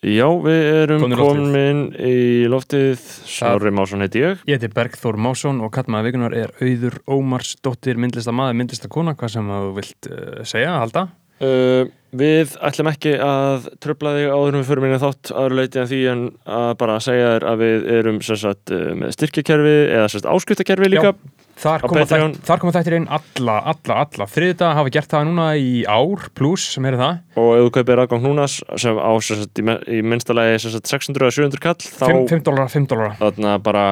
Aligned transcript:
Já, 0.00 0.24
við 0.32 0.62
erum 0.80 1.02
Komin 1.02 1.12
í 1.12 1.18
loftið. 1.20 1.28
komin 1.28 1.80
í 2.08 2.12
loftið 2.48 3.00
Snorri 3.28 3.72
Másson 3.76 4.00
heiti 4.00 4.22
ég 4.22 4.44
Ég 4.48 4.56
heiti 4.56 4.70
Bergþór 4.72 5.18
Másson 5.20 5.58
og 5.60 5.74
kallmaður 5.74 6.06
vikunar 6.08 6.36
er 6.40 6.54
Auður 6.56 6.96
Ómars 7.04 7.50
dóttir 7.60 8.00
myndlista 8.00 8.32
maður, 8.32 8.56
myndlista 8.62 8.88
kona, 8.88 9.12
hvað 9.12 9.34
sem 9.34 9.50
þú 9.52 9.74
vilt 9.76 10.08
uh, 10.08 10.38
segja, 10.48 10.78
halda. 10.80 11.02
uh, 11.44 11.84
Við 12.16 12.56
ætlum 12.64 12.88
ekki 12.90 13.12
að 13.22 13.68
tröfla 13.84 14.14
þig 14.16 14.32
áður 14.32 14.56
við 14.56 14.64
fyrir 14.70 14.82
minni 14.86 15.02
þátt 15.04 15.34
aðra 15.36 15.60
leiti 15.60 15.78
en 15.84 15.90
því 15.92 16.00
en 16.14 16.24
að 16.56 16.70
bara 16.80 16.96
segja 17.04 17.28
þér 17.36 17.46
að 17.52 17.60
við 17.66 17.86
erum 18.00 18.22
sagt 18.24 18.72
uh, 18.74 18.88
með 19.04 19.14
styrkjakerfi 19.18 19.76
eða 19.98 20.32
áskriftakerfi 20.32 20.90
líka 20.96 21.12
Þar 21.60 21.82
koma, 21.84 22.04
þætt, 22.08 22.38
þar 22.48 22.60
koma 22.62 22.72
þættir 22.72 22.94
inn 22.96 23.06
alla, 23.12 23.56
alla, 23.74 23.96
alla. 24.06 24.26
Þriðdag, 24.32 24.70
hafa 24.78 24.92
gert 24.94 25.10
það 25.12 25.26
núna 25.28 25.48
í 25.60 25.82
ár 25.84 26.22
pluss 26.38 26.70
sem 26.72 26.86
er 26.88 26.96
það, 26.96 27.18
og 27.36 27.50
ef 27.58 27.66
þú 27.66 27.72
kaupir 27.76 28.00
aðgang 28.04 28.24
núna 28.24 28.46
sem 28.48 28.96
á 28.96 29.10
sem 29.20 29.42
sagt 29.42 29.60
í, 29.60 29.66
men- 29.68 29.84
í 29.84 30.00
minnstallagi 30.00 30.60
sem 30.64 30.72
sagt 30.72 30.88
600 30.88 31.26
eða 31.28 31.36
700 31.36 31.60
kall 31.60 31.76
þá 31.84 32.06
5 32.32 32.44
dólarar, 32.48 32.72
5 32.72 32.88
dólarar. 32.88 33.16
þarna 33.20 33.58
bara 33.62 33.84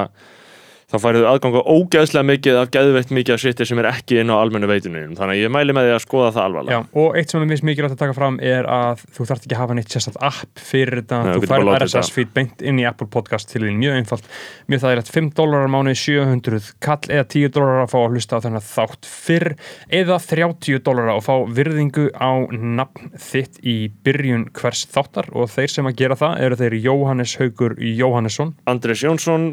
þá 0.89 0.97
færðu 1.03 1.25
aðgang 1.29 1.57
á 1.61 1.63
ógeðslega 1.69 2.25
mikið 2.25 2.59
af 2.63 2.71
geðveitt 2.73 3.11
mikið 3.13 3.35
af 3.35 3.43
shiti 3.43 3.67
sem 3.69 3.81
er 3.83 3.89
ekki 3.91 4.21
inn 4.23 4.33
á 4.33 4.41
almennu 4.41 4.71
veitunum 4.71 5.17
þannig 5.19 5.35
að 5.35 5.43
ég 5.43 5.53
mæli 5.53 5.75
með 5.77 5.89
því 5.89 5.93
að 5.93 6.01
skoða 6.05 6.31
það 6.33 6.47
alvarlega. 6.49 6.79
Já, 6.79 7.01
og 7.03 7.19
eitt 7.21 7.35
sem 7.35 7.45
er 7.45 7.51
mist 7.51 7.67
mikilvægt 7.69 7.97
að 7.97 8.01
taka 8.01 8.17
fram 8.17 8.39
er 8.41 8.69
að 8.73 9.03
þú 9.13 9.27
þarft 9.29 9.45
ekki 9.45 9.57
að 9.59 9.61
hafa 9.61 9.77
neitt 9.77 9.93
sérstætt 9.93 10.17
app 10.31 10.63
fyrir 10.71 11.03
þetta, 11.03 11.19
Nei, 11.19 11.29
þú 11.29 11.35
þú 11.35 11.43
getur 11.43 11.53
bara 11.53 11.61
færð 11.61 11.69
látið 11.69 11.85
RSS 11.89 12.15
feed 12.17 12.33
beint 12.39 12.65
inn 12.65 12.81
í 12.81 12.87
Apple 12.89 13.11
podcast 13.13 13.53
til 13.53 13.63
því 13.67 13.75
mjög 13.83 13.99
einfalt, 14.01 14.33
mjög 14.73 14.83
þægilegt 14.87 15.13
5 15.19 15.31
dólarar 15.37 15.73
mánu 15.77 15.95
700 15.99 16.73
kall 16.89 17.13
eða 17.13 17.29
10 17.37 17.53
dólarar 17.59 17.85
að 17.85 17.93
fá 17.93 17.99
að 18.01 18.17
hlusta 18.17 18.41
á 18.41 18.45
þennan 18.49 18.67
þátt 18.71 19.13
fyrr 19.13 19.55
eða 20.01 20.19
30 20.25 20.83
dólarar 20.89 21.19
að 21.19 21.25
fá 21.29 21.35
virðingu 21.61 22.09
á 22.17 22.33
nafn 22.49 23.13
þitt 23.29 23.61
í 23.61 23.77
byrjun 24.09 24.49
hvers 24.57 24.87
þáttar. 24.89 25.29
Og 25.37 25.53
þeir 25.53 25.77
sem 25.77 25.89
að 25.89 26.01
gera 26.01 26.17
það 26.19 26.45
eru 26.49 26.61
þeir 26.63 26.81
Jóhannes 26.89 27.37
Haugur 27.41 27.77
Jóhannesson, 27.77 28.55
Andrés 28.71 29.05
Jónsson, 29.05 29.51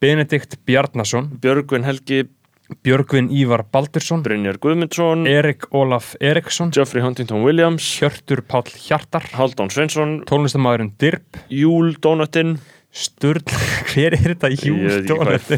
Benedikt 0.00 0.58
Bjarnason. 0.68 1.30
Björgvin 1.42 1.86
Helgi. 1.86 2.24
Björgvin 2.82 3.28
Ívar 3.30 3.62
Baldursson. 3.72 4.22
Brynjar 4.26 4.58
Guðmundsson. 4.62 5.26
Erik 5.30 5.68
Ólaf 5.72 6.14
Eriksson. 6.20 6.72
Geoffrey 6.74 7.02
Huntington 7.04 7.44
Williams. 7.46 7.86
Hjörtur 8.00 8.42
Páll 8.46 8.72
Hjartar. 8.74 9.28
Haldón 9.38 9.70
Sveinsson. 9.70 10.18
Tónlistamæðurinn 10.28 10.94
Dirb 11.00 11.38
Júl 11.52 11.94
Donatinn 12.02 12.56
Sturl, 12.96 13.42
hver 13.92 14.14
er 14.16 14.22
þetta 14.32 14.48
ég 14.54 14.62
veit 14.80 15.10
ekki 15.10 15.16
hvað 15.18 15.32
þetta 15.36 15.56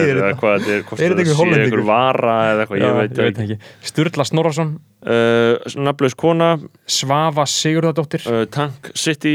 er 0.00 0.20
hvað 0.40 0.62
þetta 0.62 0.70
er, 0.72 0.84
hvort 0.88 1.02
Er 1.02 1.02
þetta 1.02 1.02
þetta 1.02 1.02
einhver 1.04 1.26
sé 1.26 1.34
Hollendingur? 1.36 1.64
einhver 1.66 1.82
vara 1.84 2.36
eða 2.52 2.62
eitthvað, 2.64 2.80
ég 2.80 2.94
veit 2.96 3.18
ekki. 3.26 3.42
ekki. 3.58 3.88
Sturla 3.90 4.24
Snorarsson, 4.24 4.70
uh, 5.04 5.74
Nafnlaus 5.84 6.16
kona. 6.22 6.48
Svafa 6.88 7.44
Sigurðardóttir. 7.50 8.24
Uh, 8.24 8.46
Tank 8.48 8.88
City. 8.96 9.34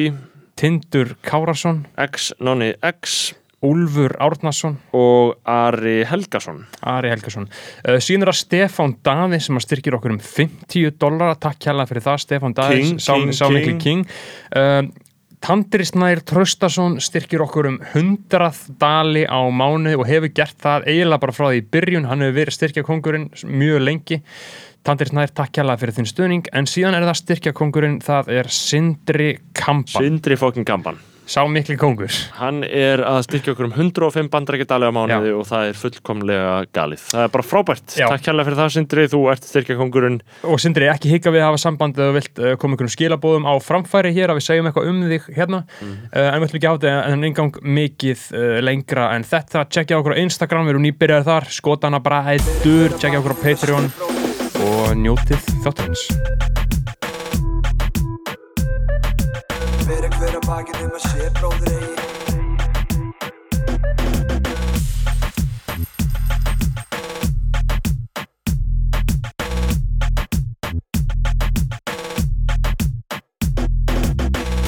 Tindur 0.57 1.13
Kárasson, 1.21 1.83
X 2.07 2.31
Nonni 2.41 2.71
X 2.89 3.35
Úlfur 3.65 4.13
Árnason. 4.21 4.77
Og 4.93 5.33
Ari 5.49 6.03
Helgason. 6.05 6.61
Ari 6.85 7.09
Helgason. 7.09 7.47
Uh, 7.81 7.97
síðan 8.03 8.27
er 8.27 8.33
að 8.33 8.39
Stefán 8.43 8.93
Daði 9.05 9.41
sem 9.41 9.57
að 9.57 9.65
styrkir 9.65 9.97
okkur 9.97 10.13
um 10.13 10.21
50 10.21 10.93
dólar 11.01 11.33
takk 11.41 11.65
hérlega 11.65 11.89
fyrir 11.89 12.05
það 12.05 12.21
Stefán 12.25 12.55
Daði. 12.57 12.83
King, 12.83 13.01
sá, 13.01 13.49
king, 13.49 13.65
king. 13.65 13.81
king. 13.81 14.05
Uh, 14.53 14.85
Tandri 15.41 15.85
Snær 15.85 16.23
Traustason 16.25 16.95
styrkir 17.01 17.43
okkur 17.45 17.69
um 17.69 17.75
100 17.93 18.77
dali 18.81 19.25
á 19.29 19.37
mánuði 19.53 19.99
og 19.99 20.07
hefur 20.09 20.33
gert 20.33 20.57
það 20.61 20.87
eiginlega 20.89 21.21
bara 21.25 21.35
frá 21.37 21.49
því 21.51 21.59
í 21.59 21.67
byrjun, 21.75 22.07
hann 22.09 22.25
hefur 22.25 22.39
verið 22.39 22.57
styrkjakongurinn 22.57 23.27
mjög 23.45 23.83
lengi. 23.85 24.21
Tandri 24.85 25.09
Snær 25.09 25.33
takk 25.37 25.61
hérlega 25.61 25.81
fyrir 25.81 25.97
þinn 25.97 26.09
stuðning. 26.09 26.49
En 26.57 26.69
síðan 26.69 26.97
er 26.97 27.05
það 27.09 27.21
styrkjakongurinn, 27.21 27.99
það 28.05 28.33
er 28.37 28.49
Sindri 28.53 29.29
Kampan, 29.57 30.01
Sindri 30.01 30.39
fokkin 30.41 30.65
Gamban 30.65 30.97
sá 31.27 31.41
miklu 31.51 31.75
kongur 31.79 32.11
hann 32.37 32.63
er 32.63 33.01
að 33.05 33.21
styrkja 33.27 33.53
okkur 33.53 33.67
um 33.67 33.75
105 33.75 34.29
bandrækjadali 34.31 34.89
á 34.89 34.91
mánuði 34.95 35.33
og 35.35 35.45
það 35.49 35.69
er 35.69 35.79
fullkomlega 35.81 36.53
galið. 36.75 37.03
Það 37.11 37.23
er 37.25 37.33
bara 37.33 37.45
frábært, 37.45 37.95
Já. 37.97 38.07
takk 38.11 38.29
hérlega 38.29 38.47
fyrir 38.47 38.59
það 38.61 38.73
Sindri. 38.75 39.07
Þú 39.11 39.21
ert 39.33 39.47
styrkja 39.47 39.77
kongurinn 39.79 40.19
og 40.47 40.61
Sindri 40.63 40.89
ekki 40.91 41.11
hika 41.11 41.33
við 41.33 41.43
að 41.43 41.49
hafa 41.51 41.61
samband 41.63 41.99
eða 41.99 42.15
vilt 42.17 42.41
uh, 42.41 42.53
koma 42.61 42.77
ykkur 42.77 42.87
um 42.89 42.93
skilabóðum 42.93 43.49
á 43.49 43.53
framfæri 43.63 44.13
hér 44.15 44.33
að 44.33 44.39
við 44.39 44.47
segjum 44.47 44.69
eitthvað 44.69 44.91
um 44.91 45.01
þig 45.11 45.29
hérna. 45.37 45.63
Uh, 45.81 46.27
en 46.27 46.39
við 46.39 46.47
ætlum 46.47 46.61
ekki 46.61 46.69
að 46.69 46.75
hafa 46.75 46.83
þetta 46.85 47.15
en 47.15 47.27
eingang 47.27 47.59
mikið 47.79 48.27
uh, 48.33 48.45
lengra 48.63 49.09
en 49.17 49.27
þetta. 49.27 49.65
Tjekkja 49.71 50.01
okkur 50.01 50.17
á 50.17 50.21
Instagram, 50.23 50.67
við 50.67 50.75
erum 50.75 50.87
nýbyrjaðir 50.87 51.29
þar. 51.31 51.51
Skotana 51.57 52.03
bara 52.03 52.23
hættur, 52.31 52.95
tjekkja 52.97 53.23
okkur 53.23 53.35
á 53.35 53.41
Patreon 53.43 53.91
og 54.67 54.95
njótið 54.97 55.51
þáttarins 55.65 56.66
Bakið 60.47 60.83
um 60.85 60.93
að 60.95 61.01
sé 61.03 61.25
bróður 61.35 61.73
eigi. 61.75 62.07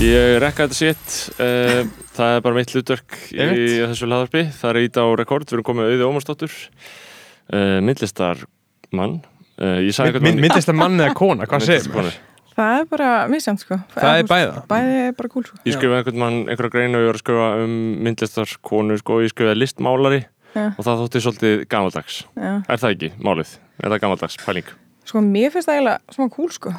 Ég 0.03 0.38
rekka 0.44 0.68
þetta 0.68 0.75
sitt 0.75 1.16
uh, 1.39 1.88
það 2.16 2.35
er 2.35 2.44
bara 2.44 2.57
mitt 2.57 2.75
hlutverk 2.75 3.18
í 3.31 3.39
þessu 3.39 4.07
laðarpi 4.09 4.45
það 4.59 4.69
er 4.73 4.81
ít 4.84 5.00
á 5.00 5.06
rekord, 5.19 5.47
við 5.47 5.57
erum 5.62 5.68
komið 5.72 5.91
auðið 5.94 6.07
Ómarsdóttur 6.09 6.56
uh, 6.56 7.79
myndlistar 7.84 8.44
mann 8.91 9.22
uh, 9.59 9.79
ég 9.79 9.95
sagði 9.95 10.23
Mynd, 10.28 10.44
myndist 10.44 10.72
að 10.72 10.81
mann 10.81 11.00
eða 11.00 11.16
kona, 11.19 11.47
hvað 11.47 11.66
segir 11.72 11.95
konu 11.95 12.12
Það 12.59 12.74
er 12.81 12.88
bara 12.92 13.09
misjant 13.31 13.62
sko 13.64 13.78
Það 13.96 14.03
er 14.03 14.09
þú 14.09 14.16
veist, 14.20 14.31
bæða. 14.34 14.64
Bæði 14.74 14.97
er 15.06 15.14
bara 15.22 15.31
kúl 15.31 15.46
sko 15.47 15.58
Ég 15.64 15.78
skrifaði 15.78 16.02
einhvern 16.02 16.20
mann, 16.25 16.40
einhverja 16.52 16.74
greinu 16.75 17.00
og 17.00 17.06
ég 17.06 17.09
var 17.14 17.20
að 17.20 17.24
skrifa 17.24 17.47
um 17.64 17.74
myndlistar 18.03 18.53
konu 18.68 18.97
sko, 19.00 19.20
ég 19.24 19.31
skrifaði 19.34 19.62
listmálari 19.64 20.22
Já. 20.58 20.66
og 20.75 20.80
það 20.86 21.02
þótti 21.06 21.22
svolítið 21.24 21.66
gamaldags 21.72 22.19
Já. 22.36 22.53
Er 22.68 22.81
það 22.81 22.96
ekki, 22.96 23.09
málið? 23.22 23.56
Er 23.80 23.94
það 23.94 24.02
gamaldags 24.03 24.38
pæling? 24.44 24.72
Sko 25.08 25.22
mér 25.25 25.52
finnst 25.53 25.69
það 25.69 25.78
eiginlega 25.80 26.16
svona 26.18 26.34
kúl 26.36 26.50
sko 26.53 26.74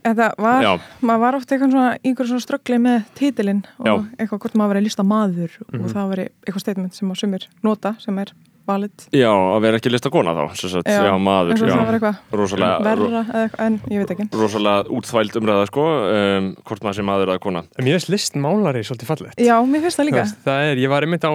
Þetta 0.00 0.30
var, 0.40 0.62
Já. 0.64 0.70
maður 1.04 1.20
var 1.20 1.36
ofta 1.36 1.52
eitthvað 1.54 1.72
svona, 1.74 1.88
í 2.00 2.08
einhverjum 2.08 2.30
svona 2.32 2.44
ströggli 2.46 2.78
með 2.80 3.02
titilinn 3.18 3.58
og 3.78 3.86
Já. 3.86 3.92
eitthvað 4.16 4.38
hvort 4.46 4.54
maður 4.56 4.72
verið 4.72 4.86
lista 4.88 5.04
maður 5.04 5.50
Mhm. 5.60 5.82
og 5.84 5.90
það 5.92 6.06
verið 6.14 6.28
eitthvað 6.46 6.64
statement 6.64 6.94
sem 6.96 7.10
á 7.12 7.14
sumir 7.20 7.44
nota 7.62 7.92
sem 8.00 8.18
er 8.18 8.32
valid. 8.70 9.04
Já, 9.16 9.30
að 9.30 9.58
vera 9.64 9.80
ekki 9.80 9.92
lista 9.92 10.12
kona 10.12 10.34
þá 10.36 10.42
sem 10.58 10.72
sagt, 10.72 10.90
já, 10.90 11.14
maður, 11.20 11.60
það 11.60 11.82
var 11.90 11.96
já, 11.98 12.12
rosalega, 12.40 12.76
ro, 12.78 12.86
verra 12.86 13.22
eða 13.24 13.42
eitthvað, 13.44 13.64
en 13.66 13.78
ég 13.92 14.02
veit 14.02 14.12
ekki. 14.14 14.26
rosalega 14.40 14.96
útþvæld 14.98 15.38
umræða 15.40 15.68
sko, 15.70 15.86
um, 16.16 16.50
hvort 16.70 16.86
maður 16.86 16.98
sé 16.98 17.06
maður 17.10 17.32
eða 17.34 17.42
kona. 17.46 17.62
Mér 17.80 17.96
finnst 17.98 18.12
listmálari 18.14 18.84
svolítið 18.86 19.12
fallegt. 19.12 19.44
Já, 19.50 19.54
mér 19.72 19.86
finnst 19.86 20.00
það 20.00 20.10
líka. 20.10 20.26
Það 20.46 20.68
er, 20.70 20.82
ég 20.84 20.94
var 20.94 21.06
einmitt 21.06 21.26
á 21.26 21.32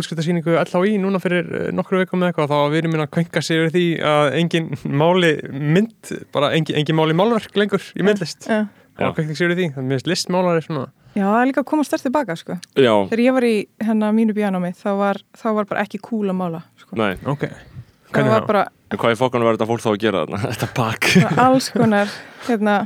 útskriftarsýningu 0.00 0.58
LHI 0.62 0.96
núna 1.02 1.22
fyrir 1.22 1.50
uh, 1.50 1.68
nokkru 1.76 2.02
veikum 2.02 2.22
með 2.22 2.32
eitthvað 2.32 2.54
þá 2.54 2.58
við 2.74 2.90
minna 2.90 3.08
að 3.08 3.14
kvenka 3.18 3.44
sig 3.44 3.62
yfir 3.62 3.74
því 3.76 3.86
að 4.12 4.38
engin 4.42 4.70
máli 4.86 5.32
mynd, 5.52 6.14
bara 6.34 6.52
engin, 6.56 6.78
engin 6.80 6.98
máli 6.98 7.16
málverk 7.18 7.58
lengur 7.58 7.90
í 7.96 8.06
myndlist. 8.06 8.48
Já. 8.48 8.66
mér 8.96 9.98
finnst 9.98 10.08
listmálari 10.08 10.62
svona 10.64 10.86
Já, 11.16 11.24
það 11.24 11.40
er 11.40 11.48
líka 11.50 11.62
að 11.64 11.68
koma 11.72 11.84
stert 11.88 12.04
tilbaka 12.06 12.36
sko 12.36 12.58
Já, 12.76 12.92
Þegar 13.08 13.22
ég 13.24 13.36
var 13.38 13.46
í 13.48 13.54
hennar 13.88 14.12
mínu 14.16 14.34
bíanámi 14.36 14.72
þá 14.76 14.88
var, 15.00 15.20
þá 15.36 15.46
var 15.60 15.68
bara 15.70 15.84
ekki 15.86 16.00
kúl 16.04 16.26
að 16.28 16.36
mála 16.42 16.60
sko. 16.82 16.96
nei, 17.00 17.14
Ok, 17.24 17.46
Það 17.48 18.12
hvernig 18.20 18.34
var 18.36 18.46
bara 18.46 18.64
en 18.86 19.00
hvað 19.02 19.16
í 19.16 19.18
fokkanum 19.18 19.48
var 19.48 19.56
þetta 19.56 19.66
fólk 19.72 19.82
þá 19.82 19.88
að 19.90 19.98
gera 20.04 20.20
þarna? 20.22 20.38
Þetta 20.52 20.68
bak 20.76 21.08
alls 21.42 21.70
konar 21.74 22.12
hérna, 22.46 22.76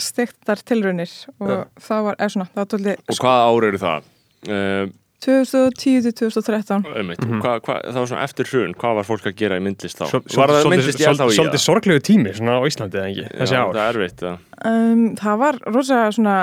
stektar 0.00 0.62
tilraunir 0.64 1.12
og 1.42 1.66
það 1.82 2.06
var, 2.08 2.16
eða 2.22 2.32
svona, 2.36 2.48
það 2.54 2.62
var 2.62 2.70
tólið 2.72 3.02
Og 3.12 3.20
hvað 3.20 3.44
ár 3.50 3.66
eru 3.68 3.80
það? 3.82 4.06
Uh, 4.48 4.86
2010 5.22 6.00
til 6.02 6.12
2013 6.18 6.86
einmitt, 6.98 7.20
hvað, 7.22 7.60
hvað, 7.62 7.76
það 7.92 7.98
var 8.00 8.08
svona 8.10 8.24
eftir 8.26 8.48
hrun 8.50 8.72
hvað 8.80 8.96
var 8.98 9.06
fólk 9.06 9.28
að 9.30 9.36
gera 9.38 9.58
í 9.60 9.62
myndlist 9.62 10.00
þá? 10.00 10.06
Svol- 10.10 10.40
var 10.40 10.50
það 10.56 10.70
myndlist 10.72 10.98
í 10.98 11.04
svolítið- 11.04 11.28
LHI? 11.28 11.36
Svolítið 11.36 11.62
sorglegu 11.62 12.02
tími 12.08 12.32
svona 12.34 12.56
á 12.58 12.62
Íslandi 12.66 12.98
eða 12.98 13.12
ekki, 13.12 13.28
Já, 13.52 13.60
það 13.60 13.84
er 13.84 14.00
erfitt 14.00 14.24
ja. 14.26 14.32
um, 14.72 15.04
Það 15.20 15.36
var 15.44 15.60
rosa 15.76 16.00
svona 16.16 16.36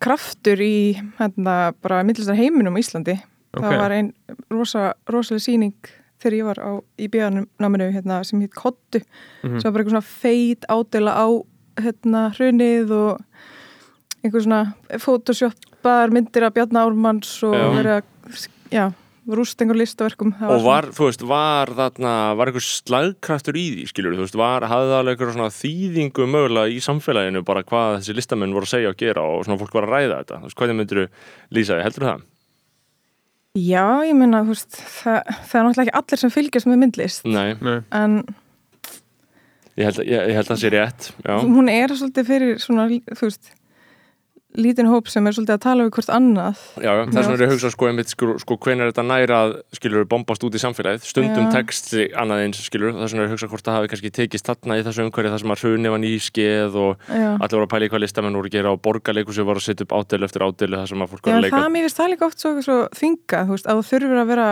kraftur 0.00 0.60
í 0.62 0.94
hérna, 1.18 1.72
bara 1.82 2.02
myndlistar 2.06 2.36
heiminum 2.38 2.76
á 2.76 2.80
Íslandi 2.82 3.18
Ok. 3.52 3.62
það 3.66 3.78
var 3.82 3.90
einn 3.92 4.12
rosa, 4.50 4.94
rosalega 5.08 5.44
sýning 5.44 5.74
þegar 6.22 6.36
ég 6.38 6.44
var 6.46 6.58
á, 6.62 6.70
í 6.98 7.08
bíanáminu 7.12 7.90
hérna, 7.92 8.22
sem 8.24 8.40
hitt 8.40 8.54
Kottu 8.54 9.02
Mhm. 9.42 9.60
sem 9.60 9.68
var 9.68 9.72
bara 9.72 9.84
eitthvað 9.84 9.96
svona 9.98 10.12
feit 10.22 10.64
ádela 10.70 11.12
á 11.18 11.26
hérna, 11.82 12.22
hrunið 12.36 12.90
og 12.90 13.20
einhver 14.24 14.42
svona 14.44 14.74
photoshopar 14.98 16.10
myndir 16.14 16.44
af 16.46 16.54
Bjarni 16.54 16.78
Ármanns 16.78 17.42
og 17.42 17.54
verið 17.76 18.00
að 18.00 18.48
já, 18.70 18.92
rúst 19.28 19.60
einhver 19.62 19.78
listaverkum 19.78 20.32
Það 20.34 20.50
og 20.50 20.58
svona- 20.58 20.66
var, 20.66 20.86
þú 20.96 21.06
veist, 21.06 21.22
var 21.30 21.70
þarna 21.78 22.12
var 22.36 22.50
einhver 22.50 22.64
slagkraftur 22.66 23.54
í 23.54 23.64
því, 23.76 23.84
skilur 23.92 24.16
þú 24.18 24.24
veist, 24.26 24.34
var, 24.40 24.66
hafði 24.66 24.90
það 24.90 24.98
alveg 24.98 25.14
einhver 25.20 25.32
svona 25.36 25.52
þýðingu 25.54 26.26
mögulega 26.32 26.72
í 26.74 26.80
samfélaginu, 26.82 27.44
bara 27.46 27.62
hvað 27.62 28.00
þessi 28.00 28.16
listamenn 28.18 28.52
voru 28.56 28.66
að 28.66 28.72
segja 28.74 28.90
og 28.90 28.96
gera 28.98 29.22
og 29.22 29.44
svona 29.46 29.60
fólk 29.62 29.72
var 29.78 29.86
að 29.86 29.94
ræða 29.94 30.18
þetta, 30.24 30.40
þú 30.42 30.48
veist, 30.50 30.58
hvernig 30.58 30.76
myndir 30.80 31.02
lýsa 31.54 31.76
því, 31.78 31.82
heldur 31.86 32.08
það? 32.10 32.22
Já, 33.62 33.86
ég 34.08 34.14
meina, 34.16 34.42
þú 34.42 34.54
veist, 34.56 34.76
það, 35.02 35.18
það 35.46 35.58
er 35.60 35.66
náttúrulega 35.68 35.86
ekki 35.86 35.98
allir 36.02 36.20
sem 36.22 36.30
fylgjast 36.32 36.66
með 36.72 36.78
myndlist. 36.82 37.24
Nei, 37.28 37.54
Nei. 37.60 37.78
en 37.92 38.14
ég 39.76 39.84
held, 39.88 39.98
ég, 40.08 40.28
ég 40.28 40.36
held 40.36 40.46
að 40.48 40.52
það 40.56 40.62
sé 40.62 40.70
rétt, 40.72 41.10
já, 41.24 41.34
hún 41.44 41.68
er 41.72 41.92
svolítið 41.96 42.26
fyrir 42.32 42.58
svona, 42.60 42.86
þú 43.12 43.28
veist 43.28 43.52
lítinn 44.58 44.88
hóp 44.90 45.08
sem 45.10 45.26
er 45.26 45.32
svolítið 45.36 45.56
að 45.56 45.62
tala 45.64 45.84
við 45.86 45.92
hvort 45.96 46.10
annað. 46.12 46.56
Já, 46.76 46.90
já, 46.92 47.02
þess 47.08 47.16
vegna 47.16 47.32
er 47.32 47.42
ég 47.42 47.48
að 47.48 47.54
hugsa 47.54 47.70
sko, 47.72 47.84
sko, 48.12 48.26
sko 48.42 48.56
hvenær 48.66 48.90
þetta 48.90 49.04
næra 49.08 49.36
að 49.46 49.50
skilur 49.78 50.04
bombast 50.10 50.44
út 50.46 50.54
í 50.54 50.60
samfélagið, 50.62 51.02
stundum 51.08 51.46
Já. 51.48 51.52
texti 51.56 52.00
annað 52.18 52.42
eins 52.46 52.58
skilur, 52.66 52.92
þess 52.98 53.12
vegna 53.12 53.22
er 53.22 53.26
ég 53.26 53.30
að 53.30 53.36
hugsa 53.36 53.50
hvort 53.52 53.66
það 53.66 53.76
hafi 53.78 53.90
kannski 53.92 54.10
tekist 54.18 54.46
þarna 54.50 54.78
í 54.78 54.84
þessu 54.86 55.00
umhverju 55.06 55.32
þar 55.32 55.42
sem 55.42 55.54
að 55.54 55.62
hrunni 55.64 55.88
var 55.94 56.02
nýskeið 56.04 56.72
og 56.82 56.92
Já, 57.08 57.30
allir 57.32 57.56
voru 57.56 57.66
að 57.66 57.72
pæla 57.72 57.84
í 57.86 57.90
hvað 57.92 58.04
listamenn 58.04 58.36
voru 58.38 58.48
að 58.52 58.56
gera 58.58 58.74
og 58.76 58.80
borgarleikur 58.84 59.34
voru 59.42 59.58
að 59.62 59.66
setja 59.66 59.84
upp 59.86 59.94
ádeilu 59.96 60.24
eftir 60.28 60.44
ádeilu 60.46 60.76
þar 60.82 60.88
sem 60.92 61.02
að 61.02 61.10
fólk 61.12 61.24
Já 61.24 61.26
voru 61.32 61.38
að 61.38 61.44
leika. 61.46 61.56
það 61.56 61.72
mér 61.72 61.82
finnst 61.88 62.00
það 62.02 62.12
líka 62.12 62.28
oft 62.28 62.38
svo, 62.42 62.50
svo 62.62 62.76
þvinga, 62.92 63.38
þú 63.48 63.52
veist, 63.56 63.66
að 63.66 63.76
þú 63.80 63.84
þurfur 63.90 64.18
að 64.22 64.30
vera 64.32 64.48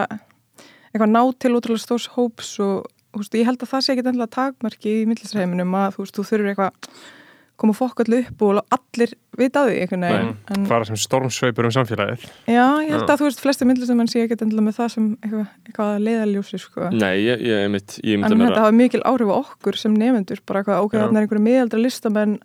að 7.60 7.60
að 7.60 7.66
koma 7.66 7.76
fokk 7.76 8.00
allir 8.04 8.24
upp 8.24 8.42
og 8.46 8.60
allir 8.72 9.12
vita 9.36 9.64
því 9.66 9.76
einhvern 9.82 10.04
veginn. 10.06 10.30
En, 10.54 10.64
fara 10.68 10.86
sem 10.88 10.98
stormsveipur 11.00 11.68
um 11.68 11.74
samfélagið 11.74 12.24
já, 12.48 12.64
ég 12.84 12.92
held 12.94 13.04
að 13.04 13.20
þú 13.20 13.28
veist, 13.28 13.42
flesti 13.44 13.68
millistreimenn 13.68 14.10
sé 14.10 14.24
ekki 14.24 14.38
endilega 14.38 14.66
með 14.66 14.78
það 14.78 14.92
sem 14.94 15.08
eitthvað, 15.20 15.46
eitthvað 15.68 15.92
leiðaljósi, 16.06 16.60
sko. 16.60 16.90
Nei, 16.94 17.14
ég, 17.26 17.44
ég, 17.44 17.64
einmitt, 17.66 17.96
ég 18.00 18.16
En 18.16 18.24
myndi 18.24 18.36
að 18.36 18.44
þetta 18.44 18.52
vera 18.54 18.66
hafa 18.66 18.76
mikil 18.80 19.02
áhrif 19.08 19.32
á 19.32 19.36
okkur 19.40 19.80
sem 19.80 19.96
nefendur, 19.96 20.44
bara 20.48 20.62
eitthvað, 20.62 20.94
þannig 20.96 21.20
er 21.20 21.26
einhverju 21.26 21.44
miðaldra 21.46 21.82
listamenn 21.84 22.38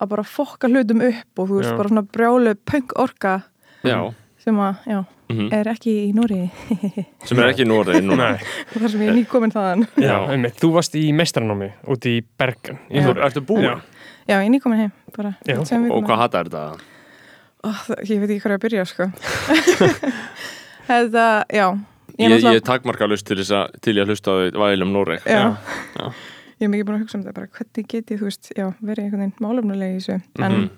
að 0.00 0.12
bara 0.14 0.26
fokka 0.26 0.70
hlutum 0.70 1.06
upp 1.08 1.40
og 1.40 1.48
þú 1.48 1.60
veist, 1.60 1.72
Já. 1.72 1.78
bara 1.80 1.92
svona 1.92 2.04
brjálu 2.08 2.54
punk 2.68 2.94
orka 3.00 3.38
Já, 3.84 3.98
sem 4.40 4.60
að, 4.60 4.84
já, 4.88 4.98
mhm. 5.28 5.50
er 5.56 5.70
ekki 5.74 5.94
í 6.06 6.10
Nóri 6.16 6.40
sem 7.28 7.40
er 7.40 7.52
ekki 7.52 7.66
í 7.66 7.68
Nei, 7.68 8.40
þar 8.72 8.88
sem 8.94 9.04
ég 9.04 9.12
er 9.12 9.18
nýkomin 9.18 9.52
þaðan 9.52 9.86
já, 10.00 10.16
einmitt, 10.32 10.56
þú 10.60 10.72
varst 10.78 10.96
í 10.96 11.04
meistaranámi 11.16 11.72
úti 11.92 12.16
í 12.18 12.24
Bergen. 12.40 12.80
Þú 12.88 13.16
ertu 13.20 13.44
búin 13.44 13.68
Já. 13.68 13.74
Já, 14.28 14.36
ég 14.40 14.46
er 14.46 14.50
nýkomin 14.54 14.78
heim 14.78 14.92
bara 15.16 15.34
og 15.48 16.04
hvað 16.04 16.18
hattar 16.24 16.48
þetta? 16.50 16.80
Ó, 17.64 17.68
það- 17.72 18.04
Ég 18.08 18.20
veit 18.20 18.30
ekki 18.30 18.40
hvað 18.40 18.52
ég 18.52 18.58
að 18.58 18.64
byrja, 18.64 18.84
sko 18.88 19.04
Þetta, 20.90 21.24
já 21.52 21.66
Ég, 22.20 22.26
Ég, 22.26 22.26
er 22.26 22.30
ég 22.30 22.42
náttúrulega- 22.42 22.56
er 22.60 22.66
takmarkalust 22.66 23.26
til, 23.26 23.36
þess 23.38 23.50
að- 23.54 23.80
til 23.80 23.94
ég 23.96 24.02
að 24.04 24.10
hlusta 24.12 24.30
á 24.30 24.36
vælum 24.52 24.92
Noreg 24.92 25.22
já. 25.24 25.56
Já. 25.96 26.12
Ég 26.60 26.66
er 26.66 26.68
mikið 26.68 26.84
búin 26.84 26.96
að 26.98 27.02
hugsa 27.04 27.16
um 27.16 27.22
þetta 27.24 27.34
bara 27.34 27.46
hvernig 27.46 27.86
get 27.88 28.06
ég, 28.10 28.18
þú 28.20 28.24
veist, 28.28 28.50
já, 28.56 28.66
verið 28.84 29.04
einhvern 29.04 29.22
veginn 29.24 29.40
málumnulega 29.40 29.94
í 29.94 30.00
þessu 30.00 30.12
en, 30.18 30.52
Mhm. 30.52 30.70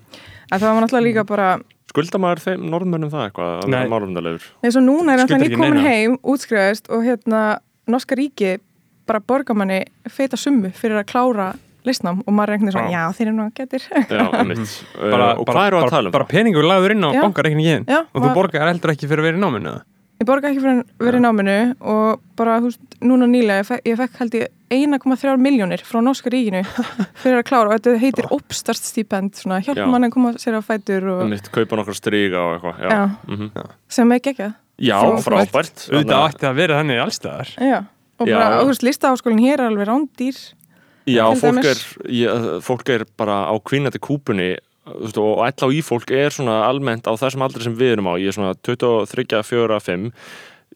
en 0.51 0.59
það 0.59 0.73
var 0.73 0.81
náttúrulega 0.83 1.07
líka 1.09 1.25
bara 1.25 1.59
Skulda 1.93 2.17
maður 2.17 2.39
þeim 2.45 2.69
norðmönnum 2.71 3.11
það 3.11 3.25
eitthvað 3.31 3.63
að 3.63 3.67
Nei. 3.67 3.79
vera 3.79 3.89
málumdalegur? 3.89 4.43
eins 4.63 4.75
og 4.77 4.83
núna 4.83 5.13
er 5.13 5.19
ekki 5.25 5.49
nýkomin 5.49 5.81
heim 5.81 6.17
útskrifaðist 6.23 6.89
og 6.89 7.03
hérna 7.03 7.59
norska 7.87 8.15
ríki 8.15 8.59
bara 9.05 9.19
borga 9.19 9.53
manni 9.53 9.83
feita 10.07 10.37
summu 10.37 10.71
fyrir 10.71 11.03
að 11.03 11.05
klára 11.11 11.55
listnám 11.87 12.21
og 12.25 12.33
maður 12.33 12.49
er 12.49 12.57
einhvern 12.57 12.69
veginn 12.69 12.77
svona, 12.77 12.91
já, 12.93 13.03
þeir 13.17 13.27
eru 13.27 13.35
nú 13.37 13.45
að 13.47 13.55
getur 13.59 13.87
bara, 15.13 15.31
Og 15.37 15.45
bara, 15.47 15.55
hvað 15.55 15.65
eru 15.71 15.81
að 15.81 15.89
tala 15.95 16.09
um? 16.09 16.13
bara 16.17 16.27
peningur 16.29 16.67
lagður 16.67 16.95
inn 16.95 17.03
á 17.07 17.09
bankareikningin 17.21 17.87
og 17.89 18.21
þú 18.23 18.33
borgar 18.37 18.69
heldur 18.71 18.93
ekki 18.95 19.09
fyrir 19.09 19.23
að 19.23 19.29
vera 19.31 19.39
í 19.39 19.43
náminu 19.43 19.73
eða? 19.73 19.83
Ég 20.21 20.27
borga 20.29 20.47
ekki 20.53 20.61
fyrir 20.63 20.77
að 20.77 21.03
vera 21.03 21.19
í 21.19 21.23
náminu 21.25 21.55
og 21.93 22.19
bara, 22.39 22.57
þú 22.63 22.69
veist, 22.69 22.83
núna 23.03 23.27
nýlega, 23.27 23.63
ég 23.63 23.67
fekk, 23.67 23.81
ég 23.89 23.97
fekk 23.99 24.19
held 24.21 24.35
ég 24.39 24.51
1,3 24.73 25.33
miljónir 25.41 25.81
frá 25.83 25.99
norska 26.05 26.31
ríkinu 26.31 26.61
fyrir 27.21 27.41
að 27.41 27.45
klára 27.49 27.67
og 27.67 27.73
þetta 27.75 27.95
heitir 27.99 28.29
Opstart 28.33 28.79
stipend, 28.79 29.33
svona 29.35 29.59
hjálpa 29.65 29.83
Já. 29.83 29.89
mann 29.91 30.07
að 30.07 30.13
koma 30.15 30.31
sér 30.39 30.55
á 30.57 30.61
fætur 30.63 31.09
og, 31.11 31.23
Einmitt, 31.25 31.49
kaupa 31.53 31.77
nokkra 31.81 31.97
stríga 31.97 32.39
og 32.45 32.55
eitthvað 32.55 32.85
Já. 32.87 33.01
Mhm. 33.27 33.49
sem 33.97 34.15
er 34.15 34.23
geggjað. 34.29 34.53
já 34.83 34.97
frábært 35.25 35.83
auðvitað 35.91 36.23
ætti 36.31 36.47
að 36.49 36.55
vera 36.61 36.79
þannig 36.81 37.03
allstaðar 37.03 37.51
Já, 37.59 37.77
og 37.83 38.25
bara, 38.31 38.47
og 38.55 38.63
þú 38.63 38.71
veist, 38.71 38.85
listaháskólinn 38.87 39.43
hér 39.43 39.59
er 39.59 39.67
alveg 39.67 39.89
rándýr. 39.91 40.39
Já, 41.09 41.25
fólk 41.35 41.65
er, 41.67 41.81
ég, 42.07 42.45
fólk 42.63 42.89
er 42.93 43.03
bara 43.19 43.41
á 43.51 43.53
kvínandi 43.59 43.99
kúpunni 43.99 44.53
þú 44.87 45.01
veist, 45.03 45.17
og 45.19 45.43
ætla 45.47 45.67
á 45.67 45.75
í 45.75 45.81
fólk 45.83 46.11
er 46.11 46.29
svona 46.35 46.61
almennt 46.67 47.07
á 47.07 47.13
þessum 47.15 47.43
aldri 47.45 47.63
sem 47.63 47.75
við 47.75 47.93
erum 47.97 48.07
á. 48.11 48.13
Ég 48.19 48.31
er 48.31 48.35
svona 48.37 48.53
23, 48.63 49.43
4, 49.43 49.79
5 49.79 50.09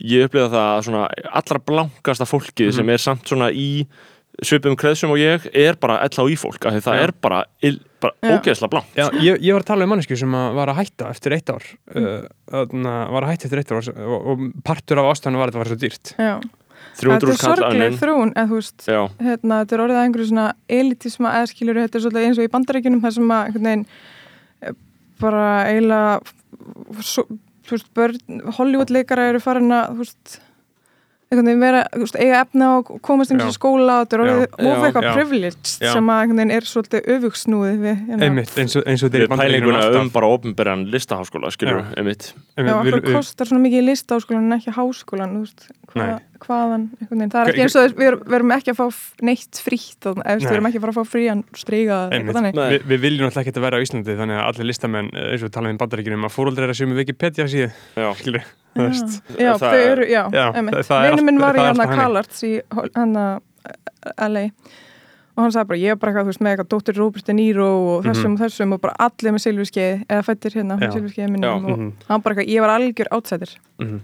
ég 0.08 0.28
upplifa 0.28 0.52
það 0.54 0.68
að 0.76 0.84
svona 0.88 1.08
allra 1.42 1.60
blankasta 1.66 2.28
fólkið 2.30 2.68
Mhm. 2.70 2.76
sem 2.78 2.90
er 2.90 2.98
samt 3.02 3.24
svona 3.28 3.50
í 3.52 3.88
svipum 4.44 4.76
kreðsum 4.78 5.10
og 5.10 5.18
ég 5.18 5.48
er 5.56 5.76
bara 5.82 5.98
ætla 6.06 6.22
á 6.22 6.28
í 6.30 6.36
fólk 6.38 6.62
af 6.68 6.74
því 6.76 6.82
það 6.86 6.98
Já. 7.00 7.04
er 7.08 7.12
bara, 7.22 7.40
bara 8.00 8.14
Já. 8.22 8.38
ógeðslega 8.38 8.70
blankt. 8.70 8.92
Já, 8.96 9.10
ég, 9.18 9.40
ég 9.42 9.54
var 9.54 9.62
að 9.64 9.66
tala 9.72 9.84
um 9.84 9.90
mannesku 9.90 10.16
sem 10.20 10.30
að 10.38 10.54
var 10.54 10.68
að 10.70 10.78
hætta 10.84 11.10
eftir 11.10 11.34
eitt 11.34 11.50
ár. 11.50 11.64
Uh, 11.96 12.28
þarna, 12.52 12.94
var 13.16 13.24
að 13.26 13.32
hætta 13.34 13.46
eftir 13.50 13.58
eitt 13.64 13.72
ár 13.74 13.90
og, 14.06 14.28
og 14.28 14.40
partur 14.64 15.00
af 15.02 15.10
ástæðan 15.16 15.40
var 15.42 15.48
að 15.50 15.56
þetta 15.56 15.64
var 15.64 15.72
svo 15.72 15.80
dýrt. 15.82 16.14
Já, 16.22 16.36
300 16.38 16.67
þetta 16.98 17.28
er 17.30 17.38
skall 17.38 17.54
sorgleg 17.54 17.70
annin 17.70 18.00
þrún, 18.02 18.32
eða 18.36 18.48
þú 18.52 18.60
veist, 18.62 18.88
hérna, 19.28 19.60
þetta 19.64 19.78
er 19.78 19.84
orðið 19.86 20.00
að 20.00 20.06
einhverju 20.08 20.30
svona 20.32 20.48
elitisma 20.80 21.36
eða 21.38 21.52
skilur, 21.54 21.82
þetta 21.84 22.00
er 22.00 22.06
svolítið 22.06 22.28
eins 22.30 22.42
og 22.42 22.48
í 22.48 22.54
bandarækjunum 22.56 23.04
þar 23.06 23.16
sem 23.18 23.36
að 23.38 23.46
einhvern 23.50 23.70
veginn 23.72 23.86
eh, 24.62 24.76
bara 25.22 25.46
eiginlega 25.70 26.20
svo, 27.14 27.28
þú 27.68 27.78
veist, 27.78 27.94
börn, 27.98 28.44
Hollywood 28.58 28.94
leikara 28.96 29.30
eru 29.32 29.40
farin 29.44 29.72
að, 29.72 29.94
þú 29.96 30.06
veist 30.06 30.38
einhvern 31.28 31.50
veginn 31.50 31.60
vera, 31.66 31.80
þú 31.92 32.06
veist, 32.06 32.18
eiga 32.24 32.38
efna 32.46 32.68
og 32.78 32.90
komast 33.04 33.34
inn 33.34 33.42
í 33.44 33.48
skóla 33.52 33.98
og 34.00 34.06
þetta 34.06 34.16
er 34.16 34.22
orðið 34.24 34.44
Já. 34.46 34.54
of 34.56 34.68
Já. 34.78 34.84
eitthvað 34.88 35.08
privileged 35.18 35.72
Já. 35.84 35.90
sem 35.92 36.12
að 36.14 36.22
einhvern 36.22 36.40
veginn 36.40 36.54
er 36.56 36.68
svolítið 36.70 37.10
öfugsnúið 37.18 37.82
við, 37.84 37.98
hérna, 38.08 38.30
einmitt, 38.30 38.54
eins 38.64 38.76
og, 38.80 38.86
eins 38.88 39.04
og 39.04 39.10
er 39.18 39.26
Bandaríkjunum 39.28 39.42
pælinguna 39.44 39.82
alltaf. 39.84 40.06
um 40.06 40.12
bara 40.16 40.30
ofnbæran 40.38 40.86
listaháskóla, 40.94 41.52
skilur, 41.52 41.82
Já. 41.84 41.98
einmitt 42.00 42.30
Já, 42.32 42.64
Einmitt, 42.64 42.96
okkur 43.02 43.18
kostar 43.18 43.52
svona 43.52 43.64
mikið 43.66 43.84
listaháskólan 43.90 44.48
en 44.48 44.56
ekki 44.62 44.76
háskólan, 44.80 45.36
þú 45.36 45.44
veist, 45.44 45.68
hva, 45.92 46.06
Nei. 46.06 46.16
Hvaðan, 46.44 46.84
einhvern 47.02 47.20
veginn, 47.22 47.32
það 47.34 47.42
er 47.48 47.52
ekki 47.54 47.64
eins 47.66 47.76
og 47.78 47.96
við 47.98 48.08
erum- 48.08 48.24
við 48.28 48.36
erum 48.38 48.52
ekki 48.58 48.72
að 48.74 48.78
fá 48.80 48.88
neitt 49.28 49.60
frítt, 49.66 50.08
við 50.08 50.52
erum 50.52 50.68
ekki 50.70 50.78
að 50.78 50.86
fara 50.86 50.94
að 50.94 51.00
fá 51.00 51.06
frían. 51.12 51.44
Nei. 52.58 52.70
Vi, 52.70 52.80
við 52.96 53.00
viljum 53.06 53.28
náttúrulega 53.28 53.44
ekki 53.48 53.56
að 53.58 53.66
vera 53.68 53.78
á 53.78 53.84
Íslandi 53.86 54.18
þannig 54.18 54.38
að 54.38 54.48
allir 54.48 54.66
listamenn, 54.72 55.10
eh, 55.14 55.32
eins 55.34 55.44
og 55.44 55.50
við 55.50 55.56
talaðum 55.58 55.78
í 55.78 55.82
bandaríkjunum 55.84 56.26
að 56.28 56.36
fóruldrar 56.38 56.70
er 56.70 56.74
sem 56.74 56.92
er 56.92 56.96
Wikipedia 57.02 57.46
síðu 57.46 57.72
Já, 57.98 58.14
Já, 58.78 59.54
Það 59.58 59.60
þau 59.60 59.74
er- 59.74 59.92
eru, 59.92 60.06
já, 60.06 60.24
Já, 60.32 60.52
einmitt. 60.54 60.76
það- 60.76 60.88
það 60.88 61.10
Vinur 61.10 61.24
minn 61.26 61.38
allt- 61.42 61.46
var 61.48 61.56
í 61.56 61.60
alltaf 61.60 61.78
að 61.78 61.88
þannig. 61.88 61.98
Kalarts 61.98 62.44
í 62.44 62.62
hann 62.96 63.14
að 63.16 63.42
LA 64.30 64.44
og 65.38 65.44
hann 65.44 65.52
sagði 65.54 65.68
bara, 65.70 65.78
ég 65.80 65.92
er 65.92 65.96
bara 66.02 66.12
eitthvað, 66.14 66.26
þú 66.26 66.32
veist, 66.32 66.42
með 66.42 66.52
eitthvað 66.58 66.70
dóttir 66.74 66.96
Robert 66.98 67.26
De 67.26 67.34
Niro 67.34 67.66
og 67.98 68.06
þessum 68.06 68.34
og 68.34 68.40
þessum 68.42 68.74
og 68.74 68.82
bara 68.82 68.94
allir 69.00 69.34
með 69.36 69.44
silfurskeiði, 69.46 70.06
eða 70.10 70.24
fættir 70.26 70.52
hérna 70.58 70.78
silfurskeiði 70.94 71.28
Já. 71.28 71.32
minnum 71.34 71.66
og 71.66 71.78
Mhm. 71.78 71.92
hann 72.08 72.22
bara 72.22 72.36
eitthvað, 72.36 72.50
ég 72.50 72.62
var 72.62 72.70
algjör 72.80 73.08
átsættir 73.14 73.56
Mhm. 73.80 74.00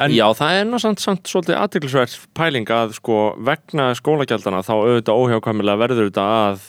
En- 0.00 0.12
Já, 0.12 0.26
það 0.36 0.58
er 0.60 0.64
samt 1.00 1.24
svolítið 1.30 1.56
aðtiklisvert 1.56 2.16
pæling 2.36 2.68
að 2.68 2.92
sko 2.98 3.36
vegna 3.40 3.94
skólagjaldana 3.96 4.60
þá 4.66 4.74
auðvitað 4.76 5.20
óhjákvæmilega 5.22 5.80
verður 5.80 6.10
þetta 6.10 6.26
að. 6.50 6.66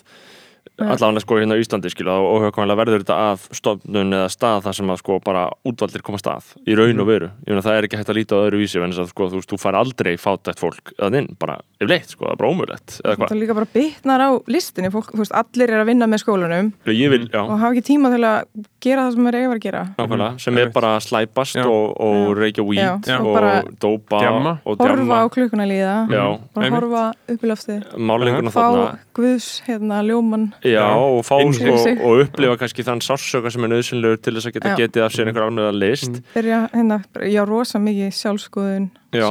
Allavega 0.78 1.24
sko 1.24 1.38
hérna 1.40 1.58
á 1.58 1.62
Íslandi 1.62 1.90
skilja 1.90 2.14
þá 2.14 2.28
óhjákvæmilega 2.38 2.80
verður 2.82 3.04
þetta 3.04 3.18
að 3.32 3.46
stofnun 3.58 4.14
eða 4.18 4.30
stað 4.30 4.60
þar 4.68 4.78
sem 4.78 4.92
að 4.94 5.00
sko 5.02 5.18
bara 5.26 5.44
útvaldir 5.66 6.04
koma 6.06 6.20
stað 6.22 6.52
í 6.68 6.76
raun 6.78 7.02
og 7.02 7.10
veru, 7.10 7.30
ég 7.48 7.52
meina 7.54 7.66
það 7.66 7.78
er 7.80 7.88
ekki 7.88 7.98
hægt 8.02 8.12
að 8.14 8.20
líta 8.20 8.38
á 8.38 8.44
öðru 8.46 8.62
vísi 8.62 8.82
en 8.82 8.94
þess 8.94 9.04
að 9.06 9.12
sko 9.14 9.30
þú 9.32 9.42
veist, 9.42 9.52
þú 9.54 9.60
fær 9.64 9.80
aldrei 9.82 10.14
fátætt 10.22 10.62
fólk 10.62 10.94
að 11.02 11.20
inn, 11.22 11.30
bara 11.42 11.58
yfirleitt 11.82 12.14
sko, 12.14 12.26
það 12.28 12.34
er 12.36 12.42
bara 12.44 12.52
ómögulegt 12.54 12.98
eða 13.02 13.16
það 13.16 13.22
hvað, 13.24 13.38
líka 13.42 13.58
bara 13.58 13.72
bitnar 13.74 14.26
á 14.26 14.30
listinni 14.48 14.94
fólk, 14.94 15.12
þú 15.14 15.24
veist, 15.24 15.36
allir 15.42 15.74
er 15.74 15.82
að 15.82 15.90
vinna 15.92 16.10
með 16.10 16.24
skólanum 16.26 16.74
ég 16.94 17.14
vil, 17.14 17.24
og 17.34 17.56
hafa 17.58 17.74
ekki 17.74 17.86
tíma 17.94 18.14
til 18.14 18.24
að 18.28 18.68
gera 18.84 19.08
það 19.08 19.16
sem 19.18 19.28
er 19.28 19.38
eiga 19.38 19.50
að 19.56 19.62
gera. 19.64 19.82
Nákvæmlega, 19.98 20.40
sem 20.42 20.60
er 20.62 20.70
bara 20.76 20.92
að 20.98 21.06
slæpast 21.08 21.58
Já. 21.58 21.66
og, 21.66 21.96
og 22.04 22.38
reykja 22.38 22.66
weed 22.68 23.10
Já. 23.10 23.18
og, 23.20 23.38
Og 23.38 23.72
dópa 23.82 24.20
og 24.22 24.78
horfa 24.78 24.96
djamma. 24.96 25.18
á 25.18 25.26
klukkuna 25.34 25.66
líða. 25.68 25.96
Já. 26.14 26.24
bara 26.54 26.66
Einmitt. 26.68 26.78
horfa 26.78 27.04
upp 27.34 27.44
í 27.44 27.52
loftið. 27.52 27.84
Málinguna 27.98 28.54
fá 28.54 28.62
þarna 28.62 28.86
guðs, 29.18 29.48
hérna, 29.68 29.98
ljóman 30.06 30.46
Já, 30.64 30.86
og 30.94 31.24
fá 31.26 31.36
Inn- 31.42 31.54
sko, 31.58 31.74
og 32.06 32.22
upplifa 32.28 32.56
kannski 32.62 32.86
þann 32.88 33.02
sársöka 33.04 33.52
sem 33.52 33.66
er 33.66 33.74
nöðsynlegur 33.74 34.22
til 34.22 34.34
þess 34.38 34.48
að 34.52 34.54
geta 34.60 34.70
Já. 34.70 34.78
getið 34.84 35.06
af 35.08 35.16
sér 35.18 35.28
einhver 35.32 35.48
alveg 35.50 35.80
list 35.82 36.22
byrja, 36.36 36.60
hérna, 36.76 37.00
já, 37.26 37.42
rosa 37.50 37.82
mikið 37.82 38.14
sjálfskoðun, 38.22 38.88
Já. 39.18 39.26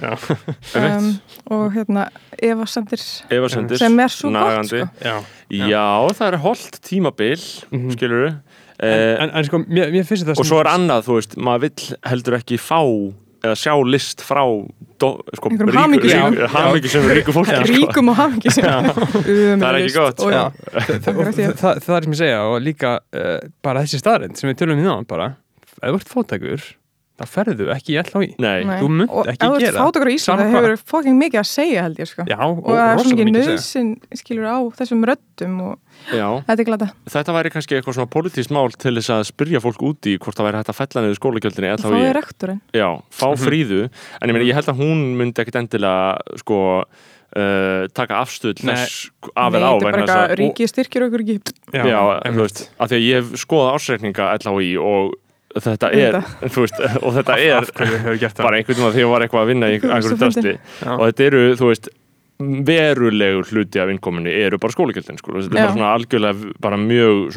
Já, 0.00 0.14
Einmitt. 0.74 0.94
um, 1.00 1.08
og 1.50 1.72
hérna 1.74 2.06
Efasendir, 2.40 3.78
sem 3.78 4.00
er 4.00 4.08
svo 4.12 4.30
nagandi. 4.32 4.80
gott 4.84 4.96
sko. 4.96 5.08
já 5.50 5.68
Já, 5.70 5.86
það 6.14 6.26
er 6.32 6.36
holdt 6.44 6.80
tímabil 6.86 7.40
Mhm. 7.72 7.90
skilur 7.96 8.26
við 8.28 8.36
En, 8.80 9.20
en, 9.20 9.30
en 9.36 9.44
sko, 9.44 9.58
mér, 9.68 9.90
mér 9.92 10.06
finnst 10.08 10.24
þetta 10.24 10.40
og 10.40 10.46
svo 10.48 10.60
er 10.62 10.70
annað, 10.72 11.02
þú 11.04 11.16
veist, 11.18 11.34
maður 11.36 11.60
vill 11.66 11.96
heldur 12.08 12.36
ekki 12.38 12.56
fá 12.56 12.80
eða 13.44 13.56
sjá 13.60 13.74
list 13.84 14.22
frá 14.24 14.40
sko, 15.38 15.50
Einhverjum 15.50 16.36
hamingjusömum. 16.54 17.12
ríku, 17.16 17.34
fólki 17.36 17.54
sko. 17.60 17.68
ríkum 17.70 18.10
og 18.12 18.18
hafingi 18.20 18.52
sem 18.54 18.66
Það 18.66 19.64
er 19.70 19.78
ekki 19.80 19.94
gott, 19.96 20.20
það, 20.20 20.26
og 20.26 20.32
það, 21.06 21.54
það, 21.62 21.80
það 21.86 21.96
er 21.96 22.06
sem 22.08 22.14
ég 22.16 22.20
segja 22.24 22.42
og 22.50 22.58
líka 22.64 22.92
uh, 23.00 23.38
bara 23.64 23.84
þessi 23.86 24.02
staðrind 24.02 24.40
sem 24.40 24.50
við 24.52 24.60
tölum 24.62 24.82
í 24.82 24.86
náðan 24.86 25.08
bara 25.10 25.30
ef 25.80 25.88
þú 25.88 25.96
ert 26.00 26.12
fótækur 26.14 26.68
þá 27.20 27.26
ferðu 27.34 27.66
ekki 27.74 27.92
í 27.94 27.98
LHI 28.00 28.28
Nei, 28.40 28.64
Nei. 28.64 28.78
þú 28.80 28.88
munt 28.96 29.12
og 29.12 29.28
ekki 29.30 29.44
ef 29.44 29.50
þú 29.50 29.56
ert 29.58 29.64
gera 29.66 29.84
fátakar 29.84 30.10
í 30.10 30.14
Íslandi 30.16 30.44
Sama 30.46 30.50
það 30.50 30.66
hefur 30.70 30.82
fokking 30.94 31.18
mikið 31.20 31.40
að 31.42 31.48
segja 31.50 31.82
held 31.84 32.00
ég 32.00 32.10
sko. 32.10 32.24
Já, 32.30 32.38
og 32.40 32.64
það 32.64 32.80
er 32.80 32.90
svo 32.90 32.96
rosalega 32.96 33.18
mikið 33.20 33.28
mikið 33.30 33.40
að 33.40 33.44
segja. 33.44 33.58
nöðsinn 33.60 34.20
skilur 34.22 34.48
á 34.50 34.58
þessum 34.80 35.04
röddum 35.10 35.54
og 35.66 35.76
já 36.16 36.26
þetta 36.48 36.58
er 36.64 36.68
glata 36.70 36.88
Þetta 37.14 37.36
væri 37.36 37.52
kannski 37.54 37.76
eitthvað 37.78 37.98
svona 38.00 38.12
politískt 38.16 38.54
mál 38.56 38.70
til 38.80 38.94
þess 38.96 39.12
að 39.18 39.22
spyrja 39.30 39.60
fólk 39.64 39.84
út 39.90 40.08
í 40.10 40.16
hvort 40.18 40.36
það 40.40 40.48
væri 40.50 40.60
hægt 40.62 40.72
að 40.74 40.80
fella 40.80 41.04
niður 41.04 41.20
skólagjöldinni 41.20 41.72
og 41.76 41.84
þá 41.84 41.88
er 42.00 42.18
rektorinn 42.20 42.60
Já, 42.74 42.88
fá 43.12 43.26
Mhm. 43.30 43.40
fríðu 43.44 43.80
en 43.84 44.28
ég, 44.28 44.32
meni, 44.34 44.48
ég 44.50 44.54
held 44.58 44.70
að 44.72 44.80
hún 44.80 45.04
myndi 45.20 45.42
ekkit 45.44 45.60
endilega 45.60 46.18
sko 46.40 46.60
uh, 47.36 47.86
taka 47.94 48.20
afstöð 48.24 48.58
af 48.66 49.54
eða 49.54 49.70
á 49.70 49.74
er 50.30 50.36
ríkið 50.40 50.70
styrkir 50.72 51.04
okkur 51.06 51.22
ekki 51.24 51.36
Já, 51.74 51.84
já 51.86 51.98
þú 52.00 52.14
einmitt. 52.26 52.40
veist, 52.42 52.62
af 52.80 52.90
því 52.90 52.96
að 52.98 53.04
ég 53.06 53.20
hef 53.20 53.44
skoðað 53.44 53.74
ásreikninga 53.76 54.30
LHI 54.40 54.70
og 54.82 55.12
þetta 55.56 55.90
er, 55.96 56.20
veist, 56.54 56.82
og 57.04 57.16
þetta 57.16 57.38
er 57.42 57.70
bara 58.38 58.60
einhvern 58.60 58.86
að 58.86 58.98
því 58.98 59.06
að 59.06 59.14
var 59.14 59.24
eitthvað 59.24 59.42
að 59.42 59.50
vinna 59.50 59.70
í 59.70 59.78
einhverju 59.80 60.54
Já. 60.54 60.92
og 60.94 61.02
þetta 61.08 61.26
eru, 61.26 61.42
þú 61.58 61.72
veist 61.72 61.90
verulegur 62.40 63.50
hluti 63.50 63.80
af 63.82 63.90
innkominni 63.92 64.32
eru 64.32 64.60
bara 64.60 64.72
skólagjöldin 64.72 65.18
sko. 65.20 65.34
þetta 65.36 65.50
er 65.50 65.58
bara 65.58 65.74
svona 65.74 65.90
algjörlega 65.96 66.54
bara 66.62 66.78
mjög 66.80 67.34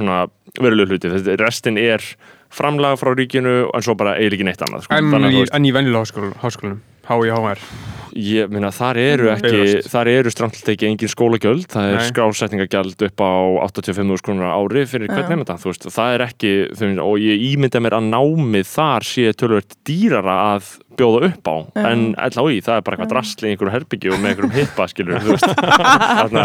verulegur 0.61 0.95
hluti 0.95 1.11
þetta, 1.11 1.35
restin 1.41 1.79
er 1.81 2.05
framlag 2.53 2.99
frá 3.01 3.11
ríkinu 3.17 3.57
en 3.73 3.85
svo 3.85 3.97
bara 3.99 4.15
eiginlega 4.19 4.51
neitt 4.51 4.63
annað 4.63 4.85
sko. 4.85 4.95
En 4.99 5.11
Þannig 5.11 5.35
í, 5.35 5.41
veist, 5.41 5.57
en 5.57 5.67
í 5.67 5.73
háskólanum, 5.73 6.37
háskólanum 6.43 6.79
HIHR 7.09 7.67
ég 8.15 8.51
meina 8.53 8.69
þar 8.73 8.99
eru 9.01 9.29
ekki 9.33 9.51
Bifröst. 9.53 9.89
þar 9.93 10.09
eru 10.11 10.31
strandlt 10.33 10.69
ekki 10.73 10.87
engin 10.89 11.11
skólagjöld. 11.11 11.67
Það 11.73 11.89
er 11.93 12.05
skrásetningagjald 12.09 13.05
upp 13.07 13.23
á 13.25 13.31
85.000 13.67 14.23
krónur 14.25 14.49
á 14.49 14.57
ári 14.57 14.85
fyrir 14.89 15.11
hvern 15.11 15.33
nefnda 15.33 15.57
þú 15.61 15.71
veist, 15.71 15.89
það 15.93 16.15
er 16.17 16.25
ekki, 16.27 16.53
veist, 16.77 17.03
og 17.03 17.19
ég 17.23 17.45
ímynda 17.51 17.81
mér 17.83 17.97
að 17.99 18.09
námið 18.13 18.69
þar 18.69 19.07
sé 19.09 19.33
tölvöld 19.37 19.77
dýrara 19.87 20.37
að 20.53 20.71
bjóða 20.93 21.29
upp 21.31 21.49
á 21.49 21.55
Já. 21.73 21.85
en 21.89 22.01
LHI, 22.13 22.59
það 22.61 22.75
er 22.77 22.83
bara 22.85 22.97
eitthvað 22.97 23.11
drastli 23.15 23.49
í 23.49 23.53
einhverju 23.53 23.73
herbyggju 23.73 24.13
og 24.13 24.19
með 24.21 24.33
einhverjum 24.33 24.55
hippa, 24.59 24.85
skilur 24.91 25.23
þú 25.23 25.33
veist. 25.33 25.63
Þarna 26.19 26.43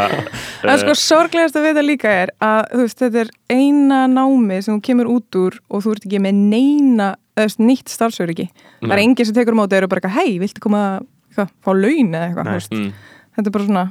Það 0.63 0.73
er 0.73 0.83
sko 0.85 0.95
sorglegast 1.03 1.59
að 1.61 1.67
vita 1.69 1.85
líka 1.85 2.15
er 2.25 2.33
að 2.41 2.63
þú 2.73 2.81
veist, 2.87 3.03
þetta 3.05 3.25
er 3.27 3.33
eina 3.53 4.01
námi 4.09 4.63
sem 4.65 4.81
kemur 4.89 5.11
út 5.19 5.39
úr 5.39 5.61
og 5.69 5.85
þú 5.85 5.95
ert 5.95 6.09
ekki 6.09 6.23
með 6.25 6.41
neina 6.55 7.11
þú 7.37 7.45
veist, 7.45 7.63
nýtt 7.63 7.93
starfsöryggi. 7.93 8.49
Það 8.81 8.97
er 8.97 9.05
enginn 9.05 9.29
sem 9.29 9.37
tekur 9.37 9.55
á 9.55 9.61
móti 9.61 9.77
og 9.77 9.83
eru 9.83 9.91
bara 9.93 10.01
eitthvað, 10.01 10.17
hei, 10.17 10.39
viltu 10.41 10.65
koma 10.65 10.83
eitthvað, 11.29 11.53
fá 11.65 11.71
laun 11.77 12.13
eða 12.19 12.27
eitthvað, 12.29 12.69
mm. 12.75 12.93
Þetta 13.39 13.47
er 13.53 13.57
bara 13.59 13.69
svona, 13.71 13.87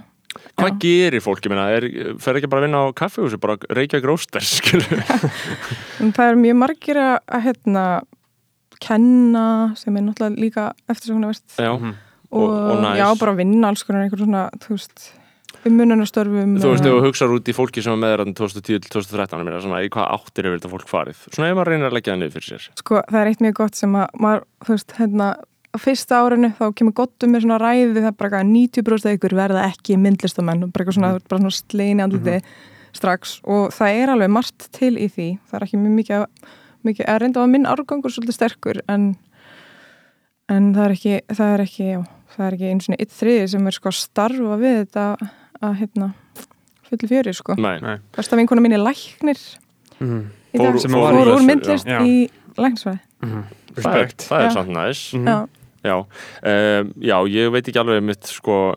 Hvað 0.58 0.68
Já. 0.70 0.78
gerir 0.84 1.24
fólk, 1.24 1.40
ég 1.48 1.50
meina, 1.50 1.64
er, 1.74 1.86
fer 2.22 2.38
ekki 2.38 2.50
bara 2.52 2.62
að 2.62 2.66
vinna 2.68 2.82
á 2.84 2.86
kaffehúsi, 3.00 3.40
bara 3.42 3.56
reykja 3.74 4.02
gróster, 4.04 4.44
skilur 4.58 5.00
en 6.04 6.12
það 6.14 6.28
er 6.34 6.38
mjög 6.44 6.58
margir 6.62 7.00
að, 7.02 7.16
að 7.34 7.46
hérna, 7.48 7.86
kenna 8.84 9.46
sem 9.80 9.96
er 9.98 10.04
náttúrulega 10.06 10.42
líka 10.44 10.66
eftir 10.92 11.10
sem 11.10 11.18
hún 11.18 11.26
er 11.26 11.32
verst 11.34 11.56
Já, 11.58 11.72
Mhm. 11.74 11.96
og, 12.30 12.44
og, 12.44 12.72
og 12.76 12.84
næs 12.84 13.00
já, 13.00 13.08
bara 13.20 13.34
vinna 13.40 13.68
alls 13.72 13.84
konar 13.88 14.04
einhver 14.06 14.20
svona, 14.22 14.44
þú 14.62 14.76
veist, 14.76 15.08
ummununarstörfum. 15.68 16.54
Þú 16.62 16.70
veist, 16.74 16.86
ef 16.86 16.94
þú 16.94 17.02
hugsaður 17.08 17.38
út 17.40 17.50
í 17.50 17.56
fólki 17.58 17.82
sem 17.84 17.94
er 17.96 18.00
með 18.04 18.14
þér 18.14 18.34
2010-2013, 18.38 19.44
meina, 19.48 19.62
svona, 19.64 19.82
í 19.84 19.90
hvað 19.90 20.12
áttir 20.20 20.46
hefur 20.48 20.60
þetta 20.60 20.72
fólk 20.76 20.92
farið? 20.92 21.24
Svona 21.34 21.50
ef 21.50 21.58
maður 21.58 21.72
reynir 21.74 21.90
að 21.90 21.96
leggja 21.98 22.14
það 22.14 22.20
niður 22.22 22.36
fyrir 22.38 22.48
sér. 22.52 22.68
Sko, 22.84 23.02
það 23.10 23.20
er 23.24 23.32
eitt 23.32 23.42
mjög 23.48 23.56
gott 23.64 23.80
sem 23.80 23.96
að 23.98 24.08
maður, 24.22 24.46
þú 24.68 24.76
veist, 24.76 24.94
hérna, 25.00 25.30
á 25.78 25.80
fyrsta 25.80 26.18
árinu 26.26 26.50
þá 26.58 26.66
kemur 26.74 26.96
gottum 26.98 27.32
með 27.36 27.46
svona 27.46 27.60
ræði 27.62 28.02
það 28.02 28.16
bara 28.18 28.42
eitthvað 28.42 28.50
90% 28.50 29.06
af 29.12 29.18
ykkur 29.20 29.36
verða 29.38 29.66
ekki 29.70 29.98
myndlistamenn 30.02 30.64
og 30.66 30.72
bara 30.74 30.84
eitthvað 30.86 30.98
svona, 30.98 31.12
mm. 31.14 31.28
bara 31.30 31.42
svona 31.44 31.58
sleini 31.60 32.04
andliti 32.06 32.40
strax 32.98 33.36
og 33.46 33.70
það 33.76 34.00
er 34.02 34.12
alveg 34.16 34.32
margt 34.34 34.68
til 34.74 34.96
í 34.98 35.08
því, 35.14 35.28
það 35.46 35.60
er 35.60 35.66
ekki 35.68 35.78
mjög 35.84 35.96
mikið, 36.00 36.26
mikið 36.88 37.10
að 37.14 37.20
reynda 37.22 37.44
að 37.44 37.52
minn 37.54 37.68
árgangur 37.70 38.14
svolítið 38.16 38.38
sterkur 38.40 38.80
en, 38.90 39.10
en 40.50 40.72
það 40.76 40.86
er 40.88 40.96
ekki, 40.96 41.16
það 41.38 41.54
er 41.54 41.64
ekki, 41.68 41.90
já, 41.94 42.00
það 42.36 42.48
er 42.48 42.58
ekki 42.58 42.72
eins 42.72 42.90
og 42.90 42.98
eitt 42.98 43.14
þriði 43.20 43.46
sem 43.54 43.70
er 43.70 43.78
sko 43.78 43.92
að 43.92 44.00
starfa 44.02 44.58
við 44.64 44.78
þetta 44.82 45.06
að, 45.62 45.76
hérna, 45.84 46.10
fullu 46.88 47.10
fjöri, 47.12 47.34
sko. 47.36 47.56
Besta 48.18 48.38
vinkona 48.40 48.64
mín 48.64 48.78
er 48.78 48.84
læknir 48.86 49.40
Mhm. 50.00 50.20
í 50.54 50.58
Fór- 50.60 50.72
dag, 50.72 50.80
sem 50.80 50.92
fór, 50.92 51.08
í 51.12 51.18
fór 51.18 51.32
úr 51.36 51.42
myndlist 51.46 51.88
já. 51.90 52.00
í 52.06 52.30
læknisvæði. 52.58 53.00
Mhm. 53.26 53.44
Respekt 53.78 54.26
það 54.30 54.46
er 54.46 54.52
samt 54.54 54.70
næs. 54.70 55.02
Já, 55.86 55.98
um, 56.02 56.94
já, 57.02 57.18
ég 57.30 57.52
veit 57.54 57.68
ekki 57.68 57.80
alveg 57.80 58.02
mitt, 58.04 58.24
sko, 58.26 58.74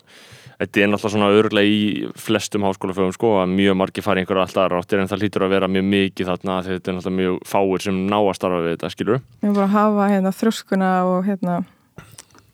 þetta 0.61 0.83
er 0.83 0.91
náttúrulega 0.93 1.13
svona 1.15 1.31
örgulega 1.33 1.71
í 1.73 2.11
flestum 2.21 2.67
háskólafögum, 2.69 3.15
sko, 3.17 3.31
að 3.41 3.55
mjög 3.57 3.77
margir 3.81 4.05
fari 4.05 4.21
einhverja 4.21 4.45
alltaf 4.45 4.69
ráttir 4.73 5.01
en 5.01 5.09
það 5.09 5.23
hlýtur 5.25 5.45
að 5.47 5.55
vera 5.55 5.69
mjög 5.73 5.87
mikið 5.95 6.29
þarna 6.31 6.59
því 6.67 6.75
þetta 6.77 6.91
er 6.93 6.99
náttúrulega 6.99 7.21
mjög 7.21 7.39
fáir 7.49 7.85
sem 7.87 8.01
ná 8.11 8.19
að 8.21 8.35
starfa 8.37 8.61
við 8.67 8.75
þetta, 8.77 8.91
skilur 8.93 9.21
Við 9.41 9.49
erum 9.49 9.57
bara 9.57 9.69
að 9.71 9.77
hafa 9.79 10.09
hérna 10.13 10.35
þrjóskuna 10.41 10.91
og 11.09 11.25
hérna 11.31 11.57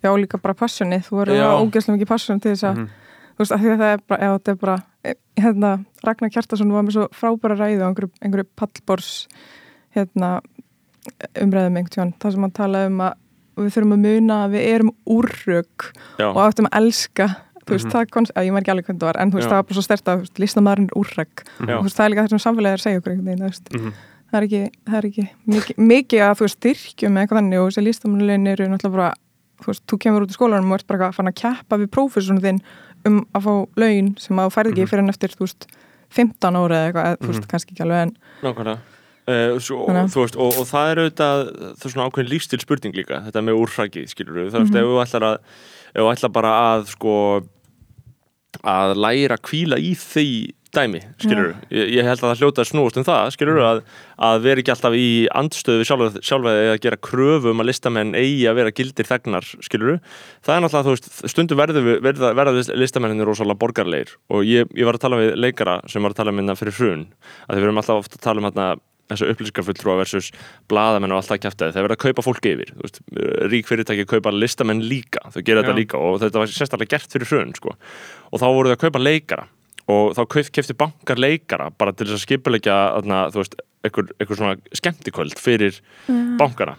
já 0.06 0.10
líka 0.22 0.38
bara 0.38 0.54
passionið, 0.54 1.02
þú 1.08 1.18
verður 1.24 1.42
að 1.42 1.64
ógeðslega 1.66 1.96
mikið 1.98 2.12
passion 2.14 2.40
til 2.40 2.52
þess 2.54 2.68
að, 2.70 2.76
Mhm. 2.76 2.88
þú 3.36 3.42
veist, 3.42 3.52
að 3.52 3.60
því 3.64 3.70
að 3.74 3.80
það 3.82 3.92
er 3.96 4.00
bara, 4.06 4.20
já 4.22 4.30
þetta 4.38 4.50
er 4.54 4.60
bara, 4.62 4.76
eh, 5.04 5.14
hérna 5.42 5.70
Ragnar 6.06 6.30
Kjartason 6.30 6.70
var 6.72 6.82
með 6.86 6.92
svo 6.94 7.08
frábæra 7.10 7.56
ræði 7.58 7.82
á 7.82 7.88
einhverju, 7.90 8.10
einhverju 8.22 8.46
pallbors 8.56 9.26
hérna 9.96 10.40
umræðum 11.42 11.76
einhvern 11.78 11.90
tjón, 11.94 12.14
það 12.22 12.32
sem 12.36 12.46
hann 12.46 12.54
talaði 12.56 12.86
um 12.92 13.00
að 13.06 13.12
við 13.64 13.74
þurfum 13.76 13.94
að 13.96 14.04
muna 14.06 14.36
að 14.46 14.50
við 14.56 14.62
erum 14.74 14.90
úrrök 15.06 15.92
Já, 16.20 16.26
og 16.28 16.36
áttum 16.44 16.66
að 16.70 16.76
elska 16.82 17.26
þú 17.66 17.72
veist, 17.74 17.86
Mhm. 17.86 17.92
það 17.96 18.10
konst, 18.14 18.32
ég 18.36 18.52
maður 18.52 18.62
ekki 18.62 18.70
alveg 18.74 18.86
hvernig 18.86 19.00
það 19.00 19.06
var 19.10 19.16
en 19.20 19.30
þú 19.30 19.34
veist, 19.40 19.48
það 19.48 19.56
var 19.58 19.62
bara 19.66 19.74
svo 19.74 19.82
stert 19.82 20.04
að 20.06 20.20
listamaðurinn 20.38 20.90
er 20.90 20.98
úrrök 21.00 21.36
Já. 21.66 21.74
og 21.76 21.80
þú 21.80 21.86
veist, 21.86 21.96
það 21.96 22.04
er 22.06 22.10
líka 22.12 22.22
það 22.22 22.28
sem 22.28 22.38
samfélagið 22.46 22.72
er 22.72 22.78
að 22.78 22.84
segja 22.86 22.98
okkur 23.00 23.12
einhvern 23.12 23.26
veginn, 23.26 23.42
þú 23.42 23.50
veist 23.50 23.66
Mhm. 23.74 23.92
það 24.30 24.36
er 24.36 24.46
ekki, 24.46 24.70
það 24.86 24.98
er 24.98 25.06
ekki 25.06 25.28
mikið, 25.46 25.76
mikið 25.76 26.20
að 26.26 26.34
þú 26.36 26.42
veist 26.46 26.58
styrkjum 26.60 27.12
eða 27.16 27.22
eitthvað 27.26 27.38
þannig 27.40 27.58
og 27.60 27.70
þessi 27.72 27.84
listamannulegin 27.86 28.46
eru 28.48 28.64
náttúrulega 28.68 28.96
bara 28.96 29.14
þú 29.56 29.66
veist, 29.66 29.82
þú 29.86 29.98
kemur 29.98 30.22
út 30.22 30.30
í 30.30 30.36
skólanum 30.36 30.70
og 30.72 30.78
ert 30.78 30.86
bara 30.86 31.08
að 31.10 31.14
fann 31.14 31.26
að 31.26 31.34
keppa 31.34 31.74
við 31.80 31.86
prófessunum 31.90 32.40
þinn 32.42 32.60
um 33.06 33.26
að 33.34 33.42
fá 33.42 33.66
laun 33.76 34.18
sem 34.18 34.36
að 34.36 34.46
þú 34.46 34.52
færð 34.52 34.70
ekki 34.72 34.82
Mhm. 34.82 34.88
fyrir 34.90 35.04
en 39.26 39.56
eftir, 39.56 39.66
þú 39.66 39.66
veist 39.66 39.66
15 39.66 39.86
ára 39.86 39.86
eða 39.86 39.86
eitthvað, 39.86 39.86
eða, 39.86 39.86
þú 39.86 39.86
veist, 39.86 39.86
kannski 39.86 39.86
ekki 39.86 39.86
alveg 39.86 39.86
en 39.86 39.86
nákvæmlega 39.86 40.06
Uh, 40.06 40.12
svo, 40.16 40.22
veist, 40.22 40.36
og, 40.38 40.52
og 40.60 40.66
það 40.70 40.90
er 40.92 40.98
auðvitað 41.02 41.40
það 41.80 41.86
er 41.86 41.90
svona 41.90 42.04
ákveðin 42.10 42.30
lífstil 42.30 42.60
spurning 42.62 42.94
líka 42.94 43.16
þetta 43.26 43.40
með 43.42 43.58
úrhrækið, 43.58 44.04
skilur 44.12 44.36
við 44.38 44.52
þú 44.54 44.60
veist, 44.60 44.70
Mhm. 44.70 44.78
ef 44.78 44.86
þú 44.86 45.00
ætlar 45.02 45.24
að 45.26 45.36
ef 45.96 46.00
þú 46.02 46.10
ætlar 46.12 46.32
bara 46.36 46.52
að 46.76 46.86
sko 46.92 47.14
að 48.66 48.94
læra 49.02 49.36
að 49.36 49.42
kvíla 49.50 49.76
í 49.82 49.92
því 49.98 50.28
dæmi, 50.76 51.00
skilur 51.18 51.46
við 51.54 51.74
ég, 51.74 51.90
ég 51.96 52.04
held 52.04 52.20
að 52.20 52.30
það 52.30 52.40
hljóta 52.42 52.62
að 52.62 52.68
snúast 52.70 52.96
um 53.00 53.04
það, 53.06 53.30
skilur 53.32 53.56
við 53.56 53.66
að, 53.66 53.82
að 54.28 54.40
vera 54.44 54.60
ekki 54.62 54.72
alltaf 54.74 54.96
í 54.98 55.06
andstöðu 55.40 55.86
sjálfa 55.88 56.52
eða 56.52 56.74
að 56.76 56.80
gera 56.84 56.96
kröfu 57.00 57.50
um 57.50 57.62
að 57.64 57.68
listamenn 57.70 58.14
eigi 58.18 58.44
að 58.50 58.58
vera 58.60 58.74
gildir 58.76 59.08
þegnar, 59.08 59.46
skilur 59.64 59.92
við 59.94 60.00
það 60.44 60.56
er 60.56 60.64
náttúrulega, 60.66 60.86
þú 60.86 60.94
veist, 60.96 61.08
stundum 61.32 61.58
verður 61.62 61.88
verða, 62.04 62.32
verða 62.36 62.76
listamenninni 62.76 63.24
rosalega 63.26 63.58
borgarleir 63.58 64.12
og 64.30 64.44
ég, 64.44 64.68
ég 64.76 64.84
var 64.84 64.94
að 64.98 65.06
tala 65.06 65.16
við 65.22 65.34
leikara 65.40 65.80
sem 65.88 66.02
var 66.04 66.12
að 66.14 66.20
tala 66.22 66.32
minna 66.36 66.54
fyrir 66.58 66.76
hrun, 66.76 67.06
að 67.48 67.56
við 67.56 67.64
erum 67.68 67.80
alltaf 67.80 68.02
ofta 68.04 68.20
að 68.20 68.26
tala 68.28 68.42
um 68.44 68.50
hérna 68.50 68.68
þessu 69.10 69.30
upplýsingarfulltrúa 69.32 69.98
versus 70.00 70.30
blaðamenn 70.70 71.14
og 71.14 71.22
alltaf 71.22 71.40
kæftæði, 71.42 71.74
þeir 71.76 71.86
verða 71.86 71.98
að 71.98 72.04
kaupa 72.06 72.24
fólk 72.26 72.48
yfir 72.50 72.72
veist, 72.80 73.02
rík 73.52 73.68
fyrirtæki 73.68 74.06
kaupa 74.10 74.32
listamenn 74.34 74.82
líka 74.82 75.22
þau 75.30 75.42
gera 75.42 75.62
þetta 75.62 75.76
líka 75.76 76.00
og 76.00 76.18
þetta 76.24 76.42
var 76.42 76.52
sérstaklega 76.52 76.96
gert 76.96 77.14
fyrir 77.14 77.30
hrun 77.30 77.54
sko. 77.58 77.76
og 78.32 78.42
þá 78.42 78.46
voru 78.48 78.72
þau 78.72 78.78
að 78.78 78.82
kaupa 78.86 79.02
leikara 79.02 79.46
og 79.92 80.16
þá 80.18 80.22
kefti 80.50 80.74
bankar 80.78 81.20
leikara 81.20 81.70
bara 81.70 81.94
til 81.94 82.08
þess 82.08 82.18
að 82.18 82.24
skipulegja 82.24 82.78
einhver 83.86 84.34
svona 84.34 84.56
skemmtikvöld 84.74 85.38
fyrir 85.38 85.78
bankana. 86.40 86.74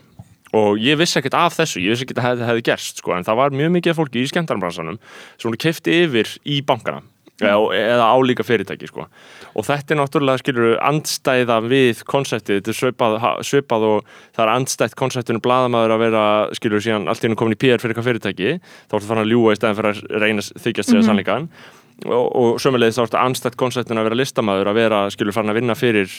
Og 0.56 0.80
ég 0.80 0.96
vissi 1.00 1.20
ekkert 1.20 1.36
af 1.36 1.56
þessu, 1.58 1.82
ég 1.84 1.94
vissi 1.94 2.06
ekkert 2.08 2.22
að 2.22 2.28
þetta 2.38 2.50
hefði 2.50 2.66
gerst 2.70 3.02
sko, 3.02 3.14
en 3.16 3.26
það 3.28 3.40
var 3.40 3.56
mjög 3.56 3.72
mikið 3.78 3.98
fólki 3.98 4.24
í 4.24 4.30
skemmtarnbransanum 4.32 5.00
sem 5.40 5.56
kefti 5.60 6.02
yfir 6.04 6.32
í 6.48 6.62
bankana 6.68 7.04
eða, 7.42 8.10
álíka 8.10 8.46
fyrirtæki 8.46 8.90
sko. 8.90 9.08
og 9.54 9.66
þetta 9.66 9.94
er 9.94 10.00
náttúrulega 10.02 10.42
skilur 10.42 10.78
andstæða 10.82 11.58
við 11.68 12.04
konseptið, 12.10 12.62
þetta 12.62 12.74
er 12.74 12.80
svipað, 12.80 13.18
svipað 13.46 13.88
og 13.88 14.12
það 14.36 14.44
er 14.46 14.54
andstætt 14.54 14.96
konseptinu 14.98 15.42
blaðamaður 15.44 15.96
að 15.96 16.04
vera 16.06 16.24
skilur 16.58 16.84
síðan 16.84 17.10
allt 17.10 17.24
í 17.24 17.28
hennu 17.28 17.40
komin 17.40 17.58
í 17.58 17.62
PR 17.62 17.82
fyrir 17.82 17.96
eitthvað 17.96 18.10
fyrirtæki. 18.12 18.56
Þá 18.88 18.98
ertu 18.98 19.10
fann 19.10 19.24
að 19.24 19.34
ljúga 19.34 19.54
í 19.54 19.60
stæðin 19.60 19.78
fyrir 19.80 19.92
að 19.92 20.24
reyna 20.24 20.46
að 20.46 20.64
þykjast 20.66 20.94
segja 20.94 21.06
sannleikan 21.08 21.50
og, 22.06 22.26
og 22.38 22.60
sömulegis 22.62 22.98
þá 22.98 23.04
ertu 23.06 23.20
andstætt 23.22 23.58
konseptinu 23.60 24.02
að 24.02 24.10
vera 24.10 24.20
listamaður 24.20 24.72
að 24.72 24.78
vera 24.78 25.00
skilur 25.14 25.36
farin 25.36 25.54
að 25.54 25.60
vinna 25.62 25.76
fyrir 25.78 26.12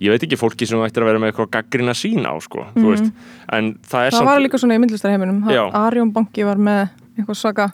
ég 0.00 0.14
veit 0.14 0.24
ekki 0.24 0.38
fólki 0.40 0.68
sem 0.68 0.80
ættir 0.84 1.04
að 1.04 1.12
vera 1.12 1.22
með 1.22 1.32
eitthvað 1.32 1.50
gaggrina 1.58 1.96
sína 1.96 2.32
á 2.32 2.36
sko, 2.44 2.64
þú 2.76 2.86
veist. 2.94 3.10
En 3.52 3.74
það 3.88 4.14
það 4.16 4.30
var 4.30 4.44
líka 4.44 4.62
svona 4.62 4.78
í 4.78 4.82
myndlistarheiminum. 4.84 5.42
Arjón 5.76 6.14
banki 6.16 6.46
var 6.48 6.60
með 6.60 6.86
eitthvað 7.18 7.40
svaka 7.42 7.68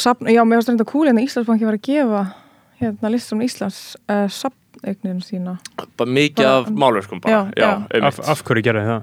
sapn, 0.00 0.28
já, 0.32 0.42
mér 0.44 0.60
varst 0.60 0.72
reynda 0.72 0.86
kúli 0.88 1.12
en 1.12 1.20
Íslandsbanki 1.22 1.68
var 1.68 1.76
að 1.78 1.84
gefa 1.90 2.22
hérna 2.80 3.10
listum 3.12 3.42
Íslands 3.44 3.80
uh, 4.08 4.26
sapneigninu 4.32 5.20
sína 5.24 5.58
bara 6.00 6.10
mikið 6.16 6.46
af 6.50 6.70
málverkum 6.72 7.20
bara, 7.24 7.50
Já, 7.56 7.66
já. 7.92 8.06
af, 8.08 8.20
af 8.32 8.44
hverju 8.48 8.64
gerði 8.70 8.86
það? 8.88 9.02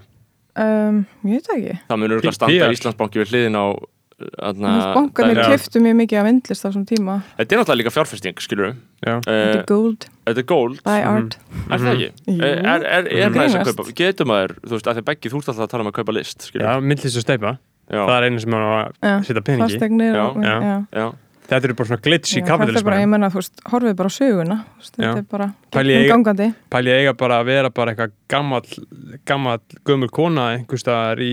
um, 0.64 1.04
ég 1.28 1.38
veit 1.38 1.48
það 1.52 1.60
ekki 1.62 1.78
það 1.92 2.02
munur 2.02 2.18
örugglega 2.18 2.34
P- 2.34 2.40
standa 2.42 2.66
PR. 2.66 2.76
Íslandsbanki 2.80 3.22
við 3.24 3.32
hliðin 3.36 3.60
á 3.62 3.66
Þarna, 4.18 4.70
bankarnir 4.98 5.38
það- 5.38 5.52
keftu 5.54 5.80
mjög 5.86 5.94
mikið 6.00 6.18
af 6.18 6.24
myndlist 6.26 6.64
á 6.66 6.70
svona 6.74 6.88
tíma 6.90 7.16
Þetta 7.38 7.54
er 7.54 7.60
náttúrulega 7.60 7.78
líka 7.84 7.92
fjárfesting, 7.94 8.40
skilur 8.42 8.66
við 8.72 8.78
Já. 9.06 9.14
Þetta 9.28 9.60
er 9.60 9.66
gold 9.70 10.08
Þetta 10.26 10.42
er 10.42 10.48
gold, 10.50 10.80
by 10.88 10.96
art 11.06 11.36
er 11.70 11.84
það 11.84 11.92
ekki? 11.92 12.08
Jú. 12.26 12.38
Er, 12.42 12.58
er, 12.58 12.82
er, 12.82 13.10
er 13.14 13.30
Mhm. 13.30 13.38
næst 13.38 13.54
að 13.54 13.62
Grínast. 13.62 13.78
kaupa, 13.78 13.94
getur 14.02 14.26
maður, 14.32 14.56
þú 14.66 14.74
veist, 14.74 14.90
að 14.90 14.98
því 14.98 15.04
beggi 15.12 15.30
þú 15.30 15.38
ert 15.44 15.52
alltaf 15.54 15.68
að 15.68 15.70
tala 15.76 15.86
um 15.86 15.92
að 15.92 15.98
kaupa 16.00 16.16
list, 16.18 16.48
skilur 16.50 16.66
Já, 16.66 16.80
myndlist 16.82 17.20
og 17.22 17.26
steipa 17.28 17.52
já, 17.92 18.02
Það 18.04 18.18
er 18.18 18.28
einu 18.30 18.40
sem 18.44 18.54
er 18.58 18.66
að 18.68 19.24
setja 19.30 19.44
peningi 19.48 19.64
fastegnir 19.68 20.14
Já, 20.16 20.24
og- 20.28 20.44
já. 20.44 20.56
já. 20.62 20.78
já. 21.02 21.08
þetta 21.48 21.64
eru 21.70 21.76
bara 21.80 21.88
svona 21.92 22.04
glitch 22.04 22.34
í 22.36 22.42
er 22.44 22.84
bara, 22.84 23.00
ég 23.00 23.08
menna, 23.14 23.30
þú 23.32 23.40
veist, 23.40 23.62
horfið 23.72 23.96
bara 24.02 24.10
á 24.12 24.14
söguna 24.18 24.58
veist, 24.82 24.98
þetta 24.98 25.18
er 25.22 25.28
bara 25.32 25.48
ég- 25.96 26.10
gangandi 26.12 26.50
pæli 26.70 26.92
eiga 26.98 27.14
bara 27.18 27.40
að 27.42 27.46
vera 27.46 27.70
bara 27.70 27.94
eitthvað 27.94 28.12
gammal 28.28 28.62
gammal 29.26 29.60
gömul 29.88 30.10
kona 30.12 30.50
einhvers 30.58 30.84
staðar 30.84 31.22
í 31.24 31.32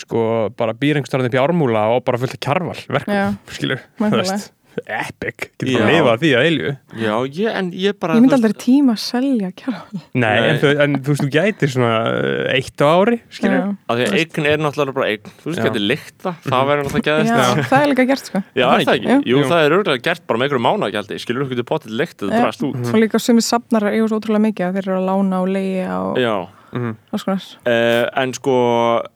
sko 0.00 0.48
bara 0.56 0.72
býr 0.72 0.96
einhvers 0.96 1.12
staðar 1.12 1.28
upp 1.28 1.36
í 1.36 1.42
ármúla 1.42 1.82
og 1.94 2.04
bara 2.06 2.16
fullt 2.22 2.32
af 2.38 2.40
kjarval 2.40 2.80
verkum, 2.88 3.36
skilur 3.58 3.80
nákvæmlega. 4.00 4.40
Epic, 4.86 5.48
getur 5.58 5.68
Já. 5.70 5.78
bara 5.78 5.90
að 5.90 5.94
lifa 5.96 6.14
því 6.22 6.30
að 6.38 6.46
eilju 6.48 6.70
Já, 7.00 7.14
ég, 7.40 7.56
en 7.60 7.70
ég 7.74 7.96
bara 8.00 8.14
Ég 8.16 8.22
myndi 8.24 8.32
veist- 8.34 8.44
aldrei 8.44 8.56
tíma 8.64 8.94
að 8.94 9.00
selja 9.04 9.50
kjara 9.58 9.80
Nei, 9.90 10.22
Nei. 10.22 10.48
En, 10.50 10.58
þú, 10.62 10.70
en 10.84 10.94
þú 11.00 11.12
veist, 11.14 11.24
þú 11.24 11.30
gætir 11.34 11.72
svona 11.74 11.92
uh, 12.10 12.54
eitt 12.54 12.84
á 12.84 12.88
ári, 12.90 13.18
skilur? 13.30 13.56
Já, 13.56 13.66
að 13.90 14.00
því 14.00 14.06
að 14.10 14.16
eign 14.20 14.48
er 14.50 14.62
náttúrulega 14.64 14.96
bara 15.00 15.08
eign. 15.10 15.32
Þú 15.40 15.48
veist, 15.50 15.60
Já. 15.60 15.64
getur 15.68 15.84
lykt 15.90 16.16
það, 16.24 16.38
það 16.46 16.68
verður 16.70 16.86
náttúrulega 16.88 17.10
Já, 17.10 17.26
geðast 17.30 17.70
það 17.70 17.80
er 17.84 17.90
líka 17.94 18.06
gert 18.10 18.30
sko. 18.30 18.42
Já, 18.54 18.66
er 18.70 18.86
það 18.86 18.94
ekki? 18.94 19.10
Jú. 19.10 19.18
Jú, 19.30 19.42
það 19.50 19.64
er 19.66 19.76
örgulega 19.80 20.04
gert 20.10 20.24
bara 20.30 20.38
með 20.40 20.48
einhverju 20.50 20.64
mánagjaldi 20.68 21.20
skilur? 21.24 21.44
Þú 21.46 21.54
getur 21.56 21.68
potið 21.70 21.96
lykt 22.00 22.24
Já. 22.24 22.32
drast 22.36 22.64
út. 22.66 22.80
Og 22.90 23.00
líka 23.02 23.20
sumi 23.22 23.44
safnar 23.44 23.88
eru 23.90 24.08
svo 24.10 24.20
ótrúlega 24.20 24.44
mikið 24.48 24.66
að 24.70 24.78
þeir 24.80 24.88
eru 24.90 24.96
að 25.00 25.08
lána 25.10 25.42
og 25.44 25.48
leiða 25.54 25.98
og 26.10 26.20
Já, 26.20 26.34
mm. 26.72 26.94
konar. 27.12 27.46
Uh, 27.66 28.06
en 28.22 28.34
sko 28.36 28.56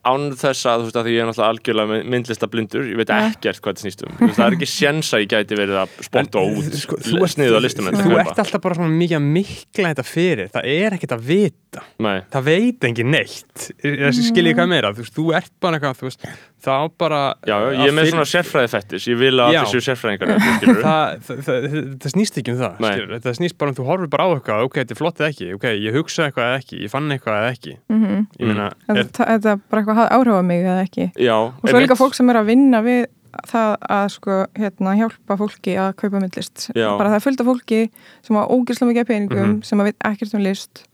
án 0.06 0.26
þess 0.40 0.68
að 0.70 0.84
þú 0.84 0.88
veist 0.88 0.98
að 1.00 1.08
því 1.08 1.14
ég 1.14 1.24
er 1.24 1.28
náttúrulega 1.30 1.54
algjörlega 1.54 1.98
myndlista 2.14 2.48
blindur, 2.50 2.86
ég 2.90 3.00
veit 3.00 3.12
ekkert 3.14 3.60
hvað 3.60 3.74
þetta 3.74 3.84
snýst 3.84 4.04
um. 4.06 4.14
Þú 4.18 4.28
veist, 4.28 4.38
það 4.38 4.46
er 4.46 4.56
ekki 4.58 4.70
séns 4.70 5.12
að 5.14 5.24
ég 5.24 5.32
gæti 5.34 5.58
verið 5.60 5.80
að 5.82 5.98
spotta 6.08 6.44
út 6.44 6.78
sko, 6.80 7.00
sko, 7.08 7.30
sniðu 7.34 7.58
á 7.58 7.60
listum 7.64 7.90
Þú 7.94 8.16
ert 8.22 8.42
alltaf 8.44 8.64
bara 8.64 8.78
svona 8.78 8.94
mikið 8.94 9.18
að 9.18 9.28
mikla 9.38 9.92
þetta 9.92 10.06
fyrir. 10.08 10.50
Það 10.54 10.70
er 10.74 10.98
ekkert 10.98 11.16
að 11.16 11.28
vita. 11.30 11.84
Nei, 12.04 12.16
Það 12.30 12.48
veit 12.48 12.88
engin 12.88 13.10
neitt. 13.10 13.68
Þessi 13.82 14.28
skiljið 14.28 14.54
hvað 14.54 14.68
meira 14.70 14.92
Þú 14.94 15.02
veist, 15.02 15.14
þú 15.16 15.24
ert 15.34 15.54
bara 15.62 15.80
eitthvað 15.80 15.96
þú 15.98 16.06
veist, 16.06 16.28
Þá 16.64 16.76
bara 16.96 17.18
já, 17.44 17.54
já, 17.60 17.70
ég 17.76 17.90
er 17.90 17.94
með 17.98 18.06
svona 18.08 18.24
sérfræði 18.30 18.68
fettis 18.72 19.06
ég 19.10 19.18
vil 19.20 19.32
að 19.44 19.56
séu 19.68 19.82
sérfræðingar 19.84 20.30
skilur 20.40 20.78
það, 20.86 21.16
það, 21.26 21.40
það, 21.48 21.66
það 22.00 22.14
snýst 22.14 22.38
ekki 22.40 22.54
um 22.54 22.60
það 22.62 23.18
það 23.26 23.36
snýst 23.40 23.58
bara 23.60 23.72
um 23.74 23.76
þú 23.76 23.84
horfir 23.90 24.10
bara 24.14 24.24
á 24.24 24.28
eitthvað 24.32 24.64
ok, 24.68 24.78
þetta 24.80 24.94
er 24.96 25.00
flott 25.02 25.20
eða 25.20 25.32
ekki, 25.34 25.48
ok, 25.58 25.66
ég 25.84 25.98
hugsa 25.98 26.28
eitthvað 26.28 26.48
eða 26.48 26.62
ekki 26.62 26.78
ég 26.84 26.92
fann 26.94 27.12
eitthvað 27.12 27.40
eða 27.42 27.50
ekki. 27.58 27.74
Mm 27.92 28.06
ég 28.40 28.48
meina, 28.48 28.70
er, 28.88 29.02
Þetta 29.02 29.26
þetta 29.34 29.52
er 29.54 29.60
bara 29.68 29.82
eitthvað 29.82 30.00
hafði 30.00 30.16
áhrif 30.16 30.38
á 30.40 30.42
mig 30.48 30.64
eða 30.64 30.86
ekki. 30.86 31.06
Já, 31.20 31.36
og 31.36 31.68
svo 31.68 31.76
er 31.76 31.84
líka 31.84 31.98
fólk 32.00 32.16
sem 32.16 32.32
er 32.32 32.38
að 32.40 32.48
vinna 32.48 32.80
við 32.86 33.04
það 33.50 33.70
að 33.98 34.04
sko 34.14 34.34
hérna 34.62 34.96
hjálpa 34.98 35.36
fólki 35.40 35.72
að 35.84 35.92
kaupa 36.00 36.20
myndlist. 36.22 36.68
Já. 36.72 36.88
bara 36.96 37.10
það 37.12 37.18
er 37.18 37.24
fullt 37.26 37.40
af 37.44 37.48
fólki 37.50 37.80
sem 38.24 38.36
hafa 38.38 38.54
ógislega 38.54 38.90
mikið 38.92 39.08
peningum 39.10 39.48
Mhm. 39.48 39.62
sem 39.66 39.80
að 39.82 39.88
veit 39.90 39.98
ekkert 40.10 40.34
um 40.38 40.44
list. 40.46 40.84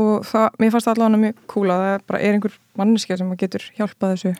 Og 0.00 0.22
það, 0.24 0.46
mér 0.62 0.70
fannst 0.72 0.86
það 0.88 0.94
allavega 0.94 1.20
mjög 1.20 1.34
að 1.74 1.82
það 1.84 2.06
bara 2.08 2.20
er 2.22 2.32
einhver 2.38 2.54
manneskja 2.78 3.18
sem 3.20 3.30
að 3.34 3.40
getur 3.42 3.64
hjálpað 3.76 4.14
þessu 4.14 4.32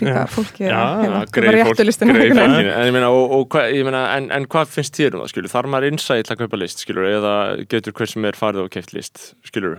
ríka 0.00 0.22
fólki 0.32 0.64
Já, 0.68 0.78
kaupa 1.02 1.20
greið 1.36 1.58
fólk, 1.60 1.68
réttu 1.72 1.86
listina 1.88 2.14
greið 2.16 2.24
einhvern 2.24 2.40
fólkinu 2.40 2.56
veginn. 2.56 2.72
en, 2.78 2.86
ég 2.88 2.96
meina, 2.96 3.10
og, 3.12 3.34
og 3.38 3.46
hva, 3.54 3.66
ég 3.74 3.86
meina, 3.88 4.02
en, 4.16 4.30
en 4.34 4.48
hvað 4.54 4.72
finnst 4.78 4.98
þér 4.98 5.18
um 5.18 5.22
það, 5.24 5.30
skilur, 5.34 5.52
þarf 5.52 5.72
maður 5.74 5.88
innsæð 5.92 6.24
til 6.28 6.34
að 6.34 6.40
kaupa 6.42 6.60
list, 6.62 6.82
skilur, 6.84 7.06
eða 7.18 7.34
getur 7.72 7.96
hver 7.98 8.12
sem 8.14 8.28
er 8.30 8.38
farið 8.38 8.64
og 8.64 8.72
keift 8.74 8.96
list, 8.96 9.30
skilur 9.46 9.78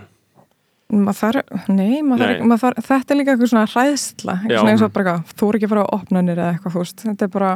Maður 0.90 1.18
þarf, 1.20 1.68
nei, 1.70 2.00
maður 2.02 2.24
þarf, 2.24 2.40
maður 2.50 2.62
þarf, 2.64 2.86
þetta 2.88 3.14
er 3.14 3.18
líka 3.20 3.34
eitthvað 3.36 3.50
svona 3.52 3.68
hræðsla, 3.70 4.34
Já. 4.40 4.48
eitthvað 4.48 4.70
eins 4.72 4.82
og 4.82 4.94
bara 4.96 5.12
eitthvað, 5.12 5.36
þú 5.38 5.50
er 5.50 5.58
ekki 5.58 5.68
að 5.68 5.72
fara 5.74 5.84
á 5.86 5.94
opnanir 5.94 6.40
eða 6.40 6.54
eitthvað, 6.56 6.72
þú 6.74 6.82
veist, 6.82 7.04
þetta 7.04 7.26
er 7.28 7.30
bara, 7.36 7.50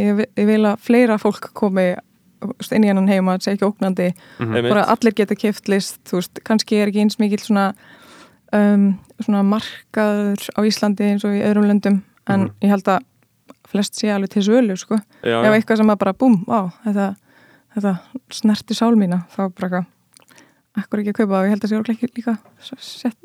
ég, 0.00 0.22
ég 0.40 0.48
vil 0.48 0.56
að 0.66 0.80
fleira 0.88 1.18
fólk 1.22 1.46
komi 1.54 1.84
inn 2.74 2.84
í 2.84 2.90
hennan 2.90 3.06
heima, 3.08 3.36
þetta 3.36 3.46
sé 3.46 3.54
ekki 3.54 3.68
ógnandi, 3.68 4.08
Einmitt. 4.42 4.66
bara 4.68 4.88
allir 4.90 5.14
geta 5.16 5.36
keft 5.38 5.70
list, 5.70 6.00
þú 6.10 6.18
veist, 6.18 6.42
kannski 6.50 6.80
er 6.82 6.90
ekki 6.90 7.04
eins 7.04 7.20
mikill 7.22 7.44
svona, 7.44 7.68
um, 8.54 8.86
svona 9.20 9.42
markaður 9.46 10.44
á 10.54 10.60
Íslandi 10.66 11.08
eins 11.10 11.24
og 11.26 11.34
í 11.36 11.42
öðrum 11.44 11.66
löndum, 11.70 12.00
en 12.28 12.40
Mhm. 12.46 12.54
ég 12.62 12.72
held 12.74 12.88
að 12.88 13.04
flest 13.68 13.94
sé 13.98 14.08
alveg 14.14 14.30
til 14.30 14.42
sölu, 14.46 14.76
sko, 14.78 15.00
já, 15.22 15.40
ef 15.42 15.52
eitthvað 15.56 15.76
sem 15.82 15.90
að 15.90 15.98
bara, 15.98 16.12
búm, 16.14 16.44
á, 16.46 16.70
þetta, 16.86 17.08
þetta 17.74 17.94
snerti 18.30 18.74
sál 18.78 18.94
mína, 18.96 19.24
þá 19.34 19.50
bara 19.54 19.68
eitthvað, 19.68 19.86
akkur 20.76 21.00
ekki 21.02 21.12
að 21.12 21.18
kaupa 21.20 21.38
og 21.40 21.44
ég 21.46 21.50
held 21.50 21.60
að 21.60 21.64
það 21.64 21.70
sé 21.72 21.76
örugglega 21.78 21.98
ekki 21.98 22.18
líka 22.18 22.38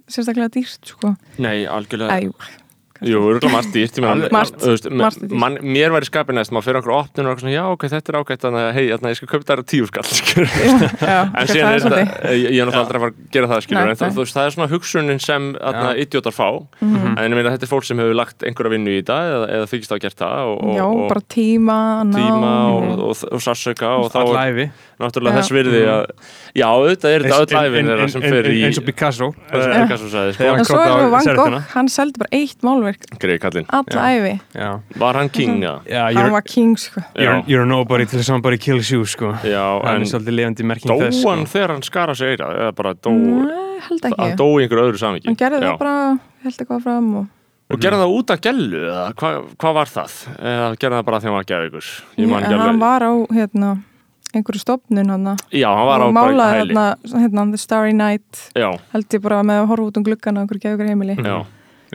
sérstaklega 0.10 0.50
dýrt, 0.54 0.86
sko. 0.86 1.16
Nei, 1.38 1.66
algjörlega. 1.66 2.18
Æ, 2.18 2.34
Jú, 3.00 3.20
örgulega 3.32 3.54
margt 3.54 3.72
dýrt 3.72 3.96
Mér 5.64 5.94
væri 5.94 6.08
skapin 6.10 6.36
næst, 6.36 6.52
maður 6.52 6.66
fyrir 6.66 6.80
okkur 6.82 6.94
opnun 6.98 7.30
og 7.30 7.36
okkur 7.36 7.46
svona, 7.46 7.54
já, 7.54 7.62
ok, 7.72 7.86
þetta 7.94 8.12
er 8.12 8.18
ágætt 8.20 8.44
þannig 8.44 8.66
að, 8.66 8.72
hei, 8.76 8.84
þarna, 8.92 9.12
ég 9.14 9.20
skal 9.20 9.30
kaupa 9.32 9.46
þetta 9.48 9.66
tíu 9.72 9.88
skall 9.88 10.04
En 11.40 11.48
síðan 11.48 11.70
það 11.70 11.76
er 11.78 11.86
þetta, 11.86 12.02
ég 12.36 12.60
er 12.60 12.68
náttúrulega 12.68 12.82
aldrei 12.82 13.00
að 13.00 13.06
fara 13.06 13.14
að 13.14 13.22
gera 13.36 13.50
það 13.54 13.64
skilur, 13.66 13.80
Nei, 13.80 13.94
en 13.94 14.02
það, 14.02 14.20
það 14.34 14.44
er 14.44 14.56
svona 14.56 14.70
hugsunin 14.74 15.24
sem 15.24 15.48
idiotar 16.04 16.36
fá. 16.36 16.50
Mhm. 16.84 17.16
en 17.16 17.24
ég 17.24 17.40
meina, 17.40 17.54
þetta 17.56 17.68
er 17.70 17.72
fólk 17.72 17.88
sem 17.88 18.04
hefur 18.04 18.20
lagt 18.20 18.44
einhverja 18.44 18.74
vinnu 18.76 18.92
í 18.92 19.00
þetta 19.00 19.20
eða, 19.30 19.48
eða 19.60 19.72
þykist 19.72 19.92
á 19.92 19.96
að 19.96 20.04
gert 20.04 20.20
það 20.20 20.52
og, 20.52 20.60
og, 20.60 20.76
Já, 20.76 20.86
og 20.90 21.04
bara 21.14 21.24
tíma, 21.32 21.80
og, 23.08 23.16
sarsöka 23.48 23.96
og 24.04 24.12
þá 24.12 24.20
er 24.44 24.62
náttúrulega 25.00 25.40
þess 25.40 25.56
virði 25.56 25.86
að 25.88 26.04
já, 26.58 26.66
auðvitað 26.70 27.16
er 27.16 27.26
þetta 27.28 27.40
öll 27.44 27.70
æfin 27.70 27.92
þeirra 27.92 28.08
sem 28.14 28.26
fer 28.26 28.50
í 28.50 28.64
eins 28.68 28.80
og 28.82 28.88
Picasso. 28.88 29.30
Eins 29.50 29.64
og 29.64 29.74
eh, 29.74 29.84
Picasso 29.84 30.12
sagði, 30.14 30.36
sko, 30.38 30.50
En 30.50 30.70
svo 30.70 30.80
er 30.82 30.92
það 30.94 31.08
Van. 31.10 31.30
Gogh, 31.40 31.58
hann 31.74 31.92
seldi 31.94 32.24
bara 32.24 32.34
eitt 32.40 32.66
málverk. 32.66 33.08
Greið 33.22 33.42
kallinn. 33.46 33.70
Alla 33.80 34.08
æfi, 34.16 34.34
var 35.04 35.20
hann 35.20 35.32
king, 35.34 35.64
já, 35.64 35.74
já 35.90 36.04
hann 36.18 36.34
var 36.34 36.46
king 36.48 36.76
sko. 36.80 37.04
you're, 37.16 37.44
you're 37.48 37.66
nobody 37.70 38.06
till 38.06 38.24
somebody 38.24 38.58
kills 38.58 38.92
you 38.92 39.06
sko. 39.06 39.34
Já 39.44 39.64
hann 39.84 40.02
en 40.02 40.06
er 40.08 40.12
svolítið 40.12 40.38
lifandi 40.40 40.68
merking 40.68 40.92
dó 40.92 41.00
þess 41.02 41.22
sko. 41.22 41.34
hann 41.34 41.50
þegar 41.50 41.76
hann 41.76 41.84
skara 41.86 42.16
sig 42.18 42.36
eira 42.36 42.52
eða 42.56 42.76
bara 42.78 42.94
dó, 42.96 43.12
Nei, 43.14 43.82
held 43.88 44.08
hann 44.08 44.16
ekki 44.16 44.40
dó 44.40 44.48
í 44.56 44.64
einhverju 44.66 44.86
öðru 44.88 45.02
samingi 45.02 45.30
hann 45.30 45.38
gerði 45.40 45.62
það 45.66 45.78
bara, 45.82 45.98
held 46.46 46.64
eitthvað 46.64 46.82
fram 46.86 47.12
og 47.24 47.28
og 47.70 47.82
gerði 47.84 48.00
það 48.02 48.16
út 48.18 48.32
af 48.34 48.40
gellu 48.42 48.80
eða 48.82 49.04
hvað 49.20 49.36
hva 49.62 49.72
var 49.78 49.92
það? 49.94 50.14
Eða 50.40 50.70
gerði 50.82 50.96
það 50.98 51.04
bara 51.10 51.20
þegar 51.22 51.30
hann 51.30 51.38
var 51.38 51.50
geðvíkur 51.52 51.90
ég 52.18 52.32
man 52.32 52.48
ekki 52.48 52.62
hann 52.64 52.82
var 52.82 53.06
á 53.06 53.14
hérna, 53.38 53.74
einhverju 54.36 54.62
stopnun 54.62 55.10
hann 55.10 55.30
já, 55.52 55.70
hann 55.74 55.88
var 55.88 56.04
á 56.06 56.08
bara 56.14 56.50
hæli. 56.54 56.74
hérna, 56.74 56.86
hérna 57.14 57.46
The 57.52 57.58
Starry 57.58 57.94
Night. 57.94 58.52
Já, 58.56 58.70
held 58.94 59.16
ég 59.16 59.24
bara 59.24 59.42
með 59.44 59.64
að 59.64 59.70
horfa 59.72 59.88
út 59.90 59.98
um 59.98 60.06
gluggan 60.06 60.38
á 60.38 60.42
einhverju 60.44 60.66
geðugur 60.66 60.92
heimili. 60.92 61.18
Já, 61.18 61.46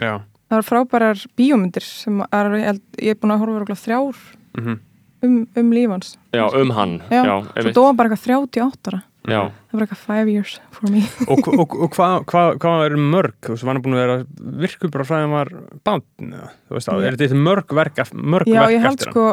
já, 0.01 0.13
það 0.49 0.57
var 0.57 0.67
frábærar 0.67 1.25
bíómyndir 1.39 1.87
sem 1.87 2.21
er, 2.27 2.51
ég, 2.59 2.83
er 2.99 3.19
búin 3.21 3.35
að 3.35 3.43
horfa 3.45 3.79
þrjár 3.85 4.21
mhm, 4.59 4.77
um, 5.23 5.41
um 5.55 5.73
lífans 5.75 6.15
já, 6.35 6.45
um 6.51 6.75
hann. 6.75 7.01
Já, 7.09 7.23
já, 7.23 7.35
svo 7.71 7.87
hann 7.87 7.99
bara 7.99 8.11
eitthvað 8.11 8.47
38 8.51 8.91
ára. 8.91 9.03
Já, 9.25 9.39
það 9.49 9.79
var 9.79 9.87
eitthvað 9.87 10.03
five 10.03 10.29
years 10.29 10.59
for 10.75 10.91
me. 10.93 11.01
Og, 11.33 11.47
og, 11.49 11.71
og 11.87 11.95
hvað 11.95 12.27
hva, 12.29 12.43
hva 12.61 12.73
er 12.85 12.93
mörg? 12.99 13.39
Þú 13.41 13.55
veist, 13.55 13.65
var 13.65 13.73
hann 13.73 13.81
búin 13.81 13.95
að 13.97 14.03
vera 14.03 14.17
virkum 14.61 14.91
bara 14.93 15.07
frá 15.07 15.15
því 15.15 15.17
að 15.17 15.25
hann 15.25 15.33
var 15.33 15.51
bán, 15.87 16.03
þú 16.19 16.75
veist, 16.77 16.91
Já. 16.91 16.99
er 17.07 17.17
þetta 17.17 17.39
mörg 17.47 17.73
verk, 17.79 18.03
mörg 18.13 18.51
Já, 18.51 18.59
verk 18.59 18.75
ég 18.75 18.83
held 18.85 18.99
eftir 18.99 19.15
sko 19.15 19.29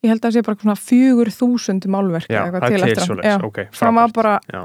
ég 0.00 0.08
held 0.08 0.20
að 0.20 0.26
það 0.26 0.36
sé 0.36 0.42
bara 0.46 0.60
svona 0.62 0.76
fjögur 0.80 1.30
þúsund 1.34 1.86
málverk 1.92 2.30
Já, 2.30 2.40
eitthvað 2.44 2.66
til 2.66 2.84
eftir 2.86 3.02
hann. 3.04 3.24
Já. 3.26 3.34
ok, 3.44 3.58
það 3.76 3.96
var 3.98 4.14
bara 4.16 4.36
já, 4.48 4.60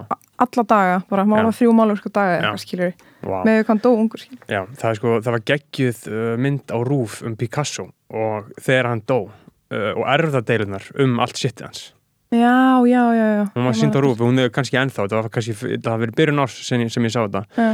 alla 0.45 0.65
daga, 0.71 0.99
bara 1.09 1.25
mála 1.27 1.51
þrjú 1.55 1.73
málverk 1.75 2.07
á 2.07 2.11
daga 2.15 2.37
eitthvað 2.37 2.61
skilur 2.63 2.93
wow. 3.25 3.41
með 3.43 3.59
hvað 3.59 3.73
hann 3.73 3.83
dó 3.83 3.89
ungur 3.95 4.23
skilur 4.23 4.45
Já, 4.47 4.61
það, 4.79 4.87
er 4.91 5.01
sko, 5.01 5.17
það 5.25 5.35
var 5.35 5.43
geggjuð 5.51 6.05
uh, 6.11 6.29
mynd 6.45 6.71
á 6.71 6.77
rúf 6.87 7.19
um 7.27 7.35
Picasso 7.39 7.89
og 8.15 8.55
þegar 8.63 8.91
hann 8.93 9.03
dó 9.03 9.19
uh, 9.25 9.91
og 9.91 10.07
erfðadeilunar 10.15 10.87
um 11.03 11.19
allt 11.23 11.41
sittið 11.41 11.67
hans. 11.67 11.85
Já, 12.33 12.81
já, 12.87 13.03
já, 13.15 13.27
já 13.35 13.43
Hún 13.53 13.67
var 13.67 13.77
sínd 13.77 13.95
á 13.95 13.99
rúf 14.01 14.17
og 14.19 14.31
hún 14.31 14.39
er 14.41 14.49
kannski 14.55 14.79
ennþá, 14.79 15.05
það 15.11 15.19
var 15.19 15.31
kannski, 15.35 15.55
það 15.59 15.91
hafi 15.91 16.05
verið 16.07 16.19
byrjun 16.19 16.43
árs 16.45 16.57
sem 16.63 16.87
sem 16.89 17.05
ég 17.05 17.13
sá 17.13 17.21
þetta 17.27 17.43
Já, 17.59 17.69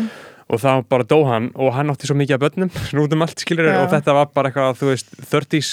og 0.51 0.59
þá 0.59 0.71
bara 0.91 1.07
dó 1.07 1.21
hann 1.29 1.49
og 1.55 1.71
hann 1.77 1.93
átti 1.93 2.09
svo 2.09 2.17
mikið 2.19 2.35
af 2.35 2.43
börnum 2.43 2.73
út 3.05 3.15
um 3.15 3.25
allt 3.25 3.41
skilur 3.41 3.69
Já. 3.69 3.77
og 3.79 3.89
þetta 3.93 4.17
var 4.17 4.31
bara 4.35 4.51
eitthvað, 4.51 4.77
þú 4.81 4.89
veist, 4.91 5.13
30s 5.31 5.71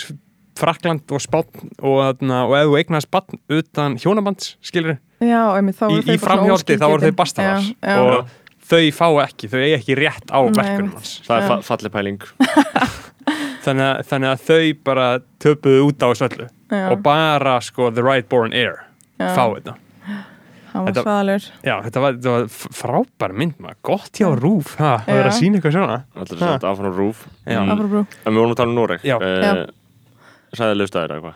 Frakland 0.59 1.15
og 1.15 1.23
Spátn 1.23 1.71
og, 1.79 2.19
og 2.25 2.57
ef 2.59 2.67
þú 2.69 2.77
eignast 2.81 3.09
Spátn 3.09 3.39
utan 3.55 3.97
hjónabands 4.03 4.57
skilur, 4.65 4.99
já 5.23 5.41
í, 5.63 6.03
í 6.15 6.19
framhjálti 6.23 6.77
þá 6.79 6.87
voru 6.91 7.09
þau 7.09 7.17
bastaðar 7.23 7.63
Já, 7.63 7.73
já. 7.83 7.97
og 8.03 8.37
þau 8.69 8.83
fá 8.99 9.07
ekki, 9.25 9.49
þau 9.49 9.61
eigi 9.65 9.77
ekki 9.79 9.97
rétt 9.97 10.29
á 10.35 10.39
verkunum 10.45 10.93
hans. 10.99 11.15
Það 11.25 11.39
er 11.39 11.45
Já. 11.47 11.49
fa 11.49 11.61
falli 11.71 11.91
pæling. 11.95 12.19
Þannig 13.65 13.85
að, 13.85 13.99
þannig 14.09 14.31
að 14.33 14.43
þau 14.49 14.61
bara 14.87 15.07
töpuðu 15.43 15.81
út 15.89 16.05
á 16.05 16.07
þessu 16.13 16.27
öllu. 16.29 16.47
Já, 16.69 16.83
og 16.93 17.03
bara 17.05 17.59
sko 17.65 17.89
the 17.93 18.05
right 18.05 18.29
born 18.31 18.53
heir 18.57 18.79
já, 19.19 19.31
fá 19.37 19.45
þetta. 19.57 19.75
Hann 20.69 20.85
var 20.85 20.93
Þetta- 20.93 21.03
svaðalur. 21.07 21.45
Já, 21.65 21.75
þetta 21.87 22.01
var, 22.05 22.17
þetta 22.19 22.33
var 22.37 22.49
frábær 22.79 23.35
mynd 23.41 23.55
maður, 23.65 23.79
gott 23.89 24.21
hjá 24.21 24.29
Rúf 24.37 24.75
ha, 24.81 24.91
að 25.01 25.15
vera 25.17 25.31
að 25.31 25.33
Já. 25.33 25.39
sína 25.41 25.59
eitthvað 25.59 25.77
svona. 25.79 25.99
Allir 26.23 26.43
sett 26.45 26.67
áfram 26.69 26.97
rúf. 26.97 27.23
Já. 27.49 27.59
En 27.65 27.73
við 27.73 28.41
vorum 28.43 28.53
að 28.53 28.59
tala 28.61 28.69
um 28.69 28.77
Noreg. 28.77 29.05
Já. 29.09 29.17
Já. 30.53 30.59
sæði 30.63 30.79
lögstæðir 30.81 31.15
eða 31.17 31.23
hvað 31.25 31.35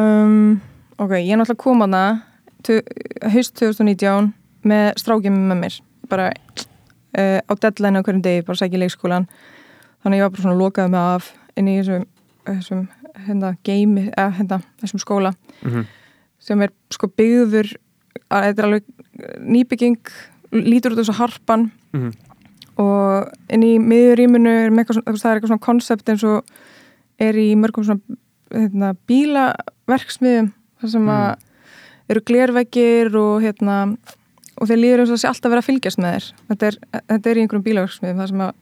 um, 0.00 0.60
Ok, 0.98 1.10
ég 1.18 1.32
er 1.34 1.40
náttúrulega 1.40 1.62
kom 1.64 1.82
að 1.84 1.96
það 2.64 3.32
haust 3.34 3.54
2019 3.60 4.32
með 4.64 4.84
strákjum 5.02 5.38
með 5.50 5.58
mér 5.60 5.78
bara 6.08 6.28
uh, 6.30 7.40
á 7.44 7.52
deadline 7.60 7.98
á 8.00 8.04
hverjum 8.06 8.22
degi, 8.24 8.44
bara 8.46 8.56
sækja 8.60 8.78
í 8.78 8.82
leikskólan 8.84 9.26
þannig 10.04 10.14
að 10.14 10.20
ég 10.20 10.24
var 10.26 10.34
bara 10.36 10.44
svona 10.44 10.60
lokaði 10.60 10.92
mig 10.94 11.00
af 11.14 11.32
inn 11.58 11.68
í 11.68 11.74
þessum, 11.80 12.06
þessum 12.48 12.84
hérna, 13.26 13.50
game, 13.66 14.06
eða 14.14 14.30
hérna, 14.38 14.60
þessum 14.82 15.02
skóla 15.02 15.34
Mhm. 15.64 15.84
sem 16.44 16.62
er 16.62 16.70
sko 16.92 17.08
byggður 17.08 17.70
að 18.30 18.42
þetta 18.48 18.58
er 18.62 18.66
alveg 18.68 18.84
nýbygging 19.40 19.96
lítur 20.52 20.92
út 20.94 20.98
þessu 21.02 21.14
harpan 21.18 21.70
Mhm. 21.94 22.10
og 22.78 23.30
inn 23.50 23.62
í 23.62 23.78
miðuríminu 23.78 24.50
er 24.66 24.70
með 24.70 24.84
eitthvað 24.84 25.04
það 25.20 25.30
er 25.30 25.38
eitthvað 25.40 25.52
svona 25.52 25.66
koncept 25.68 26.08
eins 26.08 26.24
og 26.24 26.44
er 27.18 27.34
í 27.38 27.54
mörgum 27.56 27.84
svona 27.86 28.00
hérna, 28.52 28.94
bílaverksmiðum 29.08 30.52
þar 30.80 30.90
sem 30.90 31.02
Mm. 31.04 31.08
að 31.08 31.36
eru 32.10 32.20
glerveggir 32.20 33.14
og 33.16 33.42
hérna 33.42 33.96
og 34.60 34.68
þeir 34.68 34.78
líður 34.82 35.00
eins 35.04 35.10
og 35.10 35.18
sé 35.18 35.28
alltaf 35.28 35.50
verið 35.50 35.62
að 35.64 35.68
fylgjast 35.70 35.98
með 35.98 36.12
þér 36.14 36.26
þetta 36.50 36.66
er, 36.66 36.76
þetta 37.08 37.30
er 37.30 37.36
í 37.36 37.40
einhverjum 37.44 37.64
bílaverksmiðum 37.64 38.18
þar 38.20 38.28
sem 38.28 38.40
að 38.44 38.52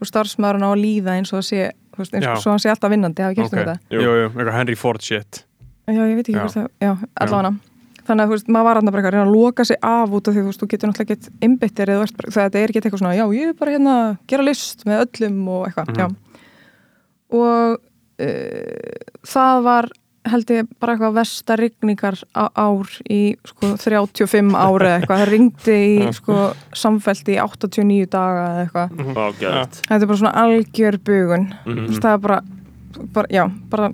þú 0.00 0.08
starfsmaðurinn 0.10 0.66
á 0.66 0.70
að 0.72 0.82
líða 0.82 1.14
eins 1.16 1.32
og 1.32 1.38
það 1.40 1.46
sé 1.50 1.60
eins 2.00 2.24
Já. 2.24 2.32
og 2.32 2.40
svo 2.42 2.50
hann 2.50 2.58
sé 2.64 2.70
alltaf 2.72 2.90
vinnandi 2.90 3.22
hafa 3.22 3.34
gert 3.34 3.52
um 3.52 3.58
Ok. 3.58 3.64
þetta 3.64 3.78
Jú. 3.90 4.00
Jú, 4.00 4.10
jú, 4.20 4.28
eitthvað 4.30 4.56
Henry 4.58 4.74
Ford 4.76 5.00
shit 5.02 5.44
Já, 5.90 6.02
ég 6.06 6.14
veit 6.16 6.26
ekki 6.28 6.36
Já. 6.38 6.42
hvort 6.44 6.56
það, 6.56 6.68
já, 6.80 6.92
allavega 7.20 7.58
Þannig 8.00 8.24
að 8.24 8.28
þú 8.30 8.34
veist, 8.34 8.48
maður 8.48 8.64
var 8.64 8.74
hann 8.80 8.84
bara 8.90 8.96
eitthvað 9.02 9.10
að 9.10 9.14
reyna 9.14 9.28
að 9.30 9.34
loka 9.36 9.64
sig 9.64 9.76
af 9.82 10.10
út 10.10 10.28
af 10.28 10.34
því 10.34 10.40
þú 10.40 10.46
veist, 10.50 10.60
þú 10.60 10.68
getur 10.72 10.88
náttúrulega 10.88 11.14
ekkert 11.14 11.26
einbyttir 11.44 11.86
eða 11.92 12.00
þú 12.00 12.02
ert 12.08 12.16
bara, 12.16 12.30
það 12.30 12.44
þetta 12.48 12.58
er 12.62 12.68
ekki 12.72 12.80
eitthvað 12.80 12.98
svona, 13.02 13.14
já, 13.14 13.24
ég 13.36 13.48
er 13.48 13.52
bara 13.60 13.70
hérna 13.70 13.92
að 14.00 14.16
gera 14.26 14.42
list 14.48 14.84
með 14.88 15.02
öllum 15.04 15.48
og 15.48 15.66
eitthvað, 15.68 15.86
Mhm. 15.90 15.98
já 16.00 16.08
og 17.30 17.78
það 19.26 19.62
var 19.66 19.88
held 20.30 20.50
ég 20.52 20.66
bara 20.76 20.92
eitthvað 20.94 21.14
versta 21.16 21.56
rigningar 21.56 22.18
á 22.36 22.44
ár 22.60 22.90
í 23.08 23.20
sko 23.48 23.70
35 23.80 24.52
ári 24.52 24.90
eða 24.90 24.98
eitthvað, 25.00 25.22
það 25.22 25.30
ringdi 25.32 25.76
í 25.96 26.10
sko 26.12 26.36
samfelt 26.76 27.30
í 27.32 27.38
89 27.40 28.10
daga 28.12 28.42
eða 28.50 28.64
eitthvað, 28.66 29.14
Vá, 29.16 29.24
geðvægt. 29.40 29.78
þetta 29.88 30.00
er 30.04 30.10
bara 30.10 30.20
svona 30.20 30.34
algjör 30.42 30.98
bugun, 31.08 31.46
þú 31.64 31.72
Mhm. 31.72 31.86
veist, 31.88 32.02
það 32.04 32.12
er 32.12 32.18
bara, 32.26 32.40
bara 33.16 33.26
já, 33.30 33.44
bara 33.70 33.90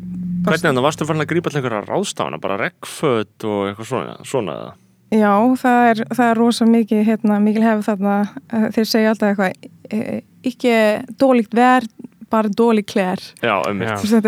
Hvernig 0.46 0.62
þannig, 0.62 0.82
varstu 0.84 1.06
farin 1.06 1.22
að 1.22 1.30
grípa 1.30 1.50
til 1.50 1.58
einhverja 1.60 1.86
ráðstafana, 1.88 2.38
bara 2.40 2.56
regnföt 2.58 3.44
og 3.46 3.62
eitthvað 3.70 3.86
svona, 3.88 4.16
svona 4.22 4.52
eða? 4.58 4.74
Já, 5.10 5.32
það 5.62 5.88
er, 5.90 6.04
það 6.14 6.30
er 6.30 6.36
rosa 6.38 6.64
mikið, 6.66 7.04
hérna, 7.06 7.38
mikil 7.42 7.62
hefð 7.62 7.86
þarna, 7.88 8.14
eh, 8.52 8.66
þeir 8.74 8.86
segja 8.90 9.10
alltaf 9.10 9.30
eitthvað, 9.30 9.70
eh, 9.90 10.20
ekki 10.44 10.74
dólíkt 11.18 11.54
verð, 11.54 11.88
bara 12.30 12.48
dóli 12.48 12.82
klær. 12.82 13.20
Já, 13.42 13.62
um 13.70 13.78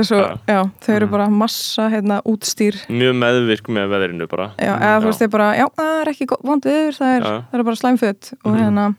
svo, 0.05 0.19
Já. 0.19 0.39
já, 0.47 0.71
þau 0.81 0.95
eru 0.95 1.07
Mhm. 1.07 1.11
bara 1.11 1.29
massa, 1.29 1.89
hérna, 1.91 2.21
útstýr. 2.25 2.75
Mjög 2.89 3.15
meðvirk 3.19 3.67
með 3.69 3.89
veðrinu 3.91 4.29
bara. 4.29 4.53
Já, 4.59 4.79
eða 4.79 5.01
þú 5.03 5.07
veist, 5.11 5.31
bara, 5.31 5.55
já, 5.57 5.67
það 5.77 6.01
er 6.03 6.09
ekki 6.13 6.27
gott- 6.27 6.45
vond 6.45 6.63
viður, 6.63 6.95
það 6.99 7.17
er, 7.17 7.23
það 7.23 7.59
er 7.59 7.63
bara 7.65 7.77
slæmföt 7.77 8.33
og 8.45 8.53
Mhm. 8.55 8.61
hérna, 8.63 8.95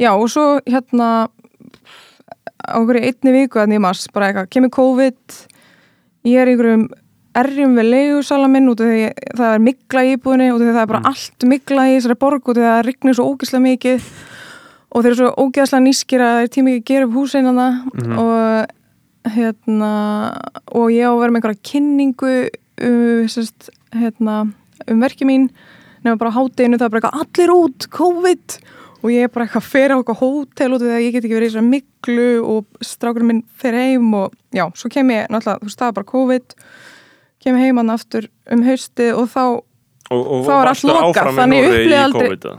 já, 0.00 0.10
og 0.12 0.28
svo, 0.28 0.60
hérna, 0.66 1.28
á 2.66 2.76
einhverju 2.78 3.02
einni 3.04 3.32
viku 3.32 3.60
að 3.62 3.68
nýmast, 3.72 4.12
bara 4.12 4.32
eitthvað, 4.32 4.50
kemur 4.50 4.70
COVID, 4.70 5.14
ég 6.26 6.38
er 6.42 6.46
í 6.48 6.56
einhverjum 6.56 6.88
erjum 7.36 7.74
við 7.76 7.90
leigusala 7.92 8.48
minn 8.50 8.66
út 8.68 8.80
af 8.80 8.86
því 8.86 9.12
það 9.36 9.54
er 9.54 9.58
mikla 9.60 10.00
í 10.02 10.16
íbúðinni 10.16 10.48
út 10.54 10.62
af 10.62 10.66
því 10.66 10.74
það 10.74 10.82
er 10.82 10.86
bara 10.86 11.02
allt 11.04 11.44
mikla 11.44 11.82
í 11.86 11.96
þessari 12.00 12.18
borg 12.18 12.42
út 12.48 12.56
af 12.56 12.56
því 12.56 12.70
það 12.70 12.86
rignir 12.88 13.14
svo 13.14 13.26
ógeðslega 13.36 13.66
mikið 13.66 14.02
og 14.96 15.04
þeir 15.04 15.10
eru 15.12 15.18
svo 15.20 15.30
ógeðslega 15.44 15.84
nýskir 15.84 16.22
að 16.24 16.38
þeir 16.40 16.52
tími 16.56 16.72
ekki 16.78 16.82
að 16.82 16.88
gera 16.94 17.06
upp 17.10 17.16
húseinana 17.18 17.66
og 18.16 19.32
hérna 19.36 19.90
og 20.72 20.86
ég 20.94 21.04
á 21.04 21.12
að 21.12 21.20
vera 21.20 21.34
með 21.34 21.40
einhverja 21.42 21.64
kynningu 21.70 22.32
um, 22.86 23.26
sérst, 23.28 23.68
hérna, 23.92 24.36
um 24.88 25.00
verki 25.04 25.26
mín. 25.28 25.48
Nema 26.06 26.16
bara 26.20 26.30
á 26.32 26.36
hátteginu 26.38 26.78
það 26.78 26.86
er 26.86 26.92
bara 26.94 27.00
eitthvað 27.02 27.20
allir 27.26 27.52
út, 27.56 27.86
COVID! 27.90 28.58
Og 29.04 29.10
ég 29.12 29.26
er 29.26 29.30
bara 29.34 29.44
eitthvað 29.46 29.66
fer 29.68 29.92
á 29.92 29.96
eitthvað 30.00 30.20
hótel 30.22 30.72
út 30.76 30.82
að 30.86 31.02
ég 31.04 31.12
get 31.14 31.24
ekki 31.26 31.36
verið 31.36 31.48
í 31.48 31.52
þessari 31.52 31.70
miklu 31.70 32.28
og 32.46 32.80
strákurinn 32.86 33.28
minn 33.28 33.42
fer 33.60 33.74
heim 33.76 34.08
og 34.18 34.32
já, 34.56 34.64
svo 34.78 34.88
kem 34.90 35.10
ég 35.12 35.28
náttúrulega, 35.30 35.60
þú 35.60 35.68
veist, 35.68 35.78
það 35.82 35.90
er 35.92 35.96
bara 35.98 36.10
COVID. 36.14 36.56
Kem 37.44 37.58
heim 37.60 37.76
hann 37.82 37.92
aftur 37.94 38.30
um 38.50 38.62
hausti 38.66 39.10
og 39.12 39.28
þá, 39.34 39.42
Og, 40.06 40.20
og 40.22 40.44
Þá 40.46 40.52
er 40.54 40.68
allt 40.70 40.84
lokað, 40.86 41.28
þannig 41.34 41.64
ég 41.66 41.88
í 41.90 41.94
aldrei- 41.98 42.58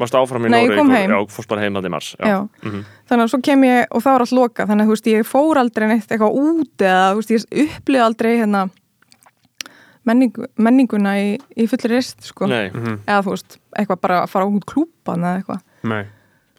Varstu 0.00 0.18
áfram 0.20 0.46
í 0.46 0.50
Nei, 0.52 0.60
ég 0.66 0.72
í 0.74 0.76
kom 0.78 0.90
heim. 0.92 1.10
Já, 1.10 1.18
fórst 1.32 1.48
bara 1.48 1.60
heim 1.64 1.74
að 1.80 1.88
í 1.88 1.92
mars. 1.94 2.12
já. 2.20 2.38
Mhm. 2.62 2.84
þannig 3.08 3.24
að 3.24 3.32
svo 3.32 3.42
kem 3.42 3.64
ég 3.68 3.86
og 3.90 4.02
þá 4.04 4.10
er 4.14 4.20
allt 4.26 4.32
loka, 4.38 4.66
þannig 4.66 4.84
að 4.84 4.88
þú 4.92 4.96
veist, 4.96 5.10
ég 5.12 5.26
fór 5.28 5.60
aldrei 5.62 5.86
neitt 5.88 6.08
eitthvað 6.08 6.38
út 6.42 6.76
eða, 6.86 7.04
þú 7.12 7.20
veist, 7.22 7.30
ég 7.32 7.66
upplifði 7.66 8.04
aldrei 8.06 8.32
hérna 8.38 8.62
menningu, 10.08 10.46
menninguna 10.58 11.12
í, 11.20 11.28
í 11.56 11.66
fullir 11.70 11.94
rist, 11.96 12.22
sko 12.26 12.48
Nei. 12.50 12.70
Mhm. 12.70 12.98
eða 13.06 13.22
þú 13.26 13.34
veist, 13.36 13.58
eitthvað 13.78 14.00
bara 14.02 14.22
að 14.24 14.28
fara 14.32 14.48
út 14.50 14.64
klúpan 14.66 15.22
eða 15.26 15.36
eitthvað 15.42 15.62
Nei 15.84 16.04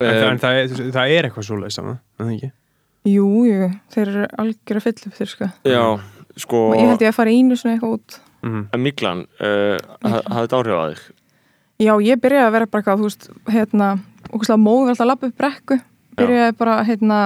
En, 0.04 0.10
Um, 0.10 0.15
það, 0.19 0.32
en 0.34 0.39
það, 0.41 0.56
er, 0.58 0.91
það 0.91 1.12
er 1.13 1.26
eitthvað 1.28 1.45
svoleiðis 1.47 1.76
saman, 1.78 1.99
en 2.19 2.26
það 2.26 2.32
ekki? 2.34 2.47
Jú, 3.13 3.28
jú, 3.47 3.67
þeir 3.93 4.08
eru 4.10 4.23
algjör 4.41 4.80
að 4.80 4.84
fylla 4.88 5.08
upp 5.12 5.17
þér, 5.19 5.30
sko 5.32 5.47
Já, 5.69 5.84
sko, 6.43 6.62
og 6.71 6.76
ég 6.76 6.89
held 6.89 7.04
ég 7.06 7.12
að 7.12 7.15
fara 7.19 7.36
ínu 7.38 7.56
svona 7.60 7.76
eitthvað 7.78 7.93
út 7.99 8.17
Mm 8.43 8.65
en 8.73 8.82
Miklan, 8.84 9.21
uh, 9.39 9.78
hafði 10.04 10.41
þetta 10.41 10.58
áhrif 10.60 10.76
á 10.76 10.84
þig? 10.89 11.04
Já, 11.81 11.93
ég 12.05 12.19
byrjaði 12.21 12.47
að 12.47 12.55
vera 12.57 12.67
bara 12.69 12.83
eitthvað, 12.83 12.99
þú 13.01 13.07
veist, 13.09 13.29
hérna, 13.49 13.88
okkurslega 14.29 14.62
móð 14.62 14.91
alltaf 14.91 15.05
að 15.05 15.09
lappa 15.09 15.29
upp 15.29 15.39
brekku, 15.41 15.79
byrjaði 16.19 16.57
bara, 16.59 16.75
hérna, 16.88 17.17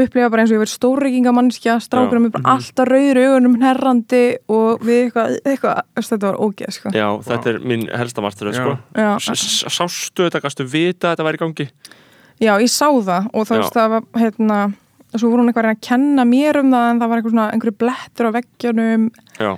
upplifa 0.00 0.28
bara 0.30 0.44
eins 0.44 0.52
og 0.52 0.56
ég 0.56 0.62
verið 0.62 0.74
stórreikingamannskja, 0.76 1.74
strákurum 1.82 2.28
er 2.28 2.34
bara 2.36 2.54
alltaf 2.54 2.86
rauður 2.88 3.20
augunum 3.24 3.56
herrandi 3.62 4.22
og 4.54 4.84
við 4.86 5.00
eitthvað, 5.08 5.34
eitthvað, 5.42 5.80
þetta 5.98 6.28
var 6.28 6.38
ógeð, 6.46 6.76
sko. 6.76 6.92
Já, 6.94 7.06
þetta 7.26 7.50
er 7.50 7.58
mín 7.72 7.88
helsta 7.90 8.24
martur, 8.24 8.52
sko. 8.54 8.76
Já, 8.94 9.10
Sástu 9.18 10.28
þetta, 10.28 10.42
gastu 10.46 10.68
vita 10.70 11.10
að 11.10 11.16
þetta 11.16 11.26
væri 11.26 11.40
í 11.40 11.44
gangi? 11.44 11.68
já, 12.40 12.54
ég 12.62 12.70
sá 12.72 12.86
það 12.88 13.26
og 13.34 13.48
þá 13.50 13.52
veist, 13.58 13.74
það 13.76 13.90
var, 13.96 14.06
hérna, 14.22 14.60
svo 15.12 15.28
voru 15.28 15.42
hún 15.42 15.50
eitthvað 15.50 15.64
að 15.64 15.68
reyna 15.68 15.76
að 15.76 15.86
kenna 15.90 16.24
mér 16.28 16.60
um 16.62 16.70
það 16.72 16.86
en 16.92 17.02
það 17.02 17.10
var 17.10 17.20
eitthvað 17.20 17.34
svona, 17.34 17.48
einhverju 17.56 17.78
blettur 17.82 18.30
á 18.30 18.36
veggjanum, 18.38 19.08
Já, 19.40 19.50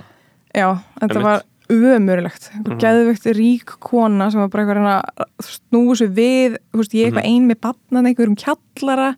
já, 0.57 0.67
þetta 0.99 1.23
var 1.23 1.45
ömurlegt, 1.73 2.49
einhver 2.53 2.73
Mhm. 2.75 2.79
geðvögt 2.83 3.25
rík 3.37 3.65
kona 3.79 4.29
sem 4.31 4.39
var 4.39 4.47
bara 4.49 4.63
eitthvað 4.63 5.03
að 5.17 5.47
snúa 5.47 5.95
sér 5.95 6.11
við, 6.13 6.57
veist, 6.73 6.93
ég 6.93 7.07
eitthvað 7.11 7.25
ein 7.25 7.47
með 7.49 7.59
barnan 7.61 8.05
einhverjum 8.05 8.35
kjallara 8.37 9.15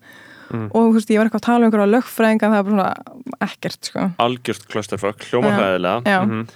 Mhm. 0.50 0.70
og 0.74 0.94
veist, 0.94 1.08
ég 1.10 1.18
var 1.18 1.26
eitthvað 1.26 1.42
að 1.42 1.48
tala 1.48 1.66
um 1.66 1.70
einhverja 1.72 1.92
lögfræðinga 1.94 2.48
það 2.48 2.50
var 2.50 2.62
bara 2.62 2.76
svona 2.76 2.94
ekkert, 3.40 3.84
sko 3.84 4.12
algjört 4.18 4.68
clusterfuck, 4.68 5.18
hljóma 5.30 5.50
Já. 5.50 5.58
hræðilega. 5.58 6.02
Já, 6.04 6.20
Mhm. 6.26 6.48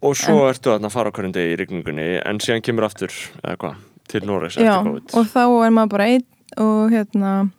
Og 0.00 0.14
svo 0.14 0.48
ertu 0.48 0.70
þarna 0.70 0.86
að 0.86 0.92
fara 0.92 1.10
degi 1.10 1.56
í 1.56 1.58
rigningunni, 1.58 2.22
en 2.24 2.38
síðan 2.38 2.62
kemur 2.62 2.84
aftur, 2.84 3.08
eða 3.42 3.56
hvað, 3.56 3.74
til 4.06 4.20
Noregs 4.20 4.56
já 4.56 4.78
og 4.78 5.26
þá 5.26 5.66
er 5.66 5.70
maður 5.70 5.88
bara 5.88 6.04
einn 6.04 6.24
og 6.56 6.90
hérna 6.90 7.50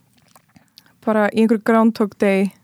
bara 1.06 1.30
í 1.32 1.42
einhverju 1.46 1.64
groundhog 1.64 2.18
day 2.18 2.44
Mm. 2.46 2.59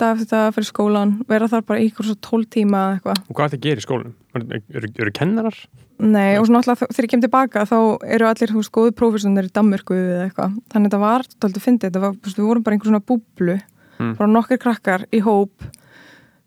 Dag 0.00 0.16
eftir 0.16 0.30
dag 0.32 0.54
fyrir 0.56 0.68
skólan 0.68 1.12
vera 1.28 1.48
þar 1.50 1.64
bara 1.68 1.82
einhverjum 1.82 2.08
svo 2.12 2.18
tól 2.24 2.44
tíma 2.46 2.80
eða 2.82 2.94
eitthvað 2.96 3.20
Og 3.28 3.36
hvað 3.36 3.44
er 3.44 3.52
þetta 3.52 3.60
að 3.60 3.66
gera 3.68 3.82
í 3.82 3.86
skólanum? 3.86 4.14
Eru, 4.32 4.92
eru, 4.98 5.12
kennarar? 5.18 5.58
Nei, 6.02 6.38
og 6.38 6.46
svona 6.48 6.62
alltaf 6.62 6.80
þegar 6.88 7.06
ég 7.06 7.12
kem 7.12 7.22
tilbaka 7.22 7.66
þá 7.68 7.76
eru 8.16 8.26
allir, 8.26 8.50
þú 8.50 8.62
veist, 8.62 8.72
góði 8.74 8.94
prófessunir 8.98 9.46
í 9.46 9.52
Danmörku 9.54 9.94
eða 9.94 10.24
eitthvað, 10.26 10.56
þannig 10.72 10.88
að 10.88 10.90
þetta 10.90 11.02
var 11.04 11.26
tóltið 11.44 11.66
fyndið, 11.68 12.00
var, 12.02 12.16
við 12.26 12.42
vorum 12.48 12.64
bara 12.66 12.74
einhver 12.78 12.90
svona 12.90 13.04
búblu 13.12 13.60
Mm. 14.02 14.16
bara 14.18 14.30
nokkur 14.32 14.58
krakkar 14.58 15.04
í 15.12 15.20
hóp 15.22 15.52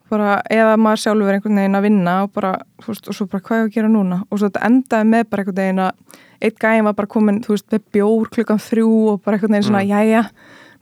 bara, 0.10 0.42
eða 0.52 0.76
maður 0.82 1.02
sjálfur 1.02 1.34
einhvern 1.38 1.60
veginn 1.62 1.78
að 1.78 1.86
vinna 1.88 2.16
og 2.26 2.34
bara, 2.36 2.52
þú 2.84 2.92
veist, 2.92 3.08
og 3.10 3.16
svo 3.18 3.28
bara 3.32 3.46
hvað 3.46 3.62
er 3.62 3.66
að 3.70 3.74
gera 3.78 3.92
núna 3.94 4.20
og 4.28 4.38
svo 4.40 4.50
þetta 4.50 4.66
endaði 4.68 5.08
með 5.12 5.24
bara 5.32 5.46
einhvern 5.46 5.60
veginn 5.62 5.82
að 5.86 6.20
eitt 6.46 6.60
gæðin 6.62 6.88
var 6.90 6.98
bara 7.00 7.12
komin, 7.16 7.40
þú 7.46 7.56
veist, 7.56 7.68
með 7.72 7.86
bjór 7.96 8.30
klukkan 8.36 8.62
þrjú 8.66 8.90
og 9.14 9.22
bara 9.26 9.38
einhvern 9.40 9.56
veginn 9.56 9.68
svona, 9.70 9.86
jæja 9.88 10.24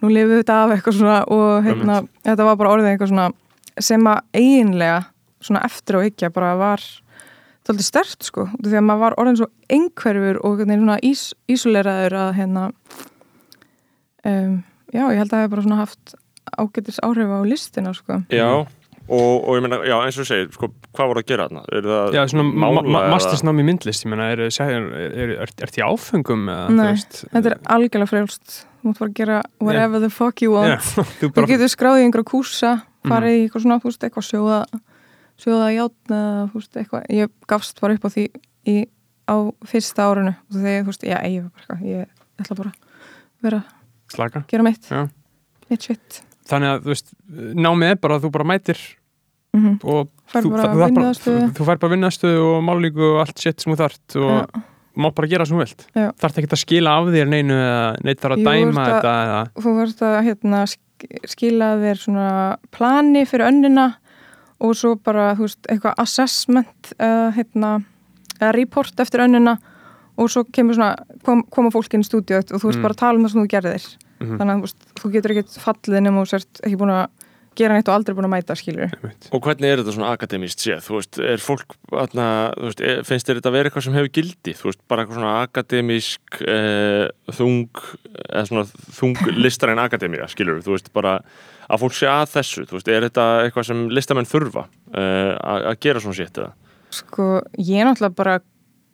nú 0.03 0.11
lifum 0.11 0.33
við 0.33 0.41
þetta 0.41 0.57
af 0.59 0.73
eitthvað 0.75 0.97
svona 0.99 1.21
og 1.31 1.67
hérna, 1.67 2.01
þetta 2.27 2.47
var 2.49 2.59
bara 2.59 2.73
orðið 2.75 2.91
eitthvað 2.91 3.13
svona 3.13 3.29
sem 3.81 4.09
að 4.11 4.19
eiginlega 4.35 4.99
svona 5.43 5.63
eftir 5.67 5.99
og 5.99 6.07
ekki 6.07 6.29
bara 6.35 6.53
var 6.59 6.83
tóltið 7.63 7.87
stert 7.87 8.27
sko, 8.27 8.47
út 8.51 8.65
af 8.65 8.69
því 8.69 8.79
að 8.79 8.85
maður 8.89 9.03
var 9.05 9.15
orðin 9.21 9.39
svo 9.39 9.47
einhverfur 9.71 10.39
og 10.43 10.63
svona 10.67 10.97
ís, 11.07 11.23
ísuleraður 11.51 12.17
að 12.19 12.31
hérna 12.39 12.65
um, 14.27 14.57
já, 14.91 15.03
ég 15.07 15.21
held 15.21 15.29
að 15.29 15.33
það 15.33 15.43
hefur 15.43 15.53
bara 15.55 15.65
svona 15.67 15.79
haft 15.79 16.15
ágætis 16.53 16.99
áhrif 17.03 17.31
á 17.31 17.39
listina 17.47 17.93
sko. 17.95 18.19
Já, 18.33 18.67
og, 19.09 19.43
og 19.49 19.57
ég 19.57 19.63
meina, 19.65 19.79
já, 19.87 19.95
eins 20.05 20.17
og 20.17 20.23
þú 20.23 20.27
segir, 20.29 20.49
sko, 20.55 20.69
hvað 20.95 21.09
voru 21.11 21.21
að 21.23 21.27
gera 21.31 21.47
þarna? 21.49 21.63
Er 21.75 21.87
það 21.89 22.13
Já, 22.17 22.21
svona 22.31 22.45
mála 22.53 22.81
ma 22.83 22.83
ma 22.93 23.01
eða- 23.03 23.13
mastersnám 23.17 23.59
í 23.59 23.65
myndlist, 23.67 24.05
ég 24.05 24.11
meina, 24.13 24.29
er, 24.31 24.43
er, 24.47 24.87
er, 25.03 25.33
er, 25.43 25.51
er 25.67 25.73
því 25.75 25.83
áfengum 25.87 26.45
eða, 26.53 26.67
þú 26.69 26.77
Nei, 26.77 26.85
veist? 26.93 27.19
þetta 27.33 27.51
er 27.51 27.57
algjörlega 27.75 28.11
frjálst. 28.13 28.55
Þú 28.83 28.89
mátt 28.91 28.99
bara 29.03 29.13
gera 29.19 29.41
whatever 29.63 29.99
the 30.03 30.09
fuck 30.11 30.41
you 30.43 30.53
want. 30.55 30.71
Já, 30.71 30.79
þú 30.95 31.05
þú 31.19 31.31
bara, 31.35 31.51
getur 31.53 31.71
skráðið 31.75 32.01
í 32.03 32.07
einhverja 32.07 32.29
kúsa 32.31 32.73
farið 33.07 33.35
í 33.37 33.43
eitthvað 33.45 33.65
svona, 33.65 33.79
þú 33.83 33.91
veist, 33.91 34.03
eitthvað 34.07 34.27
sjóða 34.31 34.57
sjóða 35.43 35.69
játn 35.75 36.13
eða, 36.17 36.43
þú 36.51 36.59
veist, 36.61 36.75
eitthvað. 36.81 37.07
Ég 37.19 37.31
gafst 37.51 37.79
bara 37.83 37.95
upp 37.97 38.05
á 38.07 38.09
því 38.13 38.25
í, 38.71 38.75
á 39.27 39.35
fyrsta 39.67 40.05
árinu. 40.07 40.35
Og 40.51 40.59
þegar, 40.61 40.83
þú 40.83 40.91
veist, 40.93 41.07
já, 41.09 41.17
ég 41.27 41.43
var 41.43 41.51
bara 41.51 41.63
eitthvað 41.63 41.89
ég 41.91 42.43
ætla 42.43 42.57
bara 42.59 42.71
að 42.73 43.47
vera 43.47 43.59
að 43.63 44.15
slaka. 44.15 44.43
gera 44.51 44.63
mitt, 44.67 44.87
mitt 45.69 45.81
shit 45.89 46.21
Þannig 46.49 46.69
að, 46.73 46.81
þú 46.83 46.91
veist, 46.93 47.13
námið 47.55 47.89
er 47.93 47.99
bara 48.03 48.17
að 48.19 48.25
þú 48.27 48.31
bara 48.35 48.49
mætir 48.53 48.79
mm 49.53 49.73
og 49.85 50.07
Færð 50.33 50.45
þú, 50.47 50.51
þarf 50.57 50.77
bara, 50.81 51.09
þú, 51.13 51.65
fær 51.67 51.77
bara 51.83 51.91
vinnaðstöðu 51.93 52.45
og 52.49 52.61
mállíku 52.65 53.03
og 53.13 53.19
allt 53.21 53.37
shit 53.43 53.61
sem 53.61 53.73
þú 53.73 53.77
þart 53.83 54.15
og 54.17 54.31
Já. 54.33 54.61
má 54.97 55.07
bara 55.13 55.27
gera 55.29 55.45
sem 55.45 55.57
þú 55.57 55.61
vilt. 55.61 55.83
Þarf 55.93 56.39
ekki 56.41 56.49
að 56.55 56.61
skila 56.63 56.95
af 56.97 57.11
þér 57.13 57.29
neinu 57.29 57.53
eða 57.53 57.83
neitt 58.03 58.21
þarf 58.23 58.33
að 58.33 58.41
Jú, 58.41 58.47
dæma 58.49 58.81
að- 58.81 58.93
þetta 58.95 59.13
eða, 59.27 59.41
þú 59.61 59.73
verður 59.77 60.07
að 60.09 60.23
hérna, 60.27 60.61
sk- 60.73 61.29
skila 61.35 61.67
þér 61.83 62.01
svona 62.01 62.27
plani 62.71 63.23
fyrir 63.29 63.45
önnina 63.51 63.85
og 64.63 64.73
svo 64.79 64.95
bara, 65.03 65.35
þú 65.35 65.45
veist, 65.45 65.61
eitthvað 65.69 65.93
assessment 66.01 66.93
eða, 66.97 67.29
hérna, 67.37 67.71
eða 68.39 68.53
report 68.57 68.99
eftir 69.05 69.21
önnina 69.27 69.57
og 70.17 70.29
svo 70.33 70.43
kemur 70.49 70.73
svona, 70.77 70.95
kom, 71.23 71.43
koma 71.51 71.69
fólk 71.69 71.93
inn 71.93 72.01
í 72.01 72.09
stúdíu 72.09 72.37
og 72.41 72.57
þú 72.57 72.67
veist 72.71 72.79
Mm. 72.79 72.87
bara 72.89 72.93
tala 72.93 73.17
um 73.19 73.25
það 73.25 73.31
sem 73.33 73.43
þú 73.45 73.49
gerðir 73.53 73.85
Mhm. 74.23 74.39
þannig 74.39 74.53
að 74.53 74.57
þú, 74.57 74.67
veist, 74.67 74.87
þú 75.01 75.11
getur 75.17 75.35
ekkert 75.35 75.59
fallið 75.67 76.01
nema 76.07 76.23
og 76.23 76.31
sért 76.31 76.63
ekki 76.63 76.79
búin 76.79 76.95
að 76.95 77.05
gera 77.53 77.75
neitt 77.77 77.89
og 77.91 77.93
aldrei 77.93 78.15
búin 78.17 78.25
að 78.25 78.33
mæta 78.33 78.55
skilur 78.57 78.93
Og 79.29 79.41
hvernig 79.45 79.69
er 79.69 79.77
þetta 79.83 79.93
svona 79.93 80.13
akademíst 80.15 80.63
séð? 80.63 80.79
Þú 80.87 80.95
veist, 80.97 81.19
er 81.21 81.37
fólk, 81.43 81.75
atna, 82.01 82.25
þú 82.57 82.65
veist, 82.65 82.81
er, 82.81 83.03
finnst 83.05 83.27
þér 83.29 83.37
þetta 83.37 83.51
að 83.51 83.57
vera 83.57 83.69
eitthvað 83.69 83.83
sem 83.85 83.93
hefur 83.93 84.13
gildi? 84.17 84.53
Þú 84.57 84.69
veist, 84.71 84.79
bara 84.89 85.03
eitthvað 85.03 85.19
svona 85.19 85.33
akademísk 85.45 86.39
eh, 86.49 87.07
þung, 87.37 87.83
eða 88.25 88.45
svona 88.49 88.65
þung 88.97 89.21
listaræn 89.45 89.83
akademía, 89.83 90.25
skilur 90.33 90.63
þú 90.65 90.73
veist, 90.73 90.89
bara 90.97 91.19
að 91.69 91.83
fólk 91.83 91.93
sé 91.93 92.09
að 92.09 92.25
þessu, 92.33 92.65
þú 92.65 92.79
veist, 92.79 92.89
er 92.89 93.05
þetta 93.05 93.27
eitthvað 93.45 93.67
sem 93.69 93.85
listamenn 93.93 94.29
þurfa 94.29 94.65
eh, 94.93 95.33
að 95.37 95.69
að 95.73 95.79
gera 95.85 96.01
svona 96.01 96.17
sétt 96.17 96.41
eða? 96.41 96.51
sko, 96.93 97.27
ég 97.57 97.81
er 97.81 97.87
náttúrulega 97.89 98.17
bara 98.17 98.39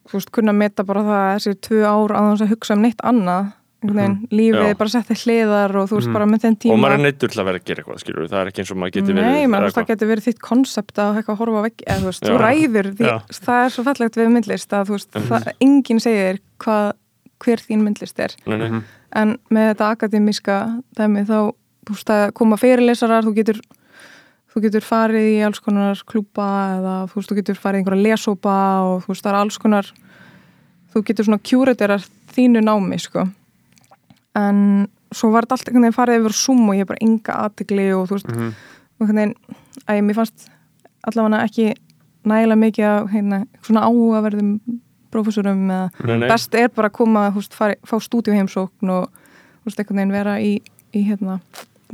þú 0.09 0.19
veist, 0.19 0.31
kunna 0.35 0.53
að 0.53 0.59
meta 0.61 0.85
bara 0.87 1.01
það 1.03 1.21
að 1.21 1.31
þessi 1.37 1.55
tvö 1.67 1.79
ár 1.87 2.13
að 2.15 2.29
þess 2.29 2.43
að 2.45 2.51
hugsa 2.53 2.75
um 2.77 2.83
neitt 2.85 3.01
annað 3.03 3.49
veginn, 3.81 4.15
lífið 4.35 4.59
Já. 4.59 4.69
er 4.69 4.75
bara 4.75 4.89
sett 4.91 5.07
til 5.07 5.15
hliðar 5.15 5.75
og 5.79 5.85
þú 5.89 5.95
veist 5.99 6.07
Mhm. 6.09 6.13
bara 6.13 6.25
með 6.25 6.41
þenn 6.43 6.57
tíma 6.59 6.73
Og 6.73 6.79
maður 6.79 6.93
er 6.99 7.03
neittur 7.05 7.29
til 7.31 7.39
að 7.39 7.45
vera 7.45 7.59
að 7.59 7.65
gera 7.65 7.79
eitthvað, 7.83 7.99
skilur 8.03 8.27
það 8.27 8.41
er 8.41 8.47
ekki 8.51 8.59
eins 8.59 8.71
og 8.71 8.77
maður 8.77 8.91
geti 8.91 9.13
verið 9.13 9.29
Nei, 9.29 9.45
eða 9.47 9.71
það 9.71 9.87
getur 9.87 10.07
verið 10.09 10.25
þitt 10.27 10.39
konsept 10.39 10.95
að 10.99 11.23
horfa 11.39 11.61
vegg 11.63 11.77
eða 11.87 11.99
þú 11.99 12.05
veist, 12.09 12.23
þú 12.23 12.33
Já. 12.33 12.39
ræður 12.43 12.87
því, 12.99 13.05
Já. 13.07 13.17
það 13.39 13.65
er 13.65 13.69
svo 13.69 13.83
fallegt 13.87 14.15
við 14.19 14.31
myndlist 14.35 14.69
að 14.75 14.83
þú 14.85 14.93
veist, 14.97 15.15
Mhm. 15.15 15.27
það, 15.29 15.51
enginn 15.61 15.99
segir 15.99 16.39
hvað, 16.59 16.93
hver 17.39 17.57
þín 17.63 17.81
myndlist 17.87 18.19
er 18.19 18.35
Nei, 18.45 18.57
nei. 18.57 18.69
Mhm. 18.69 18.83
en 19.13 19.37
með 19.49 19.75
þetta 19.75 19.95
akademíska 19.95 20.83
dæmi 20.97 21.25
þá, 21.25 21.53
þú 21.85 21.91
veist, 21.95 22.09
að 22.09 22.33
koma 22.33 22.57
fyrirlesarar, 22.57 23.23
þú 23.23 23.33
getur 23.35 23.59
þú 24.53 24.61
getur 24.65 24.81
farið 24.81 25.39
í 25.39 25.45
alls 25.45 25.59
konar 25.61 25.95
klúpa 26.05 26.75
eða 26.81 27.07
þú 27.07 27.15
veist, 27.15 27.29
þú 27.31 27.35
getur 27.37 27.55
farið 27.55 27.75
í 27.79 27.83
einhverja 27.85 28.03
lesópa 28.03 28.55
og 28.83 29.03
þú 29.05 29.07
veist, 29.13 29.23
það 29.23 29.29
er 29.31 29.39
alls 29.39 29.57
konar 29.57 29.85
þú 30.93 31.03
getur 31.05 31.23
svona 31.25 31.39
kjúriterar 31.39 32.01
þínu 32.33 32.59
námi, 32.65 32.99
sko 32.99 33.29
en 34.39 34.87
svo 35.11 35.31
var 35.33 35.45
þetta 35.45 35.57
allt 35.57 35.67
einhvern 35.69 35.85
veginn 35.87 35.97
farið 35.97 36.19
yfir 36.21 36.35
Zoom 36.37 36.67
og 36.69 36.75
ég 36.77 36.83
hef 36.83 36.87
bara 36.91 37.03
enga 37.05 37.37
aðtegli 37.45 37.87
og 37.97 38.07
þú 38.09 38.17
veist, 38.17 38.27
Mhm. 38.29 38.49
og 38.99 39.07
einhvern 39.07 39.19
veginn, 39.19 39.35
að 39.87 40.01
mér 40.05 40.15
fannst 40.19 40.49
allavega 41.07 41.43
ekki 41.47 41.73
nægilega 42.25 42.59
mikið 42.65 42.85
að 42.89 43.09
hérna, 43.13 43.37
svona 43.63 43.85
áhugaverðum 43.87 44.59
prófessorum 45.11 45.63
eða 45.71 46.27
best 46.29 46.53
er 46.55 46.67
bara 46.69 46.89
að 46.89 46.97
koma, 46.99 47.31
húst, 47.31 47.53
fari, 47.53 47.75
fá 47.85 47.97
stúdíuheimsókn 47.99 48.89
og 48.89 49.09
húst, 49.65 49.79
einhvern 49.79 49.97
veginn 49.97 50.11
vera 50.11 50.35
í, 50.39 50.59
í 50.93 51.03
hérna, 51.09 51.39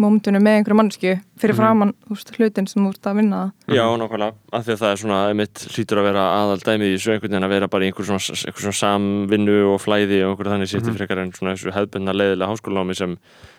mómentunum 0.01 0.43
með 0.43 0.57
einhverju 0.59 0.77
mannsku 0.79 1.11
fyrir 1.39 1.55
framann 1.57 1.93
húst, 2.09 2.31
hlutin 2.35 2.67
sem 2.67 2.83
þú 2.83 2.91
ert 2.93 3.07
að 3.09 3.17
vinna 3.21 3.39
Já, 3.71 3.83
nákvæmlega, 4.01 4.33
af 4.51 4.65
því 4.65 4.73
að 4.75 4.81
það 4.81 4.91
er 4.91 5.01
svona 5.01 5.19
mitt 5.39 5.63
hlýtur 5.75 6.01
að 6.01 6.07
vera 6.09 6.23
aðal 6.41 6.59
dæmið 6.65 6.87
í 6.91 6.95
þessu 6.97 7.11
einhvern 7.15 7.31
veginn 7.35 7.47
að 7.47 7.53
vera 7.55 7.67
bara 7.71 7.83
í 7.85 7.89
einhver 7.91 8.07
svona, 8.09 8.37
einhver 8.45 8.65
svona 8.65 8.79
samvinnu 8.81 9.57
og 9.73 9.81
flæði 9.83 10.21
og 10.25 10.31
einhver 10.33 10.51
þannig 10.53 10.71
sétti 10.71 10.89
Mhm. 10.91 10.97
frekar 10.99 11.21
en 11.23 11.31
svona 11.31 11.55
þessu 11.55 11.75
hefðbundna 11.75 12.13
leiðilega 12.15 12.51
háskólanámi 12.51 12.95
sem, 12.95 13.17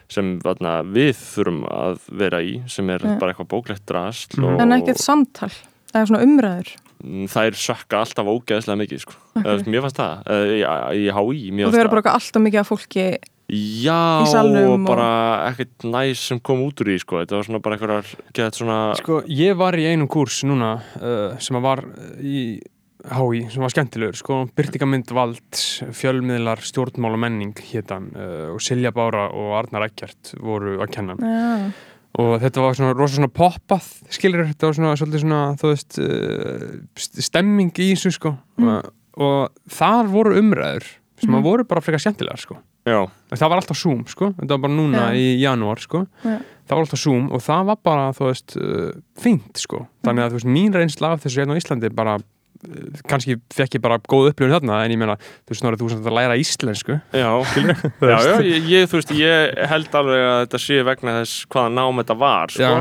sem 0.08 0.38
vatna, 0.44 0.82
við 0.84 1.14
þurfum 1.16 1.62
að 1.68 1.98
vera 2.12 2.42
í 2.42 2.62
sem 2.68 2.90
er 2.90 2.98
Já. 3.00 3.18
bara 3.18 3.32
eitthvað 3.32 3.48
bóklegt 3.54 3.86
drast 3.86 4.36
Mhm. 4.38 4.44
og 4.44 4.60
en 4.60 4.72
ekkert 4.80 4.98
samtal, 5.00 5.52
eða 5.94 6.06
svona 6.06 6.22
umræður 6.22 6.76
þær 7.04 7.52
sökka 7.54 8.00
alltaf 8.00 8.26
ógeðslega 8.26 8.78
mikið 8.80 9.00
sko. 9.00 9.12
okay. 9.36 9.62
mér 9.68 9.82
fannst 9.84 9.96
það 10.00 10.14
uh, 10.32 10.46
í, 10.48 11.06
í 11.06 11.10
og 11.12 11.16
þau 11.20 11.72
fannst 11.72 11.80
eru 11.80 11.88
bara 11.92 12.00
eitthvað 12.00 12.18
alltaf 12.20 12.42
mikið 12.42 12.60
af 12.60 12.70
fólki 12.70 13.04
Já, 13.48 14.26
og 14.26 14.80
bara 14.88 15.50
ekkert 15.52 15.84
næs 15.86 16.18
sem 16.32 16.40
kom 16.42 16.64
út 16.66 16.80
úr 16.82 16.88
því 16.90 16.96
sko. 16.98 17.20
þetta 17.22 17.36
var 17.38 17.44
svona 17.46 17.60
bara 17.62 17.76
einhverjar 17.76 18.08
gett 18.34 18.56
svona 18.58 18.78
Sko, 18.98 19.20
ég 19.30 19.54
var 19.56 19.76
í 19.78 19.84
einum 19.86 20.08
kúrs 20.10 20.40
núna 20.48 20.80
uh, 20.98 21.36
sem 21.38 21.58
var 21.62 21.84
í 22.18 22.58
HÍ, 23.06 23.44
sem 23.54 23.62
var 23.62 23.70
skemmtilegur, 23.70 24.16
sko, 24.18 24.40
byrtingamynd 24.58 25.12
vald, 25.14 25.60
fjölmiðlar, 25.94 26.58
stjórnmál 26.66 27.14
og 27.14 27.20
menning 27.22 27.52
hétan 27.68 28.08
uh, 28.18 28.48
og 28.56 28.58
Silja 28.66 28.90
Bára 28.90 29.28
og 29.30 29.52
Arnar 29.60 29.86
Ekkert 29.86 30.32
voru 30.42 30.80
að 30.82 30.90
kenna 30.96 31.14
Já, 31.20 31.70
og 32.18 32.34
þetta 32.42 32.64
var 32.64 32.74
svona 32.74 32.96
rosa 32.98 33.20
svona 33.20 33.30
poppað 33.30 33.86
skilur, 34.10 34.42
þetta 34.50 34.66
var 34.72 34.78
svona 34.80 34.94
svolítið 34.98 35.22
svona 35.22 35.40
þú 35.60 35.70
veist, 35.70 35.98
uh, 36.02 36.70
st- 36.98 37.22
stemming 37.30 37.70
í 37.78 37.92
þessu 37.94 38.14
sko 38.18 38.34
Mm. 38.58 38.70
og, 38.72 38.86
og 39.20 39.70
þar 39.70 40.06
voru 40.10 40.34
umræður 40.40 40.86
sem 41.20 41.30
Mhm. 41.30 41.42
voru 41.46 41.64
bara 41.68 41.80
frekar 41.84 42.00
skemmtilegar 42.02 42.40
sko 42.42 42.56
Já, 42.86 43.00
það 43.34 43.48
var 43.50 43.60
alltaf 43.60 43.80
Zoom 43.80 44.04
sko, 44.06 44.30
þetta 44.36 44.54
var 44.54 44.62
bara 44.62 44.76
núna 44.76 45.08
Já. 45.10 45.18
í 45.18 45.26
janúar 45.42 45.80
sko, 45.82 46.04
Já. 46.22 46.36
það 46.38 46.76
var 46.76 46.84
alltaf 46.84 47.02
Zoom 47.02 47.26
og 47.34 47.42
það 47.42 47.64
var 47.72 47.80
bara, 47.88 48.06
þú 48.14 48.28
veist, 48.30 48.56
uh, 48.60 48.92
fínt 49.18 49.58
sko, 49.58 49.82
þannig 50.06 50.26
að 50.26 50.32
þú 50.32 50.38
veist, 50.40 50.50
mín 50.56 50.76
reynsla 50.76 51.12
af 51.16 51.24
þessu 51.24 51.42
hérna 51.42 51.56
á 51.56 51.60
Íslandi 51.60 51.90
bara 51.98 52.14
uh, 52.20 53.00
kannski 53.10 53.38
fekk 53.58 53.80
ég 53.80 53.84
bara 53.88 53.98
góð 54.06 54.30
upplifun 54.30 54.54
þarna 54.54 54.78
en 54.84 54.94
ég 54.94 55.02
meina, 55.02 55.18
þú 55.18 55.54
veist, 55.56 55.64
snorrið 55.64 55.82
þú 55.82 55.90
sem 55.90 56.04
þetta 56.04 56.14
læra 56.20 56.38
íslensku. 56.44 57.00
Já, 57.10 57.32
ég, 58.52 58.70
ég, 58.70 58.86
þú 58.86 59.00
veist, 59.00 59.12
ég 59.18 59.60
held 59.74 60.00
alveg 60.02 60.24
að 60.30 60.38
þetta 60.44 60.62
sé 60.68 60.80
vegna 60.86 61.18
þess 61.24 61.44
hvaða 61.50 61.74
nám 61.80 62.02
þetta 62.04 62.18
var 62.22 62.54
sko. 62.54 62.72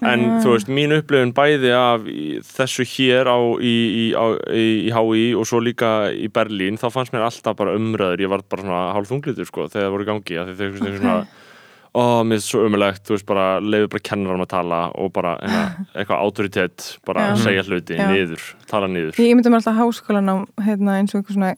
En 0.00 0.24
Já. 0.26 0.34
þú 0.42 0.56
veist, 0.56 0.72
mín 0.72 0.96
upplifun 0.96 1.34
bæði 1.36 1.72
af 1.76 2.08
þessu 2.48 2.86
hér 2.94 3.30
á, 3.30 3.38
í, 3.60 3.74
í, 3.74 4.04
á, 4.16 4.24
í, 4.50 4.90
HÍ 4.94 5.24
og 5.38 5.48
svo 5.48 5.62
líka 5.62 6.10
í 6.10 6.30
Berlín, 6.32 6.80
þá 6.80 6.88
fannst 6.94 7.14
mér 7.14 7.28
alltaf 7.28 7.58
bara 7.58 7.76
umræður, 7.78 8.24
ég 8.24 8.32
var 8.32 8.44
bara 8.48 8.66
svona 8.66 8.84
hálf 8.96 9.10
þunglitur 9.12 9.48
sko, 9.48 9.68
þegar 9.72 9.88
það 9.88 9.96
voru 9.96 10.06
í 10.06 10.10
gangi, 10.10 10.38
því 10.40 10.58
þau 10.58 10.68
okay. 10.70 10.98
svona 10.98 11.18
ó, 11.94 12.22
mér 12.26 12.40
er 12.40 12.42
svo 12.42 12.64
umulegt, 12.66 13.04
þú 13.06 13.14
veist, 13.14 13.26
bara 13.28 13.60
leiður 13.62 13.88
bara 13.94 14.02
kennarum 14.08 14.42
að 14.42 14.50
tala 14.50 14.80
og 14.98 15.12
bara 15.14 15.36
hérna, 15.42 15.64
eitthvað 16.00 16.22
autoritet, 16.26 16.86
bara 17.06 17.28
Já. 17.30 17.36
segja 17.44 17.62
hluti 17.68 17.94
Já. 17.98 18.08
niður, 18.10 18.42
tala 18.70 18.88
niður 18.90 19.20
Ég 19.22 19.34
myndi 19.38 19.52
mér 19.52 19.60
alltaf 19.62 19.78
háskólan 19.78 20.30
á 20.32 20.36
hérna, 20.66 20.96
eins 20.98 21.14
og 21.14 21.22
eitthvað 21.22 21.38
svona 21.38 21.54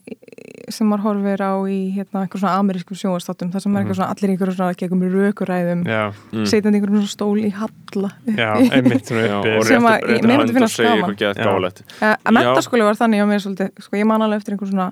sem 0.66 0.88
maður 0.90 1.04
horfir 1.06 1.42
á 1.46 1.52
í 1.70 1.78
hérna, 1.94 2.24
eitthvað 2.26 2.42
svona 2.42 2.56
amerískum 2.60 2.98
sjónvastáttum 2.98 3.52
þar 3.54 3.62
sem 3.62 3.76
er 3.76 3.84
eitthvað 3.84 3.98
svona 4.00 4.08
allir 4.16 4.28
í 4.28 4.34
einhverjum 4.34 4.56
svona 4.58 4.78
gegum 4.80 5.04
rökuræðum 5.14 5.84
já, 5.86 6.00
Mm. 6.34 6.46
setjandi 6.50 6.74
í 6.74 6.80
einhverjum 6.80 7.04
svona 7.04 7.12
stól 7.14 7.38
í 7.38 7.50
halla 7.54 8.10
já, 8.26 8.48
einmitt 8.74 9.12
og 9.14 9.68
Sem 9.68 9.86
að- 9.86 10.08
mér 10.26 10.42
myndi 10.42 10.56
og 10.58 11.30
Já. 11.38 11.46
gálætt 11.46 11.84
Uh, 12.02 12.16
að 12.26 12.34
mentaskóli 12.34 12.82
var 12.84 12.98
þannig 12.98 13.22
á 13.22 13.26
mér 13.30 13.40
svolítið, 13.46 13.70
sko, 13.86 13.96
ég 13.96 14.06
man 14.10 14.20
alveg 14.26 14.42
eftir 14.42 14.56
einhver 14.56 14.68
svona 14.72 14.88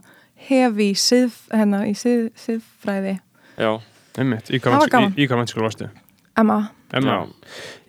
hefi 0.47 0.89
sið, 0.95 1.35
hérna, 1.53 1.83
í 1.91 1.93
sið, 1.99 2.31
siðfræði. 2.39 3.19
Já, 3.59 3.73
einmitt, 4.19 4.51
í 4.55 4.61
hvað 4.63 5.41
mennskóla 5.43 5.69
varstu? 5.71 5.89
Emma, 6.37 6.61
Emma, 6.95 7.17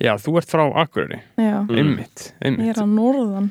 já, 0.02 0.12
þú 0.22 0.38
ert 0.42 0.50
frá 0.54 0.66
Akureyri 0.84 1.22
já, 1.38 1.62
Mm. 1.66 1.78
einmitt, 1.78 2.34
ég 2.42 2.46
einmitt, 2.52 2.70
er 2.78 2.82
að 2.84 2.92
norðan. 2.94 3.48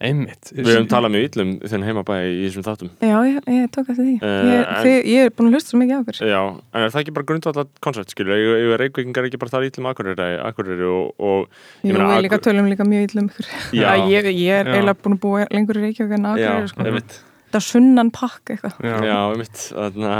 einmitt 0.00 0.52
við 0.54 0.68
höfum 0.70 0.86
talað 0.88 1.10
mjög 1.12 1.24
illum 1.28 1.50
þenn 1.68 1.84
heimabæði 1.88 2.28
í 2.32 2.42
þessum 2.46 2.64
þáttum 2.68 2.90
Já, 3.02 3.16
ég, 3.26 3.38
ég 3.50 3.70
tók 3.74 3.88
eftir 3.90 4.04
því. 4.06 4.14
Eh, 4.22 4.44
ég, 4.48 4.60
en- 4.62 4.84
þið, 4.86 4.98
ég 5.10 5.24
er 5.26 5.30
búin 5.34 5.48
að 5.50 5.56
hlusta 5.58 5.72
svo 5.72 5.80
mikið 5.82 5.96
á 5.96 6.00
okkur. 6.04 6.20
Já, 6.28 6.42
en 6.72 6.82
er 6.82 6.90
það 6.94 7.00
ekki 7.02 7.14
bara 7.18 7.28
grundvallat 7.28 7.68
koncept, 7.80 8.10
skilur, 8.14 8.38
ég 8.38 8.72
er 8.72 8.78
reykvíkingar 8.84 9.26
ekki 9.28 9.38
bara 9.42 9.50
þar 9.56 9.66
illum 9.68 9.90
akureyri, 9.90 10.28
akureyri 10.48 10.86
og, 10.86 11.14
og 11.18 11.48
Jú, 11.82 11.90
ég 11.90 11.98
meina, 11.98 12.08
við 12.14 12.24
líka 12.28 12.38
tölum 12.46 12.68
líka 12.70 12.86
mjög 12.86 13.16
um. 13.18 13.28
Já. 13.72 13.90
ég, 14.08 14.24
ég 14.32 14.52
er 14.60 14.64
eiginlega 14.70 14.96
búin 15.02 15.18
að 15.18 15.20
búa 15.26 15.46
lengur 15.50 15.76
í 15.76 15.82
Reykjavík 15.88 16.14
en 16.14 16.30
já, 16.38 16.54
Akureyri, 16.62 17.02
Það 17.48 17.56
er 17.60 17.64
sunnan 17.64 18.10
pakk 18.12 18.50
eitthvað. 18.52 18.74
já, 18.84 18.96
já, 19.08 19.16
einmitt 19.32 19.60
þarna, 19.72 20.16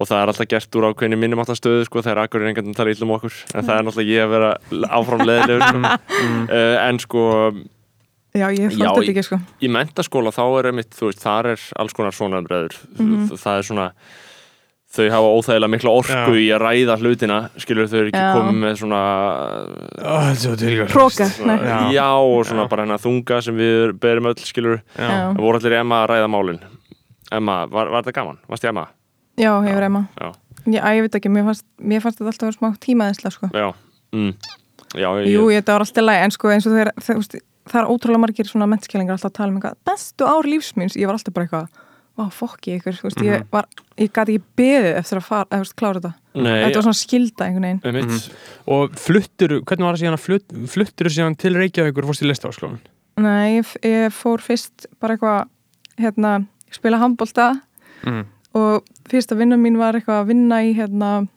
og 0.00 0.08
það 0.08 0.22
er 0.22 0.30
alltaf 0.32 0.48
gert 0.48 0.78
úr 0.80 0.86
ákveðinu 0.88 1.18
minnumáttastöðu, 1.20 1.84
sko, 1.88 2.00
þegar 2.06 2.22
akureyri 2.24 2.52
engan 2.54 2.74
tala 2.78 2.94
illum 2.94 3.12
okkur, 3.18 3.34
en 3.54 3.66
það 3.68 3.74
er 3.76 3.86
náttúrulega 3.88 4.14
ég 4.16 4.24
að 4.24 4.32
vera 4.32 4.50
áfram 5.00 5.24
leðilegur, 5.28 5.68
sko. 5.68 5.82
Mm. 6.22 6.42
uh, 6.48 6.76
en 6.88 6.98
sko, 7.02 7.22
Já, 8.32 8.46
ég 8.56 8.72
fótt 8.72 8.80
þetta 8.80 9.12
ekki, 9.12 9.24
sko. 9.28 9.36
í 9.60 9.68
mentaskóla 9.68 10.30
þá 10.32 10.42
er 10.62 10.70
einmitt, 10.70 10.94
þú 10.96 11.10
veist, 11.10 11.20
þar 11.20 11.50
er 11.52 11.64
alls 11.82 11.92
konar 11.92 12.16
svona 12.16 12.40
umræður, 12.40 12.78
Mhm. 12.96 13.28
það 13.36 13.58
er 13.58 13.66
svona 13.68 13.86
þau 14.92 15.06
hafa 15.08 15.32
óþægilega 15.38 15.72
mikla 15.72 15.94
orku 16.02 16.34
Já. 16.34 16.36
í 16.36 16.48
að 16.52 16.62
ræða 16.66 16.96
hlutina, 17.00 17.38
skilur 17.60 17.88
þau 17.88 17.98
ekki 18.02 18.20
Já. 18.20 18.28
komið 18.36 18.58
með 18.60 18.74
svona 18.82 19.00
svona, 20.92 21.56
nei. 21.56 21.68
Já. 21.70 21.78
já, 21.96 22.08
og 22.12 22.44
svona 22.48 22.66
Já. 22.66 22.70
bara 22.74 22.84
hennar 22.86 23.02
þunga 23.02 23.40
sem 23.46 23.56
við 23.56 23.94
berum 24.02 24.28
öll, 24.32 24.38
skilur. 24.44 24.82
Það 24.98 25.40
voru 25.40 25.60
allir 25.62 25.78
Emma 25.80 26.02
að 26.04 26.10
ræða 26.12 26.30
málin 26.32 26.62
Emma, 27.32 27.62
var, 27.72 27.88
var 27.88 28.04
þetta 28.04 28.18
gaman? 28.20 28.40
Varst 28.50 28.66
ég 28.66 28.74
Emma? 28.74 28.86
Já, 29.40 29.52
hefur 29.64 29.86
Emma. 29.88 30.02
Já, 30.20 30.32
Já, 30.62 30.82
ég 30.94 31.06
veit 31.06 31.16
ekki, 31.18 31.30
mér 31.32 31.46
fannst, 31.48 31.64
mér 31.82 32.02
fannst 32.04 32.20
þetta 32.20 32.30
alltaf 32.30 32.44
að 32.44 32.50
vera 32.50 32.58
smá 32.60 32.82
tímaðisla, 32.84 33.32
sko. 33.34 33.48
já 33.50 33.72
mm. 34.14 34.34
Já, 34.92 35.08
ég, 35.18 35.30
Jú, 35.32 35.46
ég, 35.50 35.62
þetta 35.62 35.74
var 35.74 35.84
alltaf 35.86 36.04
læg, 36.04 36.18
en 36.26 36.34
sko 36.34 36.52
eins 36.52 36.68
og 36.68 36.76
þegar, 36.76 36.92
það 37.72 37.80
er 37.80 37.88
ótrúlega 37.88 38.22
margir 38.22 38.50
svona 38.50 38.68
menntskælingar 38.70 39.16
alltaf 39.16 39.32
að 39.32 39.38
tala 39.38 39.50
um 39.50 39.56
eitthvað, 39.58 39.78
bestu 39.88 40.28
ár 40.28 40.48
lífsmýns, 40.52 40.98
ég 41.00 41.08
var 41.08 41.18
alltaf 41.18 41.34
bara 41.34 41.48
eitthvað, 41.48 41.82
vá, 42.18 42.26
fokki 42.30 42.76
ykkur, 42.78 42.92
þú 42.98 43.02
veist, 43.08 43.20
ég 43.24 43.44
var, 43.50 43.66
ég 43.96 44.10
gæti 44.12 44.34
ekki 44.36 44.42
beðið 44.60 44.96
eftir 45.00 45.18
að 45.18 45.24
fara, 45.28 45.46
eða, 45.50 45.62
veist, 45.64 45.76
klára 45.80 46.00
þetta. 46.00 46.12
Nei, 46.34 46.64
þetta 46.64 46.76
var 46.80 46.86
svona 46.86 46.98
skilda 47.00 47.44
einhvern 47.46 47.66
veginn. 47.66 47.80
einmitt 47.84 48.12
Mhm. 48.12 48.36
og 48.76 48.90
fluttur, 49.00 49.54
hvernig 49.62 49.84
var 49.86 49.94
það 49.96 50.02
síðan 50.02 50.18
að 50.18 50.24
flutt, 50.26 50.48
fluttur 50.74 51.06
síðan 51.12 51.36
til 51.38 51.54
Reykjavíkur 51.54 52.04
og 52.04 52.10
fórst 52.12 52.22
í 52.22 52.28
listaháskólan? 52.30 52.78
Nei, 53.18 53.60
ég, 53.60 53.72
ég 53.82 54.12
fór 54.12 54.38
fyrst 54.40 54.86
bara 55.00 55.16
eitthvað, 55.16 55.48
hérna, 55.98 56.46
spila 56.70 56.98
handbólta 56.98 57.60
Mm. 58.04 58.24
og 58.54 58.84
fyrsta 59.08 59.36
vinna 59.36 59.56
mín 59.56 59.76
var 59.78 59.94
eitthvað 59.94 60.22
að 60.24 60.26
vinna 60.26 60.56
í, 60.64 60.74
hérna, 60.74 61.28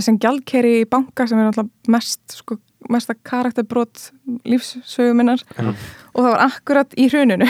sem 0.00 0.18
gjaldkeri 0.18 0.80
í 0.82 0.88
banka 0.88 1.26
sem 1.28 1.38
er 1.38 1.50
alltaf 1.52 1.68
mest, 1.88 2.20
sko, 2.40 2.58
mesta 2.92 3.14
karakterbrot 3.26 4.10
lífssöguminnar 4.46 5.40
Já. 5.56 5.72
og 6.14 6.20
það 6.24 6.30
var 6.32 6.42
akkurat 6.46 6.94
í 6.96 7.08
hruninu. 7.10 7.46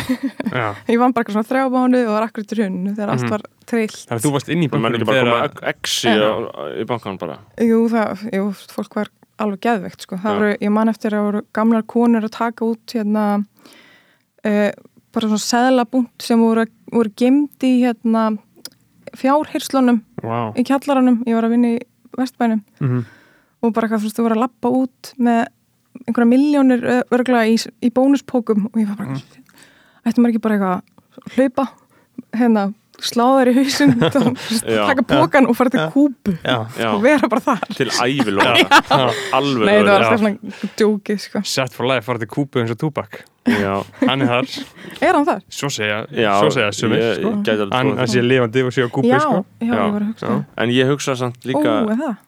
Já. 0.53 0.75
Ég 0.92 0.99
vann 0.99 1.12
bara 1.12 1.25
eitthvað 1.25 1.37
svona 1.37 1.51
þrjá 1.51 1.64
mánu 1.75 2.01
og 2.07 2.12
var 2.16 2.27
akkurat 2.29 2.53
í 2.53 2.59
hruninu 2.61 2.94
þegar 2.96 3.11
Mhm. 3.11 3.22
allt 3.22 3.31
var 3.31 3.42
trillt. 3.66 4.01
Þannig 4.09 4.20
að 4.20 4.27
þú 4.27 4.33
varst 4.37 4.49
inn 4.55 4.62
í 4.62 4.68
Það 4.68 4.81
bara 4.83 4.99
þegar 4.99 5.31
koma 5.31 5.42
að- 5.49 5.62
exi 5.75 6.09
í 6.83 6.87
bankan 6.87 7.18
bara 7.18 7.38
Jú, 7.61 7.81
það, 7.90 8.25
jú, 8.33 8.44
fólk 8.75 8.94
var 8.96 9.09
alveg 9.38 9.61
geðveikt 9.61 10.01
sko. 10.07 10.16
það 10.16 10.38
voru, 10.38 10.57
ég 10.61 10.70
man 10.72 10.88
eftir 10.88 11.11
að 11.12 11.25
voru 11.27 11.42
gamlar 11.53 11.83
konur 11.83 12.25
að 12.25 12.31
taka 12.38 12.64
út 12.64 12.87
hérna 12.94 13.44
uh, 14.46 14.70
bara 15.12 15.29
svona 15.29 15.44
seðlabúnt 15.44 16.22
sem 16.22 16.38
voru, 16.40 16.64
voru 16.92 17.11
gemd 17.16 17.59
í 17.66 17.81
hérna 17.85 18.38
fjárhyrslunum 19.16 20.01
Vá. 20.22 20.53
í 20.57 20.64
kjallaranum, 20.66 21.22
ég 21.27 21.35
var 21.38 21.46
að 21.49 21.51
vinna 21.55 21.68
í 21.77 21.81
vestbænum 22.16 22.62
Mhm. 22.81 23.05
Og 23.67 23.75
bara 23.77 23.89
hvað, 23.91 24.03
þú 24.03 24.09
veist, 24.09 24.19
þú 24.19 24.27
voru 24.27 24.37
að 24.39 24.45
lappa 24.47 24.73
út 24.81 25.13
með 25.19 25.43
einhverja 26.07 26.29
miljónir 26.31 26.85
örgla 27.11 27.45
í, 27.49 27.57
í 27.83 27.91
bónuspókum 27.97 28.67
og 28.71 28.77
ég 28.81 28.89
var 28.91 28.99
bara 29.01 29.17
Mm. 29.17 29.23
ættum 30.07 30.23
maður 30.23 30.35
ekki 30.37 30.43
bara 30.45 30.57
eitthvað 30.57 30.75
að 30.77 31.37
hlaupa 31.37 31.65
hérna, 32.37 32.67
sláðar 33.03 33.51
í 33.53 33.55
Já. 33.67 34.83
taka 34.89 35.03
pókan 35.05 35.47
og 35.51 35.57
fara 35.59 35.71
til 35.75 35.87
kúpu 35.93 36.35
Já. 36.43 36.59
Já. 36.79 36.91
og 36.95 37.03
vera 37.05 37.29
bara 37.29 37.43
þar 37.45 37.65
til 37.77 37.89
ævilóra 37.93 38.55
alveg 39.39 39.67
Nei, 39.69 39.79
það 39.85 39.93
var 39.93 40.19
svona 40.19 40.35
djókið, 40.81 41.19
sko. 41.27 41.43
Set 41.45 41.75
for 41.77 41.89
life, 41.91 42.07
farið 42.09 42.25
til 42.27 42.31
kúpu 42.37 42.63
eins 42.63 42.73
og 42.73 42.81
túbak 42.81 43.21
já, 43.47 43.77
Hann 44.09 44.25
er 44.25 44.31
þar, 44.33 44.49
Er 45.07 45.13
hann 45.15 45.27
þar? 45.29 45.43
svo 45.53 45.69
segja, 45.71 46.01
já, 46.11 46.33
svo 46.41 46.51
segja 46.57 46.73
sumir 46.75 46.99
ég, 47.05 47.21
sko. 47.21 47.31
ég 47.37 47.45
gæti 47.47 47.67
alveg 47.67 47.77
Hann 47.77 47.93
því. 48.01 48.09
sé 48.17 48.25
lifandi 48.27 48.65
og 48.67 48.73
sé 48.75 48.87
á 48.87 48.91
kúpu 48.91 49.13
já, 49.13 49.21
sko. 49.23 49.45
já, 49.61 49.67
Já, 49.69 49.77
ég 49.77 49.93
var 49.93 50.03
að 50.03 50.11
hugsa 50.11 50.33
en 50.65 50.75
ég 50.75 50.91
hugsa 50.91 51.17
samt 51.21 51.39
Ó, 51.45 51.47
líka? 51.53 51.77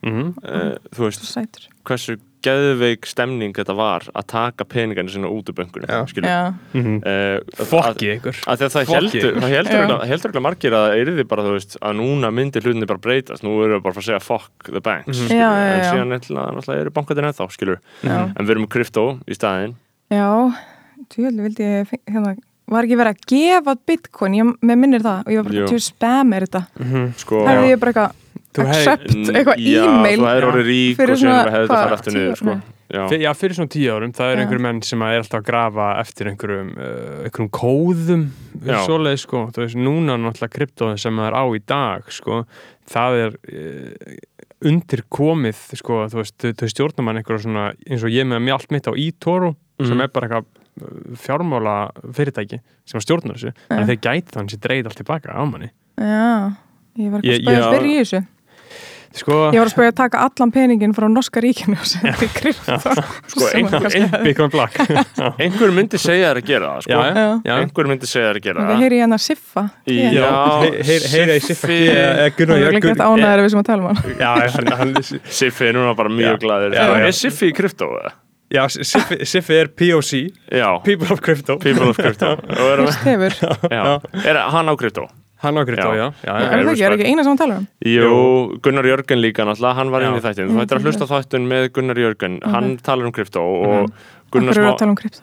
Mhm. 0.07 0.29
uh, 0.45 0.75
þú 0.95 1.09
veist, 1.09 1.69
hversu 1.89 2.19
geðveik 2.45 3.07
stemning 3.09 3.53
þetta 3.57 3.75
var 3.77 4.05
að 4.15 4.27
taka 4.31 4.65
peningana 4.65 5.11
sinna 5.11 5.29
út 5.33 5.49
úr 5.51 5.57
Mhm. 6.75 6.97
uh, 7.05 7.65
Fokki 7.71 8.11
ykkur. 8.17 8.37
að 8.47 8.57
því 8.59 8.65
að 8.69 8.75
það 8.75 8.85
heldur 10.09 10.33
það 10.33 10.35
ekki 10.39 10.43
margir 10.47 10.73
að 10.79 10.85
það 10.89 11.03
yrði 11.03 11.25
bara 11.29 11.43
þú 11.43 11.53
veist 11.57 11.77
að 11.83 11.97
núna 12.01 12.31
myndir 12.33 12.63
hlutinni 12.63 12.87
bara 12.87 12.99
breytast. 12.99 13.43
Nú 13.43 13.57
eru 13.65 13.79
við 13.79 13.83
bara 13.83 13.95
að 13.95 14.09
segja 14.09 14.23
fuck 14.23 14.71
the 14.73 14.81
banks 14.81 15.19
Mhm. 15.19 15.27
skilur, 15.29 15.39
Já, 15.41 15.51
já, 15.51 15.73
en 15.75 15.81
já. 15.81 15.93
síðan 15.93 16.09
náttúrulega 16.13 16.81
eru 16.81 16.91
bankatir 16.91 17.25
ennþá 17.25 17.51
skilur 17.51 17.79
já. 18.03 18.33
en 18.37 18.47
við 18.47 18.51
erum 18.51 18.67
með 18.67 18.73
krypto 18.77 19.07
í 19.29 19.35
staðinn. 19.35 19.75
Já, 20.11 20.29
tjóðlega 21.11 21.43
vildi 21.49 21.65
ég 21.65 21.91
hérna, 22.09 22.37
var 22.69 22.85
ekki 22.85 22.97
verið 23.01 23.15
að 23.15 23.21
gefa 23.33 23.75
bitcoin, 23.89 24.35
ég 24.37 24.55
minnir 24.77 25.01
það 25.05 25.21
og 25.27 25.33
ég 25.33 25.37
var 25.43 25.45
bara, 25.53 25.69
tjóð 25.69 25.83
spam 25.83 26.33
er 26.37 26.47
þetta. 26.47 26.63
Sko 27.17 27.45
hefði 27.47 27.71
ég 27.73 27.81
bara 27.81 27.93
eitthvað 27.93 28.13
accept, 28.57 29.13
eitthvað 29.35 29.61
já, 29.63 29.85
e-mail 29.85 30.19
þú 30.19 30.27
hefur 30.29 30.47
orðið 30.49 30.67
rík 30.73 30.97
Fyrir 30.99 31.13
og 31.15 31.19
svona, 31.21 31.39
hefur 31.53 31.69
það 31.69 31.83
farið 31.83 31.97
aftur 31.99 32.13
niður 32.17 32.37
sko. 32.43 32.57
Já, 32.89 33.03
Já, 33.21 33.29
fyrir 33.37 33.53
svona 33.59 33.69
tíu 33.75 33.89
árum, 33.93 34.13
það 34.17 34.31
er 34.33 34.39
einhverjum 34.41 34.63
menn 34.65 34.79
sem 34.89 35.03
er 35.05 35.19
alltaf 35.21 35.43
að 35.43 35.47
grafa 35.51 35.89
eftir 36.01 36.31
einhverjum, 36.31 36.71
uh, 36.81 37.19
einhverjum 37.29 37.51
kóðum 37.53 38.23
svoleið, 38.65 39.19
sko, 39.21 39.43
þú 39.53 39.61
veist, 39.67 39.77
núna 39.77 40.17
náttúrulega 40.17 40.55
kryptóðin 40.57 40.99
sem 41.03 41.21
það 41.21 41.29
er 41.29 41.37
á 41.37 41.45
í 41.53 41.61
dag, 41.69 42.09
sko 42.17 42.39
það 42.89 43.19
er 43.27 43.37
uh, 43.37 44.15
undir 44.73 45.03
komið, 45.13 45.61
sko, 45.79 45.99
þú 46.09 46.23
veist 46.23 46.47
þau, 46.49 46.65
stjórnar 46.73 47.05
mann 47.07 47.21
einhverja 47.21 47.45
svona, 47.45 47.67
eins 47.87 48.07
og 48.09 48.17
ég 48.17 48.25
með 48.27 48.41
mér 48.47 48.57
allt 48.57 48.73
mitt 48.73 48.89
á 48.89 48.93
eToro, 48.97 49.53
sem 49.85 49.93
Mhm. 49.93 50.01
er 50.03 50.09
bara 50.17 50.27
eitthvað 50.27 50.49
uh, 50.49 51.21
fjármála 51.21 51.77
fyrirtæki 52.17 52.63
sem 52.89 52.99
að 52.99 53.05
stjórnar 53.05 53.37
þessu, 53.37 53.53
að 53.69 53.85
þeir 53.93 54.01
gæti 54.09 54.33
þannig 54.33 54.51
sem 54.57 54.65
dreid 54.65 54.89
allt 54.89 54.97
tilbaka 55.05 55.37
á 55.37 55.45
manni. 55.45 55.69
Já, 56.01 56.57
ég 57.05 57.13
var 57.13 57.21
ekki 57.21 57.37
að 57.37 57.45
spæða 57.45 57.61
að 57.61 57.69
spyrja 57.77 57.93
í 57.93 58.01
þessu 58.01 58.25
Sko, 59.19 59.37
Ég 59.53 59.59
var 59.59 59.67
að 59.69 59.73
spyrja 59.73 59.93
að 59.93 59.97
taka 59.99 60.21
allan 60.29 60.53
peningin 60.55 60.93
frá 60.95 61.07
norska 61.11 61.41
ríkinu 61.43 61.75
og 61.79 61.87
setja 61.91 62.13
í 62.23 62.29
krypto 62.37 62.77
Sko, 63.33 63.49
einhver- 63.59 63.97
einhver 65.43 65.73
myndi 65.75 65.99
segja 66.01 66.31
þær 66.33 66.41
að 66.43 66.47
gera 66.53 66.71
það 66.77 66.85
sko. 66.87 66.99
já, 66.99 67.25
já, 67.49 67.55
einhver 67.65 67.91
myndi 67.91 68.07
segja 68.11 68.29
þær 68.31 68.39
að 68.41 68.47
gera 68.49 68.67
það. 68.69 68.83
heyri 68.85 69.01
hérna 69.03 69.19
Siffa. 69.23 69.65
Já. 69.89 70.31
Heyr- 70.63 70.79
heyr- 70.89 71.09
Heyra 71.15 71.37
í 71.39 71.43
Siffa? 71.43 71.67
Siffi- 71.69 71.91
Það 71.91 72.23
er 72.23 72.33
um 72.63 73.61
er 75.69 75.77
núna 75.79 75.95
bara 75.99 76.09
mjög 76.15 76.35
Já. 76.37 76.41
glaður. 76.47 76.75
Já, 76.79 76.87
já. 76.89 77.07
Er 77.09 77.17
Siffi 77.25 77.51
í 77.51 77.55
krypto? 77.59 77.91
eða? 77.99 78.13
já 78.49 78.63
Siffi, 78.73 79.17
Siffi 79.29 79.57
er 79.61 79.69
POC 79.77 80.11
Já, 80.57 80.69
People 80.85 81.11
of 81.13 81.21
Crypto. 81.21 81.59
People 81.61 81.91
of 81.91 81.99
Crypto. 82.01 82.31
Er, 82.49 82.81
er 84.33 84.39
hann 84.55 84.71
á 84.71 84.75
krypto? 84.81 85.05
Hann 85.39 85.55
á 85.55 85.63
Crypto, 85.69 85.91
já, 85.95 86.07
Já. 86.27 86.33
já, 86.35 86.35
er 86.51 86.65
það 86.67 86.73
ekki, 86.73 86.83
er 86.89 86.95
ekki 86.97 87.07
eina 87.13 87.23
sem 87.23 87.31
hann 87.31 87.39
tala 87.39 87.57
um? 87.61 87.67
Jú, 87.87 88.59
Gunnar 88.65 88.87
Jörgen 88.91 89.21
líka 89.23 89.45
náttúrulega, 89.47 89.75
hann 89.79 89.91
var 89.95 90.03
Já. 90.03 90.09
inn 90.11 90.19
í 90.19 90.23
þættinu 90.25 90.51
Þú 90.51 90.63
ættir 90.65 90.79
að 90.81 90.87
hlusta 90.89 91.07
á 91.07 91.11
þættun 91.13 91.45
með 91.53 91.67
Gunnar 91.77 92.01
Jörgen. 92.03 92.39
Hann 92.43 92.73
talar 92.83 93.07
um 93.07 93.13
krypto 93.15 93.43
og 93.45 93.93
Gunnar, 94.35 94.59
Smá, 94.59 94.73
tala 94.81 94.91
um 94.91 94.97
krypto? 94.99 95.23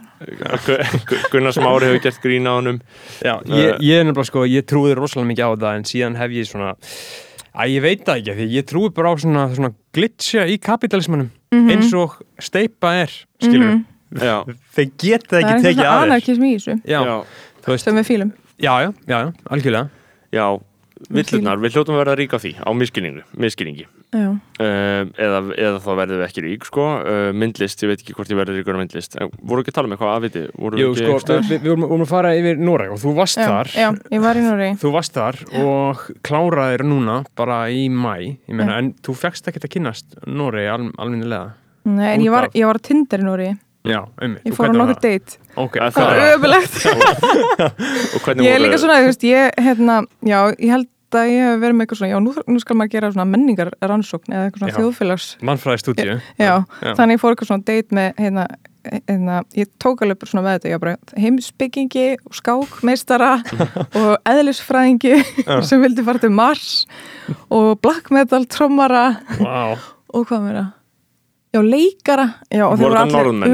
Gu- 0.66 1.20
Gunnar 1.34 1.52
Smári 1.54 1.90
hefur 1.90 2.02
gert 2.08 2.22
grín 2.24 2.48
á 2.48 2.54
honum. 2.56 2.80
Já 3.22 3.36
ég, 3.44 3.76
ég 3.84 4.00
er 4.00 4.08
nefnilega 4.08 4.30
sko, 4.32 4.46
ég 4.48 4.64
trúi 4.66 4.96
rosalega 4.98 5.28
mikið 5.34 5.46
á 5.46 5.52
það 5.66 5.76
en 5.82 5.84
síðan 5.92 6.16
hef 6.22 6.32
ég 6.40 6.48
svona 6.50 6.72
að 7.56 7.74
ég 7.76 7.84
veit 7.84 8.06
það 8.08 8.22
ekki, 8.22 8.36
því 8.40 8.48
ég 8.56 8.66
trúi 8.72 8.88
bara 8.96 9.12
á 9.12 9.14
svona, 9.20 9.44
svona 9.56 9.74
glitcha 9.96 10.48
í 10.48 10.56
kapitalismanum 10.64 11.30
eins 11.56 11.92
og 11.96 12.18
steipa 12.40 12.96
er 13.04 13.12
skilur, 13.44 13.84
Já, 14.16 14.42
þeir 14.76 14.90
geta 15.02 15.36
Það 15.36 15.42
er 15.42 15.46
ekki 15.52 15.64
tekið 15.66 15.76
svona 15.76 15.92
að 15.92 16.00
þér 16.00 16.08
anarkism 16.08 16.44
í 16.48 16.52
þessu. 16.56 16.76
Já, 16.88 17.00
já, 17.04 17.16
þú 17.66 17.72
veist, 17.76 17.84
sem 17.88 17.96
við 18.00 18.08
fýlum 18.10 18.32
já, 18.64 18.74
já, 18.86 18.90
já, 19.12 19.18
já, 19.20 19.32
algjörlega 19.52 19.90
já 20.34 20.48
Villurnar, 21.12 21.60
við 21.60 21.76
hljótum 21.76 21.98
að 21.98 22.02
verða 22.06 22.16
rík 22.22 22.34
á 22.34 22.40
því 22.40 22.52
á 22.56 22.70
Já, 24.16 24.30
uh, 24.32 25.10
eða, 25.20 25.40
eða 25.60 25.80
þá 25.84 25.90
verðum 26.00 26.20
við 26.22 26.26
ekki 26.30 26.44
rík 26.46 26.68
sko. 26.70 26.86
uh, 27.04 27.32
myndlist, 27.36 27.82
ég 27.84 27.92
veit 27.92 28.00
ekki 28.00 28.16
hvort 28.16 28.32
ég 28.32 28.40
verður 28.40 28.56
ríkur 28.62 28.78
á 28.78 28.80
myndlist. 28.80 29.18
En 29.20 29.32
voru 29.42 29.64
ekki 29.64 29.74
að 29.74 29.78
tala 29.80 29.92
með 29.92 29.98
eitthvað 29.98 30.14
að 30.14 30.24
viti? 30.28 30.44
Voru 30.56 30.80
Jú, 30.80 30.94
ekki 30.94 31.18
sko, 31.26 31.38
við, 31.50 31.52
við, 31.66 31.74
vorum, 31.74 32.06
að 32.06 32.14
fara 32.14 32.32
yfir 32.40 32.64
Noreg 32.64 32.94
og 32.96 33.02
þú 33.02 33.14
varst 33.18 33.42
já, 33.42 33.48
þar. 33.52 33.74
já, 33.76 33.90
ég 34.16 34.24
var 34.24 34.40
í 34.40 34.46
Nóri 34.46 34.70
Þú 34.86 34.94
varst 34.96 35.18
þar 35.20 35.42
og 35.66 36.06
kláraðir 36.30 36.86
núna 36.88 37.20
bara 37.36 37.60
í 37.68 37.86
mæ, 37.92 38.16
ég 38.24 38.56
meina, 38.56 38.80
en 38.80 38.94
þú 39.04 39.18
fegst 39.20 39.52
ekkert 39.52 39.68
að 39.68 39.76
kynnast 39.76 40.18
Noregi 40.24 40.72
al, 40.72 40.82
alminnilega. 40.96 41.58
Nei, 41.92 42.08
en 42.16 42.24
ég 42.24 42.32
var, 42.34 42.48
ég 42.56 42.72
var 42.72 42.80
á 42.80 42.86
Tinder 42.88 43.20
í 43.20 43.28
Nóri 43.28 43.52
Já, 43.92 44.02
um 44.26 44.36
Ég 44.46 44.56
fór 44.58 44.70
á 44.70 44.74
nokkuð 44.76 45.00
date. 45.06 45.38
Ok, 45.56 45.78
Að 45.78 45.94
Það 45.94 46.02
það- 46.02 46.10
var 46.10 46.20
öfulegt 46.34 46.74
og 48.16 48.20
hvernig 48.26 48.46
Ég 48.48 48.56
er 48.58 48.62
líka 48.66 48.82
svona, 48.82 49.00
þú 49.04 49.10
veist, 49.12 49.26
ég, 49.30 49.64
hérna, 49.66 50.02
já, 50.26 50.40
ég 50.60 50.70
held 50.76 50.92
að 51.16 51.30
ég 51.32 51.46
hef 51.48 51.60
verið 51.62 51.76
með 51.78 51.86
eitthvað 51.86 52.00
svona, 52.02 52.12
já, 52.12 52.20
nú, 52.20 52.32
nú 52.52 52.60
skal 52.60 52.76
maður 52.76 52.92
gera 52.98 53.10
svona 53.14 53.26
menningar 53.32 53.70
rannsókn 53.88 54.34
eða 54.36 54.48
eitthvað 54.50 54.64
svona 54.66 54.80
þjóðfélags 54.82 55.28
mannfræði 55.48 55.84
stúdíu. 55.84 56.16
Já, 56.42 56.54
Já. 56.84 56.92
þannig 56.98 57.16
ég 57.16 57.22
fór 57.22 57.36
eitthvað 57.36 57.50
svona 57.52 57.68
date 57.70 57.96
með, 57.96 58.10
hérna, 58.20 58.44
hérna, 59.08 59.38
ég 59.56 59.70
tók 59.80 60.04
alveg 60.04 60.20
bara 60.20 60.32
svona 60.34 60.44
með 60.50 60.58
þetta, 60.58 60.72
ég 60.74 60.82
bara 60.84 60.96
heimsbyggingi 61.24 62.06
og 62.28 62.36
skákmeistara 62.42 63.30
og 64.02 64.12
eðlisfræðingi 64.34 65.14
sem 65.70 65.86
vildi 65.86 66.04
fara 66.10 66.20
til 66.26 66.34
Mars 66.36 66.68
og 67.48 67.78
black 67.86 68.12
metal 68.12 68.44
trommara 68.52 69.06
Vá, 69.40 69.78
og 70.12 70.28
hvað 70.28 70.44
meira? 70.50 70.66
Já, 71.56 71.62
leikara, 71.64 72.26
já, 72.52 72.66
og 72.68 72.74
þeir 72.76 72.84
Voru 72.84 72.98
allir 73.00 73.14
Norðmenn? 73.16 73.54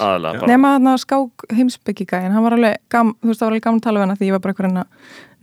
bara 0.00 0.46
Nefna 0.50 0.70
þarna 0.74 0.94
skák 0.98 1.44
heimsbyggigæðin, 1.54 2.32
hann 2.34 2.42
var 2.42 2.56
alveg 2.56 2.80
gam, 2.90 3.12
þú 3.22 3.30
veist, 3.30 3.38
það 3.40 3.46
var 3.46 3.54
alveg 3.54 3.68
að 3.70 3.82
tala 3.86 4.00
við 4.00 4.06
hann 4.06 4.18
því 4.18 4.26
ég 4.26 4.34
var 4.34 4.42
bara 4.46 4.54
eitthvað 4.56 4.70
að 4.72 4.86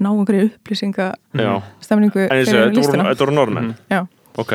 ná 0.03 0.09
einhverju 0.11 0.47
upplýsinga 0.49 1.05
Já. 1.39 1.51
stemningu 1.85 2.25
en 2.25 2.29
fyrir 2.43 2.59
þetta 2.75 3.05
voru, 3.05 3.15
voru 3.23 3.35
normenn 3.37 3.71
Já, 3.93 4.01
ok, 4.43 4.53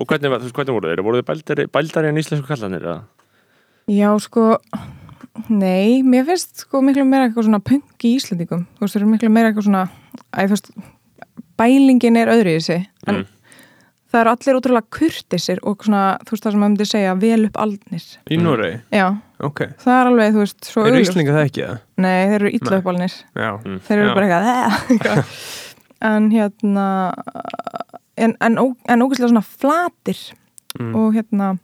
og 0.00 0.08
hvernig, 0.08 0.32
þú 0.32 0.46
veist, 0.48 0.56
hvernig 0.56 0.78
voru 0.78 0.88
þeir? 0.94 1.04
voru 1.04 1.20
þeir 1.20 1.28
bældari, 1.28 1.66
bældari 1.76 2.08
en 2.14 2.20
íslensku 2.22 2.48
kallanir? 2.48 2.86
eða? 2.88 3.02
já, 3.92 4.08
sko, 4.24 4.46
nei, 5.52 6.00
mér 6.02 6.24
finnst 6.28 6.64
sko 6.64 6.80
miklu 6.84 7.04
meira 7.08 7.28
eitthvað 7.28 7.48
svona 7.50 7.60
punk 7.64 8.04
í 8.08 8.14
Íslandingum, 8.16 8.64
þú 8.78 8.86
veist, 8.86 8.94
það 8.96 9.02
eru 9.02 9.10
miklu 9.12 9.30
meira 9.34 9.50
eitthvað 9.52 9.68
svona, 9.68 9.84
æ, 10.32 10.46
veist, 10.50 10.72
bælingin 11.58 12.16
er 12.20 12.32
öðru 12.32 12.54
í 12.54 12.60
þessi, 12.62 12.80
en 13.08 13.14
Mm. 13.22 13.26
Það 14.08 14.20
eru 14.20 14.30
allir 14.32 14.58
ótrúlega 14.58 14.88
kurtisir 14.98 15.58
og 15.62 15.84
svona, 15.84 16.02
þú 16.24 16.30
veist, 16.34 16.44
það 16.44 16.52
sem 16.54 16.60
maður 16.60 16.72
myndi 16.72 16.86
segja, 16.88 17.14
vel 17.20 17.44
upp 17.48 17.56
aldnir. 17.64 18.04
í 18.30 18.36
Noregi, 18.40 18.80
Já, 18.92 19.06
ok. 19.40 19.60
það 19.84 19.94
er 20.00 20.06
alveg, 20.12 20.32
þú 20.32 20.42
veist, 20.44 20.60
svo 20.64 20.84
Eru 20.86 20.94
augljóst. 20.96 21.10
Íslinga 21.12 21.32
það 21.36 21.46
ekki 21.48 21.62
það? 21.66 21.78
Nei, 21.98 22.26
þeir 22.26 22.34
eru 22.40 22.50
Nei. 22.70 22.78
upp 22.78 22.86
aldnir. 22.92 23.14
Já. 23.36 23.50
þeir 23.88 23.98
eru 23.98 24.08
Já. 24.08 24.14
bara 24.14 24.26
eitthvað, 24.26 24.48
"Eh", 24.48 24.78
eitthvað 24.88 25.24
en 26.08 26.30
hérna 26.30 26.86
en, 28.18 28.36
en, 28.40 28.58
en 28.88 29.02
ógæslega 29.02 29.28
svona 29.32 29.44
flatir 29.44 30.18
Mm. 30.78 30.94
og 30.94 31.14
hérna 31.14 31.58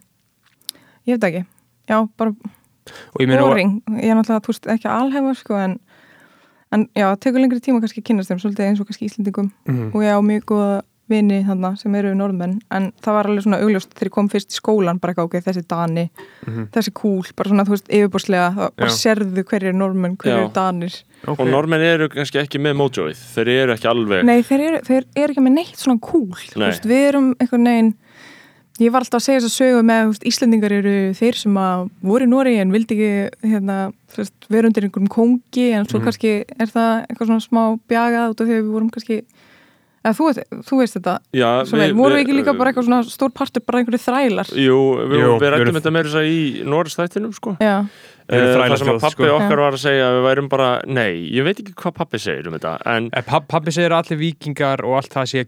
ég 1.07 1.15
veit 1.19 1.23
ekki 1.23 1.45
já, 1.87 2.09
bara 2.17 2.31
Og 3.13 3.21
ég 3.21 3.27
meina, 3.29 3.41
boring 3.41 3.81
ég 4.01 4.09
er 4.11 4.15
náttúrulega, 4.17 4.41
þú 4.41 4.47
veist, 4.51 4.65
ekki 4.67 4.89
alhefur 4.89 5.35
sko, 5.37 5.53
en, 5.61 5.79
en 6.73 6.87
já, 6.95 7.05
það 7.13 7.19
tekur 7.19 7.39
lengri 7.39 7.59
tíma 7.61 7.79
kannski 7.79 8.01
að 8.01 8.07
kynast 8.09 8.29
þeim, 8.31 8.41
svolítið 8.41 8.65
eins 8.65 8.81
og 8.81 8.87
kannski 8.89 9.05
Íslendingum 9.07 9.51
Mhm. 9.69 9.91
og 9.93 10.01
ég 10.01 10.11
á 10.11 10.19
mjög 10.25 10.43
góða 10.45 10.81
vini 11.09 11.43
þarna 11.45 11.77
sem 11.77 11.93
eru 11.95 12.13
norðmenn, 12.17 12.59
en 12.71 12.91
það 13.03 13.13
var 13.13 13.27
alveg 13.29 13.43
svona 13.45 13.59
augljóst 13.61 13.91
þegar 13.93 14.09
ég 14.09 14.13
kom 14.15 14.29
fyrst 14.29 14.49
í 14.49 14.57
skólan, 14.59 14.99
bara 14.99 15.13
eitthvað 15.13 15.25
ok, 15.29 15.35
þessi 15.45 15.63
Dani, 15.67 16.09
Mhm. 16.47 16.67
þessi 16.73 16.91
kúl 16.93 17.25
bara 17.35 17.49
svona, 17.49 17.65
þú 17.65 17.75
veist, 17.75 17.87
yfirbúrslega, 17.89 18.55
bara 18.75 18.89
Já. 18.89 18.95
sérðu 19.15 19.43
hverju 19.43 19.67
er 19.69 19.73
norðmenn, 19.73 20.17
hverju 20.17 20.45
er 20.45 20.53
Danir 20.53 21.03
ok. 21.27 21.39
og 21.39 21.47
normenn 21.47 21.81
eru 21.81 22.09
kannski 22.09 22.39
ekki 22.41 22.59
með 22.59 22.75
mojoið 22.81 23.17
þeir 23.35 23.47
eru 23.49 23.73
ekki 23.73 23.89
alveg 23.89 24.23
Nei, 24.25 24.41
þeir 24.41 24.59
eru, 24.67 24.79
þeir 24.81 25.03
eru 25.15 25.33
ekki 25.33 25.45
með 25.45 25.53
neitt 25.59 25.75
svona 25.77 25.99
þú 25.99 26.57
Nei. 26.57 26.67
veist, 26.71 26.83
Við 26.85 27.07
erum 27.09 27.35
einhvern 27.39 27.63
veginn 27.65 27.93
Ég 28.77 28.91
var 28.91 28.99
alltaf 29.05 29.21
að 29.21 29.23
segja 29.23 29.39
þess 29.39 29.53
að 29.55 29.59
sögu 29.61 29.83
með 29.87 30.07
veist, 30.09 30.23
Íslendingar 30.27 30.71
eru 30.75 31.13
þeir 31.15 31.35
sem 31.39 31.53
að 31.55 31.89
voru 32.03 32.25
í 32.25 32.27
Nóri 32.27 32.57
en 32.59 32.71
vildi 32.73 32.91
ekki 32.97 33.49
hérna, 33.53 33.93
þú 34.11 34.17
veist, 34.19 34.33
vera 34.51 34.67
undir 34.67 34.83
einhverjum 34.83 35.07
kongi 35.07 35.71
en 35.71 35.85
svo 35.85 35.99
Mhm. 36.01 36.03
kannski 36.03 36.43
er 36.59 36.67
það 36.67 37.05
eitthvað 37.07 37.27
svona 37.29 37.47
smá 37.47 37.79
bjagað 37.87 38.29
út 38.33 38.41
af 38.41 38.47
því 38.47 38.51
að 38.51 38.63
við 38.65 38.71
vorum 38.75 38.89
kannski 38.91 39.21
eða 40.05 40.15
þú, 40.17 40.27
veit, 40.29 40.57
þú 40.69 40.79
veist 40.81 40.97
þetta? 40.99 41.13
Já, 41.35 41.49
svo 41.65 41.79
vel, 41.81 41.91
voru 41.97 42.17
við 42.17 42.23
ekki 42.25 42.37
líka 42.37 42.53
bara 42.57 42.71
eitthvað 42.71 42.87
svona 42.89 43.01
stór 43.09 43.31
partur 43.35 43.63
bara 43.65 43.81
einhverju 43.81 44.01
þrælar? 44.05 44.51
Jú, 44.53 44.81
við, 45.01 45.23
Jú, 45.23 45.31
við 45.33 45.45
við 45.45 45.53
rættum 45.55 45.79
þetta 45.79 45.93
meira 45.95 46.11
þess 46.11 46.19
að 46.21 46.29
í 46.29 46.43
Norrstættinum 46.75 47.33
sko. 47.35 47.55
Já, 47.63 47.75
Eh, 48.25 48.41
Það 48.55 48.77
sem 48.79 48.87
að 48.89 48.99
pappi 49.03 49.21
sko. 49.21 49.27
okkar 49.37 49.59
var 49.61 49.75
að 49.75 49.81
segja 49.83 50.05
að 50.09 50.15
við 50.17 50.23
værum 50.25 50.47
bara, 50.49 50.69
nei, 50.87 51.29
ég 51.29 51.43
veit 51.45 51.59
ekki 51.61 51.73
hvað 51.77 51.93
pappi 51.99 52.17
segir 52.17 52.47
um 52.49 52.53
þetta 52.57 52.71
en 52.85 53.09
Eh, 53.13 53.21
papp- 53.21 53.47
Pabbi 53.47 53.69
segir 53.71 53.91
að 53.93 54.01
allir 54.09 54.17
vikingar 54.17 54.81
og 54.83 54.95
allt 54.97 55.11
það 55.13 55.25
sé 55.29 55.43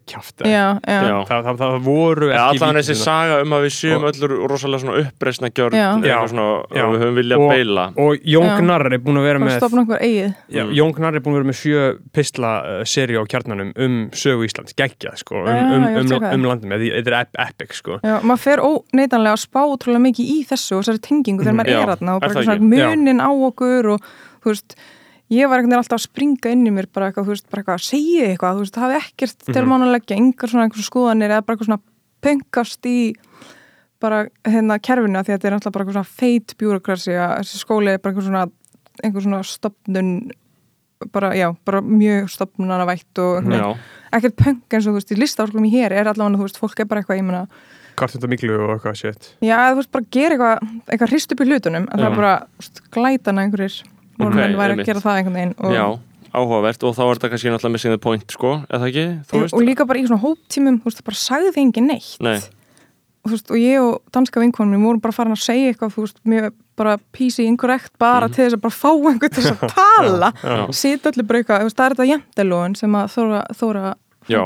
Já. 0.46 0.80
það, 1.26 1.42
það, 1.48 1.58
það 1.58 1.80
voru 1.88 2.30
Ja, 2.30 2.52
ekki 2.52 2.62
allan 2.62 2.76
þessi 2.78 2.94
víkingar. 2.94 3.04
saga 3.04 3.42
um 3.42 3.50
að 3.58 3.62
við 3.66 3.74
séum 3.78 4.04
Og- 4.04 4.12
öllur 4.14 4.48
rosalega 4.52 4.80
svona 4.84 4.98
uppreisna 5.02 5.50
gjörn 5.50 5.74
og 6.38 6.94
við 6.94 7.02
höfum 7.02 7.18
viljað 7.18 7.50
beila 7.50 7.86
og 7.98 8.18
Jón 8.24 8.46
Já. 8.48 8.58
Gnarr 8.62 8.94
er 8.94 9.00
búin 9.00 9.18
að 9.18 9.26
vera 9.26 9.40
með 9.40 9.58
Mm. 10.48 10.74
Jón 10.78 10.94
Gnarr 10.96 11.16
er 11.16 11.20
búin 11.22 11.34
að 11.34 11.40
vera 11.42 11.50
með 11.50 11.58
sjö 11.58 11.98
pistla 12.14 12.52
uh, 12.80 12.84
seri 12.84 13.16
á 13.18 13.24
kjarnanum 13.26 13.74
um 13.76 14.10
sögu 14.12 14.46
Íslands, 14.48 14.74
geggjað 14.78 15.18
sko, 15.18 15.42
um, 15.42 15.48
Já, 15.48 15.62
um, 15.62 15.84
um, 15.84 16.12
um, 16.14 16.34
um 16.34 16.44
landum, 16.44 16.70
þetta 16.70 17.08
er 17.08 17.18
ep- 17.22 17.36
epic 17.40 17.74
sko. 17.74 18.00
Maður 18.04 18.40
fer 18.40 18.58
óneitanlega 18.62 19.34
að 19.34 19.44
spá 19.48 19.62
útrúlega 19.66 20.04
mikið 20.06 20.26
í 20.30 20.38
þessu 20.48 20.78
og 20.78 20.84
þessari 20.86 21.02
tengingu 21.08 21.44
þegar 21.44 21.58
maður 21.58 21.74
Já, 21.74 21.82
er 21.82 22.60
og 22.68 22.78
eitthvað 22.78 22.96
munin 22.98 23.20
á 23.24 23.30
okkur 23.32 23.90
og 23.96 24.02
þú 24.44 24.52
veist, 24.54 24.76
ég 25.34 25.50
var 25.52 25.60
alltaf 25.64 25.98
að 26.00 26.06
springa 26.08 26.52
inn 26.54 26.68
í 26.68 26.72
mér 26.72 26.88
bara 26.94 27.10
eitthvað, 27.12 27.26
þú 27.28 27.34
veist, 27.36 27.50
bara 27.52 27.62
eitthvað 27.64 27.80
að 27.80 27.88
segja 27.88 28.28
eitthvað, 28.32 28.56
þú 28.58 28.64
veist, 28.66 28.76
það 28.78 28.86
hafi 28.88 29.00
ekkert 29.04 29.46
til 29.48 29.62
Mhm. 29.64 29.70
mánu 29.72 29.88
að 29.88 29.94
leggja, 29.98 30.18
engar 30.18 30.50
svona 30.50 30.64
einhver 30.68 30.88
skoðanir 30.88 31.30
eða 31.32 31.46
bara 31.46 31.58
eitthvað 31.58 31.70
svona 31.72 31.82
pöngast 32.22 32.86
í 32.86 33.14
bara 34.00 34.28
hérna 34.46 34.78
kerfinu 34.80 35.18
af 35.18 35.26
því 35.26 35.34
að 35.34 35.38
þetta 35.40 35.48
er 35.48 35.54
alltaf 35.58 35.74
bara 35.74 35.86
eitthvað 35.86 35.98
svona 35.98 36.16
feit 36.22 36.54
bjúrokrasi 36.58 37.14
að 37.18 37.38
þessi 37.42 37.62
skóli 37.64 37.94
er 37.94 37.98
bara 38.00 38.14
einhver 38.14 38.28
svona 38.28 38.52
einhver 39.04 39.22
svona 39.26 39.44
stopnun 39.44 40.32
bara, 41.14 41.32
já, 41.38 41.52
bara 41.66 41.82
mjög 41.82 42.30
og 43.22 43.38
einhvern 43.38 43.54
veginn 43.54 43.62
Já, 43.62 43.78
ekkert 44.18 44.36
pöng 44.38 44.62
eins 44.74 44.88
og 44.88 44.94
þú 44.94 44.98
veist, 44.98 45.12
í 45.14 45.18
listaháskólum 45.22 45.68
í 45.68 45.74
hér 45.74 45.92
er 45.94 46.06
allavega, 46.10 46.38
þú 46.38 46.46
veist, 46.48 46.58
fólk 46.62 46.80
er 46.80 46.86
bara 46.90 47.02
eitthvað, 47.02 47.18
ég 47.20 47.26
meina 47.28 47.48
Kartunda 47.98 48.30
miklu 48.32 48.56
og 48.62 48.74
eitthvað 48.78 48.98
shit. 49.02 49.30
Já, 49.44 49.58
þú 49.72 49.80
veist, 49.82 49.92
bara 49.96 50.10
gera 50.18 50.36
eitthvað, 50.38 50.76
eitthvað 50.94 51.14
hrist 51.14 51.32
upp 51.34 51.42
í 51.42 51.48
hlutunum, 51.50 51.88
það 51.92 52.04
Já. 52.04 52.10
er 52.12 52.18
bara 52.20 52.34
þú 52.46 52.62
veist, 52.66 52.84
glætana 52.98 53.46
einhverjir. 53.48 53.80
Normenn 54.18 54.56
væri 54.58 54.74
einmitt. 54.76 54.86
að 54.86 54.92
gera 54.92 55.02
það 55.04 55.18
einhvern 55.22 55.36
veginn 55.38 55.56
og, 55.62 55.74
já, 55.78 55.86
áhugavert. 56.38 56.84
Og 56.90 56.94
þá 56.98 57.02
er 57.08 57.12
þetta 57.20 57.30
kannski 57.34 57.52
náttúrulega 57.54 57.76
missing 57.78 57.94
the 57.94 58.02
point 58.02 58.34
sko, 58.34 58.54
eða 58.70 58.88
ekki, 58.92 59.08
þú 59.30 59.42
veist 59.44 59.58
og 59.58 59.66
líka 59.68 59.86
bara 59.90 60.00
í 60.02 60.06
svona 60.08 60.22
hóptímum, 60.24 60.80
þú 60.82 60.90
veist, 60.90 61.02
það 61.02 61.10
bara 61.12 61.20
sagði 61.22 61.62
engin 61.66 61.88
neitt. 61.92 62.16
Nei. 62.26 62.38
og, 62.38 63.30
þú 63.30 63.36
veist, 63.36 63.52
og 63.52 63.58
ég 63.62 63.82
og 63.84 64.00
danska 64.16 64.42
vinkonum 64.42 64.78
við 64.78 64.88
vorum 64.88 65.02
bara 65.04 65.14
farin 65.18 65.36
að 65.36 65.44
segja 65.44 65.74
eitthvað, 65.74 65.94
þú 65.98 66.06
veist, 66.08 66.20
mjög 66.34 66.50
bara 66.78 66.98
PC 67.18 67.46
incorrect 67.50 67.94
bara 68.00 68.30
til 68.30 68.44
þess 68.46 68.58
að 68.58 68.62
bara 68.66 68.78
fá 68.78 68.92
einhvern 68.94 69.34
til 69.34 69.44
þess 69.44 69.64
að 69.66 69.74
tala. 69.78 70.32
Sita 70.78 71.10
allir 71.12 71.26
bara 71.28 71.42
eitthvað, 71.42 71.62
þú 71.66 71.70
veist, 71.70 71.78
það 71.78 71.86
er 71.90 71.96
þetta 71.98 72.10
jæmtelóin 72.14 72.76
sem 72.78 72.98
að 73.02 73.08
Þóra, 73.18 73.42
Þóra 73.58 73.86
Já. 74.30 74.42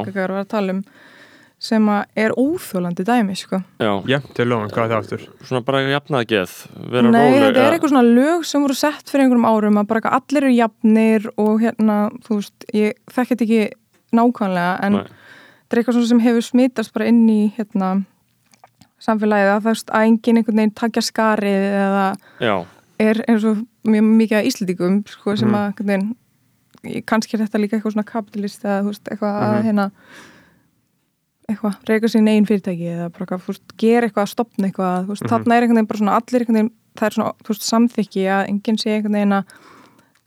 Sem 1.61 1.85
er 2.17 2.31
óþjólandi 2.41 3.03
dæmi, 3.05 3.35
sko 3.37 3.59
Já, 3.77 4.17
til 4.33 4.47
lóðan, 4.49 4.71
hvað 4.73 4.83
er 4.87 4.91
það 4.91 5.01
aftur? 5.03 5.25
svona 5.45 5.61
bara 5.67 5.81
jafnað 5.91 6.23
geð 6.31 6.53
vera 6.89 7.11
Nei, 7.13 7.19
róleg, 7.21 7.43
þetta 7.45 7.65
er 7.67 7.75
eitthvað 7.75 7.91
svona 7.93 8.15
lög 8.15 8.45
sem 8.49 8.61
voru 8.65 8.77
sett 8.79 9.11
fyrir 9.11 9.25
einhverjum 9.27 9.45
árum 9.51 9.77
að 9.77 9.87
bara 9.91 10.13
allir 10.17 10.43
eru 10.47 10.55
jafnir 10.57 11.27
og 11.37 11.59
hérna, 11.61 11.97
þú 12.25 12.39
veist, 12.39 12.65
ég 12.73 12.97
þekki 13.13 13.35
þetta 13.35 13.45
ekki 13.45 13.61
nákvæmlega 14.17 14.71
en 14.87 14.97
þetta 15.03 15.77
er 15.77 15.81
eitthvað 15.83 15.97
svona 15.99 16.07
sem 16.11 16.23
hefur 16.25 16.47
smitast 16.49 16.93
bara 16.97 17.05
inn 17.13 17.21
í 17.29 17.41
hérna 17.59 17.91
samfélagið 19.01 19.51
að 19.51 19.61
það 19.61 19.69
veist 19.69 19.93
að 19.97 20.07
enginn 20.09 20.37
einhvern 20.41 20.59
veginn 20.61 20.75
takja 20.81 21.01
skarið 21.05 21.67
eða 21.83 22.07
Já, 22.41 22.55
er 23.01 23.21
eins 23.27 23.45
og 23.49 23.61
mjög 23.89 24.09
mikið 24.17 24.37
að 24.41 24.49
íslendingum 24.49 24.97
sko, 25.09 25.37
sem 25.37 25.49
Mhm. 25.49 25.55
að 25.77 25.85
veginn 25.85 26.15
ég- 26.85 27.05
kannski 27.05 27.33
er 27.37 27.45
þetta 27.45 27.61
líka 27.61 27.77
eitthvað 27.77 27.93
svona 27.93 28.05
kapitalist 28.05 28.63
eða 28.65 28.81
þú 28.81 28.87
veist, 28.91 29.05
eitthvað 29.09 29.41
að 29.41 29.53
Mhm. 29.53 29.65
hérna 29.69 29.91
eitthvað, 31.55 31.75
reyka 31.89 32.09
sín 32.11 32.29
einn 32.31 32.45
fyrirtæki 32.49 32.87
eða 32.91 33.09
bara 33.11 33.25
eitthvað, 33.25 33.43
þú 33.45 33.51
veist, 33.53 33.75
gera 33.81 34.07
eitthvað 34.07 34.25
að 34.27 34.31
stopna 34.33 34.69
eitthvað, 34.69 35.03
þú 35.05 35.13
veist, 35.15 35.23
Mhm. 35.25 35.31
þarna 35.33 35.55
er 35.57 35.61
einhvern 35.67 35.77
veginn 35.79 35.89
bara 35.91 35.99
svona 36.01 36.15
allir 36.19 36.41
einhvern 36.45 36.59
veginn, 36.59 36.71
það 36.97 37.05
er 37.07 37.15
svona, 37.17 37.33
þú 37.43 37.53
veist, 37.53 37.67
samþykki 37.71 38.23
að 38.35 38.47
enginn 38.51 38.77
sé 38.81 38.89
einhvern 38.95 39.17
veginn 39.19 39.37
að 39.39 39.45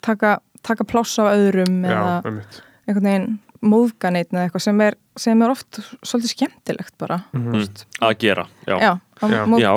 taka, 0.02 0.38
taka 0.62 0.84
pláss 0.84 1.18
á 1.18 1.24
öðrum 1.32 1.80
Já, 1.84 1.90
eða 1.90 2.14
einmitt 2.24 2.60
einhvern 2.88 3.08
veginn 3.10 3.38
móðganeitt 3.64 4.28
eða 4.34 4.42
eitthvað 4.48 4.60
sem 4.66 4.80
er, 4.84 4.94
sem 5.16 5.42
er 5.42 5.50
oft 5.54 5.78
svolítið 6.04 6.32
skemmtilegt 6.34 6.94
bara 7.00 7.22
mm, 7.32 7.64
að 8.04 8.18
gera 8.20 8.46
Já, 8.68 8.76
já, 8.78 8.92
Já. 9.24 9.44
móð, 9.48 9.60
já. 9.64 9.74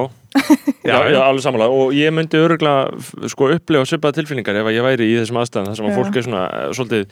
Já, 0.85 0.97
já, 1.09 1.21
alveg 1.23 1.41
samanlega 1.41 1.71
og 1.71 1.93
ég 1.95 2.11
myndi 2.13 2.37
öruglega 2.37 3.29
sko 3.31 3.47
upplifa 3.55 3.87
svipaða 3.87 4.17
tilfinningar 4.19 4.59
ef 4.59 4.67
að 4.69 4.75
ég 4.75 4.83
væri 4.85 5.07
í 5.07 5.15
þessum 5.21 5.39
aðstæðan 5.41 5.69
þar 5.71 5.77
sem 5.79 5.87
að 5.87 5.93
Já. 5.93 5.97
fólk 5.97 6.17
er 6.19 6.25
svona 6.27 6.43
eh, 6.51 6.67
svolítið 6.77 7.05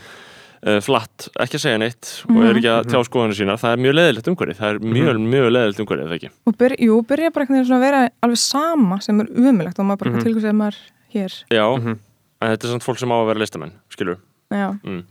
uh, 0.65 0.79
flatt, 0.81 1.27
ekki 1.39 1.59
að 1.59 1.63
segja 1.65 1.77
neitt 1.81 2.11
og 2.29 2.39
er 2.43 2.55
ekki 2.59 2.71
að 2.73 2.89
tjá 2.91 2.99
skoðanir 3.07 3.37
sínar, 3.39 3.59
það 3.61 3.71
er 3.75 3.83
mjög 3.85 3.95
leðilegt 3.99 4.27
umhverfið, 4.31 4.59
það 4.59 4.69
er 4.73 4.79
mjög, 4.95 5.21
mjög 5.35 5.47
leðilegt 5.55 5.79
umhverfið, 5.85 6.05
eða 6.09 6.15
ekki? 6.19 6.29
og 6.45 6.57
byrja, 6.57 6.77
jú, 6.89 6.97
byrja 7.11 7.31
bara 7.35 7.45
einhvern 7.45 7.57
veginn 7.59 7.69
svona 7.69 7.79
að 7.81 7.87
vera 7.87 8.09
alveg 8.25 8.41
sama 8.41 8.99
sem 9.05 9.19
er 9.21 9.27
umulegt 9.35 9.79
og 9.79 9.85
maður 9.85 9.99
bara 10.03 10.09
Mhm. 10.09 10.15
mm 10.15 10.19
-hmm. 10.19 10.25
tilkvæmst 10.25 10.49
að 10.51 10.59
maður 10.61 10.77
hér 11.13 11.31
Já, 11.51 11.65
Mhm. 11.77 11.99
en 12.41 12.49
þetta 12.51 12.63
er 12.65 12.71
samt 12.71 12.83
fólk 12.83 12.97
sem 12.99 13.09
á 13.09 13.15
að 13.15 13.27
vera 13.27 13.39
listamenn, 13.39 13.71
skilur 13.89 14.17
já, 14.51 14.69
mm. 14.83 15.03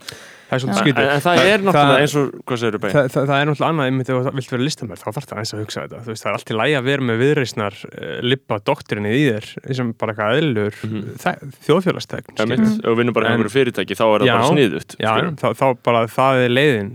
Það 0.45 0.55
er 0.55 0.61
svolítið 0.61 0.99
Já. 1.05 1.13
en, 1.15 1.21
það 1.25 1.39
er 1.49 1.63
náttúrulega 1.65 2.01
eins 2.05 2.15
og, 2.19 2.25
hvað 2.45 2.59
segir 2.61 2.75
þú 2.75 2.81
bein? 2.83 2.93
Það, 2.95 3.07
það, 3.15 3.23
það 3.29 3.39
er 3.41 3.47
náttúrulega 3.49 3.69
annað 3.73 3.87
einmitt 3.89 4.09
ef 4.13 4.17
þú 4.25 4.33
vilt 4.37 4.51
vera 4.53 4.65
listamær 4.65 4.99
þá 5.01 5.07
þarf 5.15 5.27
það 5.31 5.39
eins 5.41 5.53
að 5.55 5.61
hugsa 5.63 5.83
þetta 5.85 6.01
þú 6.05 6.11
veist, 6.13 6.23
það 6.25 6.29
er 6.31 6.37
allt 6.37 6.51
í 6.53 6.57
lægi 6.59 6.75
að 6.79 6.85
vera 6.89 7.05
með 7.09 7.21
viðreisnar 7.23 7.77
uh, 7.89 8.11
lippa 8.29 8.59
doktrinni 8.69 9.13
í 9.15 9.23
þér 9.25 9.47
sem 9.79 9.91
bara 9.97 10.13
eitthvað 10.15 10.39
eðlur 10.41 10.79
Mhm. 10.85 11.01
mm. 12.45 12.45
er 12.45 12.51
mitt, 12.53 12.79
ef 12.85 12.89
við 12.93 12.99
vinnum 13.01 13.15
bara 13.17 13.31
einhverju 13.33 13.53
fyrirtæki 13.55 13.97
þá 13.97 14.05
er 14.05 14.19
það 14.21 14.29
Já. 14.29 14.35
bara 14.35 14.51
sniðut 14.53 14.95
Já, 15.01 15.11
þá, 15.41 15.47
þá 15.61 15.65
bara 15.89 16.03
það 16.19 16.43
er 16.45 16.53
leiðin 16.53 16.91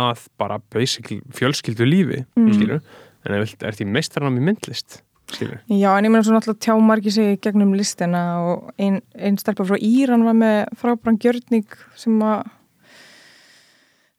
að 0.00 0.24
bara 0.40 0.60
basically 0.72 1.20
fjölskyldu 1.36 1.84
lífi 1.88 2.24
Mm. 2.36 2.52
skilur, 2.56 2.80
en 3.26 3.34
ef 3.36 3.44
vilt, 3.44 3.62
ert 3.66 3.80
í 3.80 3.86
meistaranum 3.90 4.38
í 4.40 4.44
myndlist 4.48 5.02
skilur, 5.32 5.58
já, 5.68 5.88
en 5.98 6.04
ég 6.06 6.10
meina 6.14 6.22
svona 6.22 6.38
alltaf 6.40 6.58
tjá 6.62 6.76
margir 6.80 7.10
sig 7.12 7.40
gegnum 7.42 7.72
listina 7.74 8.20
og 8.46 8.68
einn 8.78 9.00
ein 9.18 9.36
stelpa 9.40 9.64
frá 9.66 9.74
Íran 9.82 10.22
var 10.24 10.36
með 10.38 10.68
frábæran 10.78 11.18
gjörning 11.18 11.66
sem 11.98 12.14
að 12.22 12.44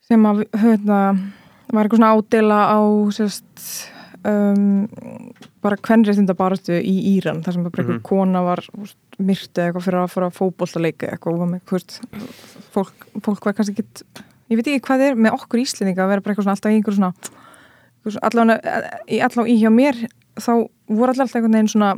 sem 0.08 0.24
að 0.30 0.43
höfna, 0.62 0.99
var 1.74 1.84
eitthvað 1.88 1.99
svona 1.99 2.14
ádela 2.16 2.60
á 2.72 2.80
sérst 3.12 3.66
um, 4.28 4.88
bara 5.64 5.78
kvenréttindabaratu 5.84 6.78
í 6.80 6.93
Íran 7.18 7.41
þar 7.43 7.53
sem 7.58 7.64
bara 7.68 7.84
einhver 7.84 7.97
Mhm. 7.99 8.05
kona 8.08 8.41
var 8.45 8.62
myrtu 9.20 9.62
eitthvað 9.66 9.84
fyrir 9.88 9.99
að 10.03 10.14
fara 10.14 10.30
fótboltaleika 10.32 11.10
eitthvað 11.12 11.41
og 11.41 11.49
með, 11.51 11.62
veist, 11.72 11.99
fólk, 12.72 13.08
fólk 13.26 13.45
var 13.45 13.53
kannski 13.58 13.76
ekki 13.76 14.24
ég 14.49 14.55
veit 14.62 14.68
ekki 14.72 14.86
hvað 14.88 15.01
er 15.10 15.16
með 15.20 15.36
okkur 15.36 15.60
íslendinga 15.66 16.03
að 16.05 16.12
vera 16.14 16.22
bara 16.22 16.34
eitthvað 16.34 16.47
svona 16.47 16.55
alltaf 16.55 16.72
í 16.72 16.78
einhver 16.80 16.95
svona 16.95 17.14
allavega 18.24 18.99
í, 19.12 19.18
allavega 19.20 19.51
í 19.51 19.58
hjá 19.60 19.72
mér 19.74 19.97
þá 20.39 20.51
voru 20.88 21.12
alltaf 21.12 21.36
einhvern 21.36 21.58
veginn 21.58 21.74
svona 21.74 21.89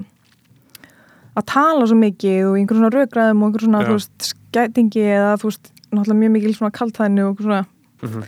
að 1.37 1.45
tala 1.45 1.85
svo 1.85 1.95
mikið 1.99 2.47
og 2.49 2.55
einhver 2.57 2.79
svona 2.79 2.93
raugraðum 2.95 3.43
og 3.43 3.49
einhver 3.51 3.65
svona, 3.67 3.83
Já. 3.83 3.87
þú 3.91 3.97
veist, 3.99 4.31
skætingi 4.33 5.03
eða 5.13 5.35
þú 5.37 5.51
veist, 5.51 5.69
náttúrulega 5.93 6.21
mjög 6.23 6.33
mikil 6.39 6.55
svona 6.57 6.71
kaltæðinu 6.79 7.27
og 7.27 7.35
einhver 7.37 7.65
svona 8.01 8.15
Mhm. 8.15 8.23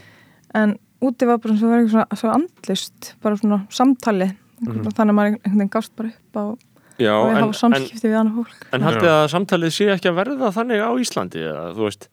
en 0.53 0.79
úti 1.01 1.25
var 1.27 1.37
bara 1.37 1.55
svona, 1.55 1.89
svona, 1.89 2.05
svona 2.15 2.33
andlust 2.35 3.15
bara 3.21 3.35
svona 3.35 3.61
samtali 3.69 4.31
Mhm. 4.61 4.83
þannig 4.93 5.11
að 5.11 5.17
maður 5.17 5.31
einhvern 5.31 5.57
veginn 5.57 5.69
gást 5.69 5.95
bara 5.95 6.09
upp 6.09 6.35
á 6.35 6.57
Já, 6.99 7.13
og 7.17 7.29
en, 7.31 7.35
hafa 7.35 7.47
en, 7.47 7.53
samskipti 7.53 8.07
við 8.11 8.19
annað 8.19 8.35
fólk 8.35 8.67
en 8.73 8.81
haldið 8.81 9.09
að 9.09 9.29
samtalið 9.33 9.71
sé 9.73 9.85
ekki 9.95 10.09
að 10.11 10.19
verða 10.21 10.51
þannig 10.53 10.81
á 10.85 10.89
Íslandi 11.01 11.39
eða, 11.41 11.73
þú 11.75 11.87
veist 11.87 12.07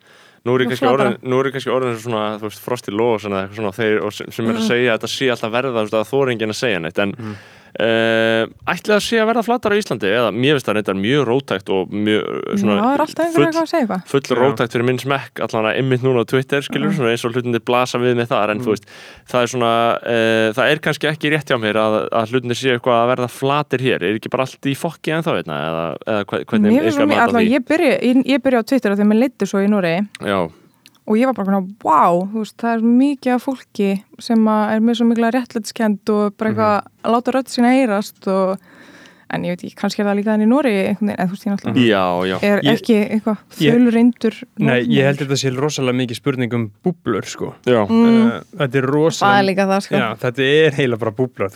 Nú 0.47 0.55
er 0.55 0.61
ég 0.65 0.69
kannski 0.71 0.87
orðin, 0.89 1.93
er 1.93 1.99
svona, 1.99 2.39
veist, 2.41 2.61
frosti 2.63 2.93
lóð 2.95 3.21
svona, 3.21 3.43
eitthvað 3.49 3.57
svona, 3.59 3.73
þeir, 3.75 3.97
og 4.07 4.13
sem, 4.15 4.31
sem 4.31 4.47
er 4.47 4.53
að 4.55 4.61
Mm. 4.63 4.69
segja 4.69 4.93
að 4.95 4.99
þetta 4.99 5.11
sé 5.11 5.27
alltaf 5.35 5.51
verða, 5.53 5.73
þú 5.75 5.83
veist, 5.83 5.97
að 5.99 6.09
þú 6.09 6.23
er 6.23 6.31
enginn 6.33 6.53
að 6.55 6.61
segja 6.63 6.81
neitt 6.81 6.99
en 7.03 7.11
Mhm. 7.13 7.35
Uh, 7.77 8.45
ætli 8.73 8.95
það 8.95 9.03
sé 9.05 9.21
að 9.23 9.29
verða 9.31 9.45
flatar 9.47 9.75
á 9.75 9.81
Íslandi? 9.81 10.11
Eða 10.11 10.33
mér 10.35 10.57
finnst 10.57 10.69
það 10.69 10.79
reyndar 10.79 10.99
mjög 10.99 11.27
rótækt 11.29 11.73
og 11.75 11.93
mjög 11.93 12.23
Já, 12.29 12.61
svona 12.63 12.77
það 12.79 12.95
er 12.95 13.33
full, 13.37 13.49
að 13.79 14.07
full 14.13 14.39
rótækt 14.41 14.77
fyrir 14.77 14.89
minn 14.89 15.01
smekk 15.03 15.43
allan 15.47 15.71
að 15.71 15.81
ymmit 15.83 16.07
núna 16.07 16.25
á 16.25 16.31
Twitter 16.31 16.65
skilur 16.65 16.95
svona 16.97 17.15
eins 17.15 17.27
og 17.29 17.35
hlutinni 17.35 17.63
blasa 17.63 18.01
við 18.03 18.19
með 18.19 18.31
þar 18.33 18.55
en 18.55 18.63
þú 18.65 18.75
veist, 18.75 18.89
það 19.31 19.47
er 19.47 19.53
svona 19.55 19.73
uh, 19.99 20.47
það 20.59 20.73
er 20.75 20.83
kannski 20.89 21.11
ekki 21.13 21.33
rétt 21.35 21.53
hjá 21.53 21.59
mér 21.61 21.81
að, 21.83 21.99
að 22.21 22.35
hlutinni 22.35 22.59
sé 22.59 22.77
eitthvað 22.77 23.03
að 23.03 23.11
verða 23.13 23.31
flatir 23.33 23.85
hér. 23.85 24.07
Er 24.09 24.19
ekki 24.19 24.33
bara 24.33 24.47
allt 24.49 24.71
í 24.71 24.77
fokki 24.79 25.15
en 25.15 25.27
þá 25.27 25.33
veitna 25.39 25.59
eða, 25.69 25.85
eða 26.07 26.25
hvernig 26.29 26.79
mat 26.79 26.89
mikið, 26.89 27.19
á 27.19 27.25
allavega 27.25 27.45
því? 27.45 27.53
ég 27.55 27.69
byrja, 27.69 27.93
ég, 28.09 28.25
ég 28.35 28.45
byrja 28.45 28.63
á 28.63 28.69
Twitter 28.73 28.95
af 28.95 28.99
því 28.99 29.07
að 29.07 29.13
mér 29.13 29.23
leittu 29.25 29.49
svo 29.49 29.63
í 29.63 29.71
Núri 29.71 29.95
Já, 30.23 30.39
og 31.09 31.17
ég 31.17 31.29
var 31.31 31.37
bara 31.39 31.49
svona, 31.49 31.63
wow, 31.87 32.23
þú 32.29 32.43
veist, 32.45 32.57
það 32.61 32.75
er 32.77 32.89
mikið 33.03 33.35
af 33.35 33.47
fólki 33.47 33.91
sem 34.23 34.51
að 34.53 34.75
er 34.75 34.83
með 34.85 34.99
svo 34.99 35.07
mikla 35.09 35.31
réttlætskend 35.35 36.13
og 36.15 36.37
bara 36.37 36.53
eitthvað 36.53 36.75
að 37.09 37.15
láta 37.17 37.35
rödd 37.37 37.53
sína 37.53 37.73
heyrast 37.73 38.29
og 38.29 38.69
en 39.29 39.45
ég 39.45 39.53
veit 39.53 39.65
ekki, 39.67 39.77
kannski 39.77 40.03
er 40.03 40.09
það 40.09 40.19
líka 40.19 40.33
þannig 40.33 40.47
í 40.47 40.51
Nóri 40.51 40.75
en 40.89 41.11
þú 41.13 41.27
veist, 41.33 41.45
ég 41.45 41.53
náttúrulega 41.53 41.85
já, 41.85 42.05
já. 42.31 42.37
Er 42.49 42.63
Ég- 42.65 42.71
ekki 42.79 42.97
eitthvað 43.05 43.43
fjölreindur 43.59 44.37
Nei, 44.65 44.79
ég 44.89 45.09
held 45.09 45.23
þetta 45.23 45.39
sé 45.41 45.53
rosalega 45.53 45.99
mikið 46.01 46.21
spurning 46.21 46.57
um 46.57 46.67
búblur 46.85 47.29
sko. 47.29 47.53
Já, 47.69 47.83
mm, 47.85 48.07
uh, 48.25 48.39
þetta 48.57 48.65
er 48.65 48.71
það 48.73 48.79
er 48.83 48.89
rosalega 48.95 49.49
líka 49.51 49.69
það, 49.69 49.83
sko. 49.85 50.01
Já, 50.01 50.09
þetta 50.25 50.49
er 50.49 50.79
heila 50.81 51.01
bara 51.05 51.17
búblur, 51.21 51.53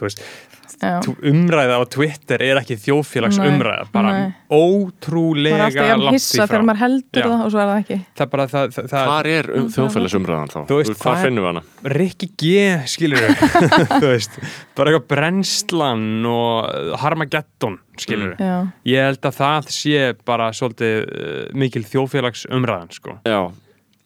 umræða 0.83 1.77
á 1.79 1.83
Twitter 1.95 2.43
er 2.43 2.59
ekki 2.61 2.77
þjóðfélags 2.83 3.39
Nei, 3.39 3.47
umræða 3.53 3.85
bara 3.95 4.13
nei. 4.17 4.33
ótrúlega 4.53 5.57
maður 5.57 5.63
er 5.63 5.67
alltaf 5.69 5.89
jafn 5.93 6.03
langt 6.03 6.13
í 6.13 6.19
hissa 6.19 6.39
frá 6.43 6.51
þegar 6.53 6.67
maður 6.69 6.81
heldur 6.83 7.23
Já. 7.23 7.27
það 7.29 7.45
og 7.47 7.53
svo 7.55 7.63
er 7.63 7.71
það 7.71 7.81
ekki 7.83 7.99
það 8.03 8.25
er 8.27 8.31
bara 8.35 8.47
það, 8.53 8.67
það, 8.77 8.89
það 8.93 9.07
Hvar 9.13 9.31
er 9.33 9.51
um, 9.57 9.69
þjóðfélagsumræðan 9.77 10.53
þá? 10.53 10.59
Þú 10.71 10.79
veist, 10.81 10.95
Hvað 11.03 11.17
er- 11.19 11.25
finnum 11.27 11.45
við 11.47 11.51
hana? 11.53 11.65
Rikki 11.97 12.29
G, 12.43 12.53
skilur 12.95 13.27
þú 14.03 14.05
veist, 14.09 14.39
bara 14.79 14.93
eitthvað 14.93 15.09
brennslan 15.15 16.07
og 16.33 16.97
Harmageddon, 17.03 17.79
skilur 18.03 18.35
Já, 18.43 18.55
ég 18.93 19.09
held 19.11 19.29
að 19.31 19.39
það 19.43 19.73
sé 19.79 20.07
bara 20.29 20.51
svolítið 20.57 20.97
uh, 21.07 21.43
mikil 21.63 21.85
þjóðfélags 21.87 22.47
umræðan, 22.51 22.93
sko 22.99 23.19
Já 23.29 23.41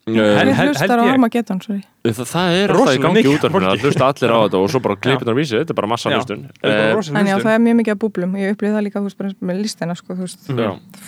Við 0.07 0.53
hlustar 0.55 1.01
á 1.03 1.05
ég. 1.05 1.13
Armageddon, 1.17 1.59
sorry. 1.65 1.81
Það, 2.07 2.21
það 2.31 2.57
er 2.61 2.73
alltaf 2.77 2.95
í 2.95 3.01
gangi 3.03 3.23
út 3.33 3.45
af 3.49 3.55
fólki. 3.57 3.67
það 3.67 3.87
hlusta 3.87 4.07
allir 4.13 4.31
á 4.31 4.39
þetta 4.47 4.59
og 4.63 4.69
svo 4.71 4.81
bara 4.85 4.97
klippin 5.03 5.31
á 5.31 5.35
vísi, 5.35 5.57
þetta 5.59 5.75
er 5.75 5.79
bara 5.81 5.91
massa 5.91 6.13
hlustun. 6.15 6.45
Það 6.63 6.71
er 6.71 6.95
bara 6.95 7.03
Eh, 7.03 7.19
En 7.21 7.27
já, 7.27 7.37
það 7.43 7.53
er 7.57 7.63
mjög 7.67 7.77
mikið 7.81 7.95
að 7.97 8.01
búblum. 8.05 8.37
Ég 8.39 8.55
upplýði 8.55 8.75
það 8.77 8.85
líka, 8.87 9.03
þú 9.03 9.11
veist, 9.11 9.41
með 9.43 9.59
listina 9.65 9.97
sko, 9.99 10.15
þú 10.15 10.23
veist, 10.29 10.47
þú, 10.47 10.55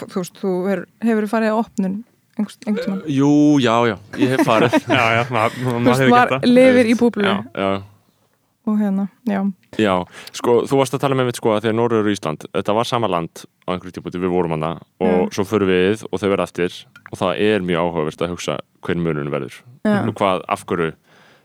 þú, 0.02 0.16
veist, 0.18 0.40
þú 0.42 0.54
hefur, 0.66 0.82
hefur 1.06 1.28
farið 1.30 1.54
á 1.54 1.56
opnun 1.62 1.94
einhvers, 2.38 2.58
einhvers 2.66 3.06
Jú, 3.06 3.30
já, 3.62 3.74
já, 3.86 3.96
ég 4.18 4.28
hef 4.34 4.42
farið. 4.46 4.74
Já, 4.98 5.04
já, 5.14 5.22
maður, 5.30 5.54
Þú 5.62 5.78
maður 5.78 6.02
veist, 6.02 6.10
maður 6.10 6.50
lifir 6.58 6.86
í 6.90 6.94
búblu 6.98 7.24
Já. 7.26 7.36
Já, 7.54 7.70
og 8.68 8.76
hérna, 8.80 9.08
já, 9.28 9.40
já, 9.80 9.94
sko, 10.36 10.58
þú 10.68 10.78
varst 10.82 10.94
að 10.96 11.02
tala 11.06 11.16
með 11.18 11.30
mitt 11.30 11.40
sko 11.40 11.54
að 11.56 11.64
því 11.64 11.70
að 11.72 11.76
Norður 11.80 12.06
og 12.06 12.12
Ísland, 12.12 12.46
þetta 12.52 12.74
var 12.78 12.88
sama 12.90 13.08
land 13.10 13.42
á 13.64 13.68
einhverjum 13.74 13.96
típuti, 13.98 14.20
við 14.22 14.32
vorum 14.34 14.54
hana 14.56 14.70
og 15.00 15.28
Já. 15.28 15.34
svo 15.38 15.44
förum 15.48 15.70
við 15.72 16.04
og 16.12 16.20
þau 16.20 16.28
verða 16.34 16.46
eftir 16.48 16.78
og 17.12 17.18
það 17.22 17.42
er 17.48 17.64
mjög 17.64 17.82
áhugavert 17.84 18.24
að 18.26 18.32
hugsa 18.36 18.58
hver 18.84 19.00
munun 19.00 19.30
verður. 19.32 19.58
Já. 19.88 19.98
og 20.04 20.14
hvað, 20.20 20.42
af 20.48 20.64
hverju 20.68 20.92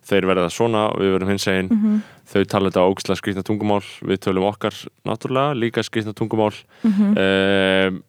þeir 0.03 0.25
verða 0.27 0.49
svona 0.51 0.81
og 0.91 0.99
við 0.99 1.13
verðum 1.15 1.29
hins 1.31 1.47
einn 1.47 1.69
Mhm. 1.71 1.99
þau 2.27 2.43
tala 2.51 2.69
þetta 2.69 2.81
á 2.83 2.89
ógislega 2.91 3.19
skrýtna 3.21 3.43
tungumál 3.47 3.83
við 4.03 4.17
tölum 4.25 4.47
okkar 4.49 4.75
náttúrulega 5.07 5.55
líka 5.55 5.79
skrýtna 5.83 6.11
tungumál. 6.13 6.51
Mm 6.83 7.15
um, 7.17 8.03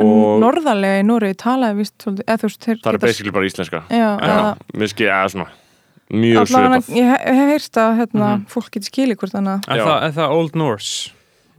og 0.00 0.40
Norðarlega 0.40 1.02
í 1.02 1.04
Nóri 1.04 1.34
talaði 1.36 1.76
vist 1.82 2.06
eða 2.08 2.36
þú 2.40 2.46
veist, 2.48 2.60
þeir 2.64 2.78
það 2.80 2.94
er 2.94 2.98
basically 3.02 3.32
bara 3.36 3.44
íslenska. 3.50 3.82
Já, 3.92 4.06
eða 4.16 4.56
mér 4.80 4.88
skil, 4.88 5.06
eða 5.12 5.28
svona 5.34 5.48
mjög 6.10 6.50
svipað 6.50 6.90
ég 6.96 7.08
hef, 7.10 7.24
hef 7.24 7.48
heyrst 7.54 7.80
að 7.80 7.96
hérna, 8.00 8.28
Mhm. 8.36 8.44
fólk 8.50 8.70
getur 8.74 8.90
skilið 8.90 9.16
hvort 9.22 9.34
annað 9.40 9.68
Er 9.68 9.76
Já. 9.80 9.84
það, 9.86 10.02
er 10.08 10.12
það 10.18 10.30
Old 10.38 10.56
Norse? 10.56 11.10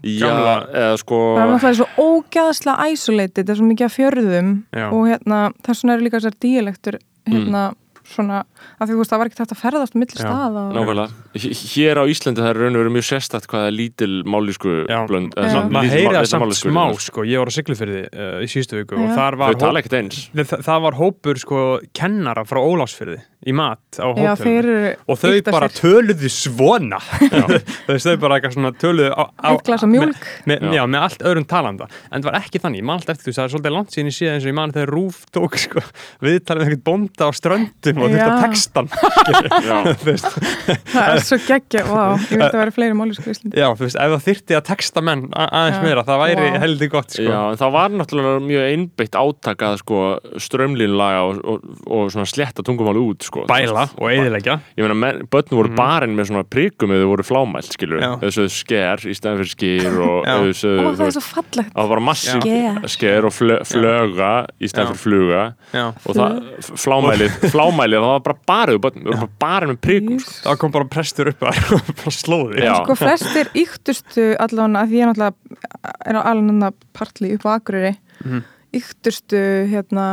Já, 0.02 0.26
gamla- 0.26 0.70
eða 0.74 0.98
sko 0.98 1.18
Það 1.38 1.44
er 1.44 1.52
náttúrulega 1.52 1.78
svo 1.78 1.88
ógæðslega 2.02 2.88
isolated, 2.92 3.46
það 3.46 3.50
er 3.54 3.60
svo 3.62 3.68
mikið 3.70 3.86
af 3.86 3.98
fjörðum 3.98 4.50
Já. 4.74 4.88
og 4.90 5.02
hérna, 5.12 5.40
þess 5.64 5.84
vegna 5.84 5.94
eru 5.94 6.04
líka 6.08 6.18
þessar 6.20 6.40
díalektur 6.42 6.98
hérna, 7.30 7.74
svona, 8.12 8.44
að 8.82 8.88
því 8.90 8.96
þú 8.96 8.98
veist, 8.98 9.12
það 9.14 9.20
var 9.22 9.28
ekki 9.30 9.40
hægt 9.40 9.54
að 9.54 9.62
ferðast 9.62 9.94
milli 9.96 10.18
Já, 10.18 10.24
staða 10.26 10.64
og... 10.74 11.12
Hér 11.38 11.96
á 12.02 12.04
Íslandi 12.12 12.42
það 12.42 12.50
er 12.50 12.58
raun 12.60 12.76
og 12.76 12.82
veru 12.82 12.92
mjög 12.98 13.06
sérstætt 13.08 13.46
hvað 13.48 13.68
er 13.70 13.72
lítil 13.78 14.14
mállísku 14.26 14.74
blönd. 15.08 15.36
Maður 15.38 15.70
lítil 15.70 15.94
heyri 15.94 16.08
mál- 16.10 16.18
það 16.18 16.28
samt 16.34 16.58
smá, 16.60 16.84
sko 17.00 17.22
ég 17.24 17.38
var 17.40 17.48
á 17.48 17.54
Siglufyrði 17.56 18.02
uh, 18.12 18.42
í 18.42 18.48
síðustu 18.52 18.82
viku 18.82 18.98
og 19.00 19.14
þar 19.16 19.38
var 19.38 19.54
hóp, 19.54 19.78
ekkert 19.80 19.96
eins. 20.02 20.30
það, 20.34 20.60
það 20.66 20.82
var 20.82 20.98
hópur 21.00 21.40
sko 21.40 21.62
kennara 21.94 22.44
frá 22.44 22.58
Ólásfyrði 22.60 23.22
í 23.42 23.54
mat 23.58 23.98
á 23.98 24.06
hótelinu 24.14 24.92
og 25.10 25.18
þau 25.18 25.32
bara 25.50 25.68
sér. 25.72 25.78
töluðu 25.82 26.30
svona 26.30 27.00
þau 28.06 28.16
bara 28.22 28.38
eitthvað 28.38 28.54
svona 28.54 28.72
töluðu 28.78 29.10
á, 29.18 29.24
á, 29.34 29.50
með, 29.90 30.14
með, 30.46 30.62
Já. 30.62 30.72
já, 30.78 30.84
með 30.94 31.06
allt 31.08 31.26
öðrum 31.32 31.48
talanda 31.50 31.88
en 32.12 32.22
það 32.22 32.28
var 32.30 32.38
ekki 32.42 32.62
þannig, 32.62 32.84
ég 32.84 32.88
man 32.92 33.00
alltaf 33.02 33.16
eftir 33.18 33.32
því 33.32 33.36
það 33.40 33.44
er 33.48 33.54
svolítið 33.56 33.76
langt 33.78 33.96
síðan 33.96 34.12
ég 34.12 34.18
séð 34.18 34.32
eins 34.36 34.46
og 34.46 34.52
ég 34.52 34.58
man 34.60 34.76
þegar 34.76 34.94
Rúf 34.94 35.18
tók 35.34 35.58
sko, 35.64 35.84
viðtalið 36.22 36.62
með 36.62 36.70
eitthvað 36.72 36.86
bónda 36.92 37.24
á 37.26 37.32
ströndum 37.40 38.04
og 38.06 38.14
þetta 38.14 38.36
textan 38.46 38.88
Það 40.92 41.08
er 41.16 41.24
svo 41.26 41.38
geggja, 41.48 41.84
vá, 41.88 42.04
ég 42.30 42.38
veit 42.38 42.48
að 42.52 42.60
vera 42.62 42.74
fleiri 42.76 42.96
málisku 42.98 43.26
í 43.30 43.34
Íslandi 43.36 43.58
já, 43.62 43.68
þú 43.78 43.86
veist, 43.88 43.98
ef 44.02 44.14
það 44.16 44.26
þyrti 44.28 44.58
að 44.58 44.64
texta 44.70 45.04
menn 45.06 45.24
aðeins 45.34 45.78
Já. 45.80 45.84
meira, 45.86 46.04
það 46.08 46.22
væri 46.24 46.46
Vá. 46.46 46.58
heldur 46.64 46.92
gott 46.94 47.16
sko. 47.16 47.26
Já, 47.28 47.40
en 47.54 47.60
það 47.62 47.74
var 47.76 47.96
náttúrulega 47.98 48.44
mjög 48.46 48.68
einbeitt 48.72 49.18
átaka 49.22 49.70
að 49.72 49.78
sko 49.82 50.02
strömlínlaga 50.46 51.22
og, 51.28 51.42
og, 51.48 51.66
og 51.88 52.12
sko. 53.32 53.46
bæla 53.50 53.86
og 53.98 54.08
eðilegja 54.12 54.58
Ég 54.78 54.84
meina, 54.86 54.98
menn- 55.02 55.24
börn 55.32 55.50
voru 55.56 55.72
barinn 55.78 56.16
með 56.20 56.28
svona 56.30 56.44
prikum 56.44 56.92
eða 56.92 57.06
þau 57.06 57.12
voru 57.16 57.26
flámælt, 57.26 57.72
skilur 57.74 58.04
sögðu 58.22 58.52
sker 58.52 59.06
í 59.08 59.16
stæðan 59.16 59.40
fyrir 59.42 59.52
skýr 59.56 59.98
og 60.04 60.28
sögðu, 60.60 60.84
Ó, 60.84 60.92
það 61.00 61.06
er 61.08 61.16
svo 61.16 61.24
fallegt. 61.32 61.72
það 61.72 61.82
var 61.82 61.92
bara 61.96 62.04
massi 62.12 62.36
Sker. 62.36 62.80
sker 62.96 63.26
og 63.30 63.34
flö, 63.36 63.58
flöga 63.66 64.32
í 64.60 64.70
stæðan 64.70 64.92
fyrir 64.92 65.02
fluga. 65.02 65.42
Já. 65.74 65.86
og 66.06 66.16
það, 66.20 66.38
flámælið, 66.84 67.38
flámælið 67.56 68.02
það 68.04 68.12
var 68.12 68.24
bara 68.28 68.38
barið, 68.52 68.80
börn, 68.86 69.00
þau 69.02 69.10
voru 69.12 69.20
bara 69.24 69.40
barinn 69.46 69.74
með 69.74 69.82
prikum 69.88 70.20
sko. 70.20 70.38
þá 70.46 70.58
kom 70.62 70.72
bara 70.76 70.90
prestur 70.92 71.32
upp 71.32 71.42
að 71.48 71.62
bara 72.04 72.16
slóði 72.20 72.64
Já. 72.68 72.76
Sko 72.84 72.96
flestir 73.00 73.52
yktustu 73.64 74.26
allavega 74.38 74.84
að 74.84 74.92
því 74.92 75.02
ég 75.02 75.12
náttúrulega 75.12 75.96
er 76.12 76.20
á 76.20 76.22
alveg 76.32 76.74
partli 76.94 77.34
upp 77.38 77.46
á 77.48 77.52
Akureyri 77.58 77.96
Mhm. 78.22 78.44
yktustu 78.78 79.40
hérna 79.72 80.04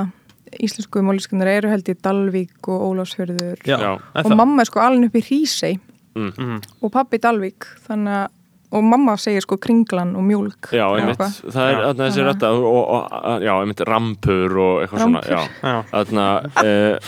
íslensku 0.65 1.03
máliskunar 1.07 1.47
eru 1.59 1.69
held 1.73 1.89
í 1.89 1.95
Dalvík 2.05 2.69
og 2.73 2.89
Ólafsfjörður 2.93 3.61
já. 3.67 3.77
Já. 3.79 3.93
Og 3.99 4.25
það? 4.33 4.37
mamma 4.41 4.65
er 4.65 4.71
sko 4.73 4.81
alveg 4.85 5.11
upp 5.13 5.21
í 5.23 5.27
Hrísey 5.29 5.79
Mhm. 6.19 6.61
og 6.83 6.91
pappi 6.93 7.17
í 7.19 7.23
Dalvík 7.23 7.67
þannig 7.87 8.17
að 8.25 8.35
og 8.69 8.83
mamma 8.85 9.15
segir 9.17 9.41
sko 9.41 9.57
kringlan 9.57 10.11
og 10.19 10.25
mjólk 10.29 10.67
Já, 10.77 10.85
einmitt, 10.93 11.17
það 11.17 11.69
er 11.73 11.95
þessi 11.97 12.25
rötta 12.27 12.51
og, 12.53 12.65
og, 12.69 13.07
og, 13.17 13.41
já, 13.41 13.53
einmitt, 13.63 13.81
rampur 13.89 14.57
og 14.61 14.83
eitthvað 14.83 15.01
Rampur. 15.01 15.23
svona, 15.25 15.47
já, 15.65 15.77
þarna 15.89 16.27
e, 16.61 16.99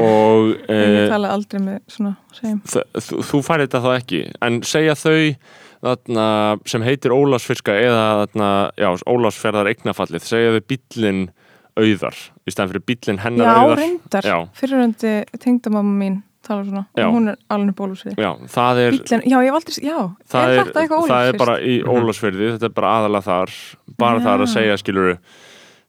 og 0.00 0.54
ég 0.72 0.96
e, 1.02 1.08
tala 1.12 1.34
aldrei 1.34 1.60
með 1.60 1.78
svona 1.92 2.14
segjum. 2.32 2.62
þú, 3.28 3.42
færi 3.44 3.66
þetta 3.66 3.82
þá 3.84 3.90
ekki 3.98 4.22
en 4.48 4.62
segja 4.64 4.94
þau 4.96 5.34
þarna, 5.82 6.26
sem 6.72 6.82
heitir 6.86 7.12
Ólafsfyrska 7.12 7.76
eða 7.76 8.96
Ólafsferðar 9.04 9.68
eignafallið, 9.74 10.24
segja 10.32 10.54
þau 10.56 10.64
bíllinn 10.72 11.22
auðar, 11.78 12.18
í 12.46 12.52
stæðan 12.52 12.72
fyrir 12.72 12.84
bíllinn 12.90 13.22
hennar 13.22 13.46
Já, 13.48 13.54
auðar. 13.62 13.80
reyndar, 13.80 14.28
Já. 14.28 14.36
fyriröndi 14.58 15.14
tengdamamma 15.40 15.96
mín 16.04 16.20
tala 16.42 16.64
svona. 16.66 16.84
Já. 16.98 17.06
og 17.06 17.14
hún 17.14 17.28
er 17.30 17.36
alveg 17.54 17.74
bólusvið 17.78 18.18
Já, 18.18 18.30
það 18.50 18.80
er 18.82 18.96
Bíllinn, 18.96 19.22
já, 19.30 19.36
ég 19.38 19.46
hef 19.52 19.58
aldrei, 19.60 19.76
já, 19.86 19.98
það 20.32 20.42
er 20.42 20.52
er, 20.52 20.64
þetta 20.66 20.82
eitthvað 20.82 21.06
það 21.12 21.28
er 21.30 21.38
bara 21.38 21.54
í 21.62 21.76
Ólafsfyrði 21.86 22.48
þetta 22.56 22.66
er 22.68 22.74
bara 22.80 22.94
aðalega 22.98 23.26
þar. 23.28 23.52
Bara 24.02 24.18
Já. 24.18 24.24
þar 24.26 24.44
að 24.46 24.50
segja 24.56 24.78
skiluru 24.82 25.14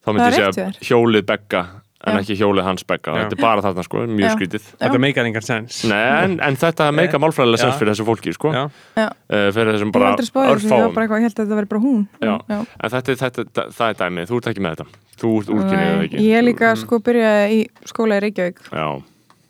þá 0.03 0.11
myndi 0.13 0.27
ég 0.29 0.53
segja 0.53 0.67
hjólið 0.89 1.25
begga 1.31 1.63
en 2.03 2.19
ekki 2.19 2.35
hjólið 2.39 2.65
hans 2.67 2.83
begga. 2.87 3.13
Þetta 3.15 3.37
er 3.37 3.41
bara 3.41 3.63
þarna 3.65 3.83
sko, 3.87 4.03
mjög 4.09 4.27
Já. 4.27 4.33
skrítið. 4.35 4.65
Þetta 4.81 4.99
meikar 5.03 5.29
engan 5.29 5.45
sens 5.45 5.79
Nei, 5.89 6.01
en, 6.25 6.35
en 6.43 6.57
þetta 6.59 6.89
meika 6.95 7.21
málfræðilega 7.23 7.63
sens 7.63 7.79
fyrir 7.79 7.93
þessu 7.93 8.07
fólki 8.07 8.33
sko. 8.35 8.51
Já. 8.53 8.63
Já. 8.99 9.07
uh, 9.07 9.47
fyrir 9.55 9.77
þessum 9.77 9.93
bara 9.95 10.11
örfáum. 10.17 10.93
bara 10.93 11.07
eitthvað, 11.07 11.23
ég 11.23 11.27
held 11.29 11.37
að 11.37 11.43
þetta 11.45 11.59
veri 11.61 11.71
bara 11.73 11.83
hún. 11.85 12.03
Já. 12.19 12.33
já. 12.49 12.59
en 12.59 12.93
þetta, 12.95 13.15
er- 13.15 13.21
þetta, 13.23 13.47
þetta, 13.47 13.67
það 13.79 13.93
er 13.93 13.99
dæmið, 14.03 14.29
þú 14.31 14.39
ert 14.41 14.51
ekki 14.53 14.65
með 14.67 14.77
þetta. 14.77 15.01
Þú 15.23 15.33
ert 15.39 15.51
úrkynnið 15.55 16.05
ekki? 16.07 16.23
Ég 16.27 16.47
líka 16.47 16.75
sko 16.83 16.99
byrjaði 17.05 17.59
í 17.59 17.65
skóla 17.87 18.19
í 18.19 18.23
Reykjavík. 18.27 18.63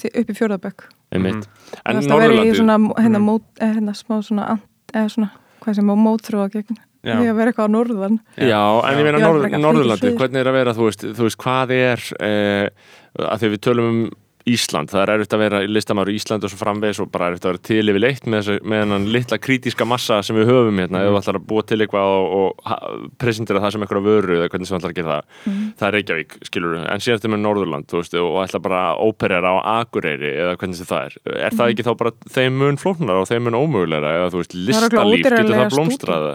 Upp 0.03 0.29
í 0.29 0.35
fjórðabökk 0.35 0.89
einmitt. 1.13 1.47
En 1.85 2.01
Það 2.03 2.23
verið 2.25 2.49
í 2.49 2.55
svona, 2.57 2.77
hérna, 2.99 3.21
mót, 3.23 3.45
eh, 3.61 3.73
hérna 3.77 3.93
smá 3.95 4.17
svona, 4.25 4.47
ant- 4.55 4.93
eða 4.93 5.09
svona 5.13 5.29
hvað 5.63 5.75
sem 5.79 5.89
á 5.89 5.95
mótrúa 5.95 6.49
gegn 6.51 6.77
Já. 7.03 7.17
því 7.19 7.29
að 7.29 7.39
vera 7.39 7.51
eitthvað 7.51 7.67
á 7.67 7.75
norðan. 7.75 8.19
Já, 8.39 8.61
en 8.87 8.99
ég 8.99 9.07
meina 9.07 9.19
að 9.19 9.57
Norðurlandi, 9.59 10.11
hvernig 10.19 10.39
er 10.39 10.49
að 10.49 10.55
vera, 10.55 10.75
þú 10.77 10.85
veist, 10.87 11.01
þú 11.03 11.25
veist 11.27 11.39
hvað 11.43 11.73
er, 11.75 12.03
eh, 12.23 12.67
að 13.19 13.41
því 13.43 13.49
við 13.53 13.63
tölum 13.67 13.89
um 13.89 14.03
Ísland, 14.43 14.89
það 14.91 15.01
er 15.05 15.11
erfitt 15.13 15.33
að 15.37 15.39
vera 15.43 15.59
listamæður 15.71 16.09
í 16.11 16.15
Ísland 16.19 16.43
og 16.43 16.51
svo 16.51 16.57
framvegis 16.59 16.99
og 16.99 17.11
bara 17.13 17.29
erfitt 17.31 17.45
að 17.47 17.53
vera 17.53 17.61
til 17.63 17.89
yfir 17.93 18.01
leitt 18.03 18.25
með, 18.27 18.49
hennan 18.67 19.05
litla 19.13 19.37
krítiska 19.39 19.85
massa 19.87 20.17
sem 20.25 20.35
við 20.35 20.49
höfum 20.51 20.81
hérna, 20.83 20.99
ef 21.05 21.13
þú 21.13 21.19
ætlar 21.21 21.39
að 21.39 21.45
búa 21.47 21.63
til 21.69 21.77
eitthvað 21.79 22.15
og, 22.17 22.57
og 22.67 23.07
presentera 23.23 23.61
það 23.63 23.71
sem 23.77 23.85
eitthvað 23.85 24.03
vöru 24.09 24.35
eða 24.41 24.49
hvernig 24.51 24.67
sem 24.67 24.75
þú 24.75 24.81
ætlar 24.81 24.93
að 24.93 24.99
gera 24.99 25.13
það, 25.13 25.23
Mhm. 25.43 25.63
það 25.79 25.87
er 25.87 25.95
Reykjavík 25.97 26.35
skilur 26.49 26.75
en 26.83 26.99
síðan 27.03 27.19
þetta 27.21 27.31
með 27.33 27.43
Norðurland, 27.45 27.87
veist 27.93 28.13
og 28.19 28.37
ætla 28.43 28.61
bara 28.67 28.81
að 28.91 29.01
óperera 29.07 29.53
á 29.53 29.55
Akureyri 29.79 30.33
eða 30.43 30.57
hvernig 30.57 30.75
sem 30.75 30.85
það 30.91 31.05
er, 31.07 31.17
er 31.47 31.51
það 31.55 31.71
ekki 31.73 31.87
þá 31.87 31.93
bara 32.03 32.11
þeim 32.35 32.57
mun 32.59 32.77
flóknar 32.77 33.21
og 33.23 33.27
þeim 33.31 33.43
mun 33.47 33.59
ómögulegra 33.63 34.11
eða 34.19 34.29
þú 34.33 34.43
veist, 34.43 34.53
Mhm. 34.53 34.63
Það 34.63 34.83
listalíf, 34.83 35.23
getur 35.23 35.55
það 35.55 35.73
blómstraða 35.73 36.31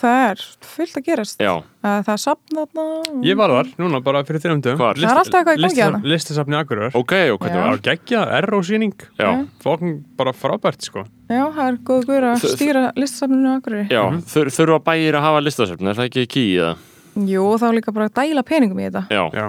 það 0.00 0.30
er 0.30 0.40
fullt 0.64 0.96
að 0.98 1.04
gerast. 1.04 1.38
Já. 1.40 1.62
Að 1.84 2.04
Það 2.04 2.18
safn 2.20 2.56
þarna 2.56 2.84
Ég 3.24 3.36
var 3.36 3.50
þar, 3.52 3.68
núna 3.78 4.00
bara 4.02 4.22
fyrir 4.24 4.40
þrejum 4.40 4.62
dögum? 4.64 4.78
Það 4.80 5.02
er 5.04 5.18
alltaf 5.20 5.34
eitthvað 5.40 5.58
í 5.58 5.62
gangi 5.64 5.82
þarna. 5.84 6.00
Listasafni 6.04 6.56
Akureyrar. 6.56 6.94
Ok, 6.96 7.12
og 7.34 7.42
hvernig. 7.42 7.58
Það 7.60 7.70
var 7.70 7.82
geggja, 7.88 8.22
R-sýning 8.40 8.94
Já. 9.20 9.30
Fólk 9.64 9.84
bara 10.18 10.32
frábært 10.36 10.86
sko. 10.86 11.04
Já, 11.28 11.42
það 11.56 11.66
er 11.66 11.78
góð 11.90 12.06
guður 12.08 12.28
að 12.30 12.46
stýra 12.54 12.84
listasafninu 12.98 13.52
á 13.52 13.54
Akureyri. 13.58 13.86
Já, 13.92 14.02
þur, 14.32 14.52
þurfa 14.58 14.80
bæir 14.88 15.18
að 15.18 15.26
hafa 15.28 15.42
listasöfn, 15.44 15.90
er 15.90 15.98
það 15.98 16.10
ekki 16.10 16.26
ký 16.34 16.46
eða? 16.60 16.72
Jú, 17.14 17.44
og 17.46 17.60
þá 17.62 17.68
líka 17.76 17.94
bara 17.94 18.08
að 18.10 18.16
dæla 18.20 18.46
peningum 18.46 18.80
í 18.80 18.88
þetta. 18.88 19.04
Já, 19.14 19.24
Já, 19.34 19.46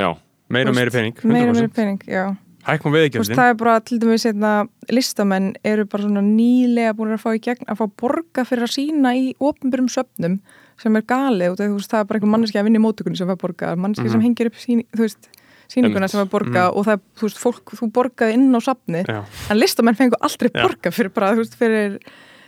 já, 0.00 0.08
meira 0.50 0.72
og 0.72 0.78
veist, 0.80 0.96
pening 0.96 1.22
Meira 1.22 1.52
og 1.52 1.58
meira 1.58 1.68
100% 1.68 1.76
pening, 1.78 2.08
já. 2.10 2.24
Hækkum 2.64 2.94
Þú 2.94 2.96
veist, 2.96 3.02
veðigjöldin 3.04 3.36
það 3.36 3.50
er 3.50 3.56
bara 3.60 3.72
til 3.84 3.98
dæmis 4.00 4.24
hérna, 4.24 4.50
listamenn 4.88 5.48
eru 5.68 5.84
bara 5.84 6.06
svona 6.06 6.22
nýlega 6.24 6.94
búin 6.96 7.12
að 7.12 7.20
fá 7.20 7.30
í 7.36 7.40
gegn 7.44 7.68
að 7.68 7.80
fá 7.80 7.84
borga 8.00 8.44
fyrir 8.48 8.64
að 8.64 8.72
sína 8.72 9.12
í 9.18 9.26
opinbyrjum 9.36 9.90
söfnum 9.92 10.38
sem 10.80 10.96
er 10.96 11.04
galið 11.06 11.52
og 11.52 11.58
þú 11.60 11.66
veist, 11.76 11.90
það 11.92 12.00
er 12.00 12.08
bara 12.08 12.20
einhver 12.20 12.32
manneski 12.32 12.60
að 12.60 12.66
vinna 12.70 12.80
í 12.80 12.84
mótökunni 12.86 13.20
sem 13.20 13.28
fær 13.30 13.40
borga, 13.42 13.74
manneski 13.76 14.08
sem 14.10 14.24
hengir 14.24 14.48
upp 14.50 14.56
síni, 14.58 14.86
þú 14.96 15.04
veist, 15.04 15.28
síninguna 15.74 16.08
sem 16.08 16.20
fær 16.22 16.30
borga 16.32 16.68
og 16.72 16.86
það, 16.86 17.00
þú 17.18 17.26
veist, 17.28 17.40
fólk, 17.42 17.74
þú 17.80 17.90
borgaði 17.92 18.36
inn 18.38 18.54
á 18.54 18.60
safni 18.64 19.02
Já, 19.08 19.20
en 19.50 19.58
listamenn 19.60 19.98
fengu 19.98 20.16
aldrei 20.20 20.50
Já. 20.54 20.62
borga 20.62 20.92
fyrir 20.94 21.12
bara, 21.14 21.32
þú 21.34 21.42
veist, 21.44 21.58
fyrir 21.58 21.98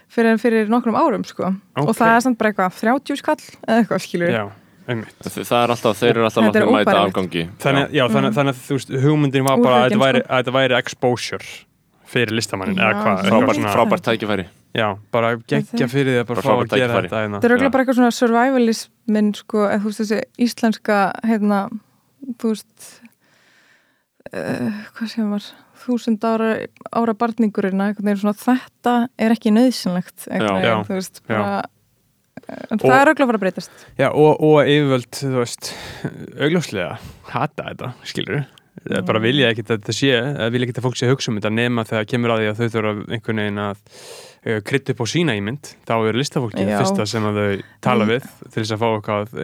fyrir, 0.09 0.39
fyrir 0.39 0.68
nokkrum 0.70 0.95
árum 0.95 1.24
sko. 1.27 1.49
Ok. 1.77 1.89
og 1.91 1.97
það 1.99 2.12
er 2.16 2.20
samt 2.22 2.39
bara 2.39 2.53
eitthvað 2.53 2.77
30 2.79 3.18
skall 3.18 3.41
eða 3.66 3.81
eitthvað 3.83 4.03
skilur 4.07 4.31
Já, 4.31 4.45
einmitt. 4.87 5.16
Þa- 5.27 5.45
Það 5.51 5.62
er 5.64 5.72
alltaf, 5.74 5.97
þeir 5.99 6.11
eru 6.14 6.27
alltaf 6.29 6.45
að 6.47 6.70
mæta 6.77 6.99
afgangi. 7.03 7.43
Þannig, 7.59 7.89
já, 7.99 8.05
þannig, 8.14 8.37
þannig 8.37 8.55
að 8.55 8.61
þú 8.68 8.77
veist, 8.79 8.93
hugmyndin 9.03 9.45
var 9.49 9.57
bara 9.59 9.81
að 9.81 9.81
Úrrekinn, 9.81 9.97
þetta 9.97 10.05
væri, 10.07 10.20
sko. 10.22 10.31
að 10.31 10.45
þetta 10.45 10.55
væri 10.61 10.79
exposure 10.79 11.49
fyrir 12.07 12.31
listamannin, 12.39 12.79
eða 12.79 13.03
hvað 13.03 13.24
Frábært, 13.27 13.64
frábært 13.74 14.05
tækifæri. 14.07 14.45
Já, 14.77 14.87
bara 15.11 15.33
geggja 15.51 15.89
fyrir 15.91 16.12
því 16.12 16.20
að 16.22 16.27
bara 16.29 16.43
fá 16.45 16.53
að 16.55 16.68
gera 16.77 17.01
þetta 17.01 17.18
hérna. 17.24 17.41
er 17.43 17.51
auðvitað 17.51 17.66
Já. 17.66 17.72
bara 17.74 17.83
eitthvað 17.83 17.99
svona 17.99 18.14
survivalismin 18.14 19.31
sko, 19.35 19.64
eða 19.66 19.81
þú 19.83 19.91
veist 19.91 20.01
þessi 20.05 20.18
íslenska 20.47 20.99
hérna, 21.27 21.61
þú 22.39 22.53
veist 22.53 22.87
uh, 24.33 24.83
hvað 24.97 25.12
sem 25.12 25.31
var 25.31 25.47
þúsund 25.87 26.27
ára, 26.27 26.51
ára 26.91 27.14
barningurinn 27.14 27.83
þetta 28.41 28.99
er 29.18 29.35
ekki 29.37 29.53
nöðsynlegt 29.55 30.27
þú 30.27 30.95
veist 30.97 31.22
bara, 31.29 31.62
en 32.47 32.79
Og- 32.79 32.85
það 32.87 32.99
er 33.01 33.11
auðvitað 33.11 33.24
að 33.24 33.31
fara 33.31 33.39
að 33.39 33.45
breytast. 33.45 33.87
Já, 33.99 34.09
og, 34.11 34.33
og 34.41 34.59
yfirvöld, 34.70 35.11
þú 35.18 35.33
veist, 35.41 35.72
augljóslega 36.37 36.93
hata 37.33 37.70
þetta, 37.70 37.93
skilur 38.07 38.45
við 38.87 39.03
bara 39.09 39.22
vilja 39.22 39.51
ekkit 39.51 39.70
að 39.72 39.79
þetta 39.81 39.95
sé, 39.97 40.11
eða 40.14 40.51
vilja 40.53 40.66
ekkit 40.68 40.79
að 40.81 40.87
fólk 40.87 40.99
sé 40.99 41.07
að 41.07 41.12
hugsa 41.14 41.31
um 41.33 41.39
þetta 41.41 41.53
nema 41.57 41.85
þegar 41.89 42.09
kemur 42.11 42.35
að 42.35 42.43
því 42.43 42.49
að 42.51 42.59
þau 42.61 42.66
þurfa 42.74 42.93
einhvern 43.16 43.41
veginn 43.43 43.62
að 43.64 43.79
uh, 44.47 44.61
krytta 44.67 44.95
upp 44.95 45.03
á 45.03 45.07
sína 45.11 45.35
ímynd, 45.39 45.75
þá 45.89 45.95
er 46.09 46.19
listafólki 46.23 46.65
Já. 46.67 46.79
fyrsta 46.81 47.07
sem 47.11 47.27
að 47.29 47.41
þau 47.43 47.63
tala 47.87 48.07
við 48.09 48.25
til 48.47 48.63
þess 48.63 48.75
að 48.77 48.83
fá 48.83 48.89
eitthvað, 48.95 49.37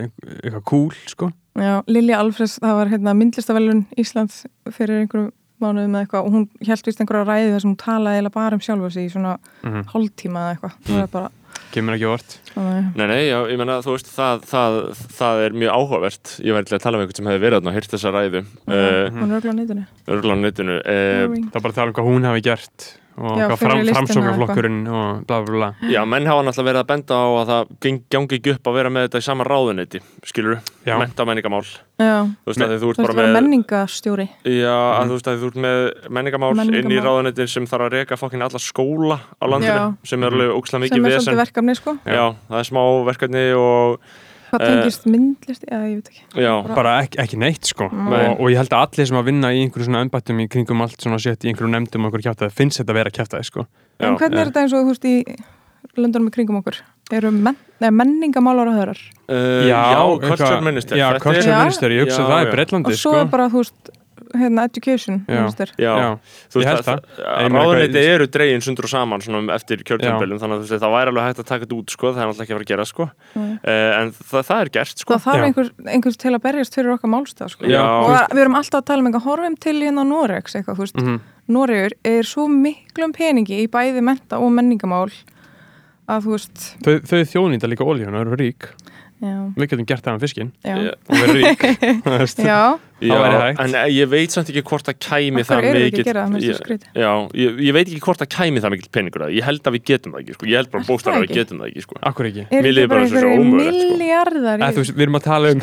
eitthvað 0.42 0.64
cool, 0.72 0.94
sko. 1.10 1.30
Já, 1.60 1.74
Lilja 1.92 2.18
Alfreds, 2.22 2.56
það 2.62 2.78
var 2.80 2.88
hérna 2.94 3.12
myndlistavelun 3.18 3.84
Íslands 4.00 4.42
fyrir 4.72 5.02
einhverjum 5.02 5.30
mánuðum 5.62 5.92
eða 5.94 6.00
eitthvað 6.06 6.24
og 6.26 6.32
hún 6.34 6.48
held 6.66 6.88
vist 6.88 6.98
einhverja 7.04 7.26
ræði 7.28 7.50
þar 7.52 7.60
sem 7.62 7.70
hún 7.70 7.78
talaði 7.78 8.16
eiginlega 8.18 8.34
bara 8.34 8.56
um 8.58 8.62
sjálfa 8.64 8.88
sig 8.90 9.04
í 9.06 9.12
svona 9.12 9.36
mm 9.62 9.84
hálftíma 9.92 10.40
eða 10.42 10.54
eitthvað. 10.56 10.72
Það 10.88 10.96
Mm. 10.96 11.02
er 11.04 11.12
bara 11.12 11.30
kemur 11.72 11.94
ekki 11.94 12.08
vort 12.08 12.34
Nei, 12.96 13.06
nei, 13.06 13.20
já, 13.28 13.38
ég 13.48 13.56
menna, 13.60 13.76
þú 13.84 13.94
veist, 13.94 14.08
það, 14.12 14.42
það, 14.48 14.74
það 15.16 15.42
er 15.46 15.54
mjög 15.56 15.70
áhugavert. 15.76 16.32
Ég 16.44 16.52
væri 16.56 16.68
til 16.68 16.76
að 16.76 16.82
tala 16.84 16.98
um 16.98 17.04
einhvern 17.04 17.16
sem 17.20 17.28
hefði 17.30 17.42
verið 17.46 17.56
þarna 17.60 17.70
og 17.70 17.76
hýrt 17.78 17.92
þessa 17.94 18.12
ræðu. 18.12 18.42
Uh, 18.66 19.20
hún 19.20 19.32
er 19.32 19.46
á 19.48 20.36
netinu. 20.42 20.76
uh, 20.82 21.36
það 21.52 21.56
er 21.56 21.62
bara 21.62 21.72
að 21.72 21.78
tala 21.78 21.88
um 21.92 21.96
hvað 21.96 22.10
hún 22.10 22.26
hafi 22.28 22.42
gert 22.48 22.88
og 23.18 23.36
Já, 23.38 23.46
fram, 23.60 23.78
listina 23.82 23.98
framsóknarflokkurinn 24.00 24.78
og 24.88 25.26
bla 25.28 25.40
bla 25.44 25.52
bla. 25.52 25.68
Já, 25.92 26.00
menn 26.08 26.26
hafa 26.26 26.42
náttúrulega 26.46 26.68
verið 26.70 26.80
að 26.82 26.86
benda 26.92 27.14
á 27.20 27.28
að 27.42 27.50
það 27.52 27.72
gangi 28.14 28.38
ekki 28.38 28.54
upp 28.56 28.70
að 28.70 28.76
vera 28.78 28.90
með 28.94 29.04
þetta 29.08 29.20
í 29.20 29.26
sama 29.26 29.44
ráðuneyti 29.44 30.00
Skilur, 30.24 30.58
Já. 30.86 30.96
menta 30.98 31.26
menningamál 31.28 31.62
Já, 32.00 32.24
Þú 32.24 32.48
veist, 32.48 32.62
að 32.64 32.72
því 32.72 32.78
þú 32.82 32.90
ert 32.94 33.02
bara 33.04 33.18
með 33.20 33.32
menningastjóri 33.36 34.28
Já, 34.48 34.72
Mhm. 34.72 34.96
að 34.96 35.06
þú 35.12 35.18
veist 35.18 35.28
að 35.28 35.38
þú 35.42 35.46
ert 35.52 35.60
með 35.66 35.78
menningamál, 36.10 36.52
inn 36.72 36.90
í 36.90 37.00
ráðuneyti 37.04 37.48
sem 37.48 37.66
þarf 37.66 37.86
að 37.86 37.92
reka 37.98 38.16
fokkin 38.16 38.42
alla 38.42 38.58
skóla 38.58 39.20
á 39.38 39.44
landinu 39.44 39.76
Já. 39.76 39.94
sem 40.04 40.22
er 40.24 40.30
alveg 40.32 40.50
ókslega 40.56 40.70
sem 40.72 40.80
mikið 40.88 40.96
er 41.06 41.10
vesen. 41.10 41.20
svolítið 41.28 41.42
verkefni 41.44 41.76
sko. 41.76 41.98
Já, 42.06 42.34
það 42.48 42.58
er 42.58 42.68
smá 42.72 42.82
verkefni 43.12 43.44
og 43.54 44.00
hvað 44.52 44.62
Eh, 44.62 44.70
tengist 44.76 45.06
myndlist, 45.08 45.64
já 45.64 45.78
ég 45.88 45.94
veit 45.96 46.08
ekki. 46.12 46.22
já, 46.44 46.52
Bara- 46.62 46.74
bara 46.76 46.92
ekki, 47.02 47.18
ekki 47.24 47.38
neitt 47.40 47.64
sko. 47.72 47.88
Nei. 47.88 48.26
og, 48.28 48.40
og 48.40 48.50
ég 48.52 48.56
held 48.60 48.68
að 48.76 48.84
allir 48.86 49.06
sem 49.08 49.16
að 49.16 49.24
vinna 49.30 49.48
í 49.52 49.62
einhverju 49.64 49.88
svona 49.88 50.02
embættum 50.04 50.38
í 50.44 50.48
kringum 50.52 50.82
allt 50.84 51.00
svona 51.00 51.18
sett 51.18 51.42
í 51.44 51.48
einhverju 51.52 51.70
nefndum 51.72 52.04
og 52.04 52.12
einhverju 52.12 52.28
kjátaði 52.30 52.52
finnst 52.52 52.78
þetta 52.82 52.92
að 52.92 53.00
vera 53.00 53.10
kjátaði 53.16 53.44
sko. 53.48 53.66
Já, 53.98 54.06
en 54.08 54.18
hvernig 54.20 54.38
er 54.44 54.50
þetta 54.52 54.62
eins 54.66 54.72
og 54.76 54.84
þú 54.84 54.92
veist 54.92 55.08
í 55.08 55.16
löndunum 55.96 56.28
í 56.28 56.34
kringum 56.36 56.60
okkur? 56.62 56.76
Eru 57.12 57.30
men, 57.32 57.56
menningamálar 57.80 58.68
á 58.70 58.74
hörar? 58.78 59.00
Uh, 59.28 59.66
já, 59.68 59.80
culture 60.20 60.60
minister. 60.60 60.96
Já, 60.96 61.08
culture 61.18 61.58
minister, 61.58 61.90
ég 61.90 62.06
hugsa 62.06 62.22
Já, 62.22 62.24
að 62.24 62.30
það 62.30 62.38
já. 62.38 62.46
er 62.46 62.52
Breitlandi 62.56 62.86
og 62.92 62.92
svo 62.96 63.10
sko. 63.12 63.20
er 63.20 63.26
bara 63.32 63.48
þú 63.48 63.60
veist 63.64 63.90
hérna 64.38 64.64
education 64.68 65.20
Já. 65.28 65.46
Já, 65.78 65.92
Já. 65.98 66.18
þú 66.52 66.62
Ég 66.62 66.68
held 66.70 66.78
veist 66.80 66.88
það. 66.88 67.02
að 67.02 67.42
Ég 67.42 67.50
meina 67.52 67.62
ráðuneyti 67.64 68.02
eru 68.14 68.26
dregin 68.26 68.64
sundur 68.64 68.84
og 68.88 68.92
saman 68.92 69.20
svona 69.24 69.54
eftir 69.56 69.82
kjörtjömbelum 69.86 70.40
þannig 70.42 70.56
að 70.56 70.62
þú 70.62 70.68
veist, 70.72 70.84
það 70.84 70.94
væri 70.96 71.12
alveg 71.12 71.26
hægt 71.28 71.42
að 71.42 71.48
taka 71.52 71.64
þetta 71.66 71.78
út 71.78 71.90
sko, 71.96 72.12
það 72.12 72.22
er 72.22 72.30
náttúrulega 72.30 72.42
ekki 72.42 72.52
að 72.52 72.58
fara 72.58 72.66
að 72.66 72.72
gera 72.72 72.86
sko. 72.92 73.08
Nei. 73.34 73.52
uh, 73.52 73.90
en 74.02 74.12
það, 74.12 74.46
það 74.50 74.62
er 74.66 74.72
gert 74.78 75.02
sko. 75.04 75.12
það 75.14 75.26
þarf 75.28 75.42
Já. 75.42 75.46
einhver, 75.50 75.70
einhver 75.96 76.16
til 76.22 76.32
að 76.36 76.42
berjast 76.46 76.74
fyrir 76.78 76.94
okkar 76.96 77.12
málstað 77.16 77.52
sko. 77.56 77.64
Og 77.66 78.10
það, 78.12 78.24
við 78.36 78.42
erum 78.46 78.58
alltaf 78.62 78.80
að 78.82 78.88
tala 78.92 79.02
um 79.04 79.10
eitthvað 79.12 79.26
horfum 79.28 79.56
til 79.60 79.76
hérna 79.82 80.04
Noregs 80.08 80.56
eitthvað, 80.56 80.76
þú 80.80 80.86
veist, 80.86 80.96
Mhm. 81.02 81.20
Noregur 81.52 81.92
er 82.06 82.22
svo 82.22 82.44
miklum 82.48 83.12
peningi 83.12 83.64
í 83.64 83.68
bæði 83.68 84.00
menta 84.00 84.38
og 84.38 84.52
menningamál 84.54 85.10
að 86.08 86.22
þú 86.26 86.30
veist 86.36 86.62
Þau, 86.84 86.94
þau 87.02 87.22
þjónýta 87.32 87.68
líka 87.70 87.84
ólíðan 87.86 88.14
og 88.14 88.26
eru 88.26 88.36
rík 88.38 88.68
Við 89.22 89.68
getum 89.70 89.86
gert 89.86 90.06
það 90.06 90.16
með 90.16 90.24
fiskinn. 90.26 90.50
Já, 90.66 90.74
Já. 90.86 90.94
og 91.08 91.20
verið 91.20 91.36
rík. 91.38 92.42
Já. 92.42 92.62
Já, 93.02 93.54
en 93.58 93.74
eh, 93.74 93.88
ég 93.90 94.06
veit 94.10 94.30
samt 94.30 94.50
ekki 94.52 94.62
hvort 94.66 94.86
það 94.86 94.98
kæmi 95.02 95.42
það 95.46 95.58
að 95.58 95.64
með 95.66 96.44
ég, 97.34 97.56
ég, 97.58 97.72
veit 97.74 97.88
ekki 97.88 98.00
hvort 98.04 98.20
það 98.22 98.30
kæmi 98.36 98.62
það 98.62 98.74
mikill 98.76 98.92
peningur 98.94 99.24
að 99.26 99.34
ég 99.34 99.46
held 99.46 99.66
að 99.66 99.76
við 99.76 99.84
getum 99.90 100.14
það 100.14 100.22
ekki 100.22 100.36
sko. 100.36 100.48
ég 100.52 100.60
held 100.60 100.70
bara 100.70 100.86
bókstæðar 100.86 101.18
að 101.18 101.24
við 101.24 101.34
getum 101.40 101.62
það 101.62 101.72
ekki 101.72 101.84
sko. 101.86 101.98
Akkur 102.12 102.30
ekki. 102.30 102.46
Er 102.46 102.60
ekki 102.60 102.74
líður 102.76 102.92
bara 102.92 102.94
bara 102.94 103.02
eins 103.02 103.12
og 103.12 103.18
svo 103.18 103.32
einhverju 103.32 103.42
ómögulegt, 103.42 103.82
sko. 103.82 103.98
miljardar 103.98 104.64
veist, 104.78 104.94
Við 104.94 105.06
erum 105.06 105.18
að 105.18 105.26
tala 105.26 105.52
um 105.52 105.62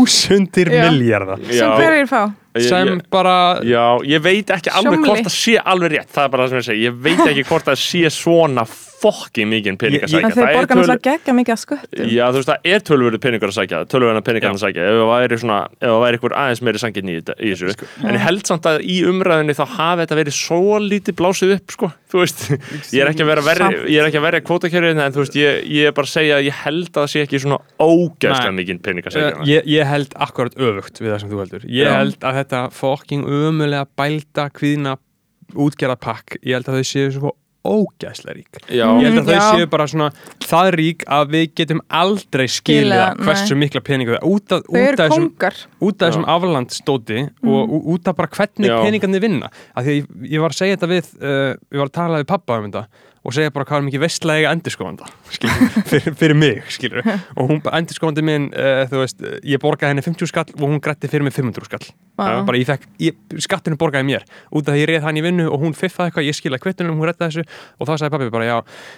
þúsundir 0.00 0.72
miljardar 0.78 1.46
sem 1.50 1.76
hverjir 1.76 2.08
fá? 2.08 2.22
Sem 2.58 2.94
bara 3.12 3.36
Já, 3.68 3.84
ég 4.08 4.24
veit 4.24 4.52
ekki 4.56 4.72
alveg 4.72 4.96
Sjómli. 4.96 5.08
hvort 5.12 5.26
það 5.28 5.34
sé 5.36 5.58
alveg 5.60 5.92
rétt. 5.94 6.12
Það 6.14 6.24
er 6.24 6.32
bara 6.32 6.46
það 6.46 6.54
sem 6.54 6.58
ég 6.62 6.68
segi, 6.72 6.86
ég 6.88 7.00
veit 7.04 7.24
ekki 7.28 7.44
hvort 7.50 7.68
það 7.68 7.82
sé 7.84 8.14
svona 8.16 8.64
fokkin 8.98 9.48
mikið 9.50 9.76
pening 9.80 10.02
að 10.04 10.12
sækja. 10.12 10.26
en 10.28 10.34
þeir 10.34 10.48
borgar 10.56 10.78
náttúrulega 10.78 11.04
geggja 11.08 11.34
mikið 11.38 11.54
að 11.54 11.60
sköttum. 11.62 12.08
Já, 12.10 12.24
þú 12.28 12.38
veist, 12.40 12.50
það 12.50 12.68
er 12.72 12.84
tölvöru 12.88 13.20
peningur 13.22 13.52
að 13.52 13.56
sækja 13.58 13.80
tölvöru 13.92 14.22
peningar 14.26 14.54
að 14.54 14.62
sækja, 14.64 14.86
ef 14.88 14.98
það 14.98 15.10
væri 15.12 15.38
svona 15.42 15.58
ef 15.78 15.86
það 15.88 16.02
væri 16.02 16.18
einhver 16.18 16.34
aðeins 16.42 16.62
meiri 16.66 16.82
sangin 16.82 17.12
í, 17.12 17.16
í 17.18 17.52
þessu. 17.52 17.72
Sko, 17.76 17.88
en 18.02 18.18
ég 18.18 18.24
held 18.26 18.50
samt 18.50 18.68
að 18.70 18.82
í 18.82 18.98
umræðinni 19.08 19.56
þá 19.58 19.64
hafi 19.76 20.04
þetta 20.04 20.18
verið 20.18 20.36
svo 20.38 20.80
lítið 20.82 21.18
blásið 21.20 21.54
upp 21.58 21.74
sko, 21.76 21.90
þú 22.10 22.22
veist, 22.24 22.44
ég 22.96 23.04
er 23.04 23.12
ekki 23.12 23.24
að 23.24 23.30
vera 23.32 23.46
Samt. 23.48 23.80
ég 23.88 24.02
er 24.02 24.08
ekki 24.10 24.20
að 24.20 24.26
verja 24.28 24.42
kvótakjörið 24.48 25.02
en 25.04 25.14
þú 25.16 25.24
veist, 25.24 25.38
ég, 25.38 25.58
ég 25.78 25.90
er 25.90 25.96
bara 25.96 26.08
að 26.08 26.14
segja 26.14 26.38
að 26.38 26.46
ég 26.48 26.60
held 26.64 26.88
að 26.88 26.98
það 26.98 27.10
sé 27.14 27.24
ekki 27.26 27.42
svona 27.42 27.58
ógæslega 27.78 28.52
Nei. 28.52 28.58
mikið 28.62 28.80
pening 28.86 29.08
að 29.08 29.16
sækja 29.16 29.48
ég, 29.48 29.68
ég 29.72 29.90
held 29.92 30.14
akkurat 30.28 30.56
öfugt 30.58 31.00
við 31.02 31.12
það 31.12 31.20
sem 31.22 31.32
þú 31.32 31.42
heldur. 31.42 31.66
Ég 31.68 31.88
Já. 31.88 31.96
held 31.98 32.26
að 32.28 32.38
þetta 32.42 32.62
fokking 32.78 33.26
ömulega 33.38 33.88
bælda 33.98 34.48
kvíðna 34.54 34.96
útgerða 35.56 35.98
pakk 36.00 36.38
Ég 36.42 36.58
held 36.58 36.68
að 36.68 36.80
þau 36.80 36.88
séu 36.92 37.12
svo 37.14 37.34
ógæslega 37.68 38.34
rík. 38.38 38.60
Já, 38.72 38.86
Ég 39.02 39.12
held 39.14 39.22
að 39.22 39.30
þau 39.32 39.58
séu 39.58 39.68
bara 39.72 39.86
svona 39.90 40.08
það 40.48 40.70
rík 40.78 41.04
að 41.18 41.32
við 41.34 41.44
getum 41.60 41.80
aldrei 42.00 42.46
skilja 42.50 43.08
hversu 43.20 43.56
mikla 43.58 43.82
peningu 43.84 44.16
það 44.16 44.28
út 44.32 44.54
af, 44.56 44.62
þau 44.64 44.72
út 44.72 44.78
af 44.78 44.88
eru 44.88 45.00
þessum, 45.02 45.28
kongar. 45.28 45.58
út 45.88 46.02
af 46.02 46.08
þessum 46.12 46.28
aflandstóti 46.36 47.20
og 47.44 47.68
ú- 47.78 47.82
út 47.94 48.08
af 48.08 48.16
bara 48.16 48.28
hvernig 48.28 48.70
Já. 48.72 48.78
peningarnir 48.82 49.20
vinna. 49.22 49.50
Af 49.76 49.84
því 49.84 49.90
að 49.92 49.98
ég, 50.00 50.32
ég 50.32 50.40
var 50.40 50.50
að 50.54 50.60
segja 50.62 50.76
þetta 50.76 50.90
við 50.94 51.12
uh, 51.22 51.52
ég 51.72 51.78
var 51.82 51.88
að 51.90 51.96
tala 52.00 52.22
við 52.22 52.26
pappa 52.32 52.58
um 52.58 52.70
þetta 52.70 52.86
og 53.26 53.34
segja 53.34 53.50
bara 53.54 53.66
hvað 53.68 53.80
er 53.82 53.86
mikið 53.88 54.02
vestlega 54.04 54.52
endurskóðanda 54.54 55.08
fyrir, 55.90 56.14
fyrir 56.16 56.36
mig, 56.38 56.60
skilur 56.72 57.02
og 57.04 57.50
hún, 57.50 57.58
endurskóðandi 57.64 58.24
minn, 58.24 58.46
uh, 58.54 58.84
þú 58.90 59.00
veist 59.02 59.24
ég 59.44 59.60
borgaði 59.62 59.92
henni 59.94 60.04
50 60.06 60.30
skall 60.30 60.46
og 60.54 60.64
hún 60.68 60.80
grætti 60.84 61.10
fyrir 61.10 61.26
mig 61.26 61.34
500 61.36 61.66
skall 61.68 61.84
Já. 61.88 62.40
bara 62.46 62.58
ég 62.58 62.66
fekk, 62.68 62.86
ég, 63.02 63.18
skattinu 63.44 63.78
borgaði 63.78 64.08
mér 64.08 64.24
út 64.50 64.66
af 64.70 64.74
því 64.74 64.82
ég 64.84 64.90
reið 64.92 65.04
hann 65.06 65.20
í 65.20 65.24
vinnu 65.26 65.48
og 65.52 65.60
hún 65.62 65.76
fiffaði 65.78 66.10
eitthvað 66.12 66.28
ég 66.30 66.38
skilaði 66.38 66.64
kvittunum, 66.66 66.96
hún 66.98 67.10
rettaði 67.10 67.42
þessu 67.42 67.60
og 67.78 67.90
þá 67.90 67.92
sagði 68.02 68.14
pappi 68.16 68.30
bara, 68.34 68.48
já, 68.48 68.56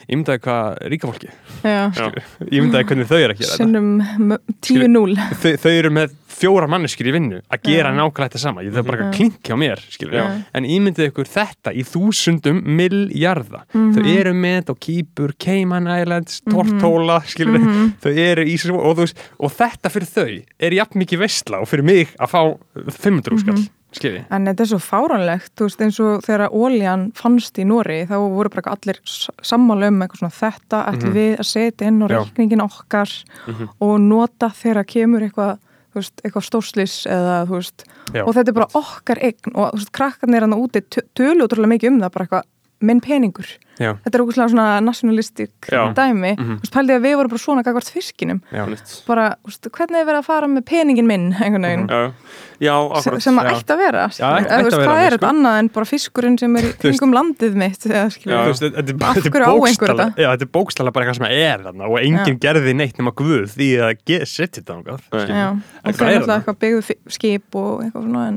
ég 0.09 0.21
myndaði 0.21 0.45
hvað 0.47 0.81
ríka 0.95 1.11
fólki 1.11 1.33
Já. 1.65 1.83
Já. 1.97 2.07
ég 2.49 2.65
myndaði 2.65 2.89
hvernig 2.93 3.11
þau 3.11 3.19
eru 3.21 3.35
að 3.35 3.43
gera 3.43 3.51
þetta 3.51 3.61
sinnum 3.61 3.91
mö- 4.31 4.43
10-0 4.65 5.29
þau, 5.43 5.53
þau 5.65 5.73
eru 5.75 5.93
með 6.01 6.17
fjóra 6.41 6.67
manneskir 6.71 7.11
í 7.11 7.13
vinnu 7.15 7.41
að 7.53 7.63
gera 7.69 7.91
nákvæmlega 7.93 8.29
þetta 8.31 8.39
sama 8.43 8.63
ég 8.65 8.73
þau 8.75 8.83
bara 8.89 9.07
að 9.07 9.15
klinkja 9.19 9.55
á 9.55 9.59
mér 9.61 9.83
skilur 9.93 10.45
en 10.55 10.65
ímyndið 10.65 11.11
ykkur 11.11 11.29
þetta 11.29 11.75
í 11.77 11.85
þúsundum 11.85 12.63
milljarða 12.65 13.65
Mhm. 13.75 13.91
þau 13.95 14.07
eru 14.19 14.33
með 14.35 14.57
þetta 14.61 14.71
og 14.75 14.81
Kýpur, 14.81 15.33
Cayman 15.39 15.87
Islands 16.01 16.41
Tortóla 16.49 17.21
skilur 17.27 17.59
við 17.59 17.67
Mhm. 17.67 17.93
þau 18.03 18.13
eru 18.19 18.45
í 18.45 18.57
svo 18.59 18.79
og, 18.81 18.97
veist, 18.97 19.17
og 19.39 19.51
þetta 19.53 19.91
fyrir 19.91 20.09
þau 20.15 20.45
er 20.61 20.71
jafn 20.73 20.99
mikið 21.05 21.19
veistla 21.19 21.61
og 21.61 21.69
fyrir 21.69 21.85
mig 21.85 22.09
að 22.19 22.29
fá 22.31 22.59
500 22.89 23.39
skall 23.41 23.55
Mhm. 23.55 23.69
skilur 23.93 24.19
við 24.21 24.25
En 24.31 24.45
þetta 24.47 24.61
er 24.61 24.67
svo 24.67 24.79
fáránlegt, 24.79 25.51
þú 25.57 25.65
veist, 25.67 25.81
eins 25.81 26.01
og 26.01 26.23
þegar 26.23 26.49
óljan 26.53 27.13
fannst 27.13 27.59
í 27.59 27.65
Nóri, 27.67 28.07
þá 28.07 28.17
voru 28.31 28.49
bara 28.49 28.77
allir 28.77 28.99
sammála 29.43 29.89
um 29.89 30.01
eitthvað 30.01 30.19
svona 30.21 30.39
þetta 30.41 30.87
ætlum 30.95 31.11
Mhm. 31.11 31.15
við 31.15 31.39
að 31.39 31.47
setja 31.51 31.87
inn 31.87 32.01
á 32.03 32.07
Já. 32.09 32.25
reikningin 32.25 32.61
okkar 32.63 33.25
Mhm. 33.49 33.69
og 33.81 34.01
nota 34.01 34.49
þegar 34.49 34.85
kemur 34.87 35.21
eitthvað, 35.29 35.59
veist, 35.99 36.21
eitthvað 36.25 36.47
stórslis 36.47 36.95
eða, 37.11 37.35
þú 37.49 37.57
veist, 37.59 37.85
Já. 38.15 38.23
og 38.25 38.35
þetta 38.37 38.49
er 38.49 38.59
bara 38.61 38.69
okkar 38.81 39.19
eign 39.27 39.55
og 39.55 39.73
þú 39.75 39.81
veist, 39.81 39.93
krakkarnir 39.93 40.41
hann 40.47 40.55
úti 40.57 40.83
tö- 40.87 41.07
tölu 41.19 41.47
útrúlega 41.49 41.73
mikið 41.75 41.91
um 41.93 42.01
það, 42.01 42.13
bara 42.15 42.25
eitthvað 42.29 42.45
minn 42.81 43.01
peningur. 43.01 43.51
Já. 43.81 43.95
Þetta 44.05 44.19
er 44.19 44.23
okkur 44.27 44.37
svona 44.37 44.67
nationalistik 44.85 45.71
Já. 45.73 45.83
dæmi, 45.97 46.35
þú 46.37 46.59
veist, 46.61 46.73
pældi 46.75 46.93
að 46.99 47.05
við 47.09 47.15
vorum 47.17 47.33
bara 47.33 47.41
svona 47.47 47.63
gagvart 47.65 47.89
fiskinum, 47.95 48.43
Já. 48.53 48.67
bara, 49.09 49.27
veist, 49.49 49.71
hvernig 49.73 50.03
er 50.03 50.07
verið 50.11 50.21
að 50.21 50.29
fara 50.29 50.51
með 50.53 50.67
peningin 50.69 51.09
minn, 51.09 51.31
einhvern 51.41 51.65
veginn, 51.65 51.87
Já, 51.91 52.13
já, 52.61 52.75
sem, 53.01 53.15
akkurat. 53.17 53.23
sem 53.25 53.39
að 53.41 53.47
ætti 53.55 53.73
að 53.73 53.79
vera 53.81 54.03
Eða, 54.05 54.31
veist, 54.37 54.51
að 54.53 54.65
vera 54.69 54.85
hvað 54.85 54.99
er 55.01 55.15
þetta 55.15 55.21
sko. 55.25 55.31
annað 55.33 55.59
en 55.63 55.69
bara 55.79 55.89
fiskurinn 55.89 56.37
sem 56.43 56.57
er 56.61 56.67
í 56.69 56.73
kringum 56.83 57.15
landið 57.17 57.55
mitt 57.57 57.87
eða, 57.89 58.03
er 58.05 58.21
bara- 58.21 58.51
Af 58.51 58.61
þetta 58.61 58.77
er 58.91 59.33
hverju 59.33 59.49
á 59.49 59.55
einhver 59.57 59.65
bókstaflega- 59.65 60.11
þetta? 60.13 60.29
Þetta 60.35 60.45
er 60.45 60.53
bókstala 60.59 60.93
bara 60.93 61.07
eitthvað 61.07 61.21
sem 61.23 61.29
er 61.41 61.65
þarna 61.65 61.89
og 61.89 61.97
enginn 62.05 62.39
gerði 62.45 62.75
neitt 62.77 63.01
nema 63.01 63.15
guð 63.17 63.49
því 63.57 63.71
að 63.81 64.05
setja 64.29 64.61
þetta 64.61 64.77
og 64.77 64.85
það 65.09 65.33
er 65.33 65.41
alltaf 65.89 66.37
eitthvað 66.37 66.61
byggðu 66.67 66.99
skip 67.17 67.57
og 67.57 67.81
eitthvað 67.87 68.05
svona 68.05 68.29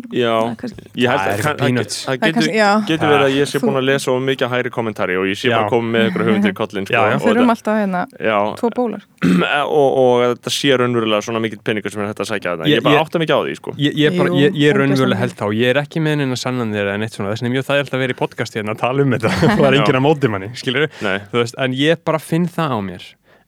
Það 0.93 2.87
getur, 2.87 3.07
verið 3.09 3.25
að 3.27 3.35
ég 3.37 3.49
sé 3.49 3.59
búin 3.63 3.77
að 3.79 3.85
lesa 3.87 4.11
of 4.13 4.21
mikið 4.23 4.51
hægri 4.53 4.71
kommentari 4.73 5.15
og 5.19 5.27
ég 5.41 5.51
Já. 5.51 5.57
bara 5.57 5.69
komið 5.73 5.91
með 5.95 6.07
ykkur 6.09 6.23
hugmyndir 6.27 6.53
í 6.53 6.57
kollin 6.59 6.85
sko, 6.87 6.93
Já, 6.93 7.01
já. 7.09 7.15
og 7.17 7.21
Þeir 7.23 7.31
eru 7.33 7.41
þetta- 7.43 7.55
alltaf 7.55 7.79
hérna 7.81 8.01
já, 8.29 8.37
tvo 8.61 8.69
bólar 8.77 9.03
og, 9.79 9.89
og 10.03 10.13
að 10.23 10.33
þetta 10.35 10.53
sé 10.53 10.77
raunverulega 10.79 11.21
svona 11.27 11.41
mikill 11.43 11.61
peningur 11.63 11.93
sem 11.95 12.03
er 12.03 12.09
hægt 12.11 12.21
að 12.23 12.29
sækja 12.33 12.53
þetta 12.53 12.69
Ég- 12.69 12.77
ég 12.79 12.83
bara 12.87 13.01
átta 13.03 13.21
mikið 13.23 13.33
á 13.33 13.41
því 13.47 13.55
sko. 13.59 13.75
Ég, 13.79 13.97
ég, 14.03 14.17
bara, 14.19 14.29
Jú, 14.29 14.41
ég, 14.43 14.57
ég 14.63 14.69
er 14.73 14.79
raunverulega 14.83 15.09
mikið. 15.13 15.23
held 15.23 15.35
þá, 15.41 15.45
ég 15.63 15.73
er 15.73 15.81
ekki 15.83 16.03
með 16.05 16.15
henni 16.23 16.37
sannanir 16.43 16.93
en 16.93 17.01
eitt 17.07 17.17
svona, 17.17 17.33
þess 17.33 17.41
vegna 17.43 17.51
er 17.51 17.55
mjög 17.57 17.67
þægilt 17.71 17.93
að 17.97 18.03
vera 18.05 18.13
í 18.13 18.19
podcast 18.23 18.53
hérna 18.59 18.75
að 18.77 18.81
tala 18.85 19.03
um 19.07 19.11
þetta, 19.17 19.33
það 19.57 19.67
er 19.71 19.77
enginn 19.81 19.99
að 19.99 20.05
móti 20.07 20.29
manni 20.35 20.49
skilur 20.59 20.87
Nei. 21.01 21.17
þú 21.31 21.41
veist, 21.41 21.55
en 21.57 21.73
ég 21.77 22.03
bara 22.05 22.19
finn 22.21 22.47
það 22.47 22.75
á 22.75 22.79
mér 22.83 23.03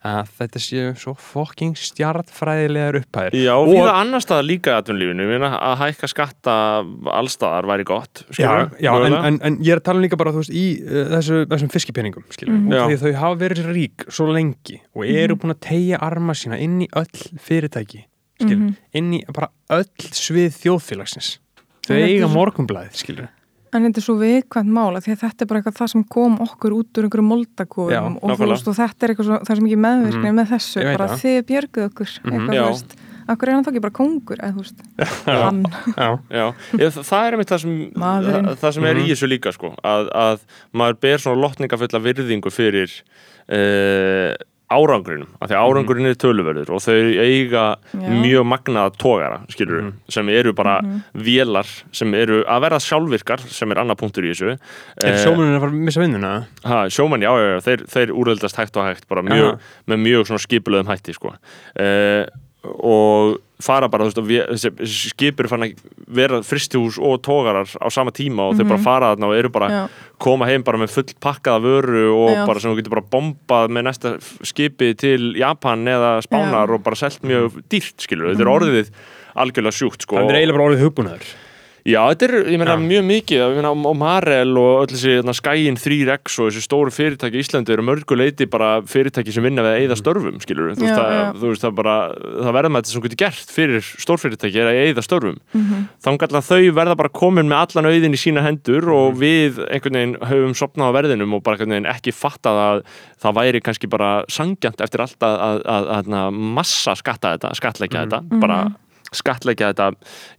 að 0.06 0.32
þetta 0.40 0.62
séu 0.62 0.92
svo 1.00 1.14
fokking 1.18 1.76
stjartfræðilegar 1.80 3.00
upphæðir. 3.02 3.38
Já, 3.42 3.54
og 3.56 3.68
Og- 3.68 3.74
við 3.74 3.92
annar 3.92 4.24
staðar 4.24 4.48
líka 4.48 4.76
meina 5.32 5.52
að 5.58 5.78
hækka 5.82 6.10
skatta 6.12 6.56
allstaðar 7.16 7.70
væri 7.70 7.88
gott 7.88 8.24
Já, 8.38 8.70
já 8.80 8.92
en, 9.06 9.14
en, 9.14 9.40
en 9.42 9.58
ég 9.66 9.76
er 9.76 9.82
að 9.82 9.88
tala 9.90 10.04
líka 10.04 10.20
bara 10.20 10.34
veist, 10.36 10.54
í 10.54 10.66
uh, 10.84 11.06
þessu, 11.16 11.46
þessum 11.52 11.72
fiskipenningum 11.74 12.26
skilur, 12.30 12.54
mm 12.54 12.74
því 12.86 13.00
þau 13.02 13.14
hafa 13.22 13.40
verið 13.42 13.72
rík 13.72 14.06
svo 14.10 14.28
lengi 14.32 14.82
og 14.94 15.06
eru 15.06 15.38
búin 15.40 15.56
að 15.56 15.64
tegja 15.70 16.02
arma 16.06 16.36
sína 16.38 16.60
inn 16.62 16.82
í 16.86 16.90
öll 16.94 17.26
fyrirtæki 17.42 18.06
skilur, 18.42 18.76
inn 18.94 19.14
í 19.16 19.24
bara 19.32 19.50
öll 19.72 19.88
svið 20.12 20.54
þjóðfélagsins. 20.60 21.40
Þau 21.88 21.96
eiga 21.96 22.28
morgunblæð 22.28 22.94
skilur 23.00 23.30
En 23.76 23.84
þetta 23.90 24.00
er 24.00 24.06
svo 24.06 24.16
viðkvæmt 24.22 24.72
mála 24.72 25.02
því 25.04 25.16
að 25.16 25.24
þetta 25.26 25.44
er 25.44 25.50
bara 25.50 25.62
eitthvað 25.62 25.80
það 25.80 25.90
sem 25.92 26.04
kom 26.16 26.38
okkur 26.46 26.76
út 26.78 27.00
úr 27.00 27.08
einhverju 27.08 27.26
Já, 27.26 27.30
moldakofum 27.32 28.20
og, 28.22 28.36
þú 28.40 28.52
veist, 28.52 28.70
og 28.72 28.78
þetta 28.78 29.08
er 29.08 29.14
eitthvað 29.14 29.28
svo, 29.28 29.40
það 29.42 29.52
er 29.52 29.60
sem 29.60 29.68
ekki 29.70 29.82
meðvirkni 29.86 30.32
með 30.38 30.54
þessu, 30.54 30.86
bara 30.86 31.10
það. 31.12 31.26
þið 31.26 31.42
björguð 31.50 31.90
okkur 31.90 32.14
eitthvað, 32.16 32.56
Já. 32.56 32.62
þú 32.62 32.70
veist, 32.70 32.96
akkur 33.34 33.50
er 33.50 33.56
hann 33.58 33.66
þá 33.66 33.70
ekki 33.74 33.84
bara 33.84 33.98
kongur 34.00 34.42
eða 34.42 34.54
þú 34.56 34.64
veist, 34.64 34.84
hann? 35.26 35.62
Já, 35.92 36.10
Já, 36.30 36.46
ég, 36.80 36.98
það, 37.02 37.22
er 37.22 37.38
einmitt 37.38 37.54
það 37.54 37.64
sem 37.66 37.78
það, 38.00 38.50
það 38.64 38.76
sem 38.78 38.90
er 38.92 39.02
í 39.02 39.08
þessu 39.12 39.32
líka 39.32 39.56
sko 39.56 39.72
að, 39.82 40.12
að 40.24 40.46
maður 40.78 41.00
ber 41.08 41.24
svona 41.26 41.42
lotningafulla 41.44 42.04
virðingu 42.06 42.54
fyrir 42.54 42.94
uh, 42.96 44.25
árangrinum, 44.74 45.28
af 45.40 45.50
því 45.52 45.58
árangurinn 45.62 46.08
er 46.10 46.16
töluverður 46.18 46.72
og 46.74 46.82
þau 46.82 46.96
eiga 47.22 47.66
Já. 47.94 48.10
mjög 48.10 48.48
magnaða 48.50 48.94
tógara, 48.98 49.38
skilur 49.54 49.92
sem 50.10 50.30
eru 50.34 50.54
bara 50.58 50.80
vélar 51.14 51.70
sem 51.94 52.14
eru 52.18 52.40
að 52.50 52.64
verða 52.66 52.80
sjálfvirkar, 52.82 53.44
sem 53.46 53.72
er 53.72 53.84
annar 53.84 53.96
punktur 54.00 54.26
í 54.26 54.34
þessu. 54.34 54.56
Er 55.04 55.14
Eh, 55.14 55.22
sjómanin 55.22 55.56
að 55.58 55.62
fara 55.68 55.72
að 55.72 55.86
missa 55.86 56.02
vinnuna? 56.02 56.34
Ha, 56.66 56.80
sjómann, 56.90 57.22
já, 57.22 57.30
já, 57.38 57.48
já, 57.54 57.60
þeir, 57.70 57.86
þeir 57.94 58.16
úröldast 58.18 58.58
hægt 58.58 58.78
og 58.78 58.90
hægt, 58.90 59.08
bara 59.08 59.22
mjög, 59.22 59.60
með 59.88 60.02
mjög 60.08 60.26
svona 60.32 60.46
skipulöðum 60.48 60.90
hætti, 60.90 61.14
sko. 61.14 61.36
Uh, 61.78 62.26
og 62.66 63.38
fara 63.62 63.88
bara, 63.88 64.04
þú 64.04 64.08
veist, 64.10 64.18
og 64.20 64.26
við- 64.28 64.48
þessi 64.52 64.72
þessi 64.82 65.10
skip 65.14 65.40
eru 65.40 65.48
fann 65.48 65.64
að 65.64 65.76
vera 66.08 66.42
fristihús 66.44 66.98
og 67.00 67.22
tógarar 67.24 67.70
á 67.80 67.88
sama 67.94 68.12
tíma 68.12 68.50
og 68.50 68.58
þeir 68.60 68.68
bara 68.68 68.84
fara 68.84 69.12
þarna 69.16 69.30
og 69.30 69.36
eru 69.38 69.50
bara 69.50 69.70
Já. 69.72 69.84
koma 70.20 70.46
heim 70.50 70.64
bara 70.64 70.78
með 70.82 70.92
full 70.92 71.08
pakkaða 71.24 71.62
vöru 71.64 72.04
og 72.12 72.30
Já. 72.36 72.46
bara 72.46 72.60
sem 72.60 72.72
þú 72.72 72.80
getur 72.82 72.96
bara 72.98 73.08
bombað 73.16 73.70
með 73.72 73.88
næsta 73.88 74.14
skipi 74.44 74.92
til 74.98 75.34
Japan 75.40 75.86
eða 75.88 76.22
Spánar 76.26 76.68
Já. 76.68 76.74
og 76.76 76.84
bara 76.84 76.96
selt 77.00 77.22
mjög 77.24 77.62
dýrt, 77.72 77.96
skilur, 78.04 78.34
þetta 78.36 78.42
er 78.44 78.54
orðið 78.58 78.90
algjörlega 79.36 79.76
sjúkt, 79.80 80.02
sko 80.04 80.16
Það 80.20 80.30
er 80.32 80.40
eiginlega 80.42 80.58
bara 80.60 80.70
orðið 80.70 80.84
hugbúnaður 80.86 81.34
Já, 81.86 82.00
þetta 82.10 82.26
er, 82.26 82.32
ég 82.50 82.58
meina, 82.58 82.74
Já. 82.74 82.82
mjög 82.82 83.04
mikið 83.06 83.42
ég 83.44 83.58
meina, 83.60 83.70
og 83.86 83.98
Marel 84.00 84.56
og 84.58 84.80
öll 84.82 84.88
þessi 84.90 85.12
hérna, 85.20 85.34
Skæin 85.38 85.76
3X 85.78 86.40
og 86.42 86.48
þessi 86.50 86.64
stóru 86.66 86.90
fyrirtæki 86.90 87.38
í 87.38 87.44
Íslandi 87.44 87.76
eru 87.76 87.84
mörguleiti 87.86 88.48
bara 88.50 88.80
fyrirtæki 88.90 89.30
sem 89.36 89.46
vinna 89.46 89.62
við 89.62 89.70
að 89.70 89.82
eyða 89.84 89.98
störfum, 90.00 90.40
skilur 90.42 90.72
þú 90.74 90.82
veist, 90.82 90.90
Já, 90.90 90.98
það, 90.98 91.38
þú 91.44 91.52
veist, 91.52 91.62
það 91.68 91.76
bara 91.78 91.94
það 92.16 92.56
verða 92.58 92.72
með 92.74 92.82
þetta 92.82 92.94
sem 92.96 93.04
getur 93.06 93.20
gert 93.22 93.54
fyrir 93.54 93.86
stórfyrirtæki 94.02 94.62
er 94.64 94.70
að 94.72 94.80
eyða 94.88 95.04
störfum, 95.06 95.38
mm 95.38 95.62
Mhm. 95.62 95.68
-hmm. 95.76 95.84
þannig 96.02 96.26
að 96.26 96.50
þau 96.50 96.74
verða 96.80 96.96
bara 96.98 97.10
komin 97.22 97.48
með 97.54 97.62
allan 97.76 97.86
auðin 97.92 98.18
í 98.18 98.24
sína 98.26 98.42
hendur 98.42 98.82
Mhm. 98.82 98.94
og 98.98 99.14
við 99.22 99.52
einhvern 99.70 99.94
veginn 99.94 100.18
höfum 100.26 100.56
sopnað 100.58 100.90
á 100.90 100.96
verðinum 100.98 101.34
og 101.36 101.44
bara 101.44 101.56
einhvern 101.58 101.70
veginn 101.70 101.94
ekki 101.94 102.12
fattað 102.12 102.58
að 102.66 102.84
það 103.22 103.34
væri 103.38 103.62
kannski 103.62 103.88
bara 103.90 104.26
sangjant 104.28 104.82
eftir 104.82 105.02
allt 105.02 105.20
að, 105.22 105.38
að, 105.40 105.62
að, 105.66 105.86
að, 105.88 106.06
að 106.10 106.34
massa 106.34 106.96
skatta 106.96 107.38
þetta, 107.38 107.50
Mhm. 107.54 107.56
skattleggja 107.62 108.08
þetta 108.10 108.40
bara 108.42 108.72
skattleggja 109.14 109.72
þetta, 109.72 109.90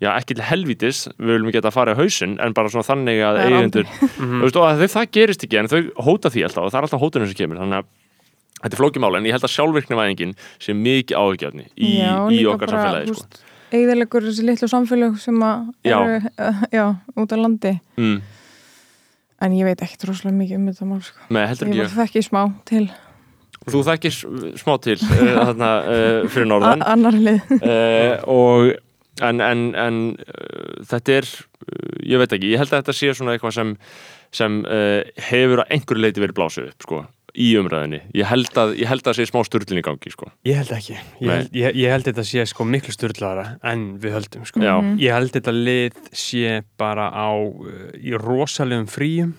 já 0.03 0.11
ekki 0.17 0.37
til 0.37 0.47
helvítis 0.49 1.05
við 1.17 1.37
viljum 1.37 1.51
ekki 1.53 1.63
að 1.63 1.77
fara 1.77 1.95
í 1.95 2.01
hausinn 2.01 2.35
en 2.43 2.57
bara 2.57 2.73
svona 2.73 2.87
þannig 2.87 3.21
að 3.23 3.39
Það 3.39 3.45
er 3.45 3.57
eigendur 3.57 3.93
þú 4.17 4.43
veist, 4.43 4.59
og 4.59 4.67
að 4.67 4.83
þau, 4.83 4.89
það 4.97 5.13
gerist 5.17 5.47
ekki 5.47 5.61
en 5.61 5.71
þau 5.71 5.81
hóta 6.09 6.33
því 6.35 6.45
alltaf 6.49 6.67
og 6.67 6.73
það 6.75 6.81
er 6.81 6.89
alltaf 6.89 7.05
hótunum 7.05 7.31
sem 7.31 7.39
kemur 7.39 7.63
þannig 7.63 7.83
að 7.83 7.93
þetta 8.63 8.73
er 8.73 8.81
flókimála 8.81 9.21
en 9.21 9.29
ég 9.29 9.37
held 9.37 9.47
að 9.47 9.55
sjálfvirknivæðingin 9.55 10.37
sé 10.63 10.77
mikið 10.77 11.21
áhugjörni 11.21 11.67
í, 11.77 11.93
Já, 12.01 12.15
í 12.33 12.41
okkar 12.49 12.73
bara, 12.73 12.83
samfélagi 12.83 13.13
sko. 13.13 13.27
veist, 13.27 13.41
eigðilegur 13.77 14.29
þessi 14.31 14.47
litlu 14.47 14.71
samfélag 14.73 15.19
sem 15.23 15.43
eru, 15.47 16.21
uh, 16.33 16.63
já, 16.73 16.85
út 17.15 17.35
á 17.35 17.37
landi 17.37 17.75
mm. 18.01 18.21
en 19.47 19.59
ég 19.59 19.69
veit 19.69 19.85
ekkert 19.85 20.09
rosalega 20.11 20.41
mikið 20.41 20.61
um 20.61 20.71
þetta 20.71 20.89
mál 20.91 21.03
sko. 21.05 21.27
heldur 21.37 21.73
ég 21.73 21.85
ekki 21.85 21.85
var 21.85 22.07
þekki 22.07 22.25
smá 22.27 22.43
til 22.69 22.87
þú 23.73 23.83
þekkir 23.91 24.17
smá 24.63 24.75
til 24.85 24.99
uh, 24.99 25.15
þarna, 25.43 25.71
uh, 25.85 26.21
fyrir 26.33 26.51
norðan. 26.53 26.85
A- 26.85 26.93
annar 26.95 27.17
lið. 27.19 27.57
Uh, 27.57 28.15
og 28.31 28.73
en, 29.27 29.41
en, 29.41 29.67
en 29.81 29.99
uh, 30.21 30.79
þetta 30.93 31.19
er 31.21 31.29
uh, 31.33 31.99
ég 32.13 32.21
veit 32.23 32.37
ekki, 32.37 32.53
ég 32.55 32.63
held 32.63 32.73
að 32.73 32.83
þetta 32.85 32.97
sé 33.01 33.13
svona 33.17 33.35
eitthvað 33.37 33.57
sem, 33.59 33.75
sem 34.37 34.63
uh, 34.69 35.03
hefur 35.31 35.65
að 35.65 35.77
einhverju 35.79 36.05
leiti 36.05 36.23
verið 36.25 36.37
blásið 36.41 36.69
upp 36.73 36.85
sko, 36.89 37.03
í 37.37 37.51
umræðinni 37.61 37.99
ég 38.17 38.29
held 38.31 38.55
að, 38.63 38.71
ég 38.81 38.89
held 38.89 39.03
að 39.05 39.11
það 39.11 39.19
sé 39.19 39.27
smá 39.29 39.41
sturlun 39.45 39.81
í 39.81 39.85
gangi 39.85 40.13
sko. 40.15 40.31
Ég 40.49 40.57
held 40.61 40.71
ekki, 40.73 40.95
ég 41.21 41.33
held, 41.35 41.51
ég, 41.59 41.75
ég 41.83 41.93
held 41.93 42.07
þetta 42.09 42.25
sé 42.25 42.47
sko 42.49 42.65
miklu 42.65 42.95
styrlaðara 42.95 43.49
en 43.73 43.83
við 44.01 44.15
höldum 44.17 44.47
sko. 44.49 44.63
Já. 44.65 44.73
Ég 45.03 45.13
held 45.17 45.35
þetta 45.35 45.53
lið 45.57 45.99
sé 46.17 46.55
bara 46.81 47.11
á 47.13 47.29
í 48.01 48.15
rosalegum 48.17 48.89
fríum 48.89 49.35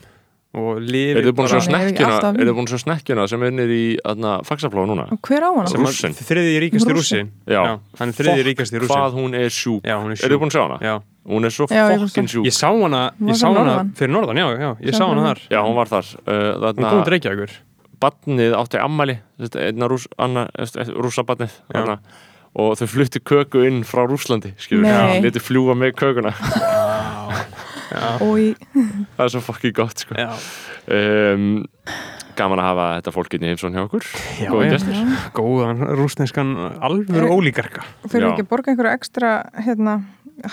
og 0.56 0.80
lifi 0.82 1.12
Er 1.20 1.26
þið 1.28 1.34
búin 1.34 1.34
að 1.34 1.36
bara- 1.38 1.48
sjá 1.52 1.58
er 1.58 1.66
snekkjuna 1.68 2.18
Er 2.40 2.46
þið 2.48 2.54
búin 2.58 2.68
að 2.68 2.72
sjá 2.74 2.80
snekkjuna 2.86 3.28
sem 3.30 3.44
er 3.44 3.52
niður 3.52 3.74
í 3.76 3.98
aðna, 4.06 4.32
fagsaflóða 4.48 4.88
núna? 4.88 5.06
og 5.12 5.20
hver 5.28 5.44
á 5.44 5.50
hana? 5.58 5.68
Rússinn. 5.68 6.16
Þriði 6.16 6.54
ríkasti 6.64 6.94
Rússi. 6.96 7.20
rússi. 7.20 7.30
Já. 7.48 7.62
hann 8.00 8.10
er 8.10 8.14
þriði 8.18 8.38
Fokk, 8.38 8.48
ríkasti 8.48 8.80
rússi. 8.80 8.94
Hvað 8.96 9.12
hún 9.20 9.36
er 9.36 9.50
sjúk. 9.50 9.82
Já, 9.84 9.96
hún 10.02 10.12
er 10.12 10.18
Er 10.24 10.30
þið 10.32 10.40
búin 10.40 10.52
að 10.52 10.56
sjá 10.56 10.64
hana? 10.68 10.80
Já. 10.82 10.96
Hún 11.28 11.44
er 11.44 11.52
svo 11.52 11.68
fokkin 11.68 12.28
sjúk. 12.32 12.46
Ég 12.48 12.56
sá 12.56 12.70
hana, 12.72 13.12
ég 13.20 13.36
sá 13.36 13.48
hana 13.52 13.84
fyrir 13.94 14.14
norðan, 14.16 14.38
já, 14.40 14.48
já, 14.58 14.70
ég 14.80 14.94
Sá 14.96 15.04
sá 15.04 15.08
hana 15.12 15.26
þar. 15.28 15.40
Já, 15.52 15.60
hún 15.68 15.76
var 15.76 15.88
þar. 15.92 16.06
Uh, 16.24 16.72
Hún 16.72 16.90
kom 16.90 17.04
til 17.04 17.14
Reykjavíkur. 17.18 17.52
Badnið 18.00 18.54
átti 18.56 18.78
ammæli 18.80 19.18
einna 19.58 19.88
rús, 19.90 20.08
anna, 20.18 20.48
rússabadnið 20.56 21.52
og 22.58 22.78
þau 22.78 22.88
flutti 22.88 23.20
köku 23.20 23.66
inn 23.68 23.84
frá 23.84 24.08
Rúslandi 24.08 24.54
skilur, 24.58 24.86
leti 25.22 25.40
fljúa 25.42 25.76
með 25.78 25.94
kökuna. 26.00 26.32
Í, 26.32 27.57
það 27.92 29.26
er 29.26 29.34
svo 29.34 29.42
fokkin 29.46 29.76
gott 29.78 30.04
sko. 30.04 30.16
Um, 30.88 31.48
gaman 32.38 32.62
að 32.62 32.68
hafa 32.70 32.86
þetta 33.00 33.14
fólkinni 33.16 33.50
heimsón 33.52 33.76
hjá 33.76 33.84
okkur. 33.86 34.06
Já, 34.44 34.52
já. 34.70 34.78
góðan 35.36 35.82
rúsneskan 35.98 36.54
alvöru 36.86 37.32
ólíkarka 37.34 37.86
fyrir 38.08 38.28
Já. 38.28 38.34
ekki 38.36 38.46
að 38.46 38.52
borga 38.52 38.74
einhverju 38.74 38.94
ekstra 38.94 39.32
hérna, 39.66 39.96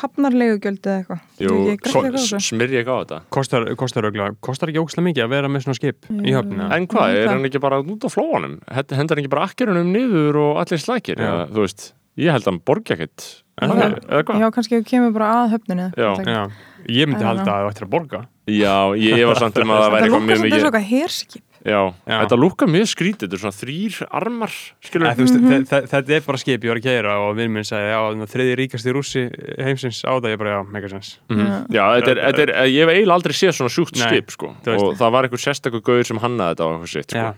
hafnarlegugjöld 0.01 0.89
eða 0.89 1.03
eitthvað? 1.03 2.41
Smyrja 2.41 2.81
ekki 2.81 2.95
á 2.95 2.97
þetta? 3.03 3.19
Kostar, 3.37 3.69
kostar, 3.81 4.09
ögla, 4.09 4.31
kostar 4.45 4.73
ekki 4.73 4.81
ókslega 4.81 5.09
mikið 5.11 5.27
að 5.27 5.35
vera 5.37 5.51
með 5.53 5.67
svona 5.67 5.79
skip 5.81 6.09
í 6.09 6.31
Jú. 6.33 6.39
höfnina? 6.39 6.71
En 6.77 6.89
hvað, 6.89 7.19
er 7.21 7.33
hann 7.35 7.49
ekki 7.51 7.61
bara 7.63 7.83
út 7.85 8.07
á 8.07 8.11
flóanum? 8.13 8.57
Hend- 8.73 8.97
Hendar 8.97 9.19
hann 9.19 9.25
ekki 9.25 9.35
bara 9.37 9.49
akkerunum 9.51 9.93
niður 9.93 10.41
og 10.41 10.63
allir 10.65 10.81
slækir? 10.81 11.21
Eða, 11.21 11.49
þú 11.53 11.67
veist, 11.67 11.91
ég 12.17 12.33
held 12.33 12.47
að 12.47 12.53
hann 12.55 12.63
borgi 12.65 12.97
ekkert. 12.97 13.27
Er 13.63 14.25
já, 14.25 14.49
kannski 14.51 14.81
kemur 14.89 15.13
bara 15.15 15.45
að 15.45 15.53
höfninu 15.59 15.93
Já. 15.95 16.09
Já, 16.27 16.41
ég 16.89 17.09
myndi 17.09 17.25
halda 17.25 17.43
að 17.45 17.51
það 17.65 17.71
ættir 17.73 17.87
að 17.87 17.91
borga. 17.95 18.21
Já, 18.45 18.77
ég, 19.01 19.19
ég 19.19 19.27
var 19.27 19.41
samt 19.41 19.59
um 19.59 19.71
að 19.73 19.83
það 19.83 19.91
væri 19.95 20.05
það 20.05 20.05
eitthvað 20.05 20.15
lúkar 20.15 20.29
mjög 20.29 20.37
sem 20.37 20.45
mikið 20.45 20.57
þessu 20.59 20.69
eitthvað 20.69 20.89
herskip. 20.91 21.43
Já, 21.65 21.81
Já. 22.05 22.17
þetta 22.21 22.37
lúkar 22.37 22.69
mjög 22.69 22.89
skrítið, 22.91 23.21
þetta 23.25 23.37
er 23.39 23.41
svona 23.41 23.57
þrýr 23.57 23.95
armar, 24.21 24.57
skilur 24.85 25.07
Æ, 25.09 25.15
veist, 25.17 25.35
mm 25.39 25.47
-hmm. 25.49 25.87
Þetta 25.89 26.13
er 26.13 26.25
bara 26.27 26.39
skip, 26.43 26.65
ég 26.65 26.69
var 26.69 26.77
að 26.77 26.85
keira 26.85 27.15
og 27.25 27.37
vinn 27.39 27.53
minn 27.55 27.65
sagði, 27.65 27.89
já, 27.89 28.27
þriði 28.35 28.57
ríkasti 28.61 28.93
rússi 28.93 29.23
heimsins 29.57 30.05
á 30.05 30.13
það, 30.21 30.29
ég 30.35 30.39
bara, 30.39 30.51
já, 30.51 30.61
megasens 30.69 31.19
Mhm. 31.31 31.73
Já, 31.73 31.85
þetta 31.97 32.11
er, 32.11 32.19
þetta 32.21 32.43
er, 32.43 32.53
ég 32.69 32.81
hef 32.85 32.91
eiginlega 32.93 33.17
aldrei 33.17 33.33
séð 33.33 33.53
svona 33.57 33.73
sjúkt 33.73 33.97
Nei, 33.97 34.09
skip, 34.09 34.31
sko. 34.31 34.47
og 34.53 34.97
það 35.01 35.11
var 35.11 35.25
einhver 35.25 35.41
sérstakur 35.41 35.81
gauður 35.81 36.05
sem 36.07 36.19
hannaði 36.19 36.53
þetta 36.53 36.65
á 36.65 36.69
eitthvað 36.69 36.93
sitt, 36.93 37.11
sko. 37.11 37.35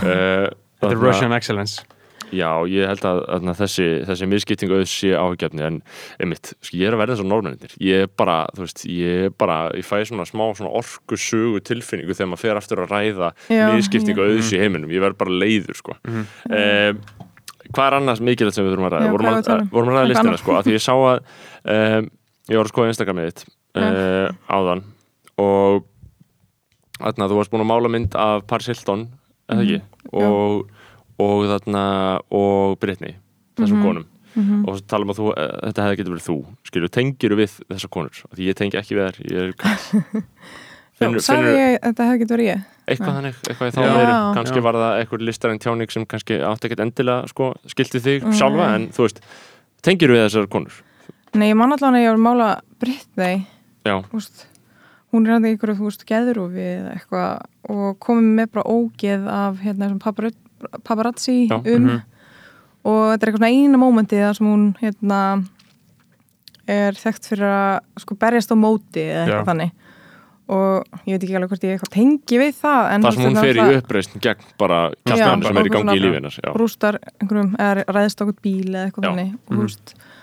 Uh, 0.00 0.48
Þetta 0.80 0.92
er 0.92 1.00
Russian 1.00 1.32
Excellence 1.32 1.84
Já, 2.34 2.48
ég 2.70 2.88
held 2.90 3.04
að, 3.06 3.20
að 3.36 3.50
þessi, 3.60 3.86
þessi 4.08 4.28
miskipting 4.30 4.72
auðs 4.74 4.94
sé 4.94 5.12
áhugjefni 5.14 5.62
en 5.66 5.78
einmitt, 6.22 6.52
sko, 6.58 6.78
ég 6.80 6.88
er 6.88 6.96
að 6.96 7.02
verða 7.02 7.16
þessar 7.16 7.30
norðmennir 7.30 7.76
ég 7.86 8.06
er 8.06 8.10
bara, 8.22 8.38
þú 8.56 8.64
veist, 8.64 8.82
ég 8.90 9.28
er 9.28 9.36
bara 9.38 9.58
ég 9.78 9.86
fæ 9.86 10.00
svona 10.08 10.26
smá 10.26 10.44
svona 10.58 10.72
orkusugu 10.80 11.62
tilfinningu 11.66 12.16
þegar 12.16 12.32
maður 12.32 12.42
fer 12.42 12.60
aftur 12.62 12.82
að 12.82 12.92
ræða 12.96 13.30
Já, 13.52 13.68
miskiptingu 13.76 14.26
já. 14.26 14.32
auðs 14.34 14.52
í 14.56 14.60
heiminum, 14.62 14.90
ég 14.94 15.04
verð 15.06 15.20
bara 15.22 15.40
leiður, 15.44 15.78
sko. 15.78 15.98
Mm 16.08 16.26
Hvað 17.66 17.88
er 17.88 17.96
annars 17.98 18.20
mikilvægt 18.22 18.54
sem 18.54 18.62
við 18.62 18.74
þurfum 18.76 18.86
að 18.86 18.92
ræða? 18.94 19.06
Já, 19.06 19.12
vorum, 19.12 19.26
að, 19.26 19.48
að 19.50 19.60
um? 19.60 19.68
vorum 19.72 19.90
að 19.90 19.96
ræða 19.96 20.08
listina, 20.12 20.38
sko, 20.38 20.52
að 20.54 20.68
því 20.68 20.74
ég 20.76 20.82
sá 20.84 20.92
að 20.94 21.16
um, 21.74 22.08
ég 22.46 22.60
var 22.60 22.68
að 22.68 22.70
skoða 22.70 22.92
Instagramið 22.92 23.26
þitt 23.26 23.42
uh, 23.80 24.28
áðan 24.46 24.82
og 25.42 25.88
þarna, 27.00 27.28
þú 27.28 27.38
varst 27.40 27.52
búin 27.52 27.64
að 27.64 27.70
mála 27.72 27.90
mynd 27.92 28.16
af 28.22 28.46
Paris 28.50 28.70
Hilton, 28.70 29.06
eða 29.50 29.66
ekki? 29.66 29.80
Mhm. 29.82 30.22
og, 30.22 30.75
og 31.18 31.46
þarna 31.48 31.84
og 32.30 32.78
Britney, 32.80 33.16
þessum 33.56 33.78
Mhm. 33.80 33.82
konum 33.86 34.06
Mhm. 34.36 34.68
og 34.68 34.76
svo 34.76 34.86
talum 34.86 35.08
að 35.08 35.16
þú, 35.16 35.26
uh, 35.32 35.60
þetta 35.70 35.82
hefði 35.86 35.96
getur 35.96 36.12
verið 36.12 36.26
þú 36.28 36.36
skilju, 36.68 36.88
tengir 36.92 37.36
við 37.36 37.52
þessar 37.70 37.88
konur 37.90 38.10
Af 38.30 38.36
því 38.38 38.48
ég 38.50 38.54
tengi 38.54 38.76
ekki 38.76 38.94
við 38.96 39.06
þær, 39.06 39.16
ég 39.30 39.38
er 39.40 39.52
Finnur- 40.96 41.20
finnur- 41.20 41.56
ég 41.56 41.76
að 41.76 41.92
þetta 41.92 42.04
hefði 42.08 42.18
getið 42.22 42.36
verið 42.36 42.46
ég 42.48 42.60
eitthvað 42.88 43.06
Nei. 43.06 43.16
þannig, 43.16 43.34
eitthvað 43.48 43.68
í 43.68 43.72
þá 43.76 43.80
Já. 43.84 44.34
kannski 44.36 44.56
Já. 44.56 44.62
var 44.62 44.74
það 44.74 44.92
eitthvað 45.00 45.24
listarinn 45.26 45.58
tjáning 45.60 45.90
sem 45.92 46.06
kannski 46.06 46.38
átti 46.40 46.68
ekkert 46.70 46.80
endilega 46.86 47.28
sko, 47.28 47.48
skilti 47.68 48.00
þig 48.00 48.22
Nei. 48.24 48.32
sjálfa 48.38 48.68
en 48.74 48.86
þú 48.88 49.02
veist, 49.04 49.20
tengir 49.82 50.08
við 50.08 50.22
þessar 50.24 50.46
konur 50.48 50.72
Nei, 51.34 51.50
ég 51.52 51.56
man 51.56 51.72
allan 51.72 51.94
að 51.94 52.04
ég 52.04 52.08
var 52.12 52.16
að 52.16 52.26
mála 52.28 52.60
þú 54.08 54.12
veist, 54.16 54.46
hún 55.12 55.26
er 55.26 55.32
hann 55.32 55.44
einhverju, 55.44 55.76
þú 55.76 55.84
veist, 55.90 56.06
geðrúfi 56.08 56.64
eða 56.80 56.94
eitthvað 56.96 57.44
og 57.68 57.98
komið 58.00 58.32
með 58.40 58.50
bara 58.52 58.64
ógeð 58.72 59.28
af 59.28 59.60
hérna 59.60 59.88
þessum 59.88 60.00
papara- 60.00 60.32
paparazzi 60.82 61.46
Já, 61.50 61.58
um 61.58 61.86
mhm. 61.86 62.00
og 62.86 63.02
þetta 63.12 63.26
er 63.26 63.30
eitthvað 63.30 63.42
svona 63.42 63.54
eina 63.54 63.82
mómenti 63.82 64.22
þar 64.22 64.38
sem 64.38 64.50
hún 64.50 64.68
hérna 64.80 65.20
er 66.66 66.98
þekkt 66.98 67.28
fyrir 67.32 67.50
að 67.50 68.02
sko 68.02 68.16
berjast 68.18 68.54
á 68.54 68.56
móti 68.58 69.04
eða 69.06 69.24
eitthvað 69.24 69.44
Já. 69.44 69.50
þannig 69.52 69.74
og 70.46 71.00
ég 71.08 71.16
veit 71.16 71.24
ekki 71.26 71.34
alveg 71.34 71.50
hvort 71.50 71.64
ég 71.66 71.72
eitthvað 71.74 71.92
tengi 71.96 72.36
við 72.38 72.52
það 72.60 72.88
en 72.92 73.04
það 73.04 73.16
sem 73.16 73.24
hún 73.26 73.38
fer 73.40 73.58
í 73.58 73.78
uppreist 73.80 74.12
gegn 74.22 74.50
bara 74.60 74.76
kjastmæðinu 75.02 75.48
sem 75.48 75.58
er 75.58 75.68
í 75.68 75.72
gangi 75.74 75.96
í 75.96 76.10
já. 76.36 76.50
rústar 76.54 76.98
einhverjum 77.18 77.56
eða 77.58 77.86
ræðist 77.96 78.22
okkur 78.22 78.36
bíl 78.46 78.68
eða 78.70 78.84
eitthvað 78.84 79.08
þannig 79.08 79.32
og 79.50 79.64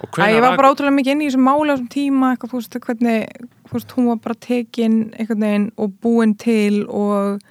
Æ, 0.03 0.07
hvenær 0.15 0.34
ég 0.36 0.45
var 0.45 0.55
bara 0.59 0.69
ótrúlega 0.71 0.95
mikið 0.95 1.13
inn 1.13 1.23
í 1.23 1.27
þessum 1.27 1.45
máli 1.47 1.67
á 1.67 1.73
þessum 1.73 1.91
tíma 1.91 2.29
eitthvað, 2.34 2.55
veist, 2.55 2.79
hvernig 2.88 3.49
veist, 3.73 3.93
hún 3.97 4.09
var 4.11 4.21
bara 4.23 4.39
tekin 4.47 4.97
einhvern 5.11 5.43
veginn 5.43 5.67
og 5.75 5.93
búin 6.03 6.34
til 6.39 6.81
og 6.88 7.43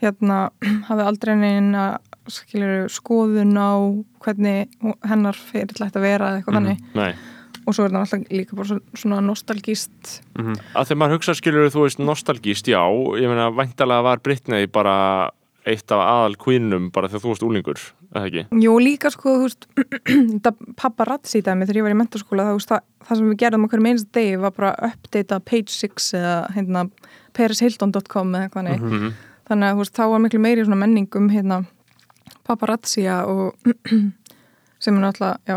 hérna 0.00 0.40
hafði 0.88 1.08
aldrei 1.10 1.34
neina 1.40 1.86
skilur 2.28 2.88
skoðun 2.92 3.54
á 3.56 3.70
hvernig 4.24 4.68
hennar 5.06 5.34
fyrir 5.38 5.72
ætti 5.76 5.96
að 5.98 6.06
vera 6.06 6.28
eða 6.30 6.42
eitthvað 6.42 6.54
Mhm. 6.54 6.66
þannig 6.66 6.94
Nei. 6.94 7.14
og 7.66 7.74
svo 7.74 7.84
er 7.84 7.90
það 7.90 8.02
alltaf 8.04 8.28
líka 8.30 8.56
bara 8.56 8.68
svo- 8.68 8.82
svona 8.94 9.20
nostalgist 9.20 10.20
Mhm. 10.38 10.54
að 10.74 10.86
þegar 10.86 10.98
maður 11.02 11.16
hugsa 11.18 11.34
skilur 11.34 11.70
þú 11.70 11.82
veist 11.86 11.98
nostalgíst, 11.98 12.66
já, 12.68 12.82
ég 13.18 13.28
meina 13.28 13.50
væntalega 13.50 14.02
var 14.02 14.18
Britney 14.18 14.66
bara 14.66 15.30
eitt 15.66 15.90
af 15.90 15.98
aðal 15.98 16.36
kvínum 16.36 16.92
bara 16.92 17.08
þegar 17.08 17.20
þú 17.20 17.28
varst 17.32 17.42
úlingur 17.42 17.80
eða 18.14 18.26
ekki? 18.30 18.46
Jú, 18.62 18.78
líka 18.78 19.10
sko, 19.10 19.34
þú 19.34 19.42
veist 19.42 19.66
þetta 20.06 20.52
paparazzi 20.76 21.42
dæmi 21.42 21.66
þegar 21.66 21.76
ég 21.76 21.82
var 21.82 21.90
í 21.90 21.98
mentaskóla 22.06 22.44
það, 22.46 22.66
það, 22.66 22.80
það 23.04 23.16
sem 23.16 23.30
við 23.32 23.38
gerðum 23.42 23.64
okkur 23.66 23.80
með 23.82 23.90
einast 23.90 24.12
degi 24.12 24.36
var 24.40 24.50
bara 24.52 24.76
að 24.76 24.92
uppdata 24.92 25.40
page 25.44 25.68
6 25.74 26.12
eða 26.14 26.36
hérna 26.54 26.90
perishilton.com 27.34 28.32
eða 28.34 28.48
eitthvað 28.48 28.64
nei 28.64 28.78
Mhm. 28.78 29.12
þannig 29.50 29.66
að 29.66 29.74
þú 29.74 29.78
veist, 29.82 29.94
þá 29.96 30.04
var 30.10 30.18
miklu 30.20 30.40
meiri 30.40 30.64
svona 30.64 30.78
menning 30.78 31.08
um 31.16 31.28
hérna 31.30 31.66
paparazzia 32.46 33.18
og 33.26 33.54
sem 34.82 34.92
er 34.98 35.00
náttúrulega, 35.06 35.38
já, 35.48 35.56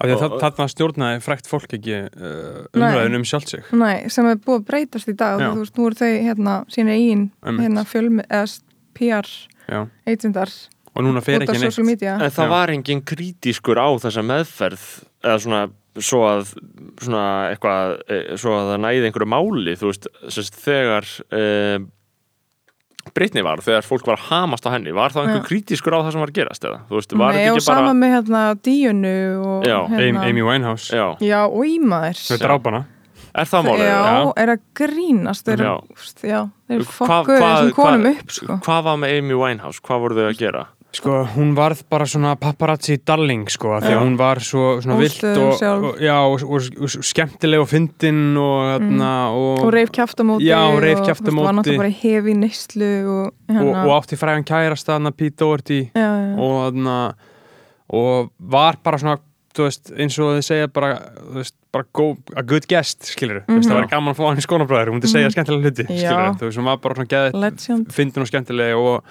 Af 0.00 0.04
því 0.04 0.10
að 0.12 0.16
Og- 0.16 0.22
þa- 0.22 0.40
þarna 0.44 0.66
stjórnaði 0.74 1.20
frækt 1.24 1.46
fólk 1.48 1.72
ekki 1.78 1.94
uh, 1.96 2.58
Nei. 2.76 2.82
umræðin 2.82 3.16
um 3.20 3.24
sjálft 3.24 3.48
sig 3.54 3.62
nei, 3.72 4.08
sem 4.12 4.26
er 4.28 4.36
búið 4.36 4.58
að 4.60 4.66
breytast 4.68 5.08
í 5.08 5.16
dag 5.16 5.40
Já. 5.40 5.46
og 5.48 5.54
þú 5.56 5.62
veist, 5.64 5.78
nú 5.80 5.86
eru 5.88 6.00
þau 6.02 6.10
hérna 6.28 6.56
sína 6.68 6.92
eigin 6.98 7.24
Einmitt. 7.40 7.64
hérna 7.64 7.86
fjölmi, 7.88 8.26
eða 8.28 8.60
PR 9.00 9.30
Já. 9.70 9.80
agentar 10.06 10.52
og 10.90 11.04
núna 11.06 11.22
fer 11.24 11.40
ekki 11.40 11.56
neitt 11.56 12.02
En 12.04 12.20
það 12.30 12.44
Já. 12.44 12.50
var 12.52 12.68
engin 12.74 13.00
krítiskur 13.06 13.78
á 13.80 13.88
þessa 14.02 14.24
meðferð 14.26 14.84
eða 15.24 15.38
svona 15.40 15.62
svo 16.00 16.20
að 16.28 16.52
svona 17.02 17.22
eitthvað, 17.50 17.96
e, 18.12 18.18
svo 18.38 18.52
að 18.54 18.68
það 18.70 18.78
næði 18.84 19.08
einhverju 19.08 19.26
máli, 19.32 19.72
þú 19.80 19.88
veist, 19.90 20.06
sérst, 20.30 20.54
þegar 20.62 21.08
e, 21.34 21.40
Britney 23.14 23.42
var, 23.42 23.60
þegar 23.64 23.82
fólk 23.86 24.06
var 24.06 24.16
að 24.18 24.28
hamast 24.30 24.66
á 24.66 24.70
henni 24.74 24.92
var 24.94 25.10
það 25.14 25.26
einhver 25.28 25.44
krítiskur 25.48 25.96
á 25.96 25.98
það 26.04 26.12
sem 26.14 26.20
var 26.24 26.30
að 26.32 26.38
gerast 26.40 26.64
eða, 26.68 26.78
þú 26.88 26.98
veist, 27.00 27.12
var 27.16 27.32
Nei, 27.34 27.40
þetta 27.40 27.50
og 27.50 27.58
ekki 27.60 27.66
bara 27.66 27.80
sama 27.80 27.92
með 28.00 28.14
hérna 28.16 28.42
Díunu 28.68 29.14
og 29.50 29.66
Já, 29.68 29.76
Amy, 29.84 29.96
hérna 30.00 30.24
Amy 30.30 30.42
Winehouse 30.46 30.96
Já, 30.96 31.06
Já, 31.24 31.40
og 31.50 31.62
ímaður 31.66 32.24
með 32.30 32.42
drápana 32.44 32.82
er 33.30 33.46
það 33.46 33.66
málið? 33.68 33.84
Já, 33.86 33.98
Já. 34.10 34.32
er 34.42 34.50
að 34.56 34.60
grínast 34.74 35.46
þeir, 35.46 35.60
Já. 35.62 35.70
já. 35.70 36.30
já, 36.30 36.40
þeir 36.70 36.80
Hvað- 36.80 36.94
fokkuðu 36.98 37.38
hvað- 37.38 37.56
þessum 37.60 37.74
konum 37.76 38.02
hvað- 38.06 38.20
upp 38.24 38.30
sko. 38.34 38.56
Hvað 38.66 38.82
var 38.88 38.96
með 39.04 39.18
Amy 39.18 39.34
Winehouse? 39.38 39.80
Hvað 39.86 40.00
voru 40.02 40.14
þau 40.18 40.26
að 40.30 40.38
gera? 40.40 40.64
Sko, 40.90 41.20
hún 41.36 41.52
varð 41.54 41.84
bara 41.86 42.02
svona 42.10 42.32
paparazzi 42.34 42.96
darling, 43.06 43.44
sko, 43.52 43.76
því 43.78 43.92
að 43.94 44.00
hún 44.02 44.16
var 44.18 44.40
svo 44.42 44.64
svona 44.82 44.96
vilt 44.98 45.22
og, 45.28 45.62
og, 45.62 46.00
já, 46.02 46.16
og, 46.26 46.42
og, 46.42 46.66
og 46.82 46.96
skemmtileg 47.06 47.62
og 47.62 47.68
fyndin 47.70 48.18
og, 48.34 48.82
mm. 48.82 48.98
og, 49.30 49.62
og 49.62 49.70
Já, 50.42 50.58
reif 50.82 50.98
og, 50.98 51.06
kjaftamóti. 51.06 51.30
þú 51.30 51.36
veist, 51.38 51.46
var 51.46 51.54
náttúrulega 51.60 51.84
bara 51.84 51.94
hefi 52.00 52.34
og, 53.06 53.30
og, 53.30 53.54
hérna, 53.54 53.86
og 53.86 53.94
átti 54.00 54.18
frægan 54.18 54.44
kærasta 54.50 54.98
Pete 55.14 55.36
Doherty. 55.38 55.80
Já, 55.94 56.10
já, 56.10 56.34
og, 56.42 56.58
hana, 56.72 56.98
og 57.88 58.32
var 58.38 58.76
bara 58.82 58.98
svona 58.98 59.20
þú 59.54 59.66
veist, 59.66 59.90
eins 59.98 60.18
og 60.22 60.36
þið 60.38 60.44
segja 60.46 60.68
bara, 60.70 60.90
þú 61.18 61.38
veist, 61.40 61.54
bara 61.74 61.86
go, 61.94 62.04
a 62.38 62.42
good 62.46 62.66
guest 62.70 63.06
skilur, 63.12 63.42
þú 63.46 63.56
veist, 63.58 63.68
það 63.70 63.74
Mhm. 63.74 63.80
var 63.80 63.88
gaman 63.90 64.14
að 64.14 64.18
fá 64.18 64.26
hann 64.28 64.38
í 64.38 64.46
skónabræður 64.46 64.90
hún 64.90 64.98
myndi 64.98 65.10
segja 65.10 65.30
skemmtilega 65.30 65.62
hluti, 65.66 65.86
skilur 65.86 66.34
þú 66.38 66.46
veist, 66.46 66.58
hún 66.58 66.64
var 66.70 66.76
bara 66.78 66.94
svona 66.94 67.08
legend. 67.34 67.88
fyndin 67.92 68.22
og 68.22 68.28
skemmtileg 68.30 68.74
og 68.78 69.04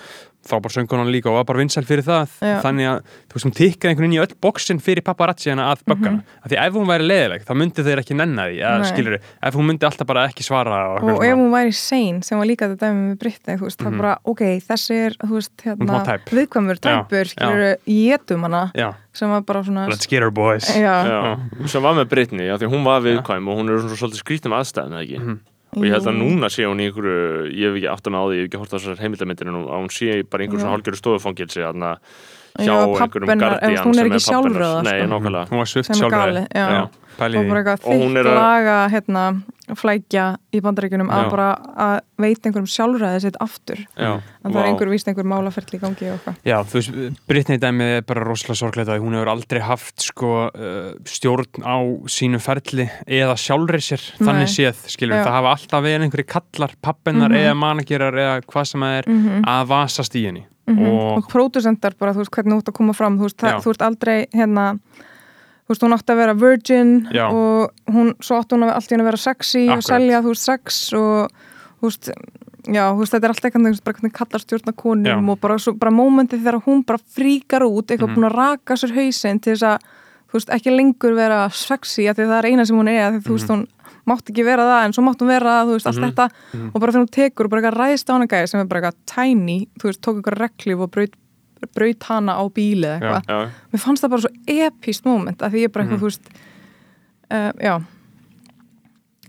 frábær 0.47 0.71
söngkonan 0.71 1.09
líka 1.11 1.27
og 1.29 1.35
var 1.35 1.43
bara 1.45 1.59
vinsæl 1.59 1.83
fyrir 1.85 2.01
það. 2.07 2.29
Já. 2.41 2.59
þannig 2.63 2.87
að 2.89 2.99
þú 3.29 3.35
veist 3.35 3.45
hún 3.45 3.55
tikkaði 3.57 3.89
einhvern 3.91 4.07
inn 4.07 4.15
í 4.15 4.21
öll 4.23 4.35
bóksin 4.41 4.79
fyrir 4.81 5.03
paparazzi 5.05 5.51
hana 5.51 5.65
að 5.73 5.83
böggana. 5.85 6.23
Af 6.43 6.49
því 6.49 6.57
ef 6.63 6.73
hún 6.79 6.87
væri 6.89 7.05
leðileg 7.09 7.43
þá 7.45 7.51
myndi 7.59 7.83
þeir 7.85 8.01
ekki 8.01 8.15
nenna 8.17 8.45
því 8.47 8.61
eða 8.63 8.87
skilur 8.89 9.17
ef 9.19 9.53
hún 9.59 9.67
myndi 9.69 9.85
alltaf 9.85 10.07
bara 10.07 10.23
ekki 10.29 10.43
svara 10.47 10.79
og, 10.95 11.03
og 11.03 11.23
ef 11.27 11.35
hún 11.35 11.51
væri 11.53 11.73
sein 11.75 12.21
sem 12.23 12.39
var 12.39 12.47
líka 12.49 12.69
þetta 12.71 12.87
dæmi 12.87 13.03
með 13.11 13.19
Brittany 13.19 13.57
þú 13.59 13.67
veist, 13.67 13.79
það 13.83 13.91
Mhm. 13.91 13.97
bara, 13.99 14.17
ok, 14.23 14.41
þessi 14.69 14.95
er 15.05 15.13
þú 15.19 15.31
veist, 15.35 15.51
hérna, 15.65 16.19
viðkvæmur 16.31 16.79
tæpur, 16.79 17.25
skilur, 17.35 17.75
jétum 17.85 18.41
hana 18.47 18.71
já, 18.75 18.93
sem 19.13 19.29
var 19.29 19.41
bara 19.41 19.63
svona 19.63 19.87
let's 19.89 20.07
get 20.07 20.21
her 20.23 20.31
boys. 20.31 20.65
Já, 20.75 21.03
Já, 21.05 21.67
sem 21.67 21.81
var 21.83 21.93
með 21.95 22.09
Britney, 22.09 22.49
af 22.49 22.59
því 22.61 22.71
hún 22.71 22.83
var 22.85 23.01
viðkvæm 23.01 23.47
og 23.49 23.57
hún 23.59 23.69
er 23.69 23.79
svona 23.83 23.97
svolítið 23.99 25.39
og 25.75 25.83
ég 25.85 25.93
held 25.93 26.07
að 26.09 26.17
núna 26.17 26.49
sé 26.49 26.65
hún 26.65 26.79
í 26.81 26.87
einhverju 26.89 27.51
ég 27.53 27.67
hef 27.69 27.75
ekki 27.77 27.91
með 28.13 28.19
á 28.19 28.25
því, 28.25 28.35
ég 28.35 28.41
hef 28.41 28.49
ekki 28.49 28.61
hort 28.63 28.73
á 28.73 28.77
þessar 28.79 29.01
heimildamyndir 29.03 29.47
en 29.51 29.57
hún- 29.59 29.69
sé 29.93 30.23
bara 30.25 30.43
í 30.43 30.47
einhverju 30.47 30.59
Já. 30.59 30.65
svona 30.65 30.75
hálgjöru 30.77 30.99
stofufangilsi 31.01 31.61
hjá 32.57 32.65
Já, 32.65 32.77
einhverjum 32.79 33.29
Guardian 33.39 33.85
hún 33.85 33.99
er 33.99 34.09
ekki 34.09 34.23
sjálfráða, 34.25 34.81
Nei, 34.83 34.97
sko. 34.99 35.11
nákvæmlega. 35.13 35.45
Hún 35.49 35.57
var 35.63 35.69
svift 35.69 35.89
pælið 37.19 37.37
og 37.83 37.95
hún 37.99 38.15
er 38.17 38.25
að- 38.25 38.37
laga 38.39 38.75
hérna, 38.89 39.23
flækja 39.75 40.23
í 40.55 40.61
bandaríkjunum 40.65 41.09
að 41.13 41.29
bara 41.29 41.47
að 41.77 41.99
veita 42.17 42.47
einhverjum 42.49 42.69
sjálfræði 42.73 43.21
sitt 43.21 43.35
aftur. 43.43 43.77
Já, 43.97 44.13
en 44.45 44.51
það 44.51 44.55
vá. 44.55 44.59
er 44.63 44.69
einhver 44.71 44.89
víst 44.89 45.07
einhver 45.11 45.27
málaferli 45.29 45.77
í 45.77 45.81
gangi 45.83 46.07
Já, 46.47 46.63
þú 46.63 46.73
veist, 46.79 47.19
Britney 47.27 47.57
dæmið 47.61 47.97
er 47.97 48.01
bara 48.01 48.23
rosalega 48.25 48.55
sorglega 48.63 48.95
að 48.95 49.03
hún 49.03 49.13
hefur 49.19 49.29
aldrei 49.35 49.61
haft 49.61 50.01
sko 50.01 50.31
uh, 50.47 50.93
stjórn 51.05 51.61
á 51.61 51.75
sínu 52.09 52.39
ferli 52.41 52.89
eða 53.05 53.35
sjálfri 53.37 53.77
sér, 53.83 54.01
Nei. 54.19 54.25
þannig 54.25 54.49
séð 54.55 54.75
skilur, 54.89 55.19
Já. 55.19 55.25
það 55.27 55.37
hafa 55.37 55.53
alltaf 55.55 55.83
verið 55.83 56.07
einhverju 56.07 56.27
kallar 56.33 56.71
pappennar 56.81 57.29
Mhm. 57.29 57.43
eða 57.43 57.55
managerar 57.59 58.13
eða 58.13 58.41
hvað 58.47 58.65
sem 58.67 58.81
það 58.81 58.97
er 58.97 59.03
mm 59.07 59.43
að 59.43 59.67
vasast 59.67 60.15
í 60.15 60.25
henni 60.25 60.45
og, 60.69 60.89
og 60.93 61.17
og 61.23 61.29
pródusentar 61.31 61.93
bara, 61.99 62.13
þú 62.13 62.23
veist, 62.23 62.31
hvernig 62.35 62.53
þú 62.53 62.59
ert 62.63 62.69
að 62.73 62.77
koma 62.79 62.93
fram 62.93 63.17
þú 63.19 63.27
veist, 63.29 63.37
það, 63.41 63.61
þú 63.63 63.69
ert 63.75 63.81
aldrei 63.89 64.17
hérna 64.33 64.65
þú 64.79 65.73
veist, 65.73 65.83
hún 65.85 65.93
átti 65.97 66.13
að 66.13 66.17
vera 66.23 66.33
virgin 66.33 66.91
Já. 67.13 67.25
og 67.29 67.93
hún, 67.93 68.13
svo 68.21 68.39
átti 68.41 68.55
hún 68.57 68.65
að 68.67 68.75
allt 68.75 68.89
í 68.89 68.95
henni 68.95 69.05
að 69.05 69.09
vera 69.11 69.23
sexy 69.23 69.63
Akkurat. 69.67 69.77
og 69.77 69.83
selja, 69.89 70.21
þú 70.25 70.33
veist, 70.33 70.45
sex 70.49 70.79
og 70.93 71.29
þú 71.79 71.89
veist, 71.89 72.09
já, 72.69 72.83
þú 72.91 72.99
veist, 72.99 73.13
þetta 73.13 73.25
er 73.29 73.33
alltaf 73.33 73.45
eitthvað, 73.49 73.65
þú 73.65 73.71
veist, 73.73 73.83
bara 73.85 73.97
hvernig 73.99 74.15
kallar 74.17 74.43
stjórna 74.43 74.73
konum 74.75 75.05
Já. 75.05 75.17
og 75.33 75.39
bara, 75.39 75.57
svo, 75.59 75.73
bara 75.79 75.91
mómentið 75.95 76.43
þegar 76.43 76.61
hún 76.65 76.85
bara 76.85 76.99
fríkar 77.15 77.63
út, 77.67 77.87
eitthvað 77.91 78.09
Mhm. 78.09 78.15
búin 78.17 78.29
að 78.31 78.35
raka 78.41 78.73
sér 78.75 78.95
hausinn 78.97 79.39
til 79.41 79.53
þess 79.53 79.63
að, 79.63 79.79
þú 80.29 80.33
veist, 80.39 80.49
ekki 80.57 80.75
lengur 80.75 81.15
vera 81.15 81.49
sexy, 81.49 82.07
af 82.09 82.17
því 82.17 82.25
það 82.29 82.37
er 82.43 82.49
eina 82.51 82.65
sem 82.65 82.77
hún 82.77 82.89
er 82.89 83.11
því 83.13 83.21
þú 83.25 83.37
veist, 83.37 83.47
hún 83.49 83.67
mátt 84.09 84.29
ekki 84.31 84.43
vera 84.47 84.65
það 84.67 84.85
en 84.89 84.93
svo 84.97 85.03
mátt 85.05 85.21
hún 85.23 85.31
vera 85.31 85.53
það, 85.55 85.69
þú 85.69 85.77
veist, 85.77 85.87
allt 85.91 85.99
Mhm. 86.01 86.09
þetta 86.09 86.27
Mhm. 86.53 86.71
og 86.73 86.81
bara 86.81 86.91
þegar 86.91 87.03
hún 87.05 87.15
tekur 87.19 87.45
og 87.45 87.49
bara 87.51 87.61
eitthvað 87.61 87.79
ræðist 87.81 88.09
á 88.09 88.13
hana 88.17 88.27
gæði 88.33 88.49
sem 88.49 88.59
er 88.61 88.65
bara 88.65 88.81
eitthvað 88.81 88.99
tiny, 89.15 89.57
þú 89.79 89.83
veist, 89.89 90.01
tók 90.01 90.15
eitthvað 90.21 90.39
reglif 90.43 90.79
og 90.85 90.91
braut, 90.91 91.13
braut 91.75 92.03
hana 92.09 92.33
á 92.39 92.43
bíli 92.51 92.85
eða 92.87 92.99
eitthvað. 92.99 93.23
Já, 93.27 93.51
Mér 93.73 93.79
fannst 93.85 94.03
það 94.03 94.09
bara 94.09 94.21
svo 94.21 94.33
epíst 94.47 95.05
moment 95.05 95.37
að 95.39 95.51
því 95.53 95.65
ég 95.67 95.71
bara 95.71 95.85
eitthvað, 95.85 95.99
Mhm. 95.99 96.03
þú 96.03 96.09
veist, 96.09 96.25
uh, 97.31 97.51
já. 97.61 97.81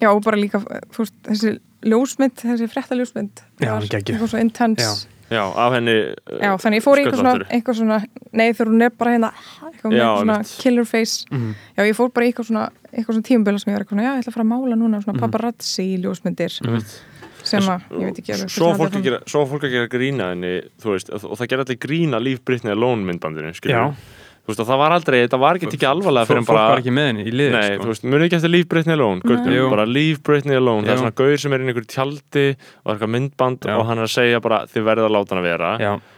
Já, 0.01 0.09
og 0.14 0.22
bara 0.24 0.37
líka, 0.37 0.61
þú 0.91 0.99
veist, 1.05 1.12
þessi 1.28 1.59
ljósmynd, 1.83 2.35
þessi 2.41 2.68
frétta 2.72 2.97
ljósmynd. 2.97 3.43
Já. 3.61 3.76
Eitthvað 3.81 4.28
svo 4.33 4.41
intense. 4.41 5.07
Já. 5.31 5.43
af 5.55 5.72
henni 5.76 5.95
Já, 6.41 6.51
þannig 6.59 6.81
ég 6.81 6.85
fór 6.85 6.99
í 6.99 7.05
eitthvað 7.05 7.20
svona, 7.20 7.35
Sköllóttur. 7.35 7.51
eitthvað 7.55 7.76
svona, 7.81 7.99
nei 8.33 8.53
þegar 8.53 8.70
hún 8.72 8.83
er 8.83 8.91
bara 8.99 9.11
hérna, 9.14 9.31
eitthvað 9.70 9.93
með 9.95 10.03
svona 10.20 10.39
killer 10.62 10.85
face. 10.85 11.24
Mhm. 11.31 11.55
Já, 11.78 11.83
ég 11.87 11.97
fór 11.97 12.12
bara 12.12 12.26
í 12.26 12.33
eitthvað 12.33 12.49
svona, 12.51 12.64
eitthvað 12.93 13.14
svona 13.14 13.28
tímaböla 13.31 13.61
sem 13.61 13.70
ég 13.72 13.76
var 13.78 13.85
eitthvað 13.85 13.97
svona, 13.97 14.03
já, 14.03 14.12
ég 14.16 14.20
ætla 14.24 14.33
að 14.33 14.35
fara 14.35 14.45
að 14.45 14.53
mála 14.53 14.76
núna 14.81 15.03
svona 15.05 15.16
Mhm. 15.18 15.31
paparazzi 15.31 15.87
ljósmyndir 16.03 16.61
Einmitt. 16.66 17.01
sem 17.45 17.61
að, 17.62 17.81
ég 17.91 18.05
veit 18.11 18.18
ekki. 18.20 18.49
Svo 18.51 18.74
fólk, 18.76 18.91
að 18.93 19.03
gera, 19.03 19.18
fólk 19.47 19.62
að 19.62 19.70
gera 19.70 19.89
grína 19.89 20.31
henni 20.35 20.62
þú 20.83 20.91
veist, 20.95 21.11
og 21.14 21.39
það 21.39 21.49
gera 21.49 21.62
allir 21.64 21.78
grína 21.78 22.20
líf 22.20 22.45
Britney 22.45 22.72
Alone 22.72 23.05
myndbandinu. 23.07 23.55
Þú 23.55 23.95
veist, 24.49 24.61
það 24.61 24.80
var 24.80 24.95
aldrei, 24.97 25.16
þetta 25.24 25.41
var 25.41 25.59
ekki 25.59 25.70
tekið 25.74 25.88
alvarlega 25.91 26.28
fyrir 26.28 26.41
Fólk 26.41 26.49
en 26.49 26.49
bara, 26.51 26.61
bara 26.61 26.74
var 26.74 26.82
ekki 26.82 26.95
með 26.97 27.09
henni 27.11 27.26
í 27.26 27.34
liði 27.34 27.53
Nei, 27.55 27.68
sko. 27.68 27.82
þú 27.82 27.93
veist, 27.93 28.07
muni 28.07 28.26
ekki 28.26 28.38
eftir 28.38 28.53
Leave 28.55 28.68
Britney 28.72 28.97
Alone 28.97 29.36
Jú. 29.55 29.68
bara 29.70 29.86
Leave 29.86 30.22
Britney 30.26 30.59
Alone. 30.59 30.86
Það 30.86 30.93
er 30.95 31.01
svona 31.05 31.16
gaur 31.20 31.36
sem 31.45 31.55
er 31.55 31.62
inn 31.62 31.70
í 31.70 31.74
einhverju 31.74 31.91
tjaldi 31.95 32.45
og 32.57 32.91
er 32.91 32.95
eitthvað 32.95 33.14
myndband 33.16 33.70
Já. 33.70 33.76
og 33.76 33.86
hann 33.91 34.03
er 34.03 34.09
að 34.09 34.12
segja 34.16 34.43
bara 34.45 34.61
þið 34.70 34.86
verðið 34.91 35.09
að 35.09 35.16
láta 35.16 35.34
hann 35.34 35.43
að 35.43 35.49
vera 35.51 35.72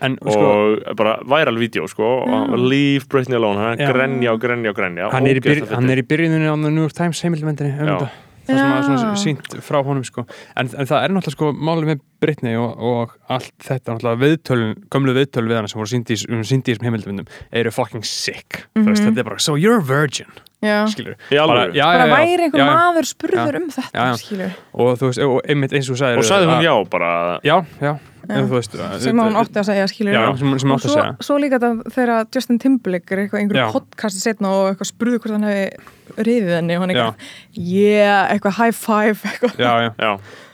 en 0.09 0.19
sko, 0.23 0.49
og 0.49 0.99
bara 1.03 1.15
viral 1.35 1.57
vídeo 1.61 1.89
sko. 1.91 2.11
Og. 2.23 2.59
Leave 2.63 3.09
Britney 3.11 3.41
Alone, 3.41 3.63
hann 3.63 3.79
er 3.79 3.87
að 3.89 3.97
grenja 3.97 4.35
og 4.35 4.43
grenja 4.43 4.73
og 4.75 4.79
grenja. 4.79 5.13
Hann 5.13 5.31
er, 5.31 5.41
í 5.43 5.97
er 5.99 6.05
byrjuninni 6.07 6.53
á 6.53 6.57
New 6.57 6.85
York 6.85 6.97
Times 6.97 7.25
um 7.27 7.35
þetta 7.35 8.11
það 8.47 8.59
sem 8.59 8.73
að 8.77 8.87
svona 8.89 9.21
sínt 9.23 9.57
frá 9.67 9.79
honum 9.87 10.05
sko. 10.07 10.25
en, 10.57 10.71
en 10.71 10.89
það 10.91 10.99
er 11.07 11.15
náttúrulega 11.15 11.37
sko 11.37 11.51
málið 11.57 11.91
með 11.93 12.05
Britney 12.23 12.59
og, 12.61 12.79
og 12.79 13.17
allt 13.33 13.53
þetta 13.67 13.97
náttúrulega 13.97 14.23
viðtölun, 14.23 14.73
gömlu 14.93 15.17
viðtöl 15.17 15.47
við 15.49 15.59
hana 15.59 15.71
sem 15.73 15.81
voru 15.83 15.91
síndi 15.91 16.15
í 16.17 16.31
um 16.31 16.45
síndi 16.47 16.71
í 16.71 16.77
þessum 16.77 16.89
heimildumindum 16.91 17.31
eru 17.63 17.75
fucking 17.75 18.07
sick. 18.07 18.63
Mm 18.79 18.89
veist, 18.93 19.05
þetta 19.07 19.25
er 19.25 19.29
bara, 19.33 19.43
so 19.43 19.57
you're 19.59 19.81
a 19.81 19.87
virgin. 19.87 20.31
Já. 20.63 20.87
skilur 20.87 21.17
alvöru? 21.35 21.73
já, 21.75 21.83
bara 21.91 22.05
já, 22.07 22.13
væri 22.15 22.45
einhver 22.47 22.69
maður 22.69 23.07
spurður 23.09 23.57
um 23.59 23.65
þetta 23.75 23.99
Já, 23.99 24.05
já. 24.07 24.19
skilur, 24.21 24.53
og 24.79 24.93
þú 25.01 25.09
veist, 25.09 25.23
og 25.27 25.51
einmitt 25.51 25.73
eins 25.75 25.89
og 25.91 25.99
sagðir 25.99 26.21
Og 26.23 26.29
sagði 26.29 26.51
hún 26.53 26.63
já 26.63 26.75
bara. 26.93 27.09
Já, 27.43 27.57
já, 27.83 27.97
Þú 28.23 28.45
veist 28.53 28.77
sem 29.03 29.19
hún 29.19 29.37
átti 29.41 29.59
að 29.59 29.67
segja 29.71 29.89
skilur 29.91 30.15
já, 30.15 30.23
sem, 30.39 30.53
sem 30.63 30.71
og 30.71 30.79
átti 30.79 30.89
að 30.89 30.93
svo, 30.93 31.01
segja 31.01 31.27
svo 31.27 31.39
líka 31.43 31.59
þetta 31.59 31.95
þegar 31.97 32.29
Justin 32.37 32.61
Timberlake 32.63 33.15
er 33.17 33.23
eitthvað 33.25 33.41
Já. 33.41 33.43
einhverju 33.43 33.67
podcasti 33.75 34.23
setna 34.23 34.53
og 34.55 34.69
eitthvað 34.71 34.91
spurði 34.93 35.19
hvort 35.19 35.35
hann 35.37 35.49
hefði 35.49 36.23
riðið 36.29 36.55
henni 36.59 36.77
og 36.77 36.85
hann 36.85 36.95
eitthvað, 36.95 37.29
yeah, 37.59 38.23
eitthvað 38.31 38.59
high 38.61 38.77
five 38.77 39.33
eitthvað. 39.33 39.59
já, 39.59 39.73
já, 39.99 40.13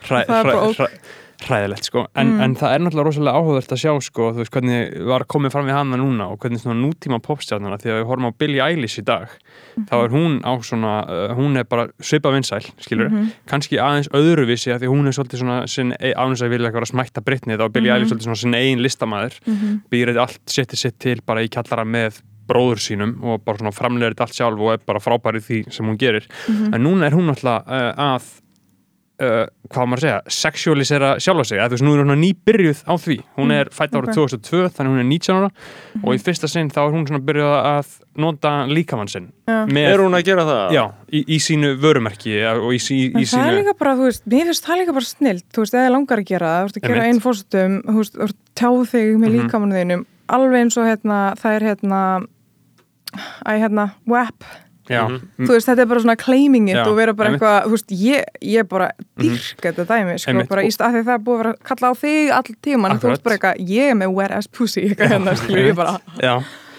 Það 0.09 0.21
er 0.23 0.49
bara 0.49 0.61
ók. 0.65 1.17
Hræ, 1.41 1.47
hræðilegt 1.49 1.85
sko 1.85 2.07
en, 2.17 2.33
Mm. 2.37 2.41
en 2.41 2.55
það 2.57 2.75
er 2.75 2.79
náttúrulega 2.83 3.07
rosalega 3.07 3.39
áhugavert 3.39 3.73
að 3.73 3.81
sjá 3.83 3.93
sko, 4.03 4.33
þú 4.33 4.39
veist 4.43 4.51
hvernig 4.53 5.07
var 5.07 5.25
komið 5.25 5.53
fram 5.53 5.67
við 5.67 5.73
hana 5.77 5.97
núna 5.97 6.27
og 6.33 6.39
hvernig 6.39 6.61
svona 6.61 6.81
nútíma 6.83 7.21
popstjarnana 7.23 7.79
því 7.79 7.91
að 7.93 7.99
við 8.03 8.07
horfum 8.11 8.27
á 8.29 8.39
Billie 8.39 8.61
Eilish 8.63 8.99
í 8.99 9.05
dag 9.05 9.29
þá 9.89 9.95
er 10.05 10.09
hún 10.11 10.41
á 10.43 10.53
svona, 10.63 10.95
uh, 11.09 11.35
hún 11.39 11.57
er 11.57 11.65
bara 11.65 11.89
svipa 12.01 12.31
vinsæl, 12.35 12.65
skilur 12.81 13.09
Mhm. 13.11 13.31
kannski 13.47 13.79
aðeins 13.79 14.09
öðruvísi 14.11 14.73
að 14.75 14.81
því 14.83 14.89
hún 14.89 15.07
er 15.07 15.13
svolítið 15.13 15.39
svona 15.43 15.69
sinn, 15.69 15.93
ánins 16.01 16.43
að 16.43 16.51
vilja 16.51 16.71
eitthvað 16.71 16.87
að 16.87 16.93
smætta 16.95 17.25
Britney 17.25 17.57
þá 17.57 17.65
er 17.65 17.69
Billie 17.69 17.91
Mhm. 17.93 17.97
Eilish 18.03 18.11
svolítið 18.13 18.27
svona 18.27 18.37
sinn 18.37 18.55
eigin 18.55 18.83
listamæður 18.83 19.39
Mhm. 19.47 19.81
býrið 19.91 20.17
allt 20.21 20.41
setið 20.47 20.77
sitt 20.77 20.99
til 20.99 21.21
bara 21.25 21.41
í 21.41 21.49
kjallara 21.49 21.85
með 21.87 22.21
bróður 22.49 22.81
sínum 22.81 23.23
og 23.23 23.45
bara 23.45 23.59
svona 23.59 23.75
framleirir 23.75 24.15
þetta 24.15 24.23
allt 24.25 24.35
sjálf 24.35 24.59
og 24.61 24.73
er 24.73 24.79
bara 24.87 24.99
frábær 24.99 25.37
í 25.37 25.43
því 25.45 25.71
sem 25.73 25.85
hún 25.87 25.99
gerir 25.99 26.25
Mhm. 26.49 26.75
en 26.75 26.83
núna 26.83 27.07
er 27.07 27.11
hún 27.13 27.29
alltaf 27.29 27.69
uh, 27.69 27.93
að 28.17 28.23
uh, 29.21 29.47
hvað 29.69 29.89
maður 29.91 29.99
að 29.99 30.05
segja, 30.05 30.19
sexualisera 30.39 31.09
sjálfa 31.23 31.45
sig, 31.49 31.59
að 31.61 31.73
þú 31.73 31.77
veist, 31.77 31.85
nú 31.87 31.95
er 31.95 32.03
hún 32.05 32.21
nýbyrjuð 32.23 32.83
á 32.87 32.95
því. 33.03 33.17
Hún 33.39 33.53
er 33.55 33.71
fætt 33.75 33.97
árið 33.99 34.13
ok. 34.13 34.19
2002 34.39 34.71
þannig 34.77 34.93
hún 34.95 35.03
er 35.03 35.09
19 35.09 35.37
ára. 35.39 35.51
Og 36.05 36.15
í 36.15 36.21
fyrsta 36.23 36.49
sinn 36.51 36.71
þá 36.71 36.81
er 36.87 36.95
hún 36.95 37.07
svona 37.09 37.23
byrjuð 37.29 37.55
að 37.59 37.91
nota 38.19 38.53
líkamann 38.71 39.11
sinn. 39.13 39.29
Með, 39.49 39.89
er 39.93 40.03
hún 40.05 40.15
að 40.19 40.25
gera 40.29 40.45
það? 40.49 40.65
já, 40.79 40.85
í, 41.15 41.21
í 41.35 41.39
sínu 41.43 41.75
vörumerki 41.83 42.35
og 42.55 42.71
í, 42.75 42.79
En 42.79 43.21
í 43.23 43.27
það 43.27 43.27
er 43.27 43.31
sínu 43.35 43.59
líka 43.63 43.75
bara, 43.79 43.95
þú 43.99 44.09
veist, 44.09 44.25
mér 44.29 44.49
finnst 44.51 44.67
það 44.67 44.81
líka 44.83 44.95
bara 44.99 45.09
snilt, 45.11 45.47
þú 45.55 45.65
veist, 45.65 45.75
eða 45.79 45.93
langar 45.95 46.23
að 46.23 46.31
gera 46.33 46.49
það, 46.55 46.59
þú 46.59 46.69
veist, 46.69 46.79
að 46.83 46.89
gera 46.93 47.07
einn 47.09 47.21
fórstum, 47.25 47.77
þú 47.87 47.97
veist, 48.03 48.17
þú 48.19 48.27
veist, 48.27 48.39
tjá 48.59 48.71
þig 48.95 49.13
með 49.19 49.29
Mhm. 49.29 49.37
líkamannu 49.39 49.79
þínum, 49.83 50.07
alveg 50.29 50.61
eins 50.65 50.77
og 50.79 50.89
hérna, 50.91 51.19
það 51.39 51.57
er 51.59 51.67
hérna, 51.69 52.01
æ, 53.47 53.53
hérna, 53.63 53.87
WAP, 54.07 54.45
Mhm. 54.89 55.47
þú 55.47 55.53
veist, 55.53 55.69
þetta 55.69 55.83
er 55.85 55.87
bara 55.87 56.01
svona 56.01 56.17
claiming 56.17 56.69
it 56.69 56.77
Já, 56.77 56.85
og 56.87 56.97
vera 56.97 57.13
bara 57.15 57.31
einmitt. 57.31 57.43
eitthvað, 57.43 57.67
þú 57.67 57.71
veist, 57.77 57.91
ég, 57.91 58.25
ég 58.43 58.69
bara 58.69 58.91
dyrka 59.19 59.73
þetta 59.73 59.87
dæmi, 59.91 60.19
sko, 60.19 60.31
Einmitt. 60.33 60.49
bara 60.49 60.63
í 60.63 60.71
stað 60.73 60.93
því 60.97 61.03
það 61.05 61.15
er 61.15 61.25
búið 61.27 61.35
að 61.35 61.43
vera 61.43 61.53
að 61.53 61.63
kalla 61.69 61.91
á 61.91 61.95
þig 61.99 62.33
all 62.39 62.57
tíman, 62.63 62.99
þú 62.99 63.09
veist 63.13 63.23
bara 63.23 63.37
eitthvað, 63.37 63.69
ég 63.69 63.91
er 63.91 63.95
með 63.95 64.15
wet 64.15 64.31
ass 64.31 64.47
pussy, 64.49 64.81
eitthvað 64.89 65.13
hérna, 65.13 65.37
skilur 65.37 65.69
ég 65.69 65.77
bara. 65.77 65.99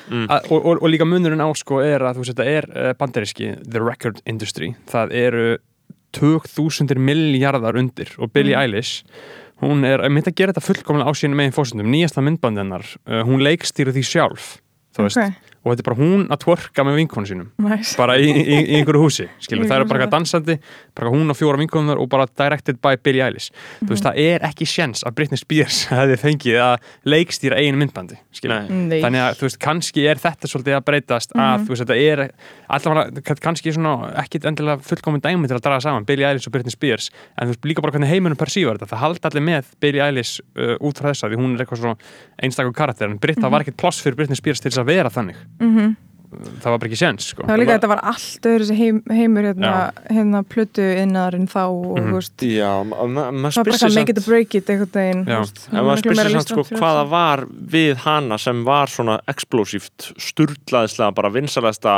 Mm. 0.10 0.26
Og, 0.50 0.66
og, 0.66 0.82
og 0.82 0.90
líka 0.90 1.06
munurinn 1.06 1.38
á 1.38 1.50
sko 1.54 1.84
er 1.86 2.02
að 2.02 2.16
þú 2.18 2.24
veist 2.24 2.34
þetta 2.34 2.46
er 2.50 2.66
uh, 2.74 2.94
bandaríski 2.98 3.50
the 3.70 3.80
record 3.80 4.22
industry, 4.26 4.76
það 4.90 5.12
eru 5.14 5.58
2000 6.18 6.98
miljardar 6.98 7.78
undir 7.78 8.10
og 8.18 8.32
Billie 8.34 8.56
Mm. 8.56 8.62
Eilish 8.66 9.04
hún 9.62 9.84
er, 9.86 10.02
mynda 10.10 10.32
að 10.32 10.36
gera 10.40 10.54
þetta 10.56 10.66
fullkomlega 10.66 11.12
á 11.12 11.14
sínum 11.14 11.36
megin 11.38 11.54
fórsendum, 11.54 11.90
nýjasta 11.92 12.24
myndbandennar 12.24 12.86
uh, 13.06 13.22
hún 13.28 13.44
leikstýri 13.44 13.92
því 13.94 14.04
sjálf 14.08 14.58
þú 14.96 15.06
veist, 15.06 15.20
ok, 15.20 15.49
og 15.64 15.74
þetta 15.74 15.84
er 15.84 15.88
bara 15.90 16.00
hún 16.00 16.22
að 16.32 16.40
tvorka 16.46 16.84
með 16.88 16.96
vinkonu 17.02 17.28
sínum 17.28 17.48
næs, 17.60 17.96
bara 18.00 18.16
í, 18.18 18.30
í, 18.32 18.58
í 18.72 18.76
einhverju 18.80 19.02
húsi 19.04 19.26
skilur, 19.44 19.66
það 19.68 19.76
er 19.76 19.84
einhverju 19.84 19.90
bara 20.06 20.10
dansandi 20.14 20.56
bara 20.96 21.12
hún 21.12 21.30
og 21.30 21.36
fjóra 21.38 21.60
vinkonunar 21.60 22.00
og 22.00 22.08
bara 22.10 22.26
directed 22.32 22.80
by 22.82 22.96
Billie 23.04 23.24
Eilish 23.26 23.50
þú 23.52 23.84
Mhm. 23.84 23.90
veist, 23.92 24.04
það 24.06 24.20
er 24.24 24.46
ekki 24.48 24.66
sjens 24.66 25.04
að 25.04 25.16
Britney 25.20 25.38
Spears 25.38 25.82
hefði 25.92 26.18
fengið 26.22 26.60
að 26.64 26.88
leikstýra 27.12 27.58
einu 27.60 27.78
myndbandi 27.84 28.18
skilur, 28.32 28.70
Nei. 28.70 28.86
Nei. 28.96 29.02
þannig 29.04 29.22
að 29.26 29.36
þú 29.42 29.48
veist, 29.50 29.60
kannski 29.60 30.08
er 30.08 30.16
þetta 30.24 30.48
svolítið 30.48 30.78
að 30.80 30.86
breytast 30.88 31.36
að 31.36 31.58
Mhm. 31.60 31.66
þú 31.68 31.76
veist, 31.76 31.84
þetta 31.84 32.00
er 32.00 32.32
allavega, 32.70 33.36
kannski 33.42 33.74
svona 33.76 34.14
ekkit 34.24 34.46
endilega 34.50 34.80
fullkomin 34.86 35.22
dæmi 35.24 35.48
til 35.50 35.58
að 35.58 35.64
draga 35.66 35.82
saman 35.84 36.06
Billie 36.08 36.26
Eilish 36.28 36.48
og 36.48 36.54
Britney 36.56 36.72
Spears, 36.72 37.10
en 37.38 37.48
þú 37.50 37.54
veist, 37.56 37.66
líka 37.66 37.82
bara 37.84 37.92
hvernig 37.98 38.10
heimunum 38.12 38.38
persívar 38.40 38.78
þetta, 38.80 38.94
það 38.96 39.04
haldi 39.04 39.26
allir 39.30 39.46
með 39.50 39.66
Billie 39.82 40.04
Eilish 40.06 40.40
uh, 40.56 40.76
út 40.80 41.00
frá 41.00 41.12
þessa, 41.12 41.30
því 41.32 41.40
hún 41.42 41.56
er 41.58 41.66
eitthvað 41.66 41.82
svona 41.84 41.98
einstakur 42.42 42.74
karakter, 42.78 43.10
en 43.10 43.18
Britt, 43.20 43.40
það 43.42 43.52
var 43.52 43.66
ekkit 43.66 43.78
pláss 43.82 44.02
fyrir 44.04 44.16
Britney 44.20 44.36
Spears 44.40 44.62
til 44.62 44.72
þess 44.72 44.84
að 44.84 44.92
vera 44.94 45.10
þannig 45.10 45.36
mhm. 45.60 45.96
Það 46.30 46.66
var 46.70 46.78
bara 46.78 46.88
ekki 46.92 46.98
sjens, 47.00 47.26
sko. 47.32 47.42
Það 47.42 47.50
var 47.50 47.58
líka, 47.58 47.66
var- 47.72 47.80
þetta 47.80 47.88
var 47.90 48.00
allt 48.06 48.44
öðru 48.46 48.76
heim, 48.78 48.98
heimur 49.10 49.46
hérna, 49.48 49.70
hérna 50.14 50.42
plötu 50.46 50.84
innaðarinn 51.02 51.48
þá 51.50 51.64
og 51.66 51.96
þú 51.98 52.12
veist, 52.20 52.44
Já, 52.46 52.84
ma- 52.86 53.08
ma- 53.08 53.32
maður 53.34 53.56
það 53.56 53.58
var 53.58 53.64
bara 53.66 53.74
eitthvað 53.74 53.90
sig 53.90 53.96
make 53.98 54.10
it 54.14 54.18
or 54.20 54.26
break 54.30 54.54
it 54.54 54.70
veist, 55.42 55.64
En 55.74 55.80
maður 55.88 55.98
spyr 56.04 56.20
sér 56.20 56.30
samt 56.36 56.52
sko 56.54 56.64
hvaða 56.78 57.10
var 57.10 57.46
við 57.50 57.96
hana 58.06 58.38
sem 58.38 58.64
var 58.64 58.86
svona 58.94 59.16
explosíft, 59.28 60.12
sturlaðislega 60.22 61.16
bara 61.16 61.32
vinsalegasta 61.34 61.96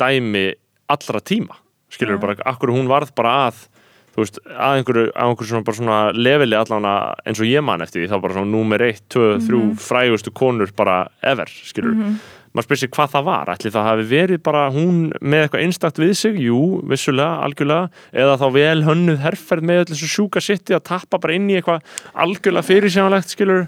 dæmi 0.00 0.54
allra 0.88 1.20
tíma, 1.20 1.54
skilur 1.92 2.18
bara 2.18 2.36
akkur 2.46 2.72
hún 2.72 2.88
varð 2.88 3.12
bara 3.14 3.50
að 3.50 3.66
þú 4.14 4.22
veist, 4.22 4.38
að 4.48 4.78
einhverju, 4.80 5.10
að 5.12 5.28
einhverju 5.28 5.50
svona, 5.50 5.64
bara 5.64 5.76
svona 5.76 6.00
leveli 6.16 6.56
allan 6.56 6.88
eins 7.26 7.38
og 7.42 7.46
ég 7.52 7.62
man 7.62 7.80
eftir 7.84 8.00
því 8.06 8.14
þá 8.14 8.22
bara 8.22 8.32
svona 8.38 8.50
númer 8.54 8.80
1, 8.80 9.02
2, 9.12 9.28
3 9.44 9.76
frægustu 9.76 10.32
konur 10.32 10.72
bara 10.74 11.08
ever, 11.22 11.44
skilur 11.52 11.92
Mhm. 11.94 12.16
Maður 12.54 12.68
spyr 12.68 12.80
sér 12.80 12.92
hvað 12.94 13.14
það 13.14 13.28
var, 13.28 13.52
ætli 13.54 13.74
það 13.74 13.88
hafi 13.90 14.08
verið 14.14 14.42
bara 14.46 14.64
hún 14.74 14.98
með 15.20 15.44
eitthvað 15.44 15.64
einstakt 15.66 16.00
við 16.02 16.12
sig? 16.20 16.40
Jú, 16.46 16.60
vissulega, 16.90 17.40
algjörlega. 17.46 18.02
Eða 18.24 18.36
þá 18.40 18.44
vel 18.54 18.82
hönnuð 18.86 19.22
herferð 19.24 19.70
með 19.70 19.80
öllu 19.82 19.94
þessu 19.94 20.10
sjúka 20.12 20.42
sitti 20.44 20.76
að 20.76 20.84
tappa 20.92 21.18
bara 21.18 21.34
inn 21.34 21.48
í 21.50 21.58
eitthvað 21.58 21.82
algjörlega 22.24 22.68
fyrirsjánlegt, 22.70 23.34
skilur 23.34 23.66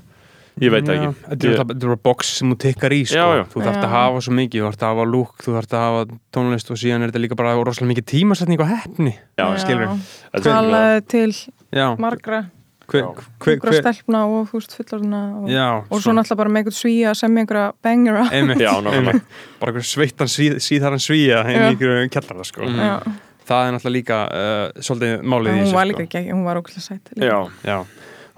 ég 0.62 0.72
veit 0.72 0.86
það 0.86 0.96
Já, 0.96 1.02
ekki. 1.02 1.22
Þetta 1.26 1.48
er 1.50 1.60
er 1.60 1.68
bara 1.84 1.98
box 2.08 2.32
sem 2.38 2.52
þú 2.52 2.58
tikkar 2.64 2.94
í 2.96 3.02
sko. 3.04 3.20
Já, 3.20 3.40
já. 3.40 3.44
þú 3.52 3.64
þarft 3.66 3.84
að 3.84 3.92
hafa 3.92 4.22
svo 4.24 4.36
mikið 4.38 4.62
þú 4.62 4.68
þarft 4.70 4.84
að 4.86 4.92
hafa 4.94 5.08
lúk, 5.12 5.34
þú 5.44 5.56
þarft 5.58 5.76
að 5.76 5.86
hafa 5.86 6.18
tónlist 6.36 6.72
og 6.72 6.80
síðan 6.80 7.04
er 7.04 7.12
þetta 7.12 7.24
líka 7.26 7.38
bara 7.42 7.56
rosalega 7.58 7.92
mikið 7.92 8.08
tímasetning 8.14 8.62
og 8.64 8.70
hefni 8.72 9.12
Já, 9.36 9.46
skilur 9.60 9.96
talaði 10.46 11.02
til 11.12 11.30
Já, 11.76 11.88
margra 12.00 12.46
hver, 12.86 13.02
Já. 13.02 13.06
hver, 13.42 13.56
ykkur 13.56 13.70
hver, 13.72 13.80
stelpna 13.82 14.20
og 14.30 14.48
þú 14.50 14.58
veist 14.60 14.74
fullorðina 14.78 15.20
og, 15.40 15.46
já, 15.50 15.66
og 15.90 16.02
svo 16.04 16.12
náttúrulega 16.14 16.38
bara 16.40 16.52
með 16.54 16.60
einhvern 16.62 16.76
svíja 16.78 17.14
sem 17.18 17.38
einhverja 17.42 17.72
Já, 18.62 18.72
einmitt. 18.94 19.22
bara 19.60 19.72
einhver 19.72 19.86
sveittan 19.90 20.30
síð, 20.30 20.58
síðaran 20.62 21.02
svíja 21.02 21.40
inn 21.46 21.56
í 21.56 21.62
Já. 21.64 21.68
einhverju 21.72 22.10
kjallara 22.14 22.46
sko. 22.46 22.68
Já, 22.70 22.94
það 23.46 23.66
er 23.68 23.74
náttúrulega 23.76 23.96
líka 23.98 24.20
uh, 24.26 24.82
svolítið 24.86 25.26
málið 25.34 25.50
í 25.50 25.56
hún 25.56 25.64
þessu 25.66 25.78
var 25.78 25.86
sko. 25.86 25.90
líka 25.92 26.06
ekki, 26.06 26.24
hún 26.32 26.44
var 26.46 26.60
ókvæmlega 26.62 26.86
sætt 26.86 27.12
líka. 27.16 27.26
Já, 27.26 27.38
Já, 27.66 27.78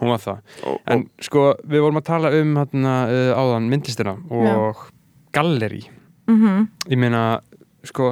hún 0.01 0.13
var 0.15 0.25
það 0.25 0.41
og, 0.73 0.81
En 0.87 0.99
og, 1.05 1.07
sko, 1.29 1.45
við 1.69 1.85
vorum 1.87 2.01
að 2.03 2.09
tala 2.09 2.33
um 2.41 2.57
hérna, 2.63 2.97
uh, 3.13 3.31
áðan 3.45 3.71
myndlistina 3.73 4.17
og 4.31 4.87
galleri 5.37 5.85
Mhm, 6.29 6.67
ég 6.93 6.99
meina, 7.01 7.41
sko 7.89 8.11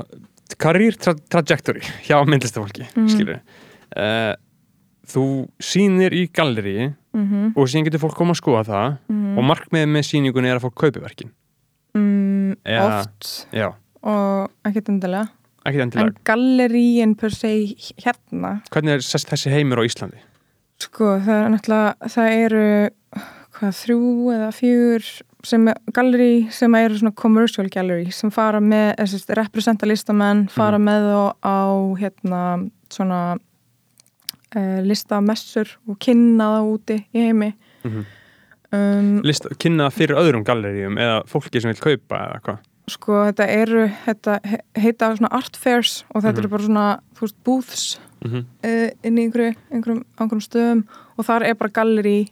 career 0.56 0.94
tra 0.96 1.12
trajectory 1.12 1.82
hjá 2.06 2.16
myndlistafólki, 2.24 2.86
mm. 2.94 3.02
Mhm. 3.02 3.08
skilur 3.12 3.40
uh, 3.96 4.32
þú 5.06 5.24
sýnir 5.62 6.14
í 6.16 6.26
galleri 6.34 6.90
mhm, 7.14 7.52
og 7.56 7.68
síðan 7.70 7.86
getur 7.88 8.02
fólk 8.06 8.16
koma 8.18 8.34
að 8.36 8.40
skoða 8.42 8.64
það 8.70 8.86
mhm. 9.12 9.32
og 9.38 9.48
markmiðið 9.52 9.92
með 9.94 10.06
sýningunni 10.10 10.50
er 10.52 10.58
að 10.60 10.66
fólk 10.66 10.78
kaupi 10.84 11.02
verkin 11.04 11.32
mm, 11.96 12.56
Eða- 12.64 13.00
oft 13.00 13.32
já, 13.54 13.68
og 14.02 14.50
ekkert 14.68 14.92
endilega 14.92 15.28
ekki 15.66 15.80
en 15.82 15.88
endilega 15.88 16.26
galleríin 16.28 17.16
per 17.18 17.34
se 17.34 17.52
hérna 18.02 18.56
hvernig 18.70 18.98
er 18.98 19.06
þessi 19.06 19.50
heimur 19.54 19.82
á 19.82 19.88
Íslandi? 19.88 20.20
Sko, 20.76 21.14
það 21.24 21.38
er 21.40 21.52
náttúrulega, 21.54 22.10
það 22.12 22.34
eru 22.36 22.64
hvað, 23.56 23.78
þrjú 23.80 24.00
eða 24.34 24.48
fjögur 24.52 25.06
sem 25.46 25.68
er, 25.70 25.78
gallerí 25.96 26.30
sem 26.52 26.74
eru 26.76 26.98
svona 27.00 27.14
commercial 27.16 27.68
gallery 27.72 28.10
sem 28.12 28.32
fara 28.34 28.60
með, 28.60 28.90
þess 29.00 29.24
að 29.30 29.38
representa 29.40 29.88
listamenn, 29.88 30.46
fara 30.52 30.78
Mhm. 30.78 30.84
með 30.90 31.08
þá 31.08 31.22
á 31.40 31.58
hérna 32.02 32.42
svona 32.92 33.20
uh, 34.56 34.80
listamessur 34.86 35.68
og 35.88 35.98
kynna 36.02 36.48
það 36.56 36.70
úti 36.74 36.96
í 37.14 37.26
heimi 37.28 37.52
Mhm. 37.84 38.06
um, 38.72 39.20
List, 39.22 39.46
kynna 39.62 39.86
það 39.90 39.98
fyrir 40.00 40.20
öðrum 40.22 40.44
galleríum 40.46 40.98
eða 40.98 41.20
fólki 41.30 41.60
sem 41.62 41.70
vil 41.72 41.80
kaupa 41.84 42.22
eða 42.24 42.40
hvað? 42.42 42.58
sko, 42.88 43.12
þetta 43.26 43.46
eru 43.50 43.88
þetta 44.06 44.40
he- 44.46 44.62
heita 44.78 45.08
svona 45.16 45.32
art 45.34 45.56
fairs 45.58 46.04
og 46.14 46.22
þetta 46.22 46.32
Mhm. 46.36 46.38
eru 46.38 46.48
bara 46.48 46.62
svona, 46.62 47.00
veist, 47.20 47.36
booths 47.44 47.98
mm 48.24 48.30
-hmm. 48.30 48.44
uh, 48.64 48.90
inn 49.02 49.18
í 49.18 49.22
einhverju, 49.26 49.54
einhverjum, 49.72 50.04
einhverjum 50.18 50.46
stöðum 50.48 50.84
og 51.18 51.24
þar 51.26 51.42
er 51.46 51.54
bara 51.54 51.70
gallerí 51.70 52.28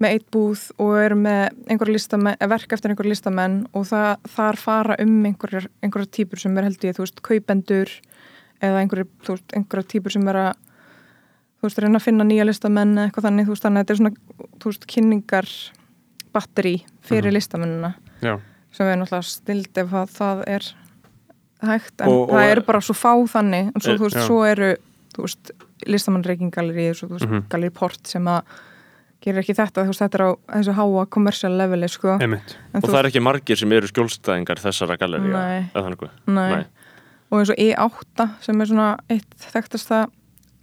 með 0.00 0.10
eitt 0.10 0.30
búð 0.34 0.70
og 0.78 0.96
eru 0.98 1.14
með 1.16 1.50
einhverja 1.70 2.36
eh, 2.40 2.46
verk 2.48 2.72
eftir 2.72 2.90
einhverja 2.90 3.08
listamenn 3.14 3.66
og 3.72 3.84
það, 3.86 4.16
þar 4.28 4.56
fara 4.56 4.96
um 4.98 5.24
einhverjar, 5.24 5.66
einhverjar 5.82 6.10
típur 6.10 6.38
sem 6.38 6.58
er 6.58 6.64
held 6.64 6.78
ég, 6.84 6.94
þú 6.96 7.04
veist, 7.04 7.22
kaupendur 7.22 7.88
eða 8.60 8.80
einhverjar, 8.82 9.06
einhverjar 9.54 9.86
típur 9.88 10.10
sem 10.12 10.28
er 10.28 10.34
að 10.34 10.54
þú 11.62 11.68
veist, 11.68 11.78
reyna 11.78 11.98
að 12.00 12.02
finna 12.08 12.24
nýja 12.26 12.44
listamenn 12.48 12.96
eða 12.98 13.06
eitthvað 13.10 13.26
þannig, 13.28 13.46
þú 13.46 13.54
veist, 13.54 13.62
þannig 13.62 13.78
að 13.78 13.84
þetta 13.84 13.94
er 13.94 14.00
svona 14.00 14.14
þú 14.58 14.70
veist, 14.72 14.86
kynningar 14.90 15.50
batteri 16.34 16.74
fyrir 17.06 17.28
Mhm. 17.30 17.36
listamennina 17.36 17.94
Já, 18.22 18.40
sem 18.72 18.86
er 18.86 18.96
náttúrulega 18.96 19.24
stild 19.24 19.78
ef 19.78 19.90
að 19.92 20.10
það 20.18 20.44
er 20.46 20.62
hægt 21.62 22.00
en 22.02 22.08
Og- 22.08 22.28
og- 22.28 22.30
það 22.34 22.50
eru 22.50 22.60
bara 22.66 22.80
svo 22.80 22.94
fá 22.94 23.12
þannig 23.28 23.70
en 23.74 23.80
svo, 23.80 23.92
Eh, 23.94 23.98
þú 23.98 24.02
veist, 24.08 24.16
já. 24.16 24.26
svo 24.26 24.44
eru 24.50 24.76
þú 25.14 25.22
veist, 25.22 25.50
listamann 25.86 26.24
reikingalleri 26.24 26.90
þú 26.94 27.08
veist, 27.08 27.28
Mhm. 27.28 27.48
galleri 27.48 27.70
port 27.72 28.06
sem 28.06 28.24
að 28.24 28.42
gerir 29.22 29.38
ekki 29.44 29.54
þetta, 29.54 29.84
þú 29.84 29.86
veist, 29.86 30.00
þetta 30.00 30.14
er 30.14 30.24
á 30.26 30.36
þessu 30.58 30.74
háa 30.74 31.06
commercial 31.10 31.52
leveli, 31.52 31.88
sko 31.88 32.18
en 32.20 32.34
og 32.34 32.82
það 32.82 32.98
er 33.04 33.10
ekki 33.10 33.22
margir 33.22 33.56
sem 33.56 33.70
eru 33.72 33.86
skjólstæðingar 33.86 34.58
þessara 34.58 34.96
gallerí 34.98 35.30
Nei. 35.30 35.70
eða 35.74 35.84
þannig 35.84 36.10
Nei. 36.26 36.50
Nei. 36.56 36.64
og 37.30 37.38
eins 37.40 37.50
og 37.50 37.56
E8 37.56 38.30
sem 38.40 38.60
er 38.60 38.64
svona 38.66 38.98
eitt 39.08 39.30
þekktasta 39.38 40.08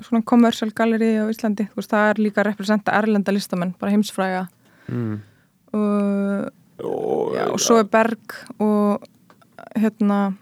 svona 0.05 0.23
commercial 0.25 0.71
galleri 0.75 1.11
á 1.19 1.25
Íslandi. 1.31 1.67
Þú 1.71 1.81
veist, 1.81 1.91
það 1.91 2.09
er 2.09 2.21
líka 2.23 2.41
að 2.41 2.49
representa 2.51 2.95
erlenda 2.99 3.33
listamenn 3.35 3.75
bara 3.79 3.91
heimsfræga. 3.93 4.47
Mm. 4.89 5.19
og, 5.73 6.49
og, 6.81 7.35
já, 7.35 7.43
og 7.53 7.59
svo 7.61 7.75
er 7.77 7.89
Berg 7.93 8.33
og 8.57 9.03
hérna 9.77 10.33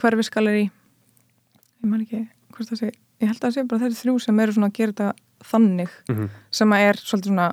hverfisgalleri 0.00 0.64
ég 0.64 1.86
man 1.86 2.02
ekki 2.02 2.24
hvort 2.54 2.72
það 2.72 2.80
sé, 2.80 2.88
ég 3.22 3.30
held 3.30 3.38
að 3.38 3.44
það 3.44 3.54
sé 3.54 3.64
bara 3.70 3.82
þessi 3.84 4.00
þrjú 4.02 4.16
sem 4.24 4.40
eru 4.42 4.56
svona 4.56 4.70
að 4.72 4.76
gera 4.80 4.92
þetta 4.96 5.12
þannig 5.44 5.94
Mhm. 6.10 6.28
sem 6.50 6.74
að 6.74 6.84
er 6.88 7.00
svolítið 7.04 7.30
svona 7.30 7.48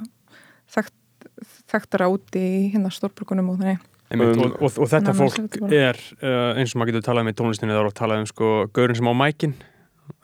þekkt, 0.73 1.29
þekktara 1.71 2.09
úti 2.09 2.41
í 2.41 2.73
hérna 2.73 2.89
stórbrökunum 2.89 3.49
og 3.53 3.59
þannig. 3.61 3.79
Um, 4.11 4.21
og, 4.21 4.77
og, 4.77 4.87
þetta 4.91 5.13
fólk 5.15 5.71
er 5.71 5.95
uh, 6.19 6.57
eins 6.59 6.73
og 6.73 6.81
maður 6.81 6.91
getur 6.91 7.05
talað 7.05 7.21
um 7.21 7.29
í 7.31 7.37
tónlistinni 7.37 7.71
þá 7.71 7.79
er 7.79 7.87
að 7.91 7.99
talað 8.01 8.19
um 8.19 8.25
sko 8.27 8.49
gaurin 8.73 8.97
sem 8.97 9.07
á 9.07 9.13
mækin 9.15 9.53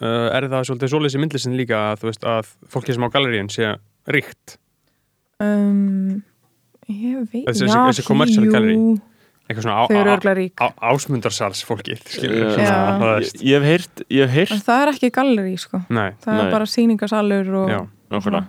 uh, 0.01 0.29
er 0.37 0.47
það 0.51 0.65
svolítið 0.69 0.91
svoleiðis 0.93 1.17
í 1.17 1.21
myndlistin 1.23 1.57
líka 1.59 1.81
að 1.91 2.01
þú 2.01 2.09
veist 2.11 2.25
að 2.27 2.49
fólki 2.73 2.95
sem 2.95 3.05
á 3.05 3.09
galleríin 3.13 3.51
sé 3.53 3.73
ríkt? 4.13 4.57
Um, 5.43 6.23
ég 6.89 7.21
veit 7.31 7.45
Þessi- 7.51 7.67
já, 7.69 7.77
þessi 7.91 8.05
commercial 8.07 8.45
jú, 8.47 8.51
gallerí. 8.55 8.77
eitthvað 9.47 9.63
svona 9.67 9.85
ásmundarsals 10.91 11.61
fólki 11.67 11.95
skilur 12.03 12.51
svona, 12.57 13.19
ég, 13.21 13.31
ég 13.47 13.61
hef 13.61 13.67
heyrt, 13.71 14.01
ég 14.09 14.27
hef 14.33 14.51
heyrt 14.51 14.65
það 14.65 14.81
er 14.85 14.91
ekki 14.95 15.11
gallerí 15.15 15.53
sko. 15.61 15.83
Nei, 15.89 16.09
það 16.23 16.33
Nei. 16.33 16.41
er 16.45 16.51
bara 16.51 16.65
sýningasalur 16.73 17.53
og 17.61 17.69
já, 17.71 17.79
nákvæmlega 18.11 18.45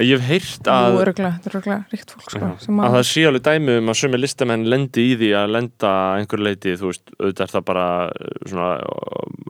ég 0.00 0.16
hef 0.16 0.26
heyrt 0.28 0.70
að, 0.70 0.98
örglega, 1.02 1.32
þetta 1.36 1.50
er 1.50 1.56
örglega 1.60 1.78
ríkt 1.92 2.14
fólk 2.14 2.34
sko, 2.34 2.50
að 2.50 2.80
að, 2.86 2.96
það 2.96 3.06
sé 3.10 3.24
alveg 3.28 3.44
dæmi 3.46 3.76
um 3.80 3.92
að 3.92 3.98
sumi 4.00 4.20
listamenn 4.20 4.66
lendi 4.72 5.06
í 5.10 5.14
því 5.20 5.30
að 5.40 5.54
lenda 5.56 5.92
einhver 6.16 6.44
leiti, 6.46 6.74
þú 6.80 6.90
veist, 6.90 7.14
auðvitað 7.18 7.44
er 7.46 7.54
það 7.54 7.68
bara 7.70 7.86
uh, 8.08 8.34
svona, 8.50 8.72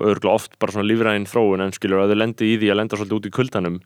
örgulega 0.00 0.36
oft 0.36 0.58
bara 0.62 0.76
svona 0.76 0.90
lífræðin 0.90 1.30
þróun 1.30 1.66
en 1.66 1.74
skilur 1.76 2.04
að 2.04 2.14
þau 2.14 2.20
lendi 2.22 2.52
í 2.52 2.60
því 2.60 2.70
að 2.72 2.80
lenda 2.82 3.00
svolítið 3.00 3.18
út 3.20 3.30
í 3.30 3.34
kuldanum 3.40 3.80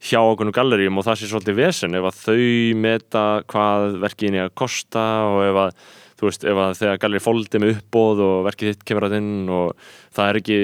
hjá 0.00 0.20
okkur 0.22 0.52
galleríum 0.56 0.96
og 0.96 1.04
það 1.04 1.18
sé 1.20 1.28
svolítið 1.28 1.58
vesen 1.58 1.96
ef 1.98 2.06
að 2.08 2.20
þau 2.24 2.44
meta 2.80 3.24
hvað 3.50 3.98
verkið 4.00 4.38
er 4.38 4.46
að 4.48 4.54
kosta 4.56 5.06
og 5.28 5.42
ef 5.44 5.60
að 5.66 5.82
þú 6.20 6.28
veist, 6.28 6.44
ef 6.44 6.58
að 6.60 6.72
þegar 6.76 6.98
gallerí 7.00 7.22
fóldi 7.24 7.60
með 7.62 7.70
uppbóð 7.78 8.18
og 8.26 8.34
verkið 8.44 8.70
þitt 8.74 8.82
kemur 8.90 9.06
að 9.08 9.14
inn 9.16 9.30
og 9.56 9.84
það 10.16 10.30
er 10.30 10.38
ekki 10.40 10.58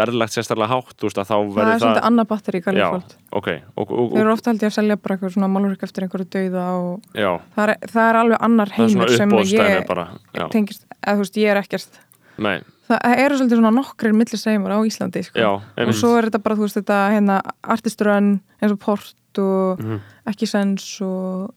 verðlagt 0.00 0.36
sérstaklega 0.36 0.70
hátt, 0.70 0.94
þú 1.00 1.08
veist, 1.08 1.20
að 1.20 1.30
þá 1.30 1.34
það 1.34 1.54
verður 1.56 1.72
er 1.74 1.82
svolítið 1.82 2.08
annað 2.10 2.28
batteri 2.30 2.60
í 2.60 2.64
gallerí 2.66 2.84
Já, 2.84 2.90
fólk 2.94 3.40
ok, 3.40 3.48
og, 3.74 3.90
og, 3.90 4.04
þau 4.14 4.20
eru 4.20 4.30
og, 4.30 4.34
ofta 4.36 4.52
held 4.52 4.62
ég 4.64 4.70
að 4.70 4.76
selja 4.78 4.98
bara 5.02 5.16
eitthvað 5.16 5.34
svona 5.36 5.50
málurk 5.50 5.86
eftir 5.88 6.06
einhverju 6.06 6.28
dauða 6.36 6.66
og 6.78 7.08
það 7.56 7.64
er, 7.66 7.74
það 7.90 8.04
er 8.10 8.20
alveg 8.22 8.44
annar 8.48 8.74
það 8.76 8.94
heimur 8.94 9.16
sem 9.16 9.34
ég 9.50 10.50
tengist, 10.54 10.86
eða 11.00 11.16
þú 11.16 11.24
veist, 11.24 11.40
ég 11.40 11.50
er 11.50 11.60
ekkert 11.64 12.00
nei, 12.40 12.56
það 12.90 13.16
eru 13.24 13.38
svolítið 13.40 13.60
svona 13.60 13.72
nokkrir 13.76 14.14
millisheimur 14.16 14.72
á 14.74 14.78
Íslandi 14.86 15.24
sko. 15.26 15.38
já, 15.38 15.50
og 15.58 15.80
einmitt. 15.80 15.98
svo 16.00 16.14
er 16.18 16.28
þetta 16.30 16.42
bara, 16.44 16.56
þú 16.58 16.66
veist, 16.66 16.78
þetta 16.80 17.00
hérna 17.14 17.40
artistrun 17.62 18.30
eins 18.60 18.74
og 18.74 18.80
port 18.82 19.14
og 19.40 19.78
Mhm. 19.80 20.00
ekki 20.26 20.46
sens 20.48 20.86
og 21.06 21.50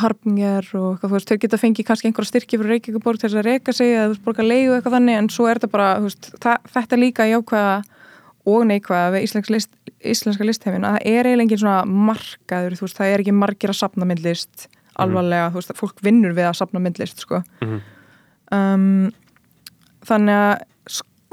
harpinger 0.00 0.66
og 0.74 0.96
eitthvað, 0.96 1.10
þú 1.10 1.14
veist, 1.14 1.28
þau 1.30 1.38
geta 1.44 1.58
fengið 1.60 1.86
kannski 1.86 2.08
einhverja 2.08 2.30
styrki 2.32 2.58
fyrir 2.58 2.72
Reykjavíkuborg 2.74 3.20
til 3.20 3.28
þess 3.30 3.38
að 3.38 3.46
reyka 3.46 3.72
sig 3.76 3.92
eða 3.94 4.06
þú 4.08 4.14
veist, 4.14 4.24
borga 4.24 4.46
leigu 4.46 4.72
eitthvað 4.74 4.96
þannig 4.98 5.18
en 5.20 5.28
svo 5.30 5.46
er 5.46 5.60
þetta 5.60 5.70
bara, 5.74 5.88
þú 6.00 6.08
veist, 6.08 6.30
það, 6.42 6.64
þetta 6.74 6.98
líka 6.98 7.26
jákvæða 7.30 7.76
og 8.54 8.64
neikvæða 8.68 9.12
við 9.14 9.26
íslenska, 9.28 9.54
list, 9.54 9.70
íslenska 10.04 10.44
listheiminn 10.48 10.84
að 10.88 10.96
það 10.98 11.06
er 11.14 11.28
eiginlega 11.30 11.46
engin 11.46 11.62
svona 11.62 12.08
markaður, 12.10 12.76
þú 12.80 12.86
veist, 12.88 12.98
það 12.98 13.12
er 13.14 13.22
ekki 13.24 13.36
margir 13.38 13.70
að 13.72 13.78
sapna 13.84 14.08
myndlist 14.10 14.66
alvarlega, 15.00 15.46
þú 15.54 15.60
veist, 15.62 15.72
fólk 15.78 16.02
vinnur 16.06 16.34
við 16.36 16.50
að 16.50 16.58
sapna 16.58 16.82
myndlist, 16.82 17.22
sko 17.24 17.42
Mhm. 17.62 17.80
um, 18.52 19.12
þannig 20.04 20.42
að 20.42 20.66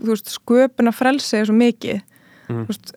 þú 0.01 0.13
veist, 0.13 0.31
sköpuna 0.37 0.93
frelsi 0.95 1.37
er 1.41 1.45
svo 1.49 1.57
mikið 1.57 2.01
Mhm. 2.49 2.65
þú 2.65 2.67
veist, 2.67 2.93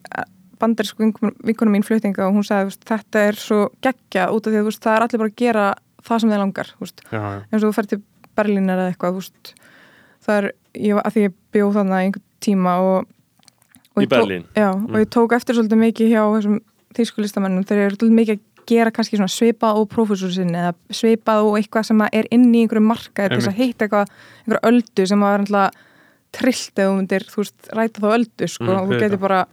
bandarísku 0.65 1.07
vinkunum 1.45 1.75
mín 1.77 1.85
flutninga 1.87 2.27
og 2.29 2.35
hún 2.39 2.47
sagði, 2.49 2.75
þetta 2.89 3.23
er 3.31 3.39
svo 3.39 3.61
geggja 3.85 4.27
út 4.35 4.49
af 4.49 4.53
því 4.55 4.61
að 4.63 4.69
veist, 4.71 4.83
það 4.85 4.97
er 4.99 5.07
allir 5.07 5.23
bara 5.25 5.33
að 5.33 5.39
gera 5.45 5.67
það 6.05 6.21
sem 6.25 6.33
þeir 6.35 6.43
langar, 6.43 6.73
eins 6.83 7.63
og 7.63 7.69
þú 7.69 7.75
fer 7.79 7.91
til 7.95 8.01
Berlínar 8.35 8.81
eða 8.83 8.93
eitthvað, 8.93 9.19
veist. 9.21 9.55
Það 10.25 10.39
er, 10.41 10.47
ég, 10.81 10.99
að 11.05 11.15
því 11.15 11.23
ég 11.29 11.35
bjóð 11.55 11.77
þannig 11.79 12.01
einhvern 12.01 12.25
tíma 12.45 12.73
og, 12.81 13.07
og 13.95 14.03
Í 14.03 14.07
ég 14.07 14.11
tók- 14.11 14.17
Berlín? 14.25 14.45
já, 14.57 14.69
og 14.75 14.97
ég 15.01 15.09
tók 15.13 15.35
eftir 15.37 15.55
svolítið 15.59 15.81
mikið 15.85 16.11
hjá 16.15 16.23
þessum 16.35 16.59
þýsku 16.97 17.25
listamennum, 17.25 17.65
þeir 17.69 17.83
eru 17.85 17.97
svolítið 17.99 18.19
mikið 18.19 18.37
að 18.39 18.43
gera 18.65 18.91
kannski 18.97 19.19
svipað 19.29 19.77
og 19.83 19.89
prófessor 19.93 20.33
sinni 20.33 20.57
eða 20.57 20.73
svipað 20.91 21.45
og 21.45 21.59
eitthvað 21.61 21.85
sem 21.91 22.01
er 22.09 22.29
inn 22.33 22.47
í 22.55 22.63
einhverju 22.65 22.87
þess 23.37 23.51
að 23.51 23.59
hitta 23.61 23.85
eitthvað 23.85 24.09
einhverju 24.47 24.63
öldu 24.71 25.07
sem 25.11 25.21
að 25.27 25.35
vera 25.35 25.71
trillt 26.35 26.75
eða 26.81 26.89
þú 26.91 26.95
myndir, 26.99 27.27
þú 27.31 27.43
veist, 27.43 27.69
ræta 27.77 28.01
þá 28.03 28.09
öldu 28.17 28.49
sko, 28.49 28.65
Mm, 28.65 28.79
og 28.81 28.89
þú 28.89 29.01
getur 29.05 29.21
bara 29.21 29.45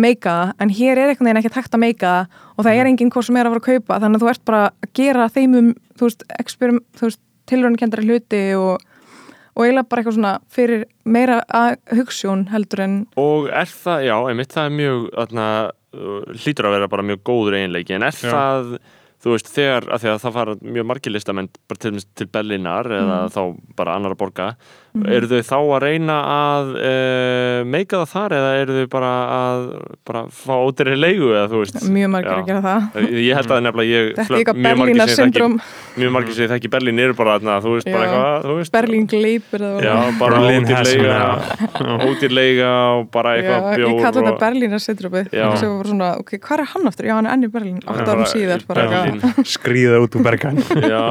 meika 0.00 0.34
það, 0.38 0.52
en 0.64 0.72
hér 0.78 0.98
er 1.02 1.12
einhvern 1.12 1.28
veginn 1.28 1.40
ekki 1.42 1.54
hægt 1.58 1.74
að 1.78 1.82
meika 1.84 2.12
það 2.12 2.44
og 2.58 2.66
það 2.66 2.78
er 2.82 2.90
enginn 2.92 3.10
hvort 3.14 3.28
sem 3.28 3.36
er 3.40 3.48
að 3.48 3.54
fara 3.56 3.62
að 3.62 3.68
kaupa 3.70 3.98
þannig 4.04 4.18
að 4.20 4.24
þú 4.24 4.30
ert 4.32 4.44
bara 4.50 4.62
að 4.68 4.92
gera 5.00 5.28
þeim 5.34 5.56
um 5.62 5.72
þú 5.98 6.10
veist, 6.10 7.20
tilröndkendari 7.48 8.04
hluti 8.06 8.42
og, 8.58 8.82
og 9.56 9.64
eiginlega 9.64 9.88
bara 9.88 10.02
eitthvað 10.02 10.18
svona 10.18 10.34
fyrir 10.52 10.84
meira 11.08 11.40
að 11.48 11.78
hugssjón 11.98 12.46
heldur 12.52 12.84
en 12.84 12.96
Og 13.20 13.48
er 13.48 13.70
það, 13.72 14.04
já, 14.10 14.16
einmitt, 14.30 14.52
það 14.54 14.68
er 14.70 14.76
mjög 14.78 15.08
þarna, 15.16 15.48
uh, 15.96 16.22
hlýtur 16.44 16.68
að 16.68 16.76
vera 16.78 16.90
bara 16.92 17.06
mjög 17.10 17.22
góður 17.30 17.58
einleiki, 17.62 17.96
en 17.96 18.06
er 18.08 18.14
Já. 18.18 18.28
það 18.30 18.78
þú 19.18 19.32
veist, 19.34 19.48
þegar, 19.50 19.88
af 19.90 20.02
því 20.04 20.10
að 20.12 20.20
það 20.22 20.36
fara 20.36 20.52
mjög 20.62 20.84
margir 20.86 21.10
listamenn 21.16 21.48
bara 21.66 21.80
til, 21.82 21.90
dæmis 21.90 22.04
til 22.14 22.28
Berlínar 22.30 22.86
eða 22.86 23.16
Mhm. 23.24 23.32
þá 23.34 23.40
bara 23.80 23.96
annar 23.98 24.14
að 24.14 24.20
borga 24.20 24.46
eru 25.06 25.28
þau 25.30 25.40
þá 25.48 25.56
að 25.58 25.82
reyna 25.84 26.16
að 26.32 26.70
uh, 26.78 27.58
meika 27.68 28.00
það 28.02 28.10
þar 28.14 28.34
eða 28.38 28.50
eru 28.62 28.76
þau 28.78 28.88
bara 28.94 29.12
að 29.38 29.62
bara 30.08 30.22
fá 30.32 30.54
ódýri 30.64 30.96
leigu 30.98 31.28
eða 31.34 31.48
þú 31.52 31.60
veist 31.62 31.78
mjög 31.94 32.10
margir 32.14 32.32
Já. 32.32 32.38
að 32.38 32.48
gera 32.48 32.62
það 32.66 33.10
ég 33.18 33.38
held 33.38 33.52
að 33.56 33.62
nefnilega 33.68 33.92
ég 33.98 34.10
Þetta 34.18 34.28
er 34.28 34.38
eitthvað 34.38 34.58
mjög 34.58 34.78
margir 34.82 34.94
Berlínar 34.98 35.08
sem 35.08 35.08
ég 35.08 35.18
þekki- 35.18 35.22
syndrom 35.22 35.58
mjög 35.98 36.12
margir 36.16 36.34
sem 36.38 36.44
ég 36.46 36.52
þekki 36.54 36.70
Berlín 36.74 37.02
eru 37.04 37.14
bara 37.18 37.36
þarna, 37.38 37.56
þú 37.64 37.74
veist, 37.76 37.88
bara 37.92 37.98
Já. 37.98 38.08
eitthvað 38.08 38.48
þú 38.48 38.56
veist, 38.58 38.72
Berlín 38.78 39.06
gleipur 39.12 39.64
já, 39.84 39.94
bara 40.18 40.42
has 40.48 40.92
leiga 40.92 41.18
ódýr 42.08 42.32
leiga 42.34 42.70
og 42.98 43.08
bara 43.14 43.34
eitthvað 43.38 43.68
ég 43.68 43.82
bjór 43.82 44.02
kalla 44.02 44.24
þetta 44.28 44.42
Berlínar 44.42 44.82
syndromi 44.82 45.22
Já. 45.32 45.46
sem 45.58 45.68
var 45.68 45.78
bara 45.82 45.90
svona, 45.92 46.10
ok, 46.22 46.32
hvað 46.38 46.58
er 46.64 46.70
hann 46.72 46.88
aftur? 46.90 47.08
Já, 47.08 47.14
hann 47.18 47.26
er 47.28 47.36
enn 47.36 47.46
í 47.46 47.50
Berlín, 47.52 47.78
átt 47.84 48.02
bara 48.02 48.16
árum 48.16 48.28
síðar 48.32 48.64
bara 48.68 48.86
eitthvað. 48.86 49.42
skrýða 49.56 50.00
út 50.04 50.16
úr 50.18 50.24
bergan 50.26 50.58
Já, 50.88 51.02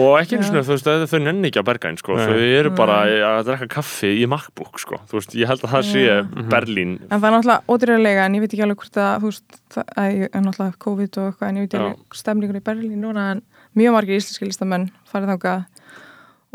og 0.00 0.10
ekki 0.20 0.38
eins 0.40 0.50
og 0.54 0.80
þau- 1.10 1.22
nenni 1.26 1.50
ekki 1.50 1.60
að 1.62 1.68
bergæn 1.70 1.96
sko. 2.00 2.16
Þau 2.18 2.36
eru 2.38 2.70
bara. 2.76 2.98
Að 3.40 3.46
drekka 3.50 3.68
kaffi 3.76 4.10
í 4.22 4.26
MacBook 4.30 4.78
sko. 4.82 4.98
þú 5.10 5.18
veist, 5.18 5.34
ég 5.38 5.46
held 5.50 5.62
að 5.66 5.72
það 5.74 5.84
sé 5.92 6.02
Já. 6.06 6.16
Berlín 6.52 6.92
En 7.10 7.20
það 7.20 7.26
er 7.28 7.34
náttúrulega 7.36 7.62
ódýrlega 7.76 8.24
en 8.26 8.34
ég 8.38 8.40
veit 8.44 8.52
ekki 8.56 8.64
alveg 8.66 8.80
hvort 8.82 8.96
að, 9.02 9.16
þú 9.22 9.30
veist, 9.32 9.58
það 9.76 10.16
er 10.26 10.42
náttúrulega 10.46 10.78
COVID 10.86 11.18
og 11.22 11.28
eitthvað 11.30 11.48
en 11.48 11.56
ég 11.56 11.66
veit 11.66 11.74
ekki 11.74 11.84
alveg 11.84 12.20
stemningur 12.22 12.60
í 12.60 12.64
Berlín 12.68 13.00
núna 13.04 13.26
en 13.36 13.42
mjög 13.76 13.92
margir 13.98 14.20
íslenski 14.20 14.48
listamenn 14.50 14.88
farið 15.10 15.34
þangað 15.34 15.64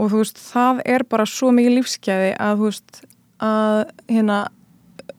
og 0.01 0.09
þú 0.11 0.21
veist, 0.23 0.37
það 0.51 0.81
er 0.95 1.03
bara 1.11 1.25
svo 1.29 1.51
mikið 1.53 1.75
lífsgæði 1.77 2.31
að 2.41 2.57
þú 2.61 2.69
veist, 2.71 3.01
að 3.41 3.79
hérna 4.09 4.39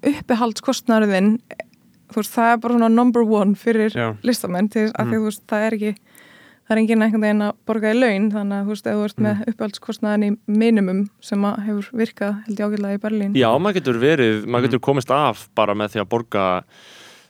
uppihaldskostnarðin 0.02 1.36
þú 2.12 2.20
veist, 2.20 2.32
það 2.34 2.50
er 2.52 2.58
bara 2.62 2.76
svona 2.76 2.88
number 2.92 3.22
one 3.24 3.54
fyrir 3.58 3.94
Já. 3.94 4.10
listamenn 4.26 4.68
til 4.72 4.88
að 4.90 5.06
Mm. 5.06 5.10
því 5.10 5.16
að 5.16 5.20
þú 5.20 5.24
veist, 5.28 5.42
það 5.48 5.66
er 5.66 5.72
ekki 5.78 5.92
það 6.72 6.78
er 6.78 6.80
enginn 6.82 7.02
einhvern 7.04 7.24
veginn 7.26 7.44
að 7.44 7.52
borga 7.68 7.90
í 7.92 7.98
laun 7.98 8.30
þannig 8.32 8.56
að 8.56 8.64
þú 8.64 8.72
veist, 8.72 8.86
ef 8.86 8.96
þú 8.96 9.04
ert 9.04 9.18
Mm. 9.20 9.26
með 9.28 9.52
uppihaldskostnaðin 9.52 10.24
í 10.24 10.30
minimum 10.48 11.00
sem 11.20 11.44
að 11.44 11.58
hefur 11.66 11.88
virkað 12.00 12.34
held 12.46 12.58
ég 12.58 12.66
ágætlega 12.72 12.96
í 12.96 13.02
Berlín 13.04 13.36
Já, 13.36 13.48
maður 13.60 13.74
getur 13.80 13.98
verið, 14.00 14.46
maður 14.48 14.66
getur 14.70 14.80
komist 14.80 15.10
af 15.12 15.48
bara 15.54 15.74
með 15.74 15.92
því 15.92 16.00
að 16.02 16.08
borga 16.08 16.46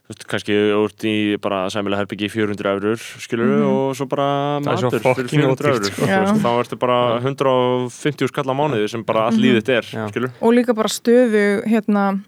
þú 0.02 0.10
veist, 0.12 0.24
kannski 0.28 0.54
úr 0.76 0.92
í 1.08 1.14
bara 1.42 1.66
sæmilega 1.70 2.02
herbyggi 2.02 2.26
í 2.26 2.30
400 2.30 2.70
eurur, 2.74 2.98
skilur 3.22 3.50
Mhm. 3.50 3.66
og 3.66 3.96
svo 3.96 4.06
bara 4.08 4.60
matur 4.60 4.90
fyrir 4.90 5.02
fucking 5.02 5.28
400 5.28 5.56
ódýrt, 5.56 5.72
eurur 5.72 5.92
sko. 5.92 6.06
Já. 6.06 6.22
þá 6.38 6.50
ertu 6.62 6.78
bara 6.78 7.20
150 7.20 8.28
skall 8.28 8.44
á 8.50 8.54
mánuði 8.54 8.88
sem 8.90 9.02
bara 9.04 9.26
all 9.26 9.32
Mhm. 9.36 9.42
líðið 9.42 9.68
er, 9.68 9.82
Já. 9.82 10.06
skilur 10.10 10.30
og 10.40 10.52
líka 10.54 10.74
bara 10.74 10.88
stöðu 10.88 11.64
hérna, 11.66 12.20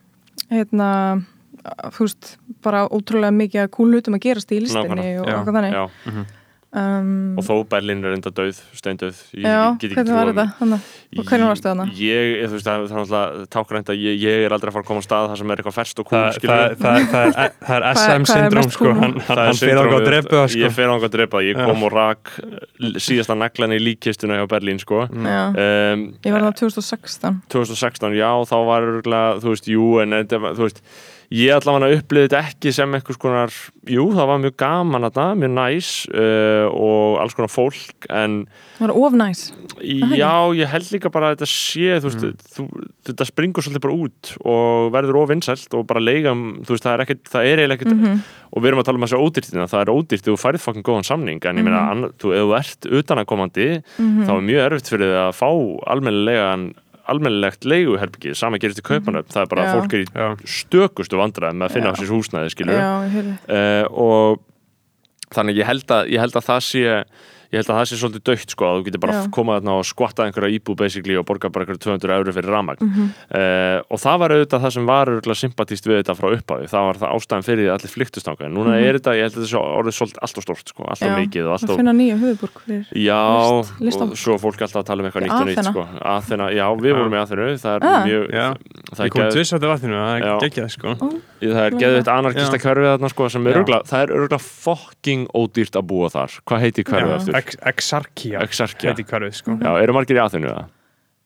hérna 0.51 1.25
þú 1.65 2.01
veist, 2.05 2.37
bara 2.63 2.89
ótrúlega 2.89 3.33
mikið 3.35 3.65
að 3.65 3.71
kúl 3.71 3.93
hlutum 3.95 4.15
að 4.15 4.21
gerast 4.21 4.51
í 4.53 4.61
listinni 4.61 4.89
Nákvæmlega, 4.89 5.21
og 5.21 5.27
já, 5.27 5.35
eitthvað 5.35 5.55
þannig 5.55 5.73
Já, 5.73 6.25
um, 6.75 7.09
og 7.39 7.45
þó 7.47 7.53
Berlín 7.71 8.01
er 8.05 8.17
enda 8.17 8.31
döð, 8.35 8.59
steindöð 8.75 9.19
ég, 9.39 9.45
já, 9.47 9.61
ég 9.81 9.95
hvernig 9.95 10.15
var 10.17 10.31
þetta 10.33 10.47
þannig, 10.59 10.89
og 11.15 11.29
hvernig 11.29 11.49
varstu 11.51 11.69
þarna? 11.71 11.87
Ég, 11.95 12.31
ég, 12.35 12.49
þú 12.51 12.57
veist, 12.59 12.67
það 12.67 12.85
það 12.85 12.95
er 12.95 13.01
náttúrulega 13.05 13.47
tákrænt 13.55 13.93
að 13.95 14.01
ég, 14.05 14.19
ég 14.25 14.45
er 14.49 14.55
aldrei 14.57 14.71
að 14.73 14.77
fara 14.79 14.85
að 14.85 14.89
koma 14.91 15.03
á 15.03 15.07
stað 15.07 15.29
þar 15.31 15.41
sem 15.43 15.53
er 15.55 15.63
eitthvað 15.63 15.77
ferskt 15.79 16.03
og 16.03 16.09
kúl, 16.11 16.19
það, 16.19 16.39
skilur 16.39 16.55
það, 16.55 16.75
það, 16.85 17.07
það, 17.15 17.29
er, 17.45 17.55
það 17.69 17.79
er 17.79 17.85
Hvað- 17.85 18.03
SM 18.05 18.27
hvað 18.27 18.35
syndrom 18.35 18.65
mest 18.69 18.77
sko, 18.79 18.93
hann, 19.01 19.17
hann, 19.29 19.43
hann 19.45 19.61
fer 19.63 19.81
ánga 19.85 19.99
að 20.01 20.09
drepa 20.11 20.35
það 20.35 20.59
Ég 20.59 20.69
sko. 20.69 20.75
fer 20.81 20.95
ánga 20.95 21.09
að 21.11 21.15
drepa 21.19 21.39
það, 21.41 21.47
ég 21.51 21.61
Já. 21.63 21.65
kom 21.71 21.87
og 21.89 21.95
rak 21.95 22.35
síðasta 23.05 23.37
naglan 23.39 23.75
í 23.77 23.81
líkkistuna 23.83 24.39
hjá 24.41 24.47
Berlín 24.51 24.81
sko. 24.83 25.05
Já, 25.11 25.41
um, 25.55 26.05
ég 26.25 26.35
var 26.35 26.45
þarna 26.45 26.55
2016 26.59 27.41
2016, 27.55 28.17
já, 28.19 28.31
þá 28.51 28.57
var 28.69 28.87
örugglega, 28.91 29.39
þú 29.45 29.55
veist, 29.55 29.69
jú, 29.71 29.87
en 30.03 30.17
þetta, 30.19 30.41
var- 30.43 30.57
þú 30.59 30.67
veist, 30.69 30.83
ég 31.33 31.55
allavega 31.57 31.97
upplifði 32.01 32.29
þetta 32.29 32.43
ekki 32.51 32.73
sem 32.77 32.95
eitthvað 32.99 33.17
skonar, 33.19 33.55
jú 33.89 34.05
það 34.13 34.29
var 34.31 34.43
mjög 34.43 34.57
gaman 34.61 35.07
þarna, 35.09 35.27
mjög 35.41 35.53
næs 35.57 35.89
uh, 36.13 36.67
og 36.75 37.19
alls 37.23 37.35
konar 37.39 37.53
fólk 37.53 38.09
en 38.11 38.45
Það 38.75 38.89
var 38.89 38.93
ofnæs 39.07 39.43
já, 40.19 40.33
ég. 40.59 40.67
held 40.73 40.89
líka 40.93 41.11
bara 41.15 41.31
að 41.31 41.37
þetta 41.37 41.49
sé 41.51 41.99
þú 42.03 42.11
veist, 42.11 42.47
þú, 42.57 42.65
þetta 43.09 43.27
springur 43.29 43.63
svolítið 43.65 43.85
bara 43.87 43.99
út 44.05 44.33
og 44.45 44.89
verður 44.95 45.21
ofinsælt 45.25 45.75
og 45.79 45.87
bara 45.87 46.03
leigam, 46.03 46.45
þú 46.67 46.75
veist, 46.75 46.85
það 46.89 46.95
er 46.99 47.05
ekkert, 47.07 47.25
það 47.31 47.51
er 47.53 47.63
eiginlega 47.65 47.79
ekkert 47.81 47.95
Mhm. 47.95 48.21
og 48.55 48.63
við 48.63 48.69
erum 48.71 48.81
að 48.83 48.85
tala 48.91 48.99
um 48.99 49.05
að 49.07 49.13
segja 49.15 49.25
ódýrtina 49.29 49.69
það 49.71 49.81
er 49.85 49.93
ódýrt 49.95 50.27
þú 50.29 50.35
færið 50.39 50.63
fokkin 50.65 50.83
góðan 50.87 51.07
samning 51.09 51.41
en 51.47 51.57
ég 51.59 51.65
meina, 51.67 51.83
mm 51.95 52.13
þú, 52.19 52.35
ef 52.35 52.45
þú 52.45 52.55
ert 52.59 52.89
utanakomandi 53.01 53.69
þá 53.99 54.31
er 54.35 54.45
mjög 54.51 54.65
erfitt 54.69 54.91
fyrir 54.93 55.11
þig 55.11 55.21
að 55.25 55.37
fá 55.39 55.49
almennilegan 55.95 56.67
almennilegt 57.11 57.65
leiguherbyggi, 57.69 58.35
sama 58.39 58.59
gerist 58.63 58.81
í 58.81 58.85
kaupanöfn 58.87 59.33
það 59.35 59.43
er 59.43 59.51
bara 59.53 59.63
Mhm. 59.63 59.69
Já. 59.69 59.75
að 59.75 59.81
fólk 59.83 59.95
er 59.95 60.01
í 60.01 60.09
Já. 60.15 60.29
stökustu 60.47 61.17
vandræðum 61.21 61.59
með 61.61 61.69
að 61.69 61.75
finna 61.77 61.93
á 61.93 61.95
sér 62.01 62.13
húsnæði 62.15 62.51
skilur 62.55 62.79
Já, 62.81 62.91
ég 63.05 63.15
heyrði 63.17 63.35
uh, 63.59 63.85
og 63.93 64.41
þannig 65.35 65.57
ég 65.61 65.67
held 65.67 65.85
að, 65.91 66.09
ég 66.15 66.21
held 66.25 66.37
að 66.41 66.47
það 66.49 66.61
sé 66.71 67.05
ég 67.55 67.61
held 67.63 67.71
að 67.71 67.79
það 67.79 67.87
sé 67.93 67.99
svolítið 68.03 68.25
dögt 68.29 68.51
sko 68.55 68.65
að 68.67 68.75
þú 68.81 68.85
getur 68.89 69.03
bara 69.05 69.15
Já. 69.15 69.23
komað 69.31 69.59
þarna 69.61 69.73
og 69.79 69.85
skvattað 69.87 70.27
einhverja 70.29 70.55
íbú 70.59 70.75
basically 70.77 71.17
og 71.21 71.25
borga 71.29 71.51
bara 71.55 71.65
einhverja 71.65 71.83
200 71.87 72.17
euro 72.19 72.33
fyrir 72.35 72.51
ramagn 72.51 72.83
Mhm. 72.85 73.05
uh, 73.31 73.79
og 73.95 73.99
það 74.03 74.17
var 74.25 74.35
auðvitað 74.35 74.63
það 74.65 74.73
sem 74.75 74.87
var 74.91 75.07
auðvitað 75.13 75.39
sympatíst 75.45 75.87
við 75.87 75.97
þetta 76.03 76.15
frá 76.19 76.29
upphafi. 76.35 76.67
Það 76.75 76.83
var 76.89 76.97
það 77.05 77.13
ástæðan 77.15 77.47
fyrir 77.47 77.63
því 77.65 77.69
að 77.71 77.77
allir 77.79 77.93
flyktust 77.95 78.27
ákveðin 78.29 78.55
núna 78.59 78.73
er 78.83 78.99
þetta, 78.99 79.15
ég 79.15 79.23
held 79.25 79.35
að 79.35 79.39
þetta 79.39 79.51
sé 79.55 79.59
orðið 79.79 79.95
svolítið 79.99 80.21
alltaf 80.27 80.43
stórt 80.45 80.67
sko, 80.75 80.83
alltaf. 80.85 81.07
Já, 81.09 81.15
mikið 81.23 81.45
og 81.47 81.53
alltaf 81.55 81.77
finna 81.79 81.95
nýja 81.95 82.17
höfuborg 82.19 82.57
fyrir 82.65 82.85
Já, 82.95 83.21
List- 83.81 84.01
og 84.03 84.17
svo 84.19 84.35
er 84.35 84.43
fólk 84.45 84.61
alltaf 84.67 84.81
að 84.83 84.87
tala 84.91 84.99
um 85.03 85.07
eitthvað 85.11 85.25
nýtt 85.25 85.41
og 85.41 85.47
nýtt 85.49 85.69
sko. 85.71 85.83
Aþena, 86.15 86.47
já, 86.51 86.67
við 86.75 86.93
vorum 86.99 87.15
í 87.15 87.21
Aþenu 87.23 87.47
það 87.55 87.75
er 87.75 87.81
Ah. 87.85 88.05
mjög 88.05 88.25
Já. 88.35 88.47
það 88.95 89.05
er, 89.05 89.11
Exarkia 97.71 98.47
heiti 98.47 99.05
hverfið 99.09 99.37
sko. 99.41 99.59
Já, 99.61 99.71
eru 99.83 99.97
margir 99.97 100.19
í 100.19 100.25
Aþenu 100.25 100.51
það? 100.53 100.73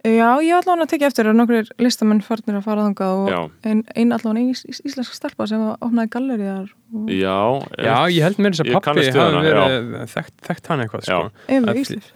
Já, 0.07 0.29
ég 0.47 0.55
ætla 0.55 0.77
hann 0.77 0.85
að 0.85 0.91
tekja 0.93 1.09
eftir 1.11 1.27
að 1.27 1.35
nokkur 1.41 1.71
listamenn 1.83 2.21
farnir 2.23 2.61
að 2.61 2.67
fara 2.69 2.85
þangað 2.87 3.17
og 3.19 3.31
Já. 3.33 3.39
ein, 3.67 4.13
allavega 4.15 4.31
ein 4.39 4.53
ís, 4.53 4.61
ís, 4.71 4.79
íslenska 4.87 5.17
stelpa 5.17 5.49
sem 5.51 5.65
opnaði 5.75 6.13
galleriðar 6.15 6.69
og 6.95 7.11
Já, 7.11 7.35
Já, 7.83 7.97
ég 8.15 8.23
held 8.29 8.39
mér 8.39 8.55
þess 8.55 8.63
að 8.63 8.71
pappi 8.77 9.09
hafi 9.11 9.43
verið 9.43 10.07
þekkt, 10.15 10.37
þekkt 10.47 10.71
hann 10.71 10.85
eitthvað 10.85 11.05
sko. 11.09 11.19
Að- 11.59 11.83
Íslir. 11.83 12.13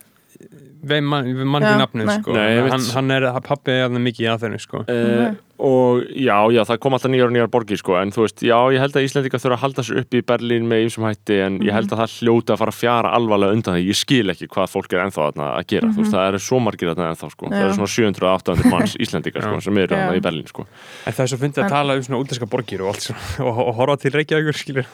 Við 0.83 1.05
mann 1.07 1.27
ekki 1.63 1.75
nafnið 1.83 2.09
sko. 2.21 2.37
Nei, 2.39 2.71
hann, 2.71 2.87
hann 2.95 3.11
er, 3.15 3.27
pappi 3.47 3.75
er 3.75 3.85
alveg 3.89 4.03
mikið 4.07 4.25
í 4.25 4.31
aðeins 4.31 4.65
sko. 4.67 4.85
Uh, 4.87 5.35
og 5.63 6.03
já, 6.19 6.35
já, 6.51 6.63
það 6.67 6.79
kom 6.83 6.97
alltaf 6.97 7.13
nýjar 7.13 7.29
og 7.31 7.35
nýjar 7.37 7.51
borgir 7.53 7.79
sko, 7.79 7.95
en 8.01 8.11
þú 8.15 8.25
veist, 8.27 8.43
já, 8.43 8.59
ég 8.75 8.81
held 8.83 8.97
að 8.99 9.07
Íslendinga 9.07 9.39
þurfa 9.43 9.57
að 9.57 9.63
halda 9.63 9.83
sér 9.87 9.97
upp 10.03 10.11
í 10.19 10.23
Berlín 10.27 10.65
með 10.71 10.79
ýmsum 10.87 11.07
hætti 11.07 11.37
en 11.45 11.55
ég 11.63 11.73
held 11.77 11.91
að 11.93 11.99
það 12.03 12.11
hljóta 12.19 12.51
að 12.55 12.61
fara 12.63 12.73
að 12.75 12.79
fjara 12.81 13.09
alvarlega 13.19 13.55
undan 13.57 13.75
því, 13.79 13.83
ég 13.87 13.97
skil 13.99 14.27
ekki 14.33 14.47
hvað 14.53 14.67
fólk 14.73 14.91
er 14.93 15.01
ennþá 15.07 15.23
að 15.31 15.65
gera, 15.71 15.87
þú 15.93 16.01
veist, 16.03 16.15
það 16.17 16.27
eru 16.33 16.41
svo 16.43 16.59
margir 16.67 16.87
þarna 16.91 17.11
ennþá 17.13 17.29
sko, 17.33 17.45
það 17.47 17.59
Já. 17.59 17.65
eru 17.67 17.75
svona 17.79 17.93
700-800 17.95 18.73
manns 18.73 18.93
Íslendinga 19.07 19.41
sko, 19.47 19.57
sem 19.63 19.77
eru 19.83 19.93
þarna 19.95 20.13
Já. 20.13 20.19
í 20.19 20.25
Berlín 20.27 20.49
sko. 20.51 20.63
En 21.07 21.13
það 21.13 21.25
er 21.25 21.31
svo 21.33 21.39
fyndið 21.43 21.63
að 21.63 21.73
tala 21.77 21.91
um 21.99 22.05
svona 22.07 22.21
útlenska 22.23 22.47
borgir 22.51 22.81
og 22.83 22.89
allt 22.93 23.05
svona 23.07 23.23
og, 23.49 23.55
og 23.63 23.73
horfa 23.79 23.97
til 24.03 24.13
Reykjavíkur 24.17 24.57
skilur 24.59 24.87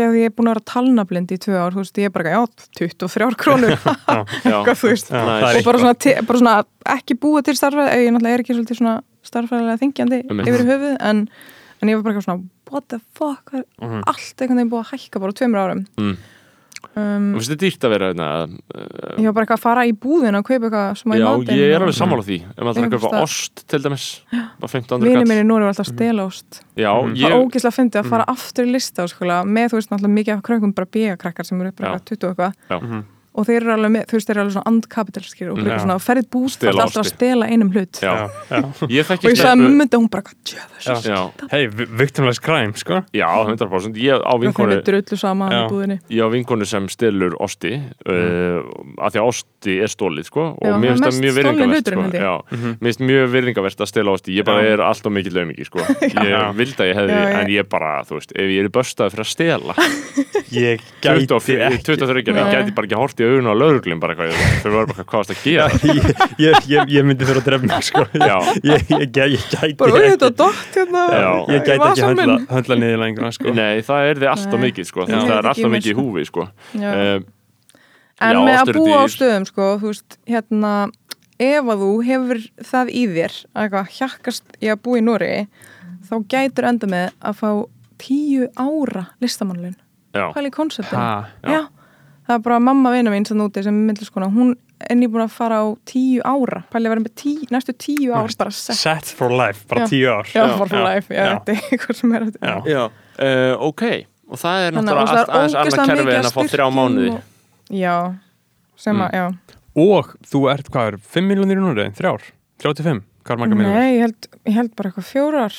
hvað 0.00 0.08
ekki 0.08 0.16
að 0.16 0.20
Ég 0.20 0.30
er 0.30 0.34
búin 0.36 0.48
að 0.50 0.54
vera 0.56 0.64
talnablind 0.72 1.30
í 1.34 1.38
tvö 1.44 1.54
ár, 1.60 1.74
þú 1.76 1.82
veist, 1.84 2.00
ég 2.00 2.08
er 2.08 2.14
bara, 2.14 2.32
já, 2.32 2.40
23 2.80 3.36
krónur, 3.40 3.76
eitthvað, 4.44 4.74
þú 4.80 4.90
veist. 4.90 5.12
Og 5.12 5.64
bara 5.68 5.82
svona, 5.84 5.94
bara 6.26 6.40
svona 6.42 6.56
ekki 6.96 7.16
búið 7.20 7.44
til 7.50 7.56
starfræði, 7.60 8.02
ég 8.06 8.14
náttúrulega 8.16 8.34
er 8.38 8.44
ekki 8.44 8.56
svolítið 8.56 8.80
svona 8.80 8.96
starfræðilega 9.30 9.80
þingjandi 9.84 10.20
yfir 10.48 10.66
höfuð, 10.70 10.96
en, 11.12 11.22
en 11.82 11.92
ég 11.92 12.00
var 12.00 12.06
bara 12.08 12.24
svona, 12.24 12.44
what 12.70 12.88
the 12.88 13.00
fuck, 13.18 13.52
er 13.52 13.64
Mhm. 13.82 14.02
allt 14.06 14.40
einhvern 14.40 14.56
veginn 14.60 14.70
búið 14.72 14.84
að 14.86 14.92
hækka 14.96 15.20
bara 15.20 15.32
tveimur 15.36 15.60
árum. 15.64 15.84
Mm. 15.98 16.16
Um, 16.98 17.26
og 17.34 17.38
finnst 17.38 17.52
þið 17.52 17.58
dýrt 17.62 17.84
að 17.86 17.92
vera 17.94 18.06
hérna 18.10 18.28
uh, 18.50 19.20
ég 19.22 19.26
var 19.28 19.34
bara 19.36 19.44
eitthvað 19.46 19.58
að 19.60 19.62
fara 19.62 19.82
í 19.86 19.92
búðin 19.94 20.34
og 20.34 20.42
kaupa 20.48 20.66
eitthvað 20.66 20.96
sem 20.98 21.12
að 21.14 21.20
Já, 21.20 21.26
í 21.30 21.36
matinn. 21.38 21.60
ég 21.60 21.74
er 21.76 21.84
alveg 21.84 21.94
sammála 22.00 22.24
því 22.26 22.38
ef 22.40 22.56
maður 22.58 22.70
ætlar 22.72 22.82
að 22.82 22.90
Ég 22.90 23.04
kaupa 23.04 23.20
ost 23.22 23.62
til 23.70 23.80
dæmis 23.84 24.06
bara 24.32 24.70
1500 24.72 25.06
Vinir 25.06 25.20
kall 25.20 25.28
minni 25.30 25.44
núna 25.46 25.68
var 25.68 25.70
alltaf 25.70 25.86
að 25.86 25.92
stela 25.94 26.24
ost. 26.26 26.60
Já, 26.74 26.90
Mhm. 26.90 27.14
Það 27.14 27.30
er 27.30 27.36
ég, 27.36 27.46
ógeðslega 27.46 27.76
fyndið 27.78 28.00
að 28.02 28.10
fara 28.10 28.24
aftur 28.34 28.66
í 28.66 28.72
lista 28.74 29.06
skula, 29.08 29.38
með 29.46 29.70
þú 29.70 29.78
veist 29.78 29.90
náttúrulega 29.94 30.16
mikið 30.18 30.34
af 30.34 30.42
krökkum 30.50 30.74
bara 30.74 30.86
bíakrakkar 30.98 31.46
sem 31.46 31.60
eru 31.62 31.72
bara 31.78 31.94
Já. 31.94 32.04
20 32.10 32.26
og 32.26 32.34
eitthvað 32.34 32.52
Já. 32.70 32.80
Mhm. 32.82 33.04
Og 33.30 33.46
þeir 33.46 33.60
eru 33.60 33.72
alveg 33.76 33.92
með, 33.94 34.06
þú 34.10 34.16
veist, 34.16 34.26
þeir 34.26 34.34
eru 34.34 34.42
alveg 34.42 34.54
svona 34.56 34.70
andkapitalskir 34.70 35.50
og 35.52 35.60
svona 35.62 35.96
ferðið 36.02 36.28
búst 36.34 36.58
Stela 36.58 36.84
alltaf 36.84 37.04
að 37.04 37.10
stela 37.12 37.46
einum 37.46 37.70
hlut. 37.70 38.00
Já, 38.02 38.12
Já, 38.50 38.58
ég 38.96 39.06
þekki 39.06 39.28
og 39.28 39.30
ég 39.30 39.38
sagði 39.38 39.60
mömmu 39.62 39.86
þetta 39.86 40.00
hún 40.00 40.08
bara, 40.10 40.34
Hei, 41.52 41.60
victimless 42.00 42.42
crime 42.42 42.74
sko. 42.80 43.02
Já, 43.14 43.28
100% 43.46 44.00
Ég 44.00 44.24
á 44.26 44.34
vinkonu 44.42 44.74
eru 44.74 44.82
ég 46.10 46.26
á 46.26 46.28
vinkonu 46.32 46.66
sem 46.66 46.88
stilur 46.90 47.36
osti 47.42 47.76
uh, 47.78 48.66
af 48.98 49.14
því 49.14 49.22
að 49.22 49.30
osti 49.30 49.76
er 49.84 49.92
stólið 49.92 50.26
sko, 50.30 50.48
og 50.56 50.66
Já, 50.66 50.74
mér 50.80 50.90
er 50.90 50.98
finnst 50.98 51.06
það 51.06 51.22
mjög 51.22 51.38
hluturinn, 51.70 52.10
sko. 52.16 52.34
Mhm. 52.50 52.74
mér 52.80 52.90
finnst 52.90 53.04
mjög 53.12 53.30
virðingavert 53.36 53.84
að 53.86 53.90
stila 53.92 54.16
osti. 54.16 54.34
Ég 54.40 54.48
bara 54.48 54.64
Já. 54.64 54.72
er 54.74 54.84
alltaf 54.88 55.14
mikið 55.14 55.38
laumingi 55.38 55.68
sko. 55.68 55.84
ég 56.02 56.32
Já. 56.34 56.42
vildi 56.56 56.82
að 56.82 56.90
ég 56.90 56.98
hefði, 56.98 57.20
en 57.44 57.54
ég 57.54 57.70
bara 57.70 57.94
þú 58.08 58.18
veist, 58.18 58.34
ef 58.34 58.54
ég 58.56 58.66
er 58.66 58.74
böstaði 58.74 59.14
fyrir 59.14 59.26
að 59.26 59.32
stela. 59.36 59.78
Ég 60.50 60.82
gæti 61.04 61.28
24 61.86 62.24
ekki 62.24 62.34
23, 63.20 63.28
ég 63.28 63.28
Nei. 63.28 63.28
gæti 63.28 63.28
bara 63.28 63.28
ekki 63.28 63.28
hort 63.28 63.28
í 63.28 63.28
augun 63.28 63.50
á 63.50 63.54
lauruglum 63.60 64.00
bara 64.02 64.16
hvað, 64.18 64.34
þau 64.62 64.70
var 64.74 64.88
bara 64.90 65.04
hvað 65.04 65.20
varst 65.20 65.32
að 65.34 65.42
gera 65.44 65.66
ég, 65.90 66.08
ég, 66.40 66.68
ég, 66.70 66.92
ég 66.96 67.06
myndi 67.06 67.28
fyrir 67.28 67.40
að 67.40 67.48
drefna 67.50 67.72
mig, 67.74 67.88
sko 67.88 68.04
Já. 68.30 68.36
ég, 68.64 68.70
ég, 68.70 68.94
ég, 68.94 69.34
ég 69.34 69.44
gæti 69.50 69.76
bara, 69.80 70.02
er 70.06 70.16
dott 70.20 70.78
hérna 70.78 71.04
Já. 71.10 71.32
ég 71.54 71.66
gæti 71.66 71.74
ekki 71.74 71.82
vasann 71.84 72.22
höndla, 72.22 72.38
höndla 72.54 72.78
niðurlænguna 72.84 73.32
sko. 73.36 73.54
Nei, 73.56 73.82
það 73.86 74.08
er 74.10 74.22
þið 74.22 74.32
alltaf 74.34 74.56
Nei. 74.56 74.64
mikið 74.68 74.88
sko. 74.90 75.06
Það 75.10 75.34
er 75.36 75.50
alltaf 75.52 75.68
um 75.68 75.76
mikið 75.76 75.92
í 75.92 75.98
húfi 76.00 76.26
sko. 76.28 76.46
Uh, 76.76 77.20
en 78.20 78.36
Já, 78.36 78.40
með 78.44 78.58
að 78.60 78.72
búa 78.76 79.02
á 79.02 79.06
stöðum 79.10 79.46
sko, 79.48 79.68
þú 79.80 79.92
veist, 79.92 80.18
hérna 80.28 80.72
ef 81.40 81.70
að 81.72 81.84
þú 81.84 81.90
hefur 82.04 82.40
það 82.68 82.90
í 82.92 83.04
þér 83.14 83.36
að 83.54 83.66
eitthvað 83.66 83.92
hjakkast 83.96 84.56
í 84.60 84.72
að 84.72 84.82
búa 84.84 85.00
í 85.00 85.04
Nóri 85.06 85.34
þá 86.10 86.16
gætur 86.32 86.68
enda 86.68 86.88
með 86.90 87.06
að 87.24 87.38
fá 87.40 87.50
tíu 88.00 88.48
ára 88.60 89.06
listamannlun 89.22 89.76
hvað 90.12 90.40
er 90.42 90.48
í 90.48 90.52
konceptinu? 90.54 91.00
Ha, 91.00 91.28
Já. 91.46 91.60
Það 92.30 92.36
er 92.38 92.42
bara 92.46 92.58
mamma 92.62 92.92
vina 92.94 93.10
mín 93.12 93.26
sem 93.26 93.40
úti 93.42 93.62
sem 93.66 93.74
er 93.74 93.86
myndliskona, 93.90 94.28
hún 94.30 94.52
er 94.80 94.96
nýbúin 94.96 95.24
að 95.26 95.32
fara 95.34 95.58
á 95.60 95.66
tíu 95.90 96.22
ára, 96.24 96.62
pæli 96.72 96.86
að 96.88 96.94
vera 96.94 97.02
með 97.02 97.14
tí, 97.20 97.32
næstu 97.52 97.74
tíu 97.76 98.14
ár 98.16 98.30
bara 98.38 98.52
sett. 98.54 98.78
set 98.78 99.10
for 99.18 99.34
life, 99.34 99.66
bara 99.68 99.82
Já. 99.84 99.90
tíu 99.90 100.06
ár. 100.14 100.30
Já, 100.30 100.44
Já, 100.46 100.56
for 100.56 100.70
já, 100.72 100.82
life, 100.86 101.10
já, 101.14 101.24
já. 101.26 101.32
þetta 101.34 101.52
er 101.56 101.66
eitthvað 101.74 101.98
sem 102.00 102.14
er 102.16 102.26
þetta 102.30 102.40
Já. 102.46 102.54
Já. 102.70 102.84
Uh, 103.20 103.54
ok. 103.68 103.82
Og 104.30 104.38
það 104.40 104.64
er 104.68 104.76
náttúrulega 104.78 105.20
er 105.24 105.32
aðeins 105.34 105.56
annað 105.60 105.90
kerfi 105.90 106.14
en 106.16 106.28
að 106.30 106.36
fá 106.38 106.42
þrjá 106.54 106.66
mánuði. 106.78 107.10
og- 107.16 107.74
já, 107.82 107.96
sem 108.86 109.02
að, 109.04 109.10
já. 109.18 109.26
Og 109.80 110.14
þú 110.30 110.40
ert, 110.54 110.70
hvað 110.70 110.92
er, 110.92 110.96
5 111.18 111.28
miljónir 111.28 111.58
í 111.58 111.64
núri, 111.66 111.88
þrjár? 111.98 112.22
35, 112.62 113.02
hvað 113.26 113.34
er 113.36 113.42
marga 113.42 113.58
miljónir? 113.58 113.80
Nei, 113.80 113.90
ég 113.98 114.00
held, 114.06 114.28
ég 114.46 114.54
held 114.54 114.72
bara 114.78 114.90
eitthvað 114.90 115.10
fjórar 115.10 115.58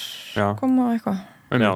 koma 0.59 0.89
eitthvað. 0.95 1.21
Já. 1.51 1.71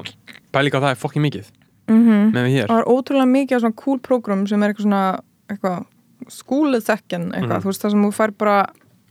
Pæli 0.56 0.70
ekki 0.72 0.80
að 0.80 0.86
það 0.88 0.94
er 0.96 1.00
fokkin 1.04 1.24
mikið 1.28 1.52
mm 1.88 2.32
með 2.34 2.44
við 2.48 2.56
hér 2.56 2.68
Það 2.68 2.76
var 2.80 2.90
ótrúlega 2.96 3.32
mikið 3.32 3.56
af 3.56 3.62
svona 3.66 3.76
cool 3.84 4.00
program 4.00 4.48
sem 4.48 4.64
er 4.64 4.70
eitthvað 4.74 4.88
svona 4.88 5.20
eitthvað 5.50 5.86
skúlið 6.32 6.84
þekkin 6.88 7.28
eitthvað, 7.34 7.58
Mhm. 7.58 7.62
þú 7.62 7.70
veist 7.70 7.82
það 7.86 7.92
sem 7.92 8.04
þú 8.06 8.12
fær 8.16 8.32
bara 8.38 8.66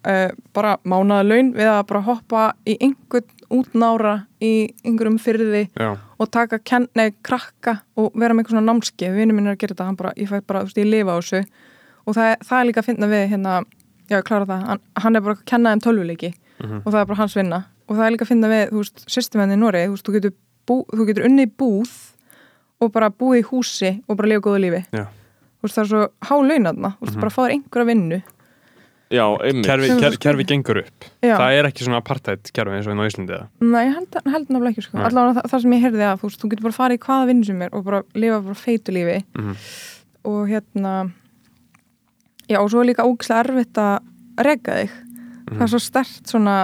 uh, 0.04 0.30
bara 0.52 0.76
mánaða 0.84 1.28
laun 1.28 1.52
við 1.54 1.68
að 1.70 1.86
bara 1.86 2.00
hoppa 2.02 2.52
í 2.66 2.76
einhvern 2.80 3.28
útnára 3.50 4.26
í 4.42 4.50
einhverjum 4.84 5.18
fyrði 5.20 5.68
Já, 5.78 5.96
og 6.18 6.30
taka 6.30 6.58
nei, 6.96 7.12
krakka 7.22 7.80
og 7.96 8.10
vera 8.14 8.34
með 8.34 8.44
eitthvað 8.44 8.56
svona 8.58 8.72
námskeið, 8.72 9.14
vinur 9.14 9.34
minn 9.34 9.46
er 9.46 9.54
að 9.54 9.58
gera 9.62 9.74
þetta 9.74 9.84
hann 9.86 9.96
bara, 9.96 10.12
ég 10.16 10.28
fær 10.28 10.42
bara, 10.46 10.60
þú 10.60 10.64
veist, 10.64 10.76
ég 10.82 10.90
lifa 10.90 11.12
á 11.14 11.18
þessu. 11.20 11.44
Og 12.06 12.14
það, 12.14 12.30
er- 12.32 12.38
það 12.44 12.60
er 12.60 12.66
líka 12.68 12.80
að 12.82 12.84
finna 12.84 13.06
við 13.06 13.28
hérna 13.30 13.64
já, 14.10 14.16
ég 14.18 14.24
klára 14.24 14.46
það, 14.46 14.66
hann, 14.66 14.80
hann 14.96 15.16
er 15.16 15.20
bara 15.20 15.34
að 15.34 15.44
kenna 15.46 15.70
þeim 15.76 15.80
tölvuleiki 15.86 16.34
Mhm. 16.60 16.82
og 16.84 16.92
það 16.92 17.00
er 17.00 17.06
bara 17.06 17.16
hans 17.16 17.34
vinna. 17.34 17.64
Og 17.88 17.96
það 17.96 18.06
er 18.06 18.10
líka 18.16 18.24
að 18.24 18.28
finna 18.28 18.48
við, 18.48 18.70
þú 18.70 18.78
veist, 18.82 19.04
systemenni 19.08 19.54
í 19.54 19.58
Noregi 19.58 19.86
þú 19.88 19.94
veist, 19.94 20.04
þú 20.08 20.12
getur, 20.20 20.32
bú, 20.66 20.84
þú 20.92 21.06
getur 21.06 21.24
unnið 21.28 21.46
í 21.46 21.52
búð 21.56 22.03
og 22.84 22.92
bara 22.94 23.10
búið 23.10 23.40
í 23.42 23.48
húsi 23.50 23.90
og 24.08 24.16
bara 24.20 24.28
lifa 24.34 24.44
góðu 24.48 24.62
lífi 24.66 24.82
já 24.92 25.04
þú 25.04 25.66
veist, 25.68 25.74
það 25.78 25.82
er 25.84 25.90
svo 25.90 26.04
há 26.28 26.34
launadna, 26.44 26.90
þú 27.00 27.06
veist, 27.08 27.20
bara 27.24 27.32
fá 27.34 27.42
þér 27.46 27.54
einhverja 27.58 27.90
vinnu 27.94 28.22
Já, 29.14 29.22
einmitt 29.46 29.66
kerfi, 29.68 29.86
Sem 29.86 29.98
ker, 30.00 30.14
þú 30.14 30.18
kerfi 30.24 30.44
gengur 30.48 30.78
upp 30.80 31.04
Já. 31.22 31.34
Það 31.36 31.52
er 31.58 31.66
ekki 31.68 31.84
svona 31.84 31.98
apartheid 32.00 32.48
kerfi 32.56 32.72
eins 32.74 32.86
og 32.88 32.94
inn 32.94 33.02
á 33.04 33.06
Íslandi 33.06 33.34
eða? 33.36 33.46
Nei, 33.60 33.82
ég 33.84 33.92
held, 33.98 34.16
held 34.32 34.48
náttúrulega 34.48 34.72
ekki, 34.72 34.84
sko. 34.86 34.96
Allavega 35.04 35.34
það, 35.36 35.48
það 35.52 35.62
sem 35.64 35.74
ég 35.76 35.82
heyrði 35.84 36.06
að, 36.08 36.16
þú 36.22 36.30
veist, 36.30 36.40
þú 36.40 36.48
getur 36.54 36.64
bara 36.66 36.76
farið 36.78 36.96
í 36.98 37.02
hvaða 37.04 37.28
vinnu 37.28 37.44
sem 37.50 37.62
er 37.62 37.76
og 37.76 37.84
bara 37.84 38.00
lifa 38.24 38.38
bara 38.48 38.56
feitu 38.58 38.94
lífi 38.96 39.18
Mhm. 39.36 39.54
og 40.24 40.48
hérna 40.48 40.94
já, 42.48 42.58
og 42.60 42.70
svo 42.72 42.80
er 42.82 42.88
líka 42.90 43.04
ógislega 43.06 43.44
erfitt 43.44 43.78
að 43.78 44.44
rega 44.48 44.78
þig 44.80 44.90
það 45.52 45.62
er 45.68 45.72
svo 45.74 45.80
stert 45.84 46.26
svona 46.32 46.56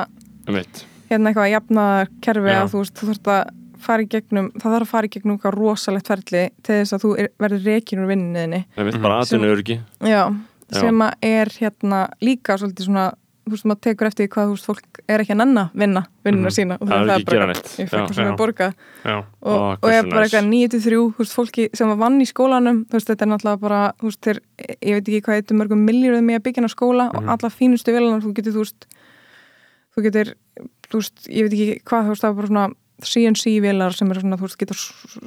einmitt. 0.48 0.84
hérna 1.10 1.30
eitthvað 1.30 1.46
að 1.46 1.54
jafna 1.54 1.86
kerfi 2.24 2.50
Já. 2.50 2.58
að 2.64 2.70
þú 2.72 2.82
veist, 2.82 2.94
þú 2.98 3.10
þurft 3.12 3.30
að 3.36 3.50
fara 3.86 4.02
í 4.02 4.08
gegnum 4.08 4.50
það 4.56 4.74
þarf 4.74 4.86
að 4.86 4.90
fara 4.94 5.06
í 5.06 5.14
gegnum 5.14 5.36
eitthvað 5.38 5.58
rosalegt 5.58 6.06
ferli 6.12 6.44
til 6.62 6.74
þess 6.80 6.92
að 6.96 7.04
þú 7.04 7.14
er, 7.18 7.28
verður 7.38 7.64
reikin 7.70 8.02
úr 8.04 8.10
vinninniðinni 8.12 8.64
Það 8.76 8.86
er 8.94 9.00
bara 9.00 9.24
Sem- 9.24 9.40
atvinnu 9.40 9.54
öryggi 9.56 9.80
já, 10.06 10.22
sem 10.70 10.98
að 11.06 11.12
er 11.22 11.46
hérna 11.60 12.08
líka 12.22 12.56
svolítið 12.60 12.86
svona 12.90 13.08
þú 13.50 13.54
veist, 13.56 13.64
maður 13.66 13.80
tekur 13.82 14.06
eftir 14.06 14.28
hvað 14.30 14.46
þú 14.46 14.52
veist, 14.54 14.66
fólk 14.68 14.98
er 15.10 15.22
ekki 15.24 15.32
að 15.34 15.38
nenna 15.40 15.62
vinna 15.74 16.02
vinnuna 16.22 16.50
Mhm. 16.50 16.54
sína 16.54 16.76
og 16.78 16.86
Það 16.86 16.92
er 16.92 17.00
er 17.00 17.24
bara 17.24 17.46
eitthvað, 17.50 17.78
ég 17.80 17.88
Já. 18.14 18.30
að 18.30 18.36
borga 18.36 18.68
Já, 19.04 19.16
og, 19.16 19.26
Ó, 19.42 19.72
og 19.72 19.78
hversu 19.80 19.98
er 19.98 20.10
bara 20.10 20.24
eitthvað 20.26 20.48
9-3 20.50 20.94
þú 21.00 21.16
veist, 21.18 21.34
fólki 21.34 21.68
sem 21.74 21.88
var 21.88 21.96
vann 21.96 22.20
í 22.20 22.26
skólanum 22.30 22.84
þú 22.86 22.92
veist, 22.94 23.08
þetta 23.10 23.22
er 23.26 23.30
náttúrulega 23.32 23.60
bara, 23.60 23.80
þú 23.98 24.04
veist, 24.06 24.20
þeir, 24.20 24.38
ég 24.86 24.94
veit 24.94 25.08
ekki 25.08 25.22
hvað 25.26 25.50
er 25.50 25.56
mörgum 25.58 25.82
miljóðum 25.88 26.30
í 26.30 26.36
að 26.38 26.44
byggja 26.46 26.62
á 26.62 26.70
skóla 26.70 27.08
og 27.10 27.22
Mhm. 27.22 27.28
alla 27.28 27.50
fínustu 27.50 27.90
vélunar, 27.90 28.22
þú 28.22 28.34
getur, 28.34 28.52
þú 28.52 28.62
veist 28.62 28.86
þú 29.96 30.02
getur, 30.06 30.34
þú 30.90 30.94
veist, 31.00 31.26
ég 31.28 31.42
veit 31.48 31.52
ekki 31.56 31.82
hvað, 31.82 32.04
þú 32.04 32.08
veist, 32.14 32.22
það 32.22 32.30
var 32.30 32.38
bara 32.38 32.46
svona 32.46 32.74
CNC-vélar 33.06 33.94
sem 33.96 34.10
eru 34.10 34.20
svona, 34.20 34.36
þú 34.36 34.46
veist, 34.48 34.58
getur 34.60 34.76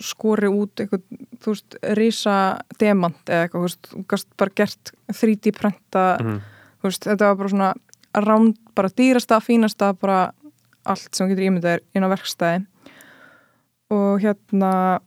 skorið 0.03 0.57
út 0.59 0.81
eitthvað, 0.83 1.01
þú 1.43 1.53
veist, 1.53 1.77
risa 1.97 2.35
demant 2.79 3.17
eða 3.29 3.47
eitthvað, 3.47 3.59
þú 3.59 3.67
veist, 3.67 3.89
þú 3.93 4.03
gast 4.13 4.27
bara 4.37 4.55
gert 4.55 4.91
3D 5.13 5.51
prenta, 5.57 6.05
Mhm. 6.21 6.41
þú 6.81 6.89
veist, 6.89 7.03
þetta 7.09 7.29
var 7.31 7.35
bara 7.35 7.49
svona 7.49 7.73
ránd, 8.13 8.57
bara 8.75 8.89
dýrasta, 8.89 9.39
fínasta, 9.41 9.93
bara 9.99 10.31
allt 10.85 11.15
sem 11.15 11.29
getur 11.29 11.45
ímyndað 11.49 11.73
er 11.77 11.81
inn 11.95 12.03
á 12.03 12.09
verkstæði 12.11 12.65
og 13.93 14.21
hérna 14.21 14.99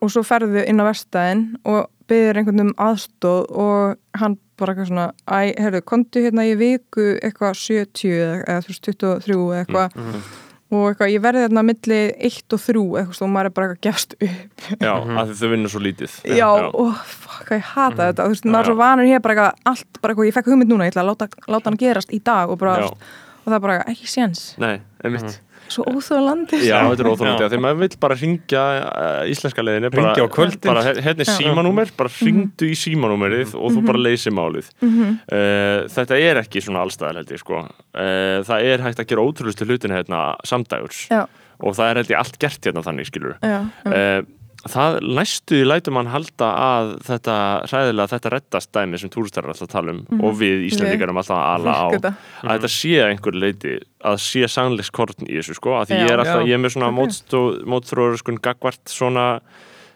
og 0.00 0.10
svo 0.10 0.22
ferðu 0.24 0.62
inn 0.66 0.80
á 0.80 0.84
verkstæðin 0.88 1.42
og 1.68 1.90
byggður 2.08 2.38
einhvern 2.40 2.60
um 2.64 2.74
aðstóð 2.80 3.50
og 3.50 3.96
hann 4.18 4.38
bara 4.58 4.74
eitthvað 4.74 4.88
svona 4.90 5.12
æ, 5.28 5.54
herru, 5.60 5.80
kontu 5.82 6.22
hérna 6.24 6.44
í 6.48 6.56
viku 6.58 7.18
eitthvað 7.22 7.54
70 7.60 8.44
eða, 8.48 8.62
þú 8.64 8.72
veist 8.72 8.82
23 8.88 9.36
eða 9.36 9.64
eitthvað 9.64 9.96
Mhm. 9.96 10.22
Og 10.70 10.84
eitthvað, 10.94 11.10
ég 11.12 11.22
verði 11.24 11.44
þarna 11.48 11.62
milli 11.66 11.98
1 12.30 12.54
og 12.54 12.60
3 12.62 12.82
eitthvað, 13.00 13.22
og 13.26 13.30
maður 13.34 13.48
er 13.50 13.54
bara 13.56 13.66
eitthvað 13.68 13.80
gefst 13.88 14.14
upp. 14.20 14.66
Já, 14.80 14.92
Mhm. 15.04 15.18
af 15.18 15.28
því 15.28 15.34
þau 15.40 15.50
vinnur 15.50 15.70
svo 15.74 15.80
lítið. 15.82 16.12
Já, 16.36 16.48
og 16.74 16.94
fuck, 17.06 17.48
ég 17.50 17.60
hata 17.74 18.12
þetta. 18.12 18.22
Þú 18.24 18.28
veist, 18.34 18.44
maður 18.44 18.60
er 18.60 18.64
Já. 18.64 18.70
svo 18.70 18.76
vanur 18.76 19.06
hér 19.10 19.22
bara 19.22 19.34
eitthvað 19.34 19.54
allt, 19.66 20.00
bara 20.02 20.14
eitthvað, 20.14 20.28
ég 20.30 20.34
fekk 20.38 20.46
hugmynd 20.52 20.70
núna, 20.70 20.86
ég 20.86 20.92
ætla 20.94 21.02
að 21.02 21.10
láta, 21.10 21.28
láta 21.48 21.64
hann 21.70 21.76
gerast 21.76 22.10
í 22.14 22.22
dag 22.22 22.48
og 22.50 22.58
bara, 22.58 22.76
Já. 22.76 22.80
veist, 22.82 22.94
og 23.40 23.52
það 23.52 23.56
er 23.56 23.60
bara 23.60 23.84
ekki 23.90 24.06
séns, 24.06 24.58
Nei, 24.58 24.80
einmitt 25.04 25.38
svo 25.70 25.84
óþjóðlandi 25.90 26.60
Já, 26.66 26.76
þetta 26.90 27.04
er 27.04 27.10
óþólandi. 27.12 27.46
Þegar 27.46 27.62
maður 27.64 27.80
vill 27.84 27.98
bara 28.04 28.16
ringja 28.20 28.62
uh, 28.80 29.20
íslenska 29.30 29.64
leiðinni 29.64 29.90
bara, 29.94 30.10
Hringja 30.10 30.26
á 30.26 30.28
kvöldin. 30.34 30.80
Hérna 31.06 31.26
er 31.26 31.30
símanúmer, 31.30 31.92
bara 31.96 32.12
ringdu 32.20 32.70
í 32.70 32.78
símanúmerið 32.78 33.54
og 33.58 33.76
þú 33.76 33.84
bara 33.86 34.02
leysir 34.06 34.34
málið. 34.36 34.70
Mhm. 34.82 35.18
uh, 35.30 35.88
Þetta 35.90 36.18
er 36.20 36.42
ekki 36.42 36.62
svona 36.64 36.82
allstæðar 36.86 37.20
held 37.22 37.34
ég 37.36 37.42
sko. 37.42 37.62
Uh, 37.94 38.40
Það 38.50 38.66
er 38.72 38.82
hægt 38.86 39.00
að 39.02 39.08
gera 39.12 39.24
ótrúlustu 39.26 39.66
hlutin 39.68 39.94
hérna 39.94 40.34
samdægurs. 40.48 41.06
Já. 41.10 41.24
og 41.60 41.74
það 41.76 41.90
er 41.90 41.98
held 42.00 42.10
ég 42.14 42.20
allt 42.20 42.36
gert 42.40 42.64
hérna 42.64 42.82
þannig 42.86 43.08
skilur 43.10 43.34
já, 43.44 43.58
um, 43.60 43.92
uh, 43.92 44.20
Það 44.68 44.98
næstu 45.16 45.62
lætur 45.64 45.94
mann 45.96 46.10
halda 46.12 46.48
að 46.52 46.90
þetta 47.06 47.36
hræðilega 47.70 48.10
þetta 48.12 48.32
reddast 48.34 48.72
dæmi 48.76 48.98
sem 49.00 49.08
túristar 49.08 49.44
er 49.46 49.54
alltaf 49.54 49.68
að 49.68 49.72
tala 49.72 49.94
um 49.94 50.20
og 50.20 50.34
við 50.36 50.66
Íslandingar 50.68 51.08
erum 51.08 51.16
alltaf 51.22 51.38
að 51.38 51.48
ala 51.54 51.72
á 51.80 51.86
þetta 51.94 52.12
að 52.44 52.52
þetta 52.58 52.70
sé 52.74 52.92
að 53.00 53.08
einhver 53.14 53.38
leiti 53.40 53.72
að 54.04 54.20
sé 54.20 54.44
sannleikskorn 54.52 55.24
í 55.30 55.38
þessu 55.40 55.56
sko 55.56 55.78
að 55.80 55.88
því 55.88 55.96
Já. 55.96 56.04
ég 56.04 56.10
er 56.12 56.18
alltaf, 56.24 56.42
Já. 56.44 56.48
ég 56.50 56.54
er 56.58 56.62
með 56.66 56.74
svona 56.76 56.90
Ok. 56.92 57.64
mótþróður 57.72 58.18
sko 58.20 58.36
gagvart 58.42 58.84
svona 58.92 59.26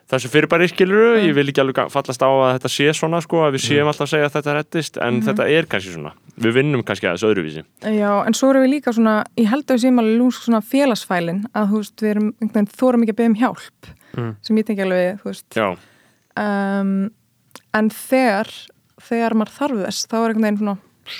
þessu 0.08 0.28
fyrirbæri 0.28 0.68
skiluru, 0.68 1.16
Mm. 1.16 1.26
ég 1.28 1.34
vil 1.34 1.46
ekki 1.48 1.60
alveg 1.64 1.90
fallast 1.90 2.20
á 2.24 2.28
að 2.28 2.58
þetta 2.58 2.68
sé 2.72 2.88
svona 2.92 3.20
sko, 3.24 3.36
að 3.44 3.54
við 3.56 3.62
séum 3.68 3.88
alltaf 3.88 4.04
að 4.04 4.12
segja 4.12 4.26
að 4.28 4.34
þetta 4.36 4.54
reddist, 4.54 4.96
en 5.00 5.14
Mhm. 5.14 5.24
þetta 5.28 5.44
er 5.50 5.64
kannski 5.66 5.92
svona 5.94 6.12
við 6.40 6.52
vinnum 6.56 6.82
kannski 6.84 7.08
aðeins 7.08 7.24
öðruvísi 7.24 7.64
Já, 7.82 8.26
en 8.26 8.32
svo 8.34 8.50
erum 8.52 8.64
við 8.64 8.80
líka 8.80 8.92
svona, 8.92 9.24
ég 9.36 9.46
held 9.48 9.64
að 9.66 9.74
við 9.76 9.82
séum 9.84 9.98
alveg 10.00 10.18
lúmsk 10.20 10.42
svona 10.44 10.60
félagsfælin 10.62 11.44
að 11.54 11.68
þú 11.68 11.76
veist, 11.80 11.96
við 12.00 12.10
erum 12.10 12.34
einhvern 12.40 12.52
veginn 12.52 12.72
þórum 12.76 13.02
ekki 13.04 13.12
að 13.12 13.20
beða 13.20 13.26
um 13.26 13.34
hjálp 13.34 14.03
Mm. 14.14 14.36
sem 14.42 14.58
ég 14.60 14.66
tengi 14.68 14.84
alveg, 14.84 15.20
þú 15.22 15.30
veist. 15.30 15.58
Um, 16.38 17.10
en 17.74 17.90
þegar 17.90 18.50
þegar 19.02 19.36
maður 19.38 19.54
þarf 19.58 19.84
þess, 19.84 20.08
þá 20.10 20.16
er 20.18 20.26
einhvern 20.28 20.46
veginn 20.46 20.60
svona 20.62 20.76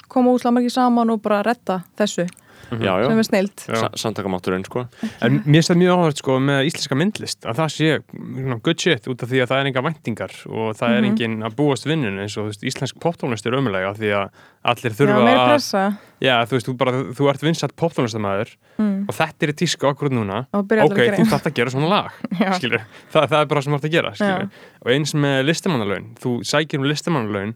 koma 0.09 0.33
úslega 0.33 0.55
margir 0.57 0.73
saman 0.73 1.13
og 1.13 1.23
bara 1.25 1.43
redda 1.45 1.83
þessu, 1.99 2.27
já, 2.71 2.93
já, 3.03 3.07
sem 3.09 3.19
er 3.23 3.27
snilt 3.29 3.65
samtakamátturinn 4.01 4.65
sko. 4.67 4.85
En 5.25 5.41
mér 5.45 5.61
finnst 5.61 5.71
það 5.73 5.81
mjög 5.83 5.93
áhverð 5.99 6.21
sko 6.23 6.37
með 6.49 6.69
íslenska 6.71 6.99
myndlist 6.99 7.47
að 7.49 7.61
það 7.61 7.73
sé 7.75 7.89
svona, 8.15 8.59
good 8.65 8.81
shit 8.85 9.09
út 9.11 9.23
af 9.27 9.31
því 9.33 9.43
að 9.45 9.51
það 9.53 9.61
er 9.65 9.71
enga 9.71 9.85
væntingar 9.89 10.35
og 10.49 10.75
það 10.79 10.97
er 10.97 11.01
Mhm. 11.05 11.11
engin 11.11 11.37
að 11.49 11.57
búast 11.59 11.87
vinnun 11.89 12.19
eins 12.25 12.37
og 12.41 12.49
veist, 12.51 12.65
íslensk 12.65 12.99
poptónlist 13.03 13.47
er 13.47 13.57
ömulega 13.59 13.93
því 13.99 14.11
að 14.15 14.29
allir 14.65 14.97
þurfa 14.97 15.21
meira 15.25 15.45
að 15.45 15.53
pressa. 15.53 15.85
Já, 16.25 16.35
þú 16.49 16.57
veist, 16.57 16.67
þú, 16.71 16.77
bara, 16.81 16.93
þú 17.13 17.29
ert 17.29 17.43
vinsat 17.45 17.75
poptónlistamæður 17.77 18.55
mm. 18.79 19.05
og 19.09 19.15
þetta 19.15 19.45
er 19.45 19.53
í 19.53 19.57
tísku 19.61 19.89
okkur 19.91 20.09
núna. 20.15 20.47
Ok, 20.57 20.73
þú 21.19 21.27
þarft 21.29 21.51
að 21.51 21.55
gera 21.59 21.71
svona 21.75 21.89
lag 21.91 22.11
skilur, 22.59 22.85
það, 23.13 23.29
það 23.29 23.41
er 23.43 23.47
bara 23.53 23.63
sem 23.67 23.73
þú 23.73 23.77
ert 23.81 23.89
að 23.91 23.97
gera 23.99 24.15
skilur. 24.17 24.49
og 24.81 24.93
eins 24.95 25.15
með 25.15 25.43
listamannalaun 25.51 26.07
þú 26.23 26.33
sækir 26.49 26.81
um 26.81 26.89
listamannalaun 26.89 27.55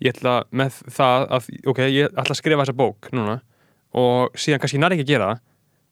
ég 0.00 0.14
ætla 0.16 0.34
með 0.52 0.76
það 0.96 1.24
að 1.36 1.48
ok, 1.72 1.78
ég 1.92 2.12
ætla 2.12 2.32
að 2.34 2.38
skrifa 2.42 2.64
þessa 2.64 2.76
bók 2.76 3.10
núna 3.12 3.40
og 3.94 4.32
síðan 4.38 4.60
kannski 4.62 4.78
nær 4.80 4.92
ekki 4.96 5.06
að 5.06 5.12
gera 5.14 5.30
það. 5.34 5.40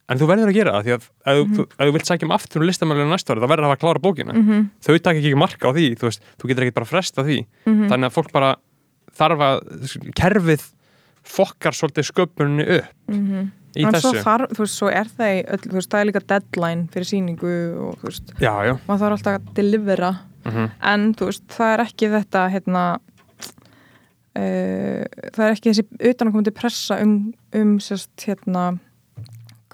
En 0.08 0.16
þú 0.18 0.26
verður 0.30 0.48
að 0.48 0.54
gera 0.56 0.72
það 0.72 0.84
því 0.86 0.92
að 0.94 1.02
ef, 1.02 1.10
Mhm. 1.26 1.54
þú, 1.56 1.62
ef 1.68 1.84
þú 1.88 1.92
vilt 1.92 2.06
sækja 2.08 2.24
um 2.24 2.30
aftur 2.32 2.60
um 2.62 2.66
listamannalaun 2.68 3.12
næsta 3.12 3.34
ári 3.34 3.40
þá 3.44 3.48
verður 3.52 3.66
það 3.68 3.74
að 3.76 3.82
klára 3.82 4.00
bókina. 4.06 4.32
Mhm, 4.32 4.70
þau 4.80 4.98
taka 5.02 5.18
ekki 5.18 5.34
marka 5.36 5.68
á 5.68 5.72
því, 5.76 5.86
þú 5.98 6.04
veist, 6.08 6.20
þú 6.38 6.48
getur 6.48 6.64
ekki 6.64 6.74
bara 6.74 6.86
fresta 6.86 7.22
því. 7.24 7.46
Mhm. 7.66 7.88
þannig 7.90 8.06
að 8.08 8.14
fólk 8.16 8.32
bara 8.32 8.56
þarf 9.18 9.38
að 9.38 10.12
kerfið 10.14 10.62
fokkar 11.28 11.72
svolítið 11.76 12.08
sköpuninni 12.08 12.64
upp 12.78 12.84
Mhm. 13.08 13.50
í 13.76 13.84
en 13.84 13.92
þessu. 13.92 14.22
þarf, 14.24 14.48
þú 14.48 14.62
veist, 14.64 14.78
svo 14.80 14.88
er 14.90 15.04
það 15.04 15.28
í 15.34 15.44
öll, 15.50 15.58
þú 15.58 15.72
veist, 15.76 15.88
það 15.90 16.00
er 16.00 16.06
líka 16.12 16.26
deadline 16.26 16.88
fyrir 16.88 17.04
síningu 17.04 17.88
og 17.88 17.98
þú 18.00 18.04
veist, 18.08 18.32
já, 18.40 18.54
já, 18.64 18.78
maður 18.88 19.00
þarf 19.02 19.16
alltaf 19.18 19.34
að 19.38 19.54
delivera. 19.54 20.18
Mm 20.46 20.70
en 20.80 21.14
þú 21.14 21.26
veist, 21.28 21.46
það 21.48 21.74
er 21.74 21.84
ekki 21.84 22.08
þetta 22.08 22.50
hérna 22.50 22.98
uh, 24.38 25.02
það 25.34 25.44
er 25.46 25.56
ekki 25.56 25.72
þessi 25.72 25.86
utanakomandi 26.12 26.54
pressa 26.54 27.00
um, 27.02 27.18
um 27.58 27.74
sérst, 27.82 28.14
hérna 28.24 28.70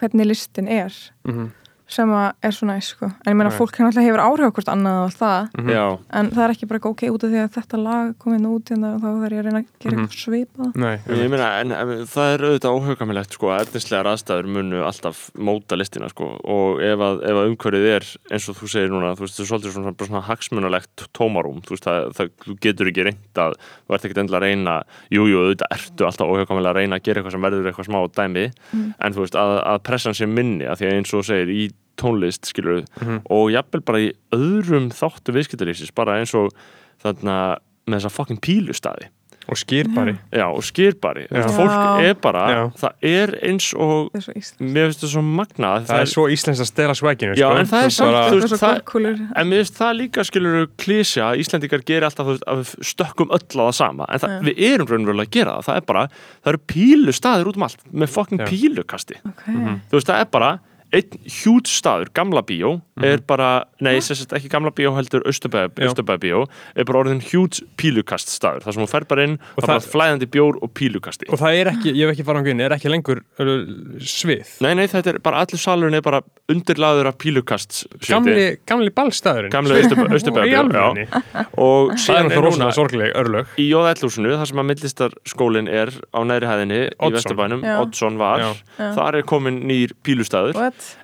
hvernig 0.00 0.26
listin 0.26 0.68
er 0.68 0.92
-hmm. 1.24 1.50
Sem 1.94 2.10
að 2.10 2.26
er 2.42 2.54
svo 2.56 2.66
næst 2.68 2.94
sko. 2.94 3.06
en 3.06 3.30
ég 3.32 3.36
meina 3.38 3.50
Nei. 3.50 3.58
fólk 3.58 3.76
hann 3.78 3.86
alltaf 3.88 4.04
hefur 4.04 4.22
áhrif 4.24 4.48
á 4.50 4.54
hvort 4.54 4.70
annað 4.74 4.98
og 4.98 5.04
allt 5.08 5.20
það, 5.22 5.48
Mhm. 5.54 5.70
Já, 5.74 5.84
en 6.18 6.30
það 6.30 6.44
er 6.44 6.52
ekki 6.54 6.68
bara 6.68 6.80
ok 6.90 7.02
út 7.14 7.24
af 7.24 7.30
því 7.30 7.40
að 7.44 7.52
þetta 7.54 7.78
lag 7.84 8.14
komið 8.18 8.40
nú 8.44 8.50
út 8.58 8.66
hérna 8.70 8.94
og 8.94 9.00
þá 9.00 9.08
þarf 9.14 9.32
ég 9.34 9.38
að 9.40 9.44
reyna 9.44 9.60
að 9.62 9.66
gera 9.80 9.94
Mhm. 9.94 10.04
eitthvað 10.04 10.22
svipað 10.24 10.76
Nei, 10.76 10.96
ég 11.22 11.30
meina, 11.30 11.48
en, 11.60 11.72
en 11.72 11.88
það 12.06 12.34
er 12.34 12.40
auðvitað 12.44 12.74
óhugamilegt 12.78 13.32
sko, 13.32 13.46
að 13.54 13.62
efnislegar 13.64 14.06
aðstæður 14.12 14.46
munu 14.50 14.82
alltaf 14.84 15.30
móta 15.38 15.76
listina 15.78 16.08
sko, 16.10 16.38
og 16.44 16.80
ef 16.82 16.98
að, 16.98 17.22
ef 17.22 17.34
að 17.38 17.48
umhverfið 17.54 17.86
er 17.94 18.04
eins 18.34 18.48
og 18.48 18.56
þú 18.56 18.66
segir 18.68 18.90
núna, 18.90 19.14
þú 19.14 19.24
veist, 19.24 19.36
það 19.38 19.44
er 19.44 19.50
svolítið 19.52 19.72
svona, 19.74 19.92
bara 19.96 20.08
svona 20.10 20.26
hagsmunalegt 20.28 21.08
tómarúm, 21.14 21.60
þú 21.62 21.70
veist, 21.74 21.84
það, 21.84 22.12
það 22.14 22.30
þú 22.44 22.58
getur 22.60 22.86
ekki 22.90 23.04
reynt 23.04 23.34
að, 23.38 23.54
þú 23.88 23.94
ert 23.94 24.04
ekki 24.04 24.18
endilega 24.20 24.40
að 24.40 24.46
reyna 24.48 24.82
jú, 25.10 25.22
jú, 25.30 25.36
auðvitað 25.44 25.72
ertu 25.72 26.02
alltaf 26.04 26.26
óhugamilega 26.28 26.72
að 26.74 26.78
reyna 26.82 26.96
að 26.96 27.02
smá 31.96 32.10
dæmi 32.10 32.20
Mm. 32.20 32.22
eins 32.22 32.38
og 32.38 32.44
tónlist 32.44 32.44
skilur 32.46 32.84
jafnvel 33.52 33.84
bara 33.84 33.98
í 33.98 34.12
öðrum 34.32 34.90
þáttu 34.92 35.32
viðskiptalífsins, 35.34 35.94
bara 35.94 36.20
eins 36.20 36.34
og 36.34 36.50
þarna 37.02 37.58
með 37.86 38.00
þessa 38.00 38.10
fucking 38.10 38.40
pílustæði 38.40 39.08
og 39.46 39.58
skýrbari 39.60 40.16
Já, 40.32 40.46
og 40.48 40.62
skýrbari 40.64 41.26
Já. 41.28 41.44
Fólk 41.52 42.00
er 42.00 42.14
bara, 42.14 42.44
Já. 42.48 42.72
það 42.80 42.92
er 43.02 43.28
eins 43.44 43.74
og 43.76 44.10
það 44.14 44.30
er 44.30 44.64
mér 44.64 44.86
finnst 44.88 45.02
það 45.04 45.10
svo 45.12 45.20
magnað. 45.22 45.84
Það 45.86 46.00
er 46.00 46.06
svo 46.06 46.24
íslensk 46.32 46.60
að 46.64 46.66
stela 46.70 46.94
svækinu 46.94 47.34
Já, 47.36 47.50
sko. 47.50 47.58
en 47.60 47.66
það 47.66 47.84
er 47.84 47.90
samt, 47.90 48.08
bara, 48.08 48.30
þú 48.30 48.38
það 48.40 48.40
veist, 48.40 48.62
það- 48.64 49.36
En 49.36 49.46
mér 49.50 49.60
finnst 49.60 49.76
það 49.76 49.98
líka 50.00 50.24
skilur 50.24 50.66
klísja 50.78 51.24
að 51.28 51.38
Íslendingar 51.44 51.84
gerir 51.84 52.04
alltaf 52.08 52.26
veist, 52.26 52.42
að 52.48 52.56
við 52.56 52.88
stökkum 52.88 53.28
öll 53.28 53.44
á 53.60 53.64
það 53.68 53.74
sama. 53.74 54.06
En 54.08 54.18
það, 54.18 54.40
við 54.48 54.54
erum 54.72 54.86
raunverulega 54.88 55.26
að 55.28 55.30
gera 55.30 55.50
það. 55.60 55.64
Það 55.64 55.76
er 55.76 55.80
bara, 55.92 56.08
það 56.42 56.48
eru 56.54 56.58
pílu 56.66 57.12
staðir 57.12 57.44
út 57.52 57.56
um 57.56 57.62
allt 57.68 57.84
með 57.92 58.08
fucking 58.08 58.38
Já. 58.40 58.46
pílukasti. 58.48 59.14
Ok, 59.28 59.44
Mhm. 59.46 59.80
þú 59.90 59.92
veist, 59.92 60.06
það 60.08 60.20
er 60.20 60.24
bara 60.24 60.58
einn 60.94 61.18
hjút 61.26 61.66
staður, 61.70 62.10
gamla 62.14 62.42
bíó 62.46 62.76
er 63.02 63.18
bara, 63.26 63.64
nei, 63.82 63.96
sagt 64.04 64.30
ekki 64.36 64.46
gamla 64.52 64.70
bíó 64.70 64.92
heldur 64.94 65.24
Já. 65.26 65.32
Östubæða 65.34 66.18
bíó 66.22 66.42
er 66.78 66.86
bara 66.86 67.00
orðin 67.02 67.18
hjút 67.26 67.58
pílukast 67.80 68.30
staður. 68.30 68.62
Þar 68.62 68.76
sem 68.76 68.84
hún 68.84 68.90
fer 68.92 69.06
bara 69.10 69.24
inn, 69.26 69.34
Og 69.56 69.64
það 69.64 69.64
er 69.64 69.66
bara 69.66 69.80
það- 69.80 69.90
flæðandi 69.94 70.28
bjór 70.36 70.60
og 70.62 70.70
pílukasti. 70.78 71.26
Og 71.34 71.40
það 71.40 71.58
er 71.60 71.70
ekki, 71.72 71.94
ég 71.98 72.06
hef 72.06 72.14
ekki 72.14 72.26
farað 72.28 72.40
á 72.40 72.46
guðin 72.46 72.62
er 72.64 72.74
ekki 72.76 72.92
lengur 72.92 73.22
svið? 74.04 74.52
Nei, 74.64 74.74
nei, 74.78 74.86
þetta 74.90 75.14
er 75.14 75.18
bara 75.24 75.42
allir 75.42 75.58
salurinn 75.60 75.98
er 75.98 76.04
bara 76.06 76.20
undirlaður 76.52 77.08
af 77.10 77.18
pílukast 77.18 77.80
gamli, 78.06 78.58
gamli 78.68 78.90
ballstæðurinn 78.94 79.50
Gamli 79.54 79.80
Austurbæðabíó, 79.82 80.60
alvegni 80.64 81.06
og 81.58 81.94
það 81.98 82.18
er 82.20 82.28
núna 82.28 82.42
rosalega 82.44 82.76
sorgleg 82.76 83.14
örlög. 83.18 83.46
í 83.58 83.66
Jóðællúsinu, 83.72 84.34
þar 84.38 84.50
sem 84.50 84.60
að 84.62 84.68
myndlistarskólinn 84.70 85.70
er 85.72 85.90
á 86.14 86.20
næri 86.28 86.46
hæðinni 86.50 86.80
í 86.84 86.94
Oddsson. 87.08 87.36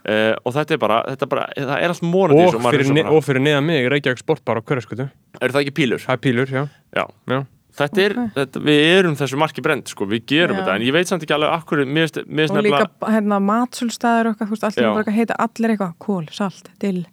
Uh, 0.01 0.35
og 0.45 0.55
þetta 0.57 0.77
er 0.77 0.83
bara, 0.83 0.99
þetta 1.13 1.27
er 1.27 1.33
bara 1.35 1.47
það 1.57 1.73
er 1.77 1.95
allt 1.95 2.05
morandi 2.07 2.47
og 2.49 3.15
og 3.15 3.25
fyrir 3.27 3.45
neða 3.45 3.63
mig 3.65 3.89
Reykjavík 3.93 4.23
sportbar 4.23 4.61
á 4.61 4.63
Hverjarskutu 4.65 5.07
er 5.41 5.55
það 5.55 5.63
ekki 5.65 5.77
pílur? 5.81 6.05
það 6.05 6.17
er 6.17 6.23
pílur, 6.27 6.55
já, 6.55 6.63
Já, 6.97 7.05
já. 7.31 7.41
Þetta 7.77 8.03
er, 8.05 8.15
Ok. 8.19 8.33
þetta, 8.37 8.63
við 8.67 8.81
erum 8.99 9.17
þessu 9.17 9.39
marki 9.41 9.63
brend 9.65 9.89
sko, 9.89 10.07
við 10.11 10.25
gerum 10.27 10.57
Já. 10.57 10.63
þetta, 10.63 10.75
en 10.77 10.83
ég 10.83 10.93
veit 10.93 11.09
samt 11.11 11.23
ekki 11.23 11.35
alveg 11.37 11.55
akkur, 11.55 11.85
mér 11.87 12.09
finnst 12.09 12.21
finnst 12.25 12.55
og 12.57 12.65
líka 12.65 12.83
nefnilega 12.85 13.15
hérna, 13.15 13.41
matsölstaðir 13.51 14.31
og 14.31 14.35
eitthvað, 14.35 14.51
þú 14.51 14.57
veist, 14.57 14.67
allir 14.71 14.95
bara 15.01 15.17
heita 15.17 15.39
allir 15.47 15.75
eitthvað, 15.75 15.95
kól, 15.99 16.27
salt, 16.35 16.71
dill, 16.81 17.05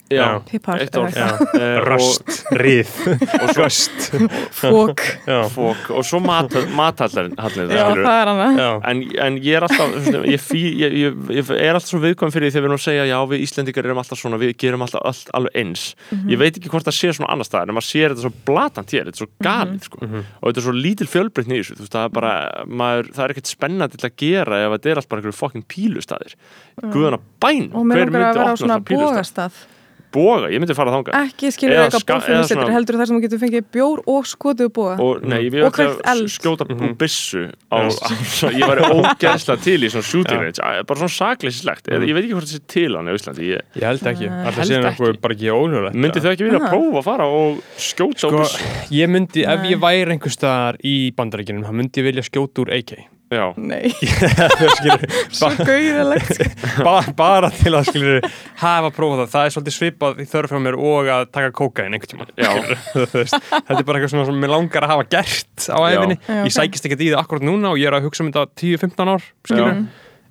pipar. 0.50 0.82
Eh, 0.82 1.80
Röst, 1.88 2.30
svo 2.58 3.68
Röst. 3.68 4.10
Fók, 5.54 5.90
og 5.94 6.06
svo 6.06 6.20
mathallin 6.24 7.32
er 7.72 8.32
en, 8.88 9.02
en 9.28 9.38
ég 9.44 9.58
er 9.58 9.66
alltaf 9.68 9.96
ég, 10.28 10.42
fí, 10.42 10.62
ég, 10.82 10.96
ég, 11.04 11.18
ég 11.38 11.52
er 11.56 11.74
alltaf 11.78 11.90
svo 11.92 12.02
viðkvæm 12.04 12.34
fyrir 12.34 12.50
því 12.50 12.56
þegar 12.56 12.66
við 12.66 12.70
erum 12.70 12.80
að 12.80 12.86
segja 12.86 13.06
já 13.10 13.18
við 13.32 13.44
Íslendingar 13.46 13.90
erum 13.90 14.02
alltaf 14.02 14.22
svona 14.22 14.40
við 14.42 14.54
gerum 14.62 14.86
alltaf 14.86 15.06
allt, 15.08 15.32
alveg 15.38 15.58
eins. 15.62 15.86
Mhm. 16.12 16.30
ég 16.34 16.42
veit 16.42 16.58
ekki 16.60 16.72
hvort 16.72 16.88
það 16.88 16.98
sé 16.98 17.14
svona 17.16 17.32
annar 17.34 17.48
staðar 17.48 17.72
en 17.72 17.78
maður 17.78 17.90
sér 17.90 18.14
þetta 18.14 18.26
svo 18.26 18.34
blatant 18.48 18.94
hér, 18.96 19.08
þetta 19.10 19.18
er 19.18 19.24
svo 19.24 19.30
galið 19.48 19.88
sko. 19.88 20.02
Mhm. 20.04 20.26
og 20.42 20.57
þetta 20.58 20.64
er 20.64 20.68
svo 20.68 20.76
lítil 20.76 21.08
fjölbreytni 21.12 21.58
í 21.58 21.62
þessu. 21.62 21.78
Veist, 21.78 21.94
það 21.94 22.08
er 22.08 22.14
bara, 22.18 22.34
maður, 22.66 23.10
það 23.14 23.24
er 23.24 23.34
ekkert 23.36 23.52
spennandi 23.52 24.02
til 24.02 24.10
að 24.10 24.16
gera 24.24 24.62
ef 24.64 24.76
þetta 24.76 24.92
er 24.92 25.02
allt 25.02 25.10
bara 25.12 25.22
einhverju 25.22 25.38
fokkin 25.38 25.66
pílustæðir 25.70 26.38
guðana 26.94 27.20
bæn, 27.44 27.68
og 27.74 27.86
mér 27.86 28.02
hver 28.02 28.08
að 28.08 28.14
myndi 28.16 28.24
vera 28.24 28.32
á 28.34 28.46
opna 28.48 28.62
svona 28.64 28.80
pílustæð 28.88 29.60
boga, 30.12 30.48
ég 30.50 30.60
myndi 30.62 30.74
fara 30.78 30.92
þangað 30.92 31.16
ekki 31.28 31.50
skilur 31.52 31.76
Eða 31.76 31.86
eitthvað 31.88 32.04
svona- 32.48 32.72
heldur 32.74 32.96
þar 32.98 33.08
sem 33.08 33.18
þú 33.18 33.22
getur 33.26 33.40
fengið 33.44 33.66
bjór 33.76 34.00
og 34.08 34.72
bóga 34.74 34.96
og 35.04 35.24
nei, 35.24 35.40
ég 35.46 35.52
vil 35.52 35.64
Og 35.68 35.74
kveikt 35.74 36.02
að 36.02 36.12
eld. 36.14 36.28
skjóta 36.32 36.64
Mhm. 36.68 36.80
úr 36.88 36.94
byssu 36.98 37.44
á, 37.72 37.78
á, 37.78 38.10
ég 38.52 38.64
væri 38.68 38.82
ógeðslega 38.98 39.62
til 39.64 39.80
í 39.84 39.90
svona 39.92 40.04
shooting 40.08 40.40
range, 40.42 40.60
bara 40.88 41.00
svona 41.00 41.16
sakleysislegt 41.18 41.88
Mhm. 41.92 42.08
ég 42.08 42.14
veit 42.14 42.24
ekki 42.26 42.34
hvort 42.34 42.48
það 42.48 42.56
sé 42.56 42.68
til 42.68 42.96
hann 42.96 43.08
á 43.08 43.14
Íslandi 43.14 43.44
ég, 43.52 43.62
Ég 43.76 43.84
held 43.84 44.00
ekki, 44.02 44.30
Nei. 44.30 44.46
alltaf 44.48 44.64
ekki. 44.64 44.86
eitthvað 44.86 45.22
bara 45.22 45.34
ekki 45.34 45.50
óljóðlegt 45.52 45.96
myndi 45.96 46.20
þau 46.24 46.32
ekki 46.32 46.46
vilja 46.48 46.62
Aha. 46.64 46.72
prófa 46.72 46.98
að 46.98 47.04
fara 47.04 47.26
og 47.28 47.62
skjóta 47.78 48.16
á 48.16 48.30
Sko, 48.30 48.38
byssu 48.40 48.64
ég 48.92 49.10
myndi, 49.10 49.44
ef 49.46 49.60
Nei. 49.62 49.72
ég 49.74 49.80
væri 49.80 50.12
einhver 50.18 50.32
staðar 50.32 50.78
í 50.84 51.12
bandaríkinum, 51.14 51.64
þá 51.66 51.72
myndi 51.74 51.98
ég 52.02 52.04
vilja 52.08 52.24
skjóta 52.24 52.64
úr 52.64 52.72
AK 52.74 53.08
já, 53.34 53.44
nei, 53.60 53.90
Skilur, 54.78 55.04
svo 55.38 55.50
gauðilegt 55.60 56.32
sko. 56.38 56.84
ba 56.88 56.96
bara 57.18 57.50
til 57.54 57.74
að 57.76 57.90
skilur 57.92 58.28
hafa 58.62 58.92
prófað 58.96 59.24
það, 59.26 59.32
það 59.34 59.48
er 59.50 59.56
svolítið 59.56 59.76
svipað 59.78 60.22
í 60.24 60.28
þörf 60.32 60.54
frá 60.54 60.62
mér 60.64 60.80
og 60.80 61.12
að 61.12 61.26
taka 61.36 61.54
kókain 61.60 61.98
einhvern 61.98 62.12
tímann 62.14 62.34
Já. 62.38 62.52
Þú 62.96 63.06
veist, 63.18 63.38
þetta 63.52 63.78
er 63.80 63.88
bara 63.90 64.00
eitthvað 64.02 64.14
svona 64.16 64.28
sem 64.30 64.42
mér 64.46 64.54
langar 64.56 64.88
að 64.88 64.94
hafa 64.96 65.08
gert 65.18 65.68
á 65.68 65.80
æfinni, 65.92 66.20
Já, 66.28 66.42
ég 66.48 66.56
sækist 66.58 66.88
ekkert 66.90 67.04
í 67.04 67.10
það 67.14 67.24
akkurat 67.24 67.48
núna 67.50 67.74
og 67.74 67.82
ég 67.82 67.92
er 67.92 67.98
að 68.00 68.08
hugsa 68.08 68.24
um 68.26 68.32
þetta 68.32 68.64
10-15 68.64 69.14
ár 69.16 69.28
skilur, 69.48 69.84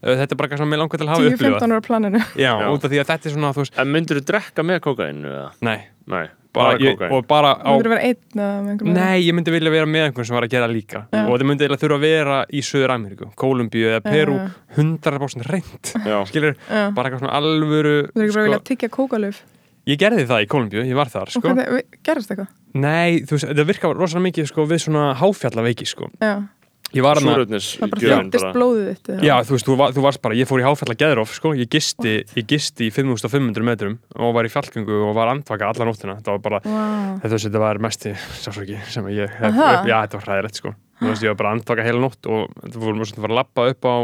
þetta 0.06 0.28
er 0.32 0.39
bara 0.40 0.48
eitthvað 0.48 0.62
sem 0.64 0.73
mér 0.73 0.82
langar 0.85 1.02
til 1.02 1.09
að 1.09 1.12
hafa 1.14 1.27
10-15 1.27 1.36
upplifað 1.36 1.77
ára 1.77 1.85
planinu. 1.90 2.24
Já, 2.39 2.52
Já. 2.52 2.66
út 2.73 2.85
af 2.86 2.93
því 2.93 3.02
að 3.02 3.10
þetta 3.12 3.28
er 3.31 3.36
svona, 3.36 3.52
þú 3.56 3.64
veist, 3.64 3.78
en 3.82 3.93
myndir 3.93 4.20
þú 4.20 4.27
drekka 4.31 4.64
með 4.66 4.82
kókainu 4.86 5.31
eða? 5.32 5.52
nei. 5.66 5.78
Nei, 6.06 6.28
bara, 6.56 6.74
bara 6.74 6.84
ég, 6.86 7.02
og 7.12 7.26
bara 7.30 7.50
á 7.56 7.70
þú 7.70 7.76
getur 7.80 7.92
verið 7.94 8.06
einn 8.10 8.40
eða 8.42 8.60
með 8.64 8.70
einhverjum 8.74 8.96
Nei, 8.98 9.16
ég 9.22 9.36
myndi 9.36 9.54
vilja 9.54 9.74
vera 9.76 9.90
með 9.92 10.06
einhvern 10.08 10.28
sem 10.30 10.38
var 10.38 10.46
að 10.48 10.54
gera 10.56 10.70
líka 10.72 11.02
Já. 11.12 11.20
og 11.22 11.32
þetta 11.34 11.48
myndi 11.50 11.66
eiginlega 11.66 11.82
þurfa 11.84 11.98
að 12.00 12.06
vera 12.06 12.38
í 12.50 12.62
Suður 12.66 12.94
Ameríku, 12.96 13.28
Kólumbíu 13.42 13.90
eða 13.92 14.02
Peru 14.06 14.38
Já. 14.40 14.46
100% 14.80 15.50
reynd 15.52 15.92
já, 16.06 16.16
skilur, 16.32 16.56
Já. 16.66 16.82
bara 16.96 17.10
eitthvað 17.10 17.22
svona 17.22 17.36
alvöru 17.40 17.94
þú 18.10 18.16
getur 18.16 18.24
bara 18.24 18.32
sko, 18.32 18.46
vilja 18.48 18.64
tyggja 18.72 18.92
kókalöf 18.96 19.42
ég 19.86 20.00
gerði 20.02 20.26
það 20.26 20.42
í 20.42 20.50
Kólumbíu, 20.50 20.82
ég 20.82 20.98
var 20.98 21.10
þar 21.12 21.30
sko. 21.30 21.44
hvernig, 21.46 21.86
gerist 22.06 22.32
eitthvað? 22.34 22.50
Nei, 22.76 23.22
þú 23.22 23.36
veist, 23.36 23.48
þetta 23.52 23.66
virka 23.70 23.90
rosalega 23.94 24.24
mikið 24.26 24.48
sko, 24.50 24.64
við 24.68 24.82
svona 24.82 25.04
háfjallaveiki 25.20 25.86
sko. 25.88 26.10
Já, 26.90 26.96
ég 26.98 27.04
var 27.06 27.20
hana, 27.20 27.34
súröfnis 27.34 27.68
það 27.76 27.92
bara 27.92 28.02
gjöfin 28.04 28.30
þjóttist 28.30 28.56
blóðið 28.56 28.88
þitt 28.90 29.10
eða? 29.12 29.26
já, 29.26 29.34
þú 29.48 29.56
veist, 29.56 29.66
þú, 29.68 29.76
var, 29.80 29.94
þú 29.96 30.04
varst 30.06 30.22
bara 30.24 30.38
ég 30.38 30.50
fór 30.50 30.62
í 30.62 30.66
háfjalla 30.66 30.96
geðrof, 31.02 31.34
sko, 31.36 31.52
ég 31.58 31.70
gisti 31.72 32.14
ég 32.36 32.48
gisti 32.52 32.88
í 32.88 32.92
5500 32.94 33.66
metrum 33.66 33.98
og 34.16 34.34
var 34.36 34.48
í 34.48 34.52
fjallgöngu 34.52 35.00
og 35.08 35.14
var 35.16 35.32
andvaka 35.32 35.70
alla 35.72 35.88
nóttina. 35.88 36.18
Þetta 36.20 36.36
var 36.36 36.42
bara, 36.44 36.60
Vá. 36.64 36.84
þetta, 37.24 37.40
þetta 37.46 37.62
var 37.62 37.82
mesti 37.86 38.14
sásvöki 38.42 38.78
sem 38.92 39.08
ég 39.14 39.32
hef, 39.40 39.58
já, 39.88 39.96
þetta 40.06 40.20
var 40.20 40.28
hræðilegt 40.30 40.60
sko. 40.62 40.74
Þú 40.96 41.10
veist, 41.10 41.24
ég 41.26 41.34
var 41.34 41.40
bara 41.42 41.56
andvaka 41.56 41.84
heila 41.84 42.00
nótt 42.00 42.30
og 42.32 42.46
þetta 42.62 42.80
við 42.80 42.86
svona 42.86 43.02
að 43.04 43.26
fara 43.26 43.34
að 43.34 43.40
lappa 43.42 43.66
upp 43.72 43.88
á 43.90 43.94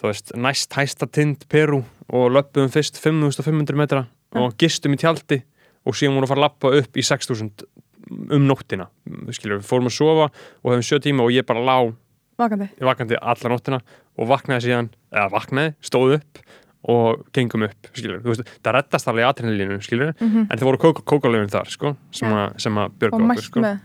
þú 0.00 0.08
veist, 0.08 0.34
næst 0.36 0.76
hæsta 0.76 1.08
tind 1.08 1.46
Peru 1.52 1.82
og 2.10 2.32
löppuðum 2.34 2.72
fyrst 2.72 2.98
5500 3.00 3.78
metra 3.78 4.04
og 4.38 4.54
gistum 4.60 4.94
í 4.96 5.00
tjaldi 5.00 5.40
og 5.88 5.96
síðan 5.96 6.16
vorum 6.16 6.24
við 6.24 6.28
að 6.28 6.32
fara 6.32 6.40
að 6.40 6.46
lappa 6.46 6.72
upp 6.80 6.98
í 7.00 7.04
6000 7.06 7.64
um 8.10 8.46
nóttina, 8.48 8.88
skilur, 9.30 9.60
við 9.60 9.68
fórum 9.70 9.86
að 9.90 9.96
sofa 9.96 10.30
og 10.64 10.72
hefum 10.72 10.86
sjö 10.86 10.98
tíma 11.02 11.22
og 11.26 11.30
ég 11.34 11.46
bara 11.46 11.60
lá 11.62 11.94
vakandi. 12.40 12.68
vakandi 12.80 13.16
alla 13.20 13.52
nóttina 13.54 13.80
og 14.18 14.28
vaknaði 14.28 14.66
síðan, 14.68 14.90
eða 15.12 15.30
vaknaði, 15.30 15.74
stóð 15.82 16.16
upp 16.18 16.42
og 16.90 17.26
gengum 17.36 17.66
upp, 17.66 17.90
skilur 17.92 18.22
þú 18.24 18.32
veist, 18.32 18.48
það 18.64 18.72
reddast 18.78 19.08
alveg 19.10 19.24
í 19.26 19.28
atrenalínu, 19.28 19.80
skilur 19.84 20.14
Mhm. 20.20 20.46
en 20.50 20.58
það 20.58 20.64
voru 20.64 20.78
kók 20.80 21.02
kókalöfin 21.04 21.50
þar, 21.52 21.68
sko 21.68 21.96
sem, 22.10 22.28
Já. 22.30 22.34
að, 22.48 22.60
sem 22.60 22.74
að 22.74 22.84
og 22.86 22.98
björga 22.98 23.20
okkur, 23.20 23.42
sko. 23.42 23.60
með 23.60 23.80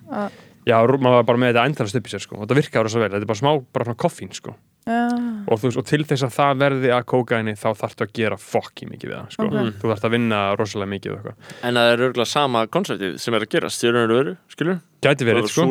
já, 0.66 0.78
maður 0.82 1.20
var 1.20 1.28
bara 1.30 1.42
með 1.42 1.54
þetta 1.54 1.66
endalast 1.70 2.00
upp 2.00 2.08
í 2.08 2.14
sér, 2.14 2.24
sko. 2.26 2.40
Og 2.40 2.50
það 2.50 2.62
virkaði 2.62 2.88
rosa 2.88 3.04
vel, 3.04 3.12
þetta 3.14 3.26
er 3.26 3.32
bara 3.32 3.42
smá, 3.42 3.52
bara 3.76 3.88
svona 3.90 4.02
koffín, 4.06 4.34
sko. 4.36 4.56
Já, 4.86 5.02
og, 5.50 5.62
veist, 5.64 5.80
og 5.82 5.86
til 5.90 6.04
þess 6.06 6.28
að 6.28 6.34
það 6.36 6.60
verði 6.62 6.90
að 6.94 7.06
kókaini 7.10 7.56
þá 7.58 7.70
þarftu 7.80 8.06
að 8.06 8.12
gera 8.20 8.36
fokki 8.38 8.86
mikið 8.86 9.10
við 9.10 9.16
það, 9.18 9.32
sko. 9.34 9.48
Ok. 9.50 9.80
þú 9.82 9.90
þarfst 9.90 10.06
að 10.06 10.14
vinna 10.14 10.42
rosalega 10.60 10.92
mikið 10.92 11.14
og 11.14 11.16
eitthvað. 11.18 11.56
En 11.66 11.80
það 11.80 11.94
er 11.94 12.04
örgulega 12.06 12.30
sama 12.30 12.62
konseptið 12.70 13.16
sem 13.24 13.38
er 13.38 13.46
að 13.48 13.56
gerast 13.56 13.82
þér 13.82 13.98
eru 14.04 14.20
öru, 14.20 14.36
skilur 14.54 14.78
gæti 15.06 15.28
verið, 15.28 15.50
sko. 15.50 15.66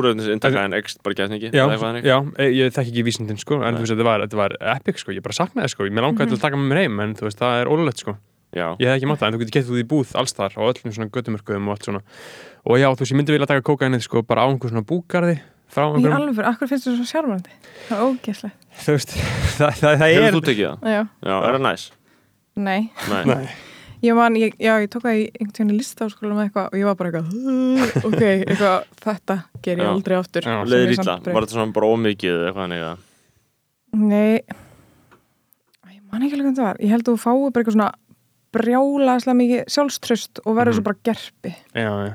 en 0.64 0.76
ekst 0.78 0.98
ekki 1.04 1.50
Já, 1.54 1.64
já, 2.02 2.18
e- 2.38 2.50
ég 2.54 2.74
þekki 2.74 2.92
ekki 2.94 3.04
vísindin 3.06 3.38
sko, 3.40 3.60
en 3.62 3.78
þú 3.78 3.84
veist, 3.84 3.94
þetta 3.94 4.06
var, 4.08 4.24
þetta 4.26 4.40
var 4.40 4.56
epic 4.74 4.98
sko, 5.02 5.14
ég 5.14 5.24
bara 5.24 5.38
saknaði 5.38 5.72
sko, 5.74 5.88
mér 5.90 6.06
langaði 6.08 6.34
til 6.34 6.38
að 6.38 6.44
taka 6.46 6.60
með 6.60 6.70
mér 6.70 6.82
heim 6.82 7.02
en 7.04 7.14
veist, 7.18 7.40
það 7.40 7.60
er 7.62 7.70
ólulegt 7.70 8.02
sko, 8.02 8.16
já, 8.54 8.66
ég 8.78 8.90
hef 8.90 8.98
ekki 8.98 9.10
mátt 9.10 9.22
það 9.22 9.30
en 9.30 9.34
þú 9.36 9.42
getur 9.42 9.56
getið 9.58 9.74
út 9.74 9.82
í 9.82 9.88
búð 9.94 10.14
alls 10.20 10.36
þar 10.36 10.58
á 10.58 10.62
öllum 10.70 10.94
svona 10.94 11.10
göttumörkuðum 11.14 11.70
og 11.70 11.74
allt 11.74 11.88
svona 11.88 12.02
og 12.65 12.78
já, 12.81 12.89
þú 12.95 13.03
veist, 13.05 13.12
ég 13.12 13.19
myndi 13.20 13.35
vilja 13.36 13.47
taka 13.51 13.65
kókainið 13.66 14.05
sko, 14.07 14.23
bara 14.27 14.45
á 14.45 14.49
einhver 14.49 14.73
svona 14.73 14.85
búgarði 14.89 15.36
frá 15.74 15.85
í 15.85 15.91
einhverjum, 15.99 16.16
alveg, 16.20 16.47
akkur 16.53 16.70
finnst 16.70 16.86
þú 16.89 16.95
svo 17.01 17.07
sjármærandi 17.11 17.53
það 17.89 17.99
er 17.99 18.07
ógeðslegt 18.09 18.81
þú 18.85 18.97
veist 18.97 19.15
það, 19.59 19.70
það, 19.82 19.99
það 20.01 20.09
er 20.09 20.16
hefur 20.24 20.35
þú 20.39 20.43
tekið 20.49 20.66
það? 20.70 20.91
já, 20.95 21.03
já, 21.28 21.36
er 21.36 21.57
það 21.59 21.62
næs? 21.69 21.86
nei 22.57 22.81
nei, 23.11 23.23
Nei, 23.35 23.47
Ég 24.05 24.12
man, 24.12 24.35
ég, 24.36 24.53
já, 24.61 24.74
ég 24.85 24.91
tók 24.93 25.01
það 25.07 25.15
í 25.16 25.23
einhvern 25.32 25.53
tíðan 25.57 25.70
í 25.73 25.77
listaháskóla 25.78 26.35
með 26.36 26.43
eitthvað 26.51 26.66
og 26.69 26.74
ég 26.77 26.85
var 26.91 26.97
bara 26.99 27.09
eitthvað 27.09 27.28
"Uh, 27.32 28.09
ok, 28.11 28.23
eitthvað, 28.53 28.82
þetta 29.01 29.36
ger 29.65 29.78
ég 29.81 29.86
Já. 29.86 29.93
aldrei 29.95 30.16
aftur 30.19 30.45
Já. 30.45 30.53
Samt 30.53 31.23
braut. 31.24 31.31
var 31.39 31.47
þetta 31.47 31.55
svona 31.57 31.73
bara 31.78 31.89
ómikið 31.95 32.35
eða 32.35 32.51
eitthvað 32.51 32.66
þannig 32.66 32.82
að 32.85 32.99
Nei 33.95 34.35
Æ, 34.45 35.89
Ég 35.95 36.03
man 36.12 36.27
ekki 36.27 36.36
alveg 36.36 36.51
hvað 36.51 36.59
það 36.61 36.69
var 36.69 36.82
Ég 36.85 36.93
held 36.93 37.09
að 37.09 37.15
þú 37.15 37.23
fái 37.24 37.32
bara 37.55 37.62
eitthvað 37.65 37.77
svona 37.78 37.89
brjálaðslega 38.55 39.39
mikið 39.41 39.65
sjálfströst 39.74 40.43
og 40.45 40.53
verður 40.59 40.74
Mhm. 40.74 40.78
svo 40.78 40.85
bara 40.91 41.01
gerpi 41.09 41.55
já, 41.73 41.89
já, 41.89 42.05
já 42.05 42.15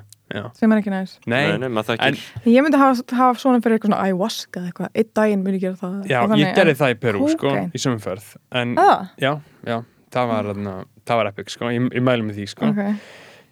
sem 0.59 0.71
er 0.75 0.81
ekki 0.81 0.91
næst 0.93 1.19
Nei, 1.25 1.41
nei, 1.49 1.57
nei, 1.63 1.69
maður 1.73 1.95
en 1.97 2.15
þekkir 2.19 2.53
Ég 2.53 2.65
myndi 2.65 2.77
hafa, 2.81 3.03
hafa 3.17 3.39
svona 3.41 3.61
fyrir 3.65 3.77
eitthvað 3.79 3.89
svona 3.91 4.01
ayahuasca 4.05 4.59
eða 4.61 4.69
eitthvað, 4.71 4.89
einn 5.01 5.09
daginn 5.19 5.43
myndi 5.45 5.57
ég 5.59 5.63
gera 5.67 5.79
það. 5.81 5.95
Já, 6.09 6.19
þannig, 6.27 6.43
ég 6.45 6.55
gerði 6.59 6.75
það 6.83 6.93
í 6.93 6.99
Perú 7.05 7.29
sko, 7.33 7.47
kókaín? 7.49 7.69
í 7.73 7.81
sömumferð 7.83 8.27
en, 8.61 8.75
Ah, 8.79 9.07
já, 9.17 9.31
já, 9.65 9.77
það 10.13 10.31
var, 10.33 10.51
þarna, 10.53 10.75
það 11.09 11.21
var 11.23 11.31
epic 11.33 11.49
sko, 11.55 11.71
ég, 11.73 11.89
ég 11.97 12.05
mæli 12.05 12.27
með 12.29 12.39
því 12.41 12.47
sko. 12.53 12.69
Ok. 12.69 12.83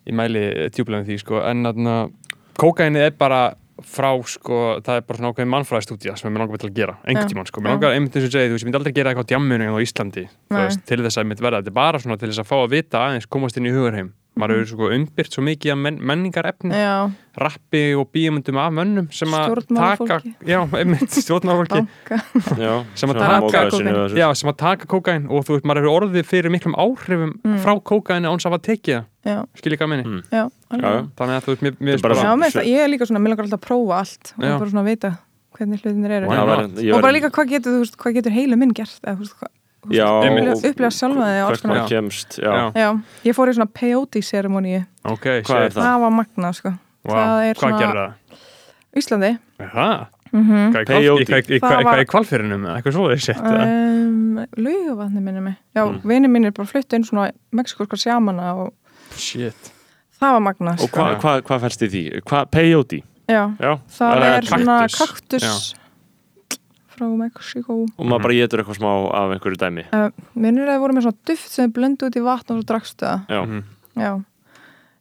Ég 0.08 0.16
mæli 0.22 0.44
tjúblega 0.76 1.02
með 1.04 1.10
því 1.12 1.18
sko 1.26 1.42
en 1.50 1.64
þarna, 1.72 1.96
kókaini 2.62 3.02
er 3.08 3.16
bara 3.18 3.42
frá 3.86 4.10
sko, 4.26 4.80
það 4.82 4.96
er 4.98 5.04
bara 5.06 5.20
svona 5.20 5.30
ákveðin 5.34 5.52
mannfræðistúdía 5.54 6.14
sem 6.18 6.32
ég 6.34 6.40
langar 6.42 6.58
til 6.64 6.70
að 6.72 6.78
gera, 6.80 6.96
einhvern 7.06 7.28
Já. 7.28 7.30
tímann 7.30 7.46
sko. 7.46 7.62
Mér 7.62 7.70
Já. 7.70 7.74
langar 7.76 7.94
einmitt 7.94 8.16
þess 8.16 8.26
að 8.26 8.32
segja, 8.34 8.48
þú 8.50 8.56
veist, 8.56 8.64
ég 8.64 8.70
myndi 8.72 8.80
aldrei 8.80 8.94
gera 8.98 9.12
eitthvað 9.12 9.28
á 9.28 9.30
djamminu 9.30 9.68
á 9.70 9.78
Íslandi, 9.86 10.24
þú 10.50 10.56
Nei. 10.58 10.62
veist, 10.66 10.82
til 10.90 10.98
þess 11.04 11.18
að 11.20 11.22
ég 11.22 11.30
myndi 11.30 11.46
verða, 11.46 11.60
þetta 11.62 11.70
er 11.74 11.76
bara 11.78 12.00
svona 12.02 12.18
til 12.18 12.30
þess 12.32 12.42
að 12.42 12.48
fá 12.50 12.56
að 12.58 12.72
vita 12.74 13.04
aðeins 13.06 13.28
komast 13.30 13.60
inn 13.62 13.68
í 13.70 13.74
hugarheim, 13.76 14.10
maður 14.38 14.60
hefur 14.62 14.70
sko 14.72 14.90
umbyrt 14.96 15.34
svo 15.36 15.44
mikið 15.48 15.74
af 15.74 15.80
men 15.84 15.98
menningarefni 16.12 16.72
Já, 16.78 16.94
rappi 17.38 17.82
og 18.00 18.08
bíamundum 18.16 18.58
af 18.62 18.72
mönnum 18.78 19.08
sem 19.14 19.34
að 19.38 19.60
taka, 19.76 20.18
já, 20.48 20.60
einmitt, 20.80 21.12
já, 22.58 22.74
Sem 22.98 23.12
að 23.14 23.20
taka 23.22 23.64
já, 24.18 24.28
sem 24.40 24.50
að 24.52 24.58
taka 24.62 24.90
kókain 24.90 25.28
og 25.30 25.46
þú 25.48 25.58
veist, 25.58 25.68
maður 25.70 25.84
hefur 25.84 25.96
orðið 26.02 26.28
fyrir 26.32 26.54
miklum 26.54 26.76
áhrifum 26.78 27.36
Mm. 27.48 27.60
frá 27.64 27.74
kókaini 27.82 28.28
áns 28.30 28.46
að 28.46 28.52
hafa 28.56 28.64
tekið 28.72 28.96
það, 28.98 29.06
Já, 29.28 29.38
skil 29.60 29.72
ég 29.76 29.80
hvað 29.82 29.90
minni 29.92 30.04
Mm. 30.08 30.24
þannig 31.18 31.36
að 31.38 31.46
þú 31.46 31.54
veist, 31.54 31.62
mér, 31.80 31.94
er 31.94 32.52
það, 32.52 32.68
ég 32.68 32.80
er 32.84 32.90
líka 32.92 33.06
svona, 33.08 33.20
mér 33.24 33.34
langar 33.36 33.46
alltaf 33.48 33.60
að 33.62 33.68
prófa 33.68 34.00
allt 34.02 34.34
og 34.38 34.60
bara 34.60 34.70
svona 34.72 34.84
að 34.84 34.92
vita 34.92 35.12
hvernig 35.58 35.82
hlutinir 35.82 36.12
eru. 36.12 36.28
Og 36.30 37.02
bara 37.02 37.14
líka 37.16 37.32
hvað 37.34 37.50
getur, 37.50 37.72
þú 37.74 37.80
veist, 37.82 37.96
hvað 37.98 38.14
getur 38.20 38.32
heilu 38.36 38.58
minn 38.62 38.74
gert? 38.78 39.00
Eða, 39.02 39.16
þú 39.18 39.24
veist, 39.26 39.38
hvað, 39.40 39.52
já, 39.96 40.08
upplifa 40.72 40.92
sjálfa 40.92 41.24
þig 41.28 41.38
á 41.38 41.46
alls 41.48 41.62
hvert 41.62 41.68
maður 41.68 41.78
konar. 41.78 41.90
kemst 41.90 42.40
já. 42.42 42.54
Já. 42.76 42.90
Ég 43.26 43.36
fór 43.38 43.48
í 43.52 43.54
svona 43.58 43.72
peyote 43.74 44.22
ceremony 44.24 44.74
ok, 45.06 45.26
Hvað 45.48 45.62
er 45.66 45.72
það? 45.72 45.84
það 45.84 46.00
var 46.06 46.12
magnað, 46.12 46.54
sko 46.56 46.74
Wow. 47.08 47.16
Það 47.16 47.44
er 47.48 47.54
Hvað 47.56 47.62
svona- 47.62 47.80
gerir 47.80 48.00
það? 48.02 48.14
Íslandi 48.98 49.30
Er 49.60 49.68
mm 50.34 50.74
Hvað 50.74 50.82
í 50.82 50.86
Peyote. 50.92 51.26
kval- 51.26 51.56
í- 51.56 51.60
kvalfyrinum 52.12 52.66
eða 52.68 52.76
eitthvað 52.82 52.94
shit, 53.18 53.38
eða? 53.38 53.64
um, 53.64 54.46
Laugavatni 54.58 55.22
minni 55.24 55.40
mig 55.42 55.56
Já, 55.76 55.86
Mm. 55.88 56.02
vinið 56.04 56.30
mínir 56.36 56.54
bara 56.54 56.68
fluttu 56.68 56.94
inn 56.96 57.04
svona 57.04 57.32
mexikoska 57.54 57.96
sjamana 57.98 58.54
og 58.56 58.74
Shit 59.16 59.72
það 60.20 60.32
var 60.34 60.42
magnað, 60.54 60.82
og 60.82 60.90
sko 60.90 60.98
hvað 60.98 61.22
hva, 61.22 61.42
hva 61.42 61.60
fælst 61.62 61.82
í 61.82 61.90
því? 61.94 62.22
Peyote? 62.52 63.04
Já, 63.30 63.56
það 63.60 63.80
Það 63.88 64.18
er 64.18 64.38
er 64.38 64.42
svona 64.42 64.78
kaktus. 64.98 65.76
Frá 66.98 67.08
Mexiko 67.22 67.78
og 67.86 68.06
maður 68.08 68.26
bara 68.28 68.38
getur 68.42 68.64
eitthvað 68.64 68.80
smá 68.82 68.90
af 69.22 69.36
einhverju 69.36 69.60
dæmi. 69.62 69.86
Uh, 69.94 70.10
Minnir 70.36 70.68
að 70.68 70.74
það 70.76 70.82
voru 70.86 70.98
með 70.98 71.06
svona 71.08 71.30
duft 71.32 71.52
sem 71.54 71.72
blöndu 71.78 72.10
út 72.10 72.18
í 72.20 72.24
vatn 72.26 72.54
og 72.56 72.60
svo 72.62 72.68
drakstu 72.74 73.06
það. 73.06 73.28
Já, 73.30 73.42
Mhm. 73.46 73.64
Já, 73.98 74.12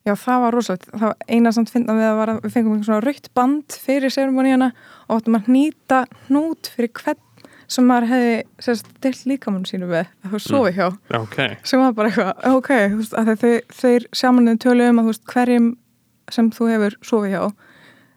Já, 0.06 0.12
það 0.14 0.40
var 0.44 0.54
rosalegt. 0.54 0.84
Það 0.92 1.00
var 1.08 1.16
eina 1.34 1.50
samt 1.50 1.70
finna 1.74 1.94
við 1.98 2.04
að, 2.06 2.16
var 2.20 2.30
að 2.30 2.36
við 2.44 2.52
fengum 2.54 2.72
einhvern 2.76 2.84
svona 2.86 3.02
rautt 3.02 3.24
band 3.34 3.74
fyrir 3.82 4.12
seremoníuna 4.14 4.68
og 5.08 5.16
áttum 5.16 5.34
að 5.34 5.48
hnýta 5.50 5.98
hnút 6.28 6.68
fyrir 6.76 6.92
hvern 6.94 7.18
sem 7.66 7.88
maður 7.88 8.06
hefði 8.12 8.36
sérst 8.62 8.86
deilt 9.02 9.24
líkamann 9.26 9.64
sínu 9.66 9.88
við. 9.90 10.06
Að 10.22 10.36
þú 10.36 10.40
sofi 10.44 10.72
hjá. 10.76 10.86
Já, 11.10 11.18
ok. 11.18 11.40
sem 11.66 11.80
var 11.82 11.96
bara 11.98 12.12
eitthvað, 12.12 12.46
ok, 12.54 12.70
þú 12.92 13.00
veist, 13.00 13.16
að 13.18 13.32
þeir, 13.42 13.58
þeir 13.80 14.06
samanlega 14.14 14.62
tölu 14.62 14.86
um 14.92 15.00
að 15.02 15.08
þú 15.08 15.10
veist, 15.16 15.24
hverjum 15.34 15.66
sem 16.30 16.50
þú 16.54 16.68
hefur 16.70 16.96
sofið 17.10 17.34
hjá 17.34 17.42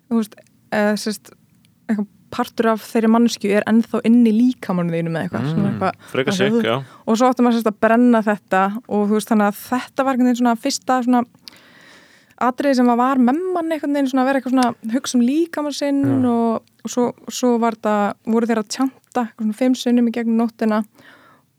þú 0.09 0.19
veist, 0.21 0.35
eða 0.69 0.93
sérst 1.01 1.33
eitthvað 1.89 2.07
partur 2.31 2.67
af 2.73 2.83
þeirri 2.91 3.09
mannsku 3.13 3.51
er 3.53 3.65
ennþá 3.69 4.01
inn 4.09 4.21
í 4.27 4.33
líkamannu 4.35 4.93
þínu 4.95 5.13
með 5.13 5.25
eitthvað, 5.27 5.47
svona 5.53 5.71
eitthvað 5.73 6.09
Freka 6.13 6.31
að 6.33 6.37
sig, 6.37 6.51
þú- 6.53 6.63
já. 6.65 6.75
Og 7.05 7.17
svo 7.19 7.29
áttum 7.29 7.47
maður 7.47 7.59
sérst 7.59 7.71
að 7.71 7.79
brenna 7.85 8.21
þetta 8.25 8.63
og 8.87 9.05
þú 9.09 9.17
veist, 9.17 9.29
þannig 9.33 9.47
að 9.49 9.61
þetta 9.69 10.05
var 10.05 10.13
einhvern 10.17 10.29
veginn 10.29 10.41
svona 10.43 10.55
fyrsta 10.65 10.99
svona 11.07 11.23
atriði 12.39 12.77
sem 12.79 12.87
var 12.95 13.19
með 13.19 13.39
mann 13.53 13.71
einhvern 13.75 13.95
veginn 13.97 14.09
svona 14.11 14.23
að 14.23 14.29
vera 14.29 14.39
eitthvað 14.39 14.53
svona 14.55 14.93
hugsa 14.95 15.17
um 15.19 15.23
líkamann 15.27 15.75
sinn 15.75 16.03
og, 16.29 16.61
og 16.85 16.93
svo, 16.93 17.07
svo 17.27 17.55
þetta, 17.59 17.95
voru 18.31 18.47
þeir 18.47 18.61
að 18.63 18.69
tjanta 18.77 19.25
svona 19.35 19.57
fimm 19.59 19.75
sunnum 19.75 20.07
í 20.07 20.13
gegnum 20.15 20.39
nóttina 20.39 20.83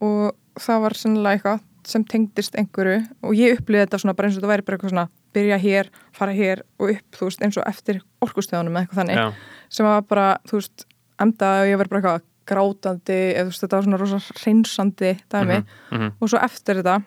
og 0.01 0.31
það 0.61 0.81
var 0.87 0.97
sennilega 0.97 1.37
eitthvað 1.37 1.67
sem 1.91 2.03
tengdist 2.05 2.57
einhverju 2.57 2.99
og 3.25 3.37
ég 3.37 3.57
upplýði 3.59 3.85
þetta 3.85 3.99
svona 4.01 4.13
bara 4.17 4.29
eins 4.29 4.35
og 4.37 4.41
þetta 4.43 4.51
væri 4.53 4.65
bara 4.67 4.77
eitthvað 4.77 4.93
svona 4.93 5.05
byrja 5.33 5.57
hér, 5.63 5.87
fara 6.13 6.33
hér 6.35 6.61
og 6.81 6.91
upp 6.95 7.17
þú 7.17 7.29
veist 7.29 7.45
eins 7.45 7.57
og 7.61 7.69
eftir 7.69 8.01
orkustöðunum 8.21 8.75
eða 8.75 8.83
eitthvað 8.83 8.99
þannig. 9.01 9.21
Já, 9.21 9.60
sem 9.71 9.87
var 9.87 10.03
bara, 10.09 10.27
þú 10.49 10.59
veist, 10.59 10.85
endaði 11.21 11.65
og 11.65 11.71
ég 11.71 11.81
verið 11.81 11.93
bara 11.93 12.01
eitthvað 12.01 12.27
grátandi 12.51 13.19
eða 13.31 13.45
þú 13.45 13.51
veist, 13.51 13.63
þetta 13.63 13.77
var 13.77 13.87
svona 13.87 14.01
rosa 14.01 14.21
hreinsandi 14.41 15.11
dæmi 15.31 15.59
mhm. 15.61 16.15
og 16.19 16.31
svo 16.31 16.41
eftir 16.41 16.81
þetta 16.81 16.97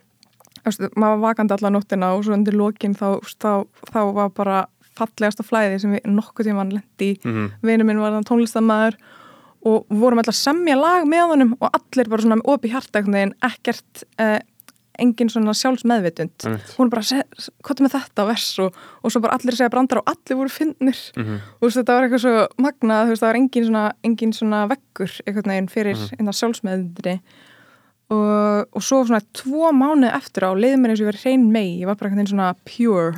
þú 0.60 0.68
veist, 0.70 0.86
maður 0.94 1.16
var 1.16 1.24
vakandi 1.26 1.58
alla 1.58 1.74
nóttina 1.74 2.12
og 2.14 2.24
svo 2.24 2.36
undir 2.36 2.56
lokin 2.56 2.96
þá, 2.96 3.08
þá, 3.42 3.50
þá 3.90 4.00
var 4.16 4.32
bara 4.36 4.62
fallegasta 4.94 5.44
flæði 5.46 5.82
sem 5.82 5.96
við 5.96 6.08
nokkuð 6.14 6.48
tímann 6.48 6.72
lendi 6.72 7.10
í 7.12 7.18
Mhm. 7.24 7.52
vinur 7.66 7.88
minn 7.88 8.02
var 8.02 8.14
þann 8.14 8.28
tónlistamæður 8.30 8.98
og 9.64 9.86
vorum 9.88 10.20
alltaf 10.20 10.36
að 10.36 10.44
semja 10.44 10.76
lag 10.76 11.06
með 11.08 11.28
honum 11.32 11.54
og 11.58 11.70
allir 11.72 12.08
bara 12.08 12.22
svona 12.22 12.36
með 12.36 12.50
opi 12.52 12.70
hjarta 12.70 13.00
ekkert 13.00 14.04
eh, 14.18 14.40
engin 14.98 15.28
svona 15.32 15.54
sjálfsmeðvitund 15.58 16.46
Einmitt. 16.46 16.74
hún 16.78 16.90
bara, 16.90 17.02
hvað 17.02 17.80
er 17.80 17.84
með 17.86 17.96
þetta 17.98 18.26
vers 18.26 18.58
og, 18.62 18.74
og 19.02 19.10
svo 19.12 19.20
bara 19.24 19.34
allir 19.38 19.56
segja 19.58 19.70
brandar 19.70 19.98
og 20.02 20.06
allir 20.12 20.36
voru 20.38 20.48
finnir 20.50 20.98
Mhm. 21.16 21.40
og 21.60 21.60
þú 21.60 21.66
veist, 21.66 21.78
þetta 21.80 21.94
var 21.98 22.02
eitthvað 22.08 22.24
svo 22.26 22.34
magnað, 22.58 23.06
þú 23.06 23.08
veist, 23.14 23.22
það 23.22 23.30
var 23.32 23.40
engin 23.40 23.66
svona, 23.70 23.92
engin 24.04 24.32
svona 24.32 24.68
veggur 24.68 25.10
einhvern 25.26 25.50
veginn 25.54 25.68
fyrir 25.68 25.96
mm 25.96 26.24
Mhm. 26.24 26.32
sjálfsmeðvitundinni 26.40 27.20
og, 28.12 28.68
og 28.76 28.82
svo 28.84 28.98
svona 29.08 29.22
tvo 29.32 29.70
mánuð 29.72 30.12
eftir 30.14 30.44
á 30.44 30.52
leiði 30.52 30.76
mér 30.76 30.92
eins 30.92 31.00
og 31.00 31.06
ég 31.06 31.10
verið 31.14 31.22
hrein 31.24 31.46
mei, 31.50 31.80
ég 31.80 31.86
var 31.88 31.96
bara 31.96 32.10
einhvern 32.10 32.20
veginn 32.20 32.32
svona 32.34 32.54
pure 32.68 33.14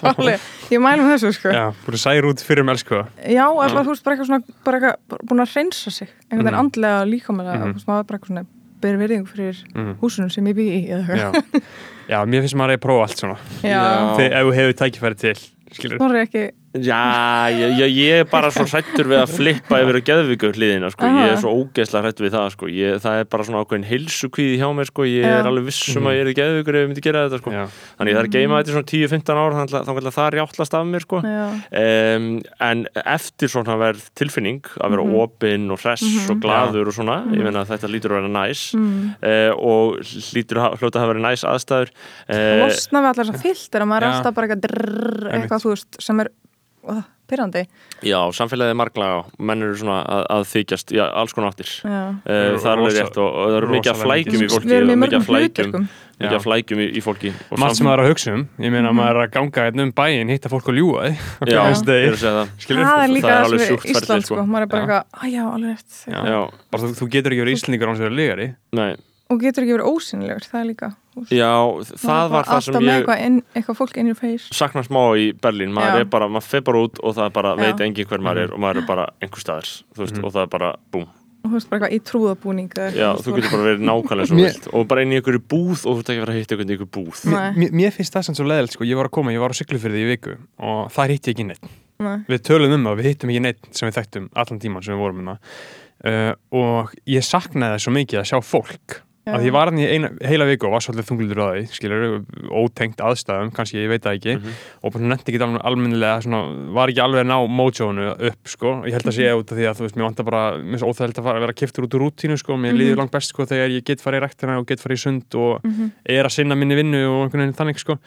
það 0.00 0.08
alveg, 0.16 0.40
ég 0.72 0.80
mælum 0.82 1.10
þessu 1.12 1.32
sko 1.36 1.52
Já, 1.52 1.66
búin 1.84 1.98
að 1.98 2.02
særa 2.06 2.30
út 2.32 2.40
fyrir 2.42 2.64
um 2.64 2.72
elsku 2.72 3.02
Já, 3.20 3.44
eða 3.44 3.84
þú 3.84 3.92
veist, 3.92 4.04
bara 4.06 4.16
eitthvað 4.16 4.30
svona, 4.32 4.42
bara 4.64 4.80
eitthvað, 4.80 5.20
búin 5.28 5.44
að 5.44 5.52
hreinsa 5.52 5.92
sig, 5.92 6.08
einhvern 6.30 6.46
veginn 6.48 6.56
Mhm. 6.56 6.64
andlega 6.64 7.02
og 7.02 7.08
líkamlega, 7.12 7.58
Mhm. 7.60 8.55
Ber 8.86 8.96
virðingu 9.02 9.28
fyrir 9.30 9.58
Mhm. 9.74 9.96
húsunum 10.02 10.30
sem 10.32 10.46
ég 10.50 10.56
byggi 10.56 10.78
í. 10.78 10.88
Já. 10.88 11.30
Já, 12.08 12.18
mér 12.24 12.44
finnst 12.46 12.54
maður 12.58 12.76
að 12.78 12.82
prófa 12.86 13.06
allt 13.08 13.18
svona 13.18 13.38
ef 13.66 14.42
þú 14.46 14.52
hefur 14.60 14.76
tækifæri 14.82 15.16
til 15.18 15.34
skilur 15.74 15.98
Snorri 15.98 16.20
ekki, 16.22 16.42
Já, 16.84 17.48
ég, 17.54 17.72
ég, 17.80 17.92
ég 17.96 18.20
er 18.22 18.26
bara 18.30 18.50
svo 18.54 18.64
hrættur 18.68 19.08
við 19.10 19.20
að 19.22 19.32
flippa 19.36 19.78
yfir 19.82 19.98
að 20.00 20.04
geðvíku 20.10 20.50
hliðina, 20.56 20.90
sko, 20.92 21.08
ég 21.08 21.32
er 21.32 21.38
svo 21.40 21.52
ógeðslega 21.62 22.02
hrættur 22.06 22.26
við 22.26 22.34
það, 22.36 22.48
sko, 22.56 22.68
ég, 22.72 22.98
það 23.04 23.20
er 23.20 23.28
bara 23.32 23.46
svona 23.46 23.62
ákveðin 23.64 23.86
heilsukvíði 23.90 24.56
hjá 24.60 24.68
mér, 24.76 24.90
sko, 24.90 25.06
ég 25.08 25.24
Já. 25.26 25.34
er 25.40 25.48
alveg 25.50 25.64
viss 25.70 25.96
um 25.96 26.08
að 26.10 26.16
ég 26.18 26.22
er 26.26 26.32
geðvíkur 26.40 26.76
ef 26.76 26.82
ég 26.84 26.90
myndi 26.90 27.04
gera 27.06 27.24
þetta, 27.26 27.40
sko, 27.42 27.50
þannig 27.98 28.12
ég 28.12 28.18
þarf 28.18 28.28
að 28.30 28.36
geima 28.36 28.58
þetta 28.60 28.70
í 28.70 28.76
svona 28.76 28.90
10-15 28.92 29.40
ár, 29.42 29.56
þannig 29.56 29.74
að- 29.76 30.14
það 30.16 30.26
er 30.26 30.38
játtlast 30.40 30.74
af 30.76 30.86
mér, 30.86 31.02
sko, 31.06 31.22
um, 31.22 32.28
en 32.70 32.86
eftir 33.04 33.48
svona 33.52 33.78
verð 33.80 34.02
tilfinning 34.16 34.62
að 34.80 34.90
vera 34.96 35.04
Mhm. 35.06 35.14
opinn 35.22 35.70
og 35.70 35.78
hress 35.80 36.04
og 36.30 36.40
glaður 36.40 36.86
og 36.88 36.94
svona, 36.94 37.18
ég 37.32 37.42
meina 37.42 37.64
að 37.64 37.70
þetta 37.76 37.90
lítur 37.92 38.10
að 38.10 38.20
vera 38.22 38.32
næs 38.34 38.74
mm. 38.74 39.14
uh, 39.22 39.52
og 39.56 40.00
hlýtur 40.02 40.56
að 40.62 40.78
hljóta 40.80 41.02
að 41.02 41.10
verið 41.14 41.24
næs 41.26 41.44
aðstæður. 41.46 41.90
Uh, 42.28 42.66
losna 42.66 43.02
við 43.02 43.08
allar 43.12 43.26
er 46.86 46.96
er 46.96 47.02
uh, 47.02 47.04
pyrrandi. 47.26 47.62
Já, 48.06 48.18
samfélagið 48.38 48.72
er 48.72 48.78
marglaga 48.78 49.22
menn 49.42 49.64
eru 49.66 49.76
svona 49.80 49.98
að, 50.06 50.24
að 50.36 50.44
þykjast 50.52 50.92
já, 50.94 51.04
alls 51.10 51.34
konar 51.34 51.50
áttir 51.52 51.70
Já. 51.82 52.02
uh, 52.14 52.56
það 52.62 52.68
er 52.70 52.82
alveg 52.82 52.98
rétt 53.00 53.18
og, 53.18 53.26
og 53.26 53.48
það 53.50 53.56
eru 53.60 53.70
mikið 53.74 53.92
að 53.92 54.02
flækjum 54.04 54.44
í 54.44 54.50
fólki 54.52 54.68
Við 54.70 54.76
erum 54.76 54.90
í 54.90 54.94
og 54.94 55.00
mikið 55.02 55.16
mörgum 55.16 55.18
að 55.18 55.30
flækjum 55.30 55.88
mikið 56.16 56.36
að 56.38 56.44
flækjum 56.46 56.80
í, 56.80 56.86
í 56.86 57.02
fólki 57.04 57.32
og 57.34 57.58
margt 57.60 57.76
sem 57.76 57.82
sam- 57.82 57.88
maður 57.90 57.98
er 57.98 58.04
að 58.06 58.12
hugsa 58.14 58.36
um 58.36 58.44
Ég 58.62 58.72
meina 58.76 58.92
að 58.92 58.98
maður 59.00 59.18
er 59.18 59.22
að 59.26 59.34
ganga 59.34 59.66
hérna 59.66 59.86
um 59.88 59.92
bæinn 59.98 60.32
hitta 60.32 60.52
fólk 60.52 60.70
og 60.70 60.78
ljúga 60.78 61.02
því 61.10 61.50
Já, 61.50 61.60
er 61.66 62.20
það 62.22 62.54
Skilur? 62.62 62.86
Það 62.86 63.02
er 63.02 63.12
líka 63.16 63.26
það 63.26 63.36
er 63.36 63.42
það 63.42 63.66
sem 63.66 63.76
við 63.76 63.90
Ísland, 63.96 64.28
sko. 64.28 64.38
sko, 64.38 64.46
maður 64.46 64.68
er 64.68 64.70
bara 64.72 64.86
eitthvað, 64.86 65.20
að 65.20 65.34
já, 65.34 65.42
alveg 65.50 65.74
rétt. 65.74 65.98
Já. 66.06 66.40
Bara 66.72 66.82
þú, 66.86 66.92
þú 67.02 67.08
getur 67.16 67.34
ekki 67.34 67.44
verið 67.44 67.58
íslendingar 67.58 67.92
án 67.92 67.98
sem 67.98 68.06
verið 68.06 68.20
legari 68.22 68.48
nei, 68.78 68.88
Og 69.26 69.42
getur 69.42 69.64
ekki 69.66 69.74
verið 69.74 69.90
ósynilegur, 69.90 70.46
það 70.46 70.60
er 70.60 70.68
líka. 70.70 70.88
Veist, 71.16 71.32
já, 71.32 71.50
það 72.06 72.30
var 72.30 72.44
það 72.44 72.60
sem 72.66 72.74
ég 72.82 72.94
eitthvað, 73.00 73.20
inn, 73.26 73.42
eitthvað 73.54 73.76
fólk 73.80 73.96
inn 74.02 74.10
í 74.12 74.16
face. 74.16 74.48
sakna 74.52 74.82
smá 74.86 75.02
í 75.16 75.32
Berlín, 75.32 75.72
maður 75.72 75.96
Já. 75.96 76.00
er 76.00 76.10
bara 76.16 76.28
maður 76.28 76.42
fer 76.50 76.60
bara 76.62 76.78
út 76.86 76.98
og 77.02 77.14
það 77.16 77.24
er 77.26 77.30
bara, 77.30 77.54
Já. 77.56 77.62
veit 77.64 77.80
engin 77.86 78.06
hver 78.06 78.20
maður 78.20 78.42
er 78.42 78.48
Mhm. 78.48 78.54
og 78.54 78.60
maður 78.60 78.82
er 78.82 78.86
bara 78.86 79.06
einhver 79.22 79.40
staðar, 79.44 79.70
þú 79.94 80.02
veist, 80.04 80.16
Mhm. 80.16 80.24
og 80.24 80.32
það 80.32 80.42
er 80.42 80.46
bara, 80.58 80.74
búm 80.92 81.06
Og 81.46 81.52
þú 81.52 81.54
veist, 81.60 81.70
bara 81.70 81.86
eitthvað 81.86 81.94
í 81.94 82.02
trúðabúning. 82.02 82.68
Já, 82.74 83.14
þú 83.22 83.34
getur 83.36 83.50
bara 83.52 83.62
verið 83.68 83.82
nákvæmlega 83.86 84.34
Mér- 84.34 84.50
vilt 84.50 84.68
og 84.74 84.88
bara 84.88 85.02
inn 85.02 85.12
í 85.12 85.20
einhverju 85.20 85.42
búð 85.46 85.86
og 85.86 85.94
þú 85.94 85.98
ert 86.00 86.08
ekki 86.10 86.18
að 86.18 86.24
vera 86.26 86.32
að 86.32 86.38
hitta 86.40 86.54
einhvern 86.56 86.70
í 86.70 86.74
einhverju 86.74 86.90
búð. 86.90 87.18
Mér, 87.54 87.70
mér 87.70 87.92
finnst 87.94 88.12
það 88.16 88.24
sem 88.24 88.34
svo 88.34 88.44
leðilt 88.50 88.70
sko, 88.74 88.82
ég 88.84 88.96
var 88.96 89.06
að 89.06 89.10
koma, 89.12 89.30
ég 89.30 89.38
var 89.38 89.50
á 89.50 89.54
Siglufyrði 89.54 90.02
í 90.02 90.08
viku 90.10 90.36
og 90.58 90.90
það 90.90 91.08
hitti 91.14 91.30
ég 91.30 91.34
ekki 91.36 91.46
neitt 91.46 91.64
Nei. 92.00 92.18
við 92.28 92.40
tölum 92.42 92.72
um 92.74 92.84
það, 92.84 92.98
við 92.98 93.04
hittum 93.14 93.30
ekki 93.30 93.40
neitt 93.46 93.58
sem 93.70 93.88
við 93.88 93.94
þekktum 93.94 94.28
allan 94.34 94.58
tíman 94.60 94.82
sem 94.84 94.94
við 94.96 94.98
vorum 94.98 95.18
um 95.22 95.26
það 95.30 95.38
uh, 96.04 96.34
og 96.52 96.90
ég 97.06 97.22
saknaði 97.22 97.72
það 97.78 97.84
svo 97.86 97.92
mikið 97.94 98.18
að 98.18 98.26
sjá 98.26 98.38
fólk 98.42 99.00
Að 99.26 99.42
ég 99.42 99.50
var 99.56 99.66
hann 99.66 99.78
í 99.82 99.86
eina, 99.90 100.08
heila 100.22 100.44
viku 100.46 100.68
og 100.68 100.76
var 100.76 100.82
svolítið 100.84 101.06
þunglur 101.08 101.38
á 101.42 101.46
því, 101.50 101.62
skilur, 101.74 102.02
ótengt 102.46 103.00
aðstæðum 103.02 103.48
kannski, 103.56 103.80
ég 103.82 103.88
veit 103.90 104.04
það 104.04 104.18
ekki 104.20 104.34
Mhm. 104.38 104.52
og 104.86 104.92
bara 104.94 105.02
nefndi 105.10 105.32
ekki 105.32 105.40
alveg 105.42 105.62
almennilega 105.66 106.22
svona, 106.22 106.40
var 106.72 106.86
ekki 106.92 107.02
alveg 107.02 107.24
að 107.24 107.30
ná 107.32 107.38
mojónu 107.50 108.06
upp 108.30 108.46
sko. 108.46 108.84
ég 108.86 108.92
held 108.94 109.02
að 109.02 109.16
sé 109.18 109.26
út 109.34 109.50
af 109.50 109.58
því 109.58 109.66
að 109.66 109.74
þú 109.74 109.82
veist, 109.82 109.96
mér 109.98 110.06
vantar 110.06 110.24
bara 110.24 110.58
mér 110.62 110.74
er 110.74 110.78
svo 110.78 110.90
óþægild 110.94 111.18
að 111.18 111.24
fara 111.26 111.38
að 111.38 111.40
vera 111.42 111.52
kiptur 111.58 111.82
út 111.82 111.94
úr 111.98 112.02
rútínu 112.06 112.38
sko. 112.38 112.52
mér 112.54 112.70
Mhm. 112.70 112.78
líður 112.78 112.96
langt 113.02 113.10
best 113.10 113.28
sko, 113.34 113.42
þegar 113.46 113.68
ég 113.74 113.84
get 113.84 113.98
farið 114.00 114.20
í 114.20 114.22
rektina 114.22 114.58
og 114.60 114.66
get 114.66 114.78
farið 114.78 114.94
í 114.94 115.02
sund 115.02 115.34
og 115.34 115.60
Mhm. 115.64 115.90
er 116.06 116.24
að 116.24 116.30
sinna 116.30 116.54
minni 116.54 116.74
vinnu 116.76 117.02
og 117.10 117.26
einhvern 117.26 117.50
veginn 117.50 117.54
þannig 117.58 117.78
sko. 117.82 117.98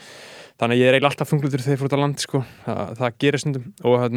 þannig 0.58 0.76
að 0.76 0.80
ég 0.80 0.88
er 0.88 0.94
eiginlega 1.02 1.12
alltaf 1.12 1.30
þunglutur 1.30 1.60
þegar 1.60 1.76
ég 1.76 1.80
fór 1.80 1.88
út 1.90 1.98
á 2.00 2.00
land 2.00 2.16
sko. 2.20 2.46
það, 2.66 2.98
það 2.98 3.12
gerir 3.20 3.40
stundum 3.40 3.74
og, 3.84 4.12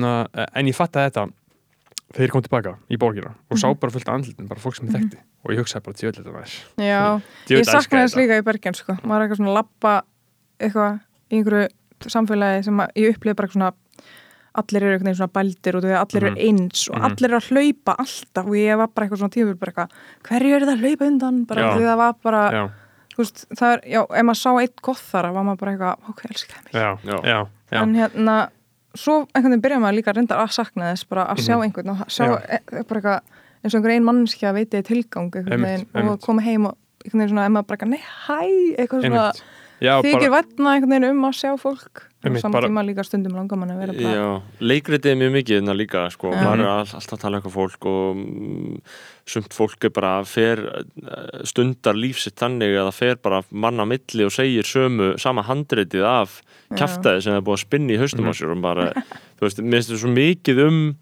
og 5.44 5.50
ég 5.52 5.58
hugsaði 5.62 5.84
bara 5.84 5.98
djöðlega 6.00 6.22
þetta 6.22 6.34
væri 6.38 6.88
Já, 6.88 7.20
Djöfull 7.46 7.58
ég 7.58 7.64
sakna 7.66 7.78
elska 7.82 8.02
þess 8.06 8.16
líka 8.20 8.38
í 8.38 8.44
Bergen 8.46 8.74
sko. 8.74 8.92
maður 9.02 9.16
er 9.20 9.24
eitthvað 9.28 9.40
svona 9.42 9.54
lappa 9.58 9.94
eitthvað 10.60 11.00
í 11.32 11.36
einhverju 11.40 11.68
samfélagi 12.12 12.64
sem 12.64 12.80
að, 12.82 12.88
ég 12.96 13.14
upplifði 13.16 13.36
bara 13.36 13.48
svona 13.48 13.72
allir 14.52 14.82
eru 14.84 14.92
einhvern 14.98 15.08
veginn 15.08 15.16
svona 15.22 15.32
bældir 15.32 15.76
og 15.78 15.84
allir 15.84 16.22
eru 16.22 16.30
Mhm. 16.30 16.42
eins 16.46 16.88
og 16.90 16.96
Mhm. 16.96 17.04
allir 17.08 17.28
eru 17.30 17.38
að 17.40 17.48
hlaupa 17.48 17.96
alltaf 17.98 18.46
og 18.46 18.52
ég 18.54 18.76
var 18.76 18.86
bara 18.88 19.06
eitthvað 19.06 19.18
svona 19.22 19.32
tímur 19.32 19.58
bara 19.58 19.72
eitthvað, 19.72 19.90
hverju 20.28 20.54
eru 20.56 20.66
það 20.66 20.76
að 20.76 20.82
hlaupa 20.82 21.06
undan 21.06 21.44
bara 21.46 21.62
því 21.74 21.80
það 21.88 21.96
var 21.96 22.14
bara, 22.22 22.42
já, 22.52 22.70
veist, 23.16 23.46
það 23.56 23.72
er 23.72 23.80
já, 23.88 24.00
ef 24.02 24.24
maður 24.24 24.40
sá 24.42 24.50
eitt 24.60 24.82
gott 24.82 24.98
þar 25.12 25.32
var 25.32 25.44
maður 25.44 25.58
bara 25.58 25.72
eitthvað, 25.72 25.96
ok, 26.10 26.20
elskar 26.30 26.56
það 26.58 26.64
mig 26.64 26.72
já, 26.72 26.98
Já. 27.04 27.20
já, 27.24 27.48
já. 27.72 27.82
en 27.82 27.94
hérna, 27.94 28.48
svo 28.94 29.26
einhvern 29.34 29.52
veginn 29.52 29.62
byrja 29.62 29.80
maður 29.80 29.96
líka 29.96 30.10
að 30.12 30.16
reynda 30.20 30.36
að 30.36 30.52
sakna 30.52 30.92
þess 30.92 31.04
bara 31.08 31.24
að 31.32 31.38
sjá 31.38 31.56
Mhm. 31.56 31.62
einhvern 31.64 31.90
og 31.90 32.06
sjá 32.08 32.24
Já. 32.28 32.36
e, 32.50 32.82
bara 32.84 33.00
eitthvað 33.00 33.20
eins 33.62 33.74
og 33.74 33.80
einhver 33.80 33.94
ein 33.96 34.04
mannskja 34.06 34.52
veitið 34.56 34.86
tilgang 34.90 35.30
veginn 35.32 36.08
og 36.08 36.20
koma 36.24 36.42
heim 36.42 36.66
og 36.70 36.76
einhvern 37.04 37.20
veginn 37.24 37.34
svona, 37.34 37.46
ef 37.48 37.56
maður 37.56 37.68
bara 37.72 37.90
nei, 37.90 38.02
hæ 38.26 38.40
eitthvað 38.78 39.06
svona. 39.08 39.26
Já, 39.82 39.96
þykir 39.98 40.30
bara, 40.30 40.34
vætna 40.36 40.72
einhvern 40.76 40.92
veginn 40.94 41.08
um 41.10 41.24
að 41.26 41.32
sjá 41.40 41.50
fólk 41.58 42.02
Einmitt, 42.22 42.38
samt 42.44 42.54
bara- 42.54 42.68
líka 42.86 43.02
stundum 43.02 43.34
langar 43.34 43.58
mann 43.58 43.72
að 43.74 43.80
vera 43.82 43.92
bara 43.98 44.12
Já, 44.14 44.42
leikritið 44.62 45.10
er 45.10 45.16
mjög 45.18 45.32
mikið 45.34 45.56
þarna 45.58 45.74
líka, 45.74 46.02
sko, 46.14 46.30
Já. 46.30 46.38
maður 46.44 46.60
er 46.62 46.68
all, 46.70 46.86
alltaf 46.86 47.16
að 47.16 47.20
tala 47.24 47.36
um 47.36 47.42
eitthvað 47.42 47.56
fólk 47.56 47.86
og 47.90 48.16
mm, 48.20 48.76
sumt 49.26 49.56
fólk 49.58 49.84
er 49.88 49.90
bara 49.90 50.12
fer 50.24 50.62
eh, 50.62 51.42
stundar 51.50 51.98
lífsitt 51.98 52.38
þannig 52.38 52.76
að 52.78 52.86
það 52.92 52.94
fer 53.00 53.16
bara 53.26 53.42
manna 53.50 53.84
milli 53.90 54.22
og 54.24 54.30
segir 54.30 54.62
sömu, 54.62 55.18
sama 55.18 55.42
handritið 55.42 56.06
af 56.06 56.38
Já. 56.70 56.76
kjaftaði 56.78 57.22
sem 57.26 57.34
er 57.34 57.42
búið 57.42 57.58
að 57.58 57.64
spinna 57.66 57.92
í 57.92 57.98
haustum 57.98 58.22
Mhm. 58.22 58.30
á 58.30 58.34
sér 58.38 58.54
og 58.54 58.62
bara, 58.62 58.86
þú 59.34 59.40
veist, 59.48 59.58
mér 59.66 59.82
finnst 59.82 59.90
þetta 59.90 60.02
svo 60.06 60.14
mikið 60.14 60.62
um 60.68 60.96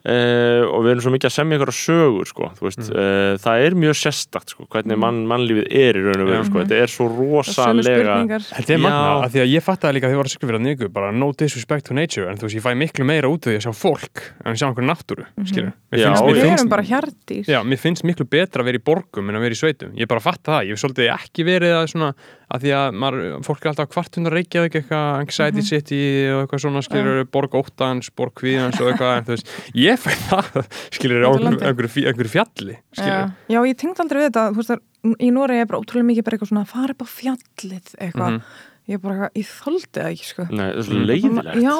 Uh, 0.00 0.64
og 0.72 0.80
við 0.86 0.94
erum 0.94 1.02
svo 1.04 1.10
mikið 1.12 1.28
að 1.28 1.34
semja 1.34 1.56
ykkur 1.58 1.70
sögur 1.76 2.28
sko, 2.30 2.46
þú 2.56 2.64
veist, 2.64 2.78
Mhm. 2.80 2.94
uh, 2.96 3.34
það 3.42 3.64
er 3.66 3.74
mjög 3.76 3.96
sérstakt 4.00 4.48
sko, 4.54 4.64
hvernig 4.72 4.96
mann, 4.96 5.18
mannlífið 5.28 5.66
er 5.76 5.98
í 6.00 6.04
raun 6.06 6.22
og 6.24 6.30
veru, 6.30 6.44
sko, 6.48 6.62
þetta 6.62 6.78
er 6.80 6.88
svo 6.88 7.08
rosalega 7.12 8.14
Þetta 8.40 8.72
er 8.72 8.80
magna, 8.80 9.24
af 9.26 9.32
því 9.34 9.42
að 9.44 9.52
ég 9.52 9.62
fattaði 9.66 9.94
líka 9.98 10.08
þegar 10.08 10.14
ég 10.16 10.20
var 10.22 10.28
að 10.30 10.32
skilja 10.32 10.48
fyrir 10.48 10.60
að 10.60 10.64
niður, 10.64 10.92
bara 10.96 11.10
no 11.12 11.28
disrespect 11.36 11.84
to 11.90 11.94
nature 11.94 12.30
en 12.30 12.40
þú 12.40 12.48
veist, 12.48 12.56
ég 12.56 12.64
fæ 12.64 12.72
miklu 12.80 13.04
meira 13.04 13.28
út 13.28 13.44
af 13.44 13.52
því 13.52 13.58
að 13.60 13.66
sjá 13.66 13.74
fólk 13.76 14.22
en 14.40 14.52
að 14.54 14.58
sjá 14.62 14.66
einhver 14.70 14.88
náttúru, 14.88 15.26
finnst, 15.36 15.60
já. 15.60 15.68
mér 15.92 16.00
við 16.00 16.40
finnst, 16.40 16.60
erum 16.64 16.72
bara 16.72 16.88
hjárdýr 16.90 17.44
já, 17.52 17.60
mér 17.62 17.78
finnst 17.84 18.04
miklu 18.08 18.24
betra 18.24 18.62
að 18.64 18.70
vera 18.70 18.80
í 18.80 18.84
borgum 18.88 19.28
en 19.28 19.36
að 19.36 19.44
vera 19.44 19.52
í 19.52 19.60
sveitum, 19.60 19.92
ég 20.00 20.08
bara 20.08 20.20
fatta 20.24 20.56
það, 20.56 20.64
ég 20.64 20.76
hef 20.76 20.80
svolítið 20.80 21.12
ekki 21.12 21.44
verið 21.44 21.76
að 21.76 21.86
svona 21.92 22.14
að 22.50 22.64
því 22.64 22.72
að 22.74 22.96
maður, 23.02 23.26
fólk 23.46 23.62
er 23.64 23.70
alltaf 23.70 23.90
kvartund 23.92 24.30
að 24.30 24.36
reykja 24.36 24.64
eitthvað 24.66 25.08
anxiety 25.20 25.62
city 25.66 26.00
og 26.34 26.42
eitthvað 26.44 26.62
svona 26.64 26.82
skilur 26.86 27.20
borg 27.30 27.54
óttans, 27.60 28.10
borg 28.18 28.34
kvíðans 28.40 28.80
og 28.82 28.90
eitthvað 28.90 29.16
en 29.16 29.28
þú 29.28 29.36
veist, 29.36 29.52
ég 29.78 30.00
fæ 30.02 30.10
það 30.28 30.60
skilur 30.96 31.26
á 31.26 31.30
einhverju, 31.30 32.32
fjalli 32.34 32.78
skilur, 32.96 33.20
Já, 33.20 33.20
já, 33.54 33.60
ég 33.70 33.78
tengd 33.78 34.02
aldrei 34.02 34.22
við 34.24 34.28
þetta 34.30 34.46
þú 34.50 34.62
veist, 34.64 34.86
í 35.20 35.30
Nóri 35.32 35.60
er 35.60 35.70
bara 35.70 35.80
ótrúlega 35.80 36.10
mikið 36.10 36.26
bara 36.26 36.36
eitthvað 36.36 36.52
svona 36.52 36.66
fara 36.68 36.96
upp 36.96 37.06
á 37.06 37.08
fjallið 37.08 37.94
eitthvað. 37.96 38.34
Mhm. 38.34 38.58
Ég 38.88 38.96
er 38.96 39.00
bara 39.02 39.28
ég 39.36 39.46
þoldi 39.46 39.88
það 39.92 40.06
ekki 40.10 40.26
sko. 40.26 40.44
Nei, 40.50 40.62
það 40.64 40.78
er 40.80 40.84
svo 40.86 40.98
leiðilegt 41.10 41.58
Já, 41.60 41.74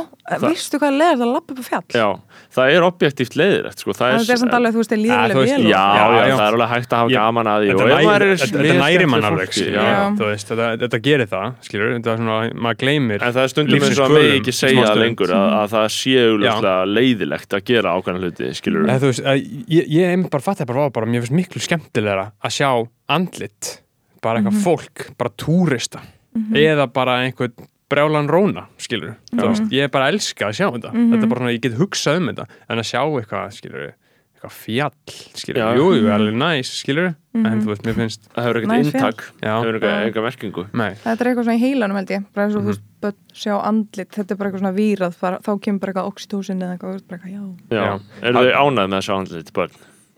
veistu 0.44 0.78
hvað 0.80 0.90
er 0.90 0.96
leiðilegt 1.00 1.24
að 1.24 1.30
lappa 1.34 1.50
upp 1.54 1.60
á 1.60 1.64
fjall? 1.70 1.88
Já, 1.96 2.08
það 2.56 2.66
er 2.74 2.82
objektíft 2.86 3.34
leiðilegt 3.40 3.78
sko. 3.82 3.90
það 3.96 4.06
þetta 4.14 4.34
er 4.34 4.40
samt 4.42 4.54
alveg, 4.58 4.70
þú 4.74 4.80
veist, 4.82 4.92
er 4.92 5.00
Ja, 5.00 5.04
líðileg 5.04 5.34
þú 5.34 5.40
veist, 5.40 5.54
vel 5.56 5.64
Já, 5.64 5.68
já, 5.70 5.80
Já, 5.80 6.20
já. 6.20 6.34
það 6.36 6.44
er 6.44 6.54
alveg 6.58 6.70
hægt 6.74 6.90
að 6.90 6.98
hafa 7.00 7.10
gaman 7.16 7.46
að 7.50 7.58
því 7.60 7.68
þetta, 7.70 7.84
næri, 7.90 8.28
er 9.00 9.06
mann 9.10 9.26
alveg 9.30 9.48
veist, 10.30 10.46
þetta, 10.84 10.98
gerir 11.08 11.28
það 11.30 11.46
skilur, 11.66 11.88
þetta 11.96 12.10
er 12.12 12.16
svona, 12.20 12.38
maður 12.66 12.78
gleymir 12.84 13.20
En 13.20 13.34
það 13.34 13.42
er 13.42 13.50
stundum 13.54 13.80
eins 13.80 13.96
og 13.96 14.04
að 14.04 14.14
kvölum 14.14 14.36
ekki 14.38 14.52
segja 14.60 14.84
það 14.86 15.02
lengur 15.04 15.30
að, 15.34 15.46
að 15.60 15.66
það 15.74 15.86
sé 15.96 16.14
auðvitað 16.20 16.80
leiðilegt 16.94 17.50
að 17.58 17.66
gera 17.70 17.96
ákveðna 17.96 18.20
hluti, 18.24 18.46
skilur 18.60 18.82
ég, 19.70 19.84
ég 19.90 20.14
einmitt 20.14 20.30
bara 20.30 20.44
bara, 25.18 26.10
bara 26.34 26.44
túrista 26.50 26.74
eða 26.74 26.86
bara 26.92 27.18
einhvern 27.24 27.68
brjálan 27.90 28.28
róna 28.30 28.66
skilur, 28.78 29.16
þú 29.34 29.48
veist, 29.48 29.64
ég 29.74 29.82
er 29.82 29.88
bara 29.90 30.06
að 30.06 30.14
elska 30.14 30.46
að 30.46 30.52
sjá 30.60 30.68
þetta. 30.70 30.92
Þetta 30.94 31.24
er 31.24 31.28
bara 31.32 31.40
svona, 31.40 31.54
ég 31.56 31.60
get 31.64 31.74
hugsað 31.80 32.20
um 32.20 32.28
þetta 32.30 32.46
en 32.70 32.78
að 32.78 32.86
sjá 32.86 33.00
eitthvað, 33.02 33.56
skilur 33.56 33.88
eitthvað 33.90 34.52
fjall, 34.54 34.92
skilur, 35.36 35.76
jú, 35.76 35.86
jú, 35.98 36.06
alveg 36.14 36.36
næs 36.38 36.70
skilur, 36.80 37.08
en 37.34 37.58
þú 37.60 37.66
veist, 37.72 37.82
mér 37.84 37.96
finnst 37.98 38.28
Það 38.30 38.46
hefur 38.46 38.60
ekkert 38.60 39.26
Já. 39.42 39.50
það 39.50 39.66
hefur 39.66 39.74
eitthvað 39.80 40.06
enga 40.06 40.22
merkingu. 40.24 40.64
Nei, 40.72 40.94
Þetta 41.02 41.20
er 41.20 41.26
eitthvað 41.32 41.44
svona 41.50 41.58
í 41.58 41.64
heilanum 41.66 41.96
held 42.00 42.10
ég. 42.14 42.24
Bara 42.32 42.46
eins 42.46 42.54
og 42.56 42.62
Mhm. 42.62 42.64
þú 42.64 42.70
veist, 42.70 42.84
börn 43.02 43.18
sjá 43.34 43.54
andlit. 43.66 44.10
Þetta 44.14 44.30
er 44.30 44.36
bara 44.36 44.50
eitthvað 44.50 44.62
svona 44.62 44.74
vírað, 44.78 45.20
bara, 45.20 45.38
þá 45.38 45.50
kemur 45.60 45.80
bara 45.80 45.92
eitthvað 45.92 46.08
oxytocin 46.14 46.62
eða 46.62 46.78
eitthvað, 46.78 47.02
bara 47.08 47.20
eitthvað, 47.20 47.34
já. 47.34 47.42
Já, 47.70 47.84
Já. 47.84 48.00
eru 48.22 48.34
þau 48.38 48.54
ánægð 48.62 48.88
með 48.88 48.98
að 49.00 49.06
sjá 49.10 49.14
andlit 49.18 49.52
börn? 49.52 49.70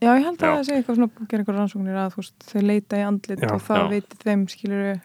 Já, 0.03 0.11
ég 0.19 0.25
held 0.25 0.39
að 0.39 0.53
það 0.53 0.65
sé 0.67 0.73
eitthvað 0.77 0.97
svona, 0.97 1.11
gera 1.29 1.43
eitthvað 1.43 1.59
rannsóknir 1.59 1.97
að 1.99 2.13
þú 2.13 2.17
veist, 2.23 2.39
þau 2.53 2.63
leita 2.63 2.97
í 2.97 3.05
andlit 3.07 3.41
Já, 3.43 3.51
og 3.55 3.61
það 3.63 3.91
veitir 3.91 4.19
þeim, 4.23 4.47
skilur 4.51 5.01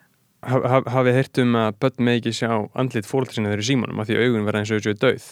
hafið 0.45 1.18
heyrt 1.18 1.41
um 1.41 1.57
að 1.57 1.81
börn 1.81 2.05
með 2.05 2.19
ekki 2.19 2.34
sjá 2.38 2.51
andlit 2.77 3.09
fóröldri 3.09 3.38
sinni 3.38 3.49
þeir 3.49 3.57
eru 3.57 3.65
í 3.65 3.69
símanum 3.72 4.01
af 4.01 4.07
því 4.07 4.18
að 4.18 4.26
augun 4.27 4.47
verða 4.47 4.61
eins 4.61 4.72
og 4.72 4.80
þessu 4.80 4.97
döð 5.01 5.27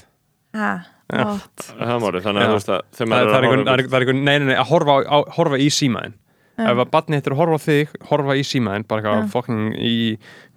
ah, 0.56 0.86
Já. 1.14 1.22
gott. 1.22 1.65
Það 1.77 1.98
málið, 2.02 2.22
þannig 2.26 2.41
að 2.41 2.52
þegar 2.65 2.84
það, 2.98 3.36
er 3.38 3.44
einhvern, 3.45 3.65
er, 3.69 3.84
er 3.86 4.02
einhvern, 4.02 4.22
nei, 4.26 4.38
nei, 4.40 4.48
nei, 4.49 4.57
að 4.57 4.69
horfa, 4.72 4.94
á, 5.06 5.18
horfa 5.38 5.57
í 5.61 5.68
símaðin 5.73 6.15
Já. 6.56 6.72
ef 6.72 6.80
að 6.82 6.91
barni 6.95 7.19
hittir 7.19 7.36
að 7.36 7.40
horfa 7.44 7.60
á 7.60 7.65
þig, 7.65 7.88
horfa 8.10 8.34
í 8.40 8.44
símaðin 8.48 8.88
bara 8.90 9.03
eitthvað 9.03 9.30
fokking 9.34 9.64
í 9.76 9.95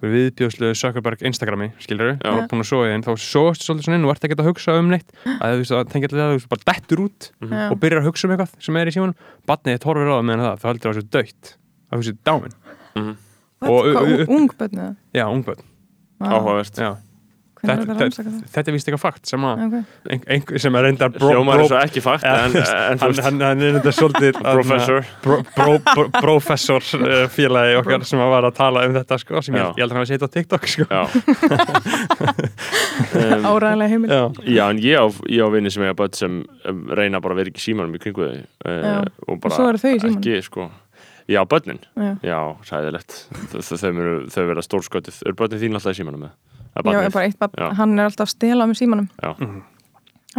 viðbjóðslu 0.01 0.69
Zuckerberg 0.79 1.21
Instagrami, 1.29 1.69
skilur 1.83 2.15
Já. 2.17 2.31
og 2.33 2.49
búin 2.49 2.63
að 2.65 2.71
soga 2.71 2.89
þinn, 2.93 3.05
þá 3.05 3.13
sóast 3.19 3.67
svolítið 3.67 3.85
svona 3.89 3.99
inn 3.99 4.07
og 4.07 4.15
ert 4.15 4.25
ekki 4.25 4.39
að 4.39 4.49
hugsa 4.49 4.79
um 4.79 4.89
neitt. 4.95 5.11
Að 5.43 5.67
þú 5.67 5.83
tengja 5.91 6.09
til 6.13 6.21
það, 6.23 6.39
þú 6.39 6.53
bara 6.55 6.67
dettur 6.71 7.03
út 7.05 7.21
Já. 7.35 7.67
og 7.67 7.77
byrjar 7.83 8.01
að 8.05 8.09
hugsa 8.13 8.25
um 8.29 8.33
eitthvað 8.37 8.53
sem 8.63 8.79
er 8.79 8.87
í 8.87 8.95
símanum. 8.95 9.19
Barnið 9.51 9.75
þitt 9.75 9.89
horfir 9.91 10.07
á 10.07 10.15
það 10.15 10.27
meðan 10.31 10.47
það, 10.47 10.57
það 13.03 13.28
þessu 13.61 13.67
dögt 13.67 13.67
að 13.67 13.67
þú 13.67 13.67
sé 13.67 13.67
dáin, 13.67 13.67
What? 13.67 13.71
Og- 13.71 13.85
Hvað, 13.91 14.21
og- 14.23 14.29
ung 14.39 14.49
börn 14.59 14.79
eða? 14.79 14.95
já, 15.15 15.25
ungböld 15.35 15.63
Vá, 16.19 16.27
áhugavert 16.35 16.79
er 16.79 17.75
þetta, 17.75 17.83
þetta 17.83 17.99
rannsaka 17.99 18.31
það? 18.31 18.35
þetta, 18.39 18.51
þetta 18.55 18.69
er 18.71 18.75
vist 18.77 18.87
eitthvað 18.89 19.01
fakt 19.03 19.27
sem, 19.27 19.41
að, 19.49 19.63
Okay. 19.67 19.83
ein, 20.15 20.21
ein, 20.29 20.59
sem 20.63 20.77
er 20.79 20.85
Hljómar 21.19 21.57
bro, 21.59 21.65
er 21.65 21.69
svo 21.73 21.79
ekki 21.83 22.03
fakt 22.05 22.23
en, 22.23 22.31
en 22.39 22.53
þú 22.55 22.63
hann, 22.63 22.99
veist, 23.11 23.23
hann, 23.27 23.41
hann 23.43 23.63
er 23.67 23.73
þetta 23.81 23.93
svolítið 23.99 24.39
professor 26.23 26.83
uh, 27.03 27.27
félagi 27.35 27.75
okkar 27.81 28.05
sem 28.07 28.23
að 28.23 28.31
var 28.31 28.47
að 28.47 28.55
tala 28.61 28.85
um 28.87 28.95
þetta 28.95 29.19
sko, 29.19 29.43
sem 29.43 29.59
ég, 29.59 29.65
ég 29.75 29.83
held 29.83 29.91
að 29.91 29.97
hann 29.97 30.05
hafi 30.05 30.13
setið 30.15 30.23
á 30.23 30.35
TikTok 30.39 30.71
sko. 30.71 30.87
Um, 32.99 33.45
Áræðanlega 33.47 33.89
heimil 33.93 34.11
Já. 34.11 34.23
Já, 34.43 34.63
en 34.73 34.79
ég 34.83 34.99
á, 34.99 35.07
ég 35.31 35.43
á 35.43 35.49
vinni 35.55 35.71
sem 35.71 35.83
eiga 35.87 35.95
börn 35.99 36.15
sem 36.19 36.39
um, 36.67 36.81
reyna 36.99 37.21
bara 37.23 37.35
að 37.37 37.41
vera 37.43 37.53
ekki 37.53 37.63
símanum 37.63 37.95
í 37.95 38.01
kringu 38.03 38.27
þau 38.27 38.35
Já. 38.35 38.43
uh, 38.67 39.05
og 39.29 39.39
bara 39.45 39.79
ekki, 39.79 40.41
sko 40.47 40.67
Já, 41.29 41.43
börnin, 41.45 41.79
Já, 41.97 42.15
já, 42.25 42.39
sæðilegt 42.65 43.17
þau, 43.53 44.45
vera 44.49 44.63
stórskötið 44.65 45.19
Eru 45.27 45.37
börnin 45.37 45.61
þín 45.61 45.75
alltaf 45.77 45.93
í 45.93 45.99
símanum 46.01 46.25
er 46.25 46.31
já 46.33 46.83
barnið. 46.83 47.05
er 47.05 47.11
bara 47.13 47.27
eitt 47.29 47.39
barn, 47.43 47.75
hann 47.77 47.99
er 47.99 48.09
alltaf 48.09 48.29
að 48.29 48.33
stela 48.33 48.67
með 48.71 48.79
símanum. 48.81 49.09
Já. 49.23 49.35
Mhm. 49.39 49.63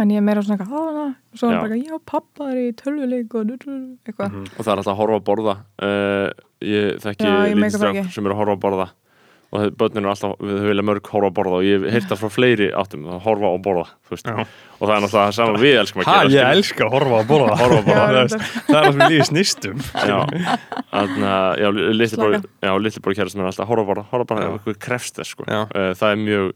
en 0.00 0.08
ég 0.10 0.16
er 0.16 0.22
meira 0.24 0.40
svona 0.42 0.56
eitthvað, 0.56 0.72
"Ah, 0.72 1.00
ah," 1.04 1.14
og 1.32 1.38
svo 1.38 1.48
er 1.48 1.52
hann 1.52 1.68
bara 1.68 1.76
já, 1.76 1.98
pappa 2.06 2.44
er 2.50 2.56
í 2.56 2.72
tölvuleik 2.72 3.34
og 3.34 3.46
eitthvað. 3.46 4.30
Mhm. 4.32 4.46
og 4.58 4.64
það 4.64 4.72
er 4.72 4.76
alltaf 4.78 4.94
að 4.94 5.00
horfa 5.00 5.18
að 5.20 5.26
borða. 5.28 5.54
Uh, 5.82 6.30
ég 6.62 6.98
þekki 7.02 7.26
ég 7.26 7.54
lítið 7.58 7.76
strák 7.76 8.12
sem 8.12 8.26
eru 8.26 8.34
að 8.34 8.38
horfa 8.40 8.56
að 8.56 8.60
borða 8.64 8.90
og 9.50 9.64
börnin 9.80 10.04
eru 10.04 10.10
alltaf, 10.12 10.34
við 10.38 10.60
vilja 10.68 10.84
mörg 10.86 11.08
horfa 11.10 11.26
að 11.30 11.34
borða 11.40 11.56
og 11.58 11.64
ég 11.66 11.80
hef 11.82 11.94
heyrt 11.96 12.10
það 12.12 12.20
frá 12.20 12.30
fleiri 12.30 12.68
áttum 12.78 13.06
að 13.10 13.22
horfa 13.24 13.48
og 13.50 13.62
borða, 13.64 13.86
þú 14.06 14.14
veist 14.14 14.28
Já. 14.30 14.34
og 14.36 14.84
það 14.84 14.92
er 14.94 15.02
náttúrulega 15.04 15.24
það 15.26 15.34
sama 15.40 15.62
við 15.64 15.78
elskum 15.80 16.02
að 16.04 16.10
gera 16.10 16.20
ég 16.20 16.30
skilur. 16.30 16.52
elska 16.60 16.86
að 16.86 16.94
horfa 16.94 17.18
á 17.18 17.24
borða 17.30 17.56
Horfa 17.60 17.80
borða, 17.88 18.04
það, 18.04 18.14
Já, 18.14 18.20
er- 18.20 18.28
það 18.30 18.78
er 18.78 18.86
það 18.86 18.90
sem 18.90 19.02
lífið 19.10 19.26
snýstum 19.30 19.82
já, 20.12 20.18
þannig 20.92 21.26
að 21.30 21.50
já, 21.64 21.68
litli 21.98 22.20
brói, 22.22 22.30
Slaka. 22.38 22.52
já, 22.68 22.72
litli 22.86 23.02
brói 23.04 23.14
kæra 23.18 23.30
sem 23.34 23.42
er 23.42 23.50
alltaf 23.50 23.70
horfa 23.72 23.82
að 23.84 23.90
borða, 23.90 24.06
horfa 24.14 24.38
ef 24.40 24.54
eitthvað 24.54 24.80
krefst 24.86 25.18
þess 25.20 25.34
sko. 25.34 25.46
Uh, 25.50 25.90
það 25.98 26.14
er 26.14 26.22
mjög 26.24 26.52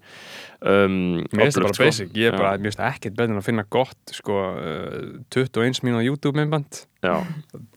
um, 0.65 0.97
mér 1.31 1.47
finnst 1.47 1.59
það 1.59 1.66
bara 1.69 1.77
sko. 1.77 1.85
basic, 1.85 2.16
ég 2.16 2.32
er 2.32 2.39
bara, 2.39 2.57
mér 2.57 2.73
finnst 2.73 2.82
það 2.82 2.97
ekkert 2.97 3.20
betur 3.20 3.35
en 3.35 3.43
að 3.43 3.47
finna 3.51 3.66
gott 3.77 4.16
sko, 4.16 4.41
uh, 4.57 4.99
21 5.35 5.85
mínúna 5.85 6.05
YouTube 6.07 6.39
myndband 6.41 6.85
já, 7.05 7.15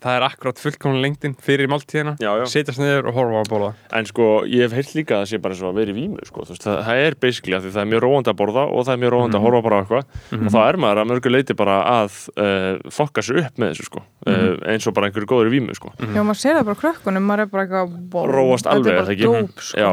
það 0.04 0.14
er 0.18 0.26
akkurát 0.28 0.62
fullkomna 0.62 1.02
lengdin 1.04 1.36
fyrir 1.44 1.70
máltíðina 1.72 2.16
já, 2.22 2.30
já. 2.42 2.46
setjast 2.52 2.82
niður 2.82 3.10
og 3.12 3.18
horfa 3.18 3.42
á 3.44 3.46
borða 3.52 3.72
En 3.98 4.08
sko, 4.08 4.28
ég 4.48 4.68
hef 4.68 4.76
heyrt 4.78 4.94
líka 4.98 5.18
að 5.18 5.24
það 5.24 5.32
sé 5.32 5.40
bara 5.44 5.56
eins 5.56 5.64
og 5.64 5.72
að 5.72 5.80
vera 5.82 5.94
í 5.94 5.98
vímu 5.98 6.28
sko. 6.28 6.46
Þú 6.48 6.54
veist, 6.54 6.66
það, 6.68 6.80
það 6.88 7.02
er 7.04 7.18
basically 7.26 7.58
að 7.58 7.66
því 7.66 7.72
það 7.76 7.84
er 7.84 7.90
mjög 7.92 8.04
róandi 8.06 8.32
að 8.32 8.40
borða 8.42 8.64
og 8.68 8.88
það 8.88 8.94
er 8.94 9.02
mjög 9.04 9.14
róandi 9.16 9.40
að 9.40 9.46
horfa 9.48 9.62
bara 9.68 9.78
á 9.78 9.82
eitthvað 9.82 10.38
og 10.38 10.54
þá 10.54 10.60
er 10.64 10.80
maður 10.84 11.02
að 11.02 11.10
mörgu 11.12 11.34
leiti 11.34 11.58
bara 11.58 11.78
að 11.94 12.20
uh, 12.38 12.70
fokka 12.94 13.26
sig 13.26 13.42
upp 13.42 13.62
með 13.62 13.74
þessu 13.74 13.88
sko. 13.90 14.04
uh, 14.28 14.48
eins 14.72 14.88
og 14.88 14.98
bara 14.98 15.10
einhverju 15.10 15.32
góður 15.32 15.52
í 15.52 15.56
vímu 15.58 15.78
sko. 15.78 15.94
já, 16.00 16.22
maður 16.22 16.42
sér 16.44 16.60
það 16.60 16.70
bara 16.72 16.82
krökkunum, 16.84 17.28
maður 17.28 17.46
er 17.46 17.54
bara 17.54 17.68
eitthvað 17.68 18.34
Róast 18.38 18.72
alveg, 18.72 18.92
þetta 18.92 19.02
er 19.02 19.08
það 19.10 19.16
ekki? 19.16 19.32
bara 19.32 19.48
dóp, 19.48 19.64
sko. 19.68 19.84
Já, 19.84 19.92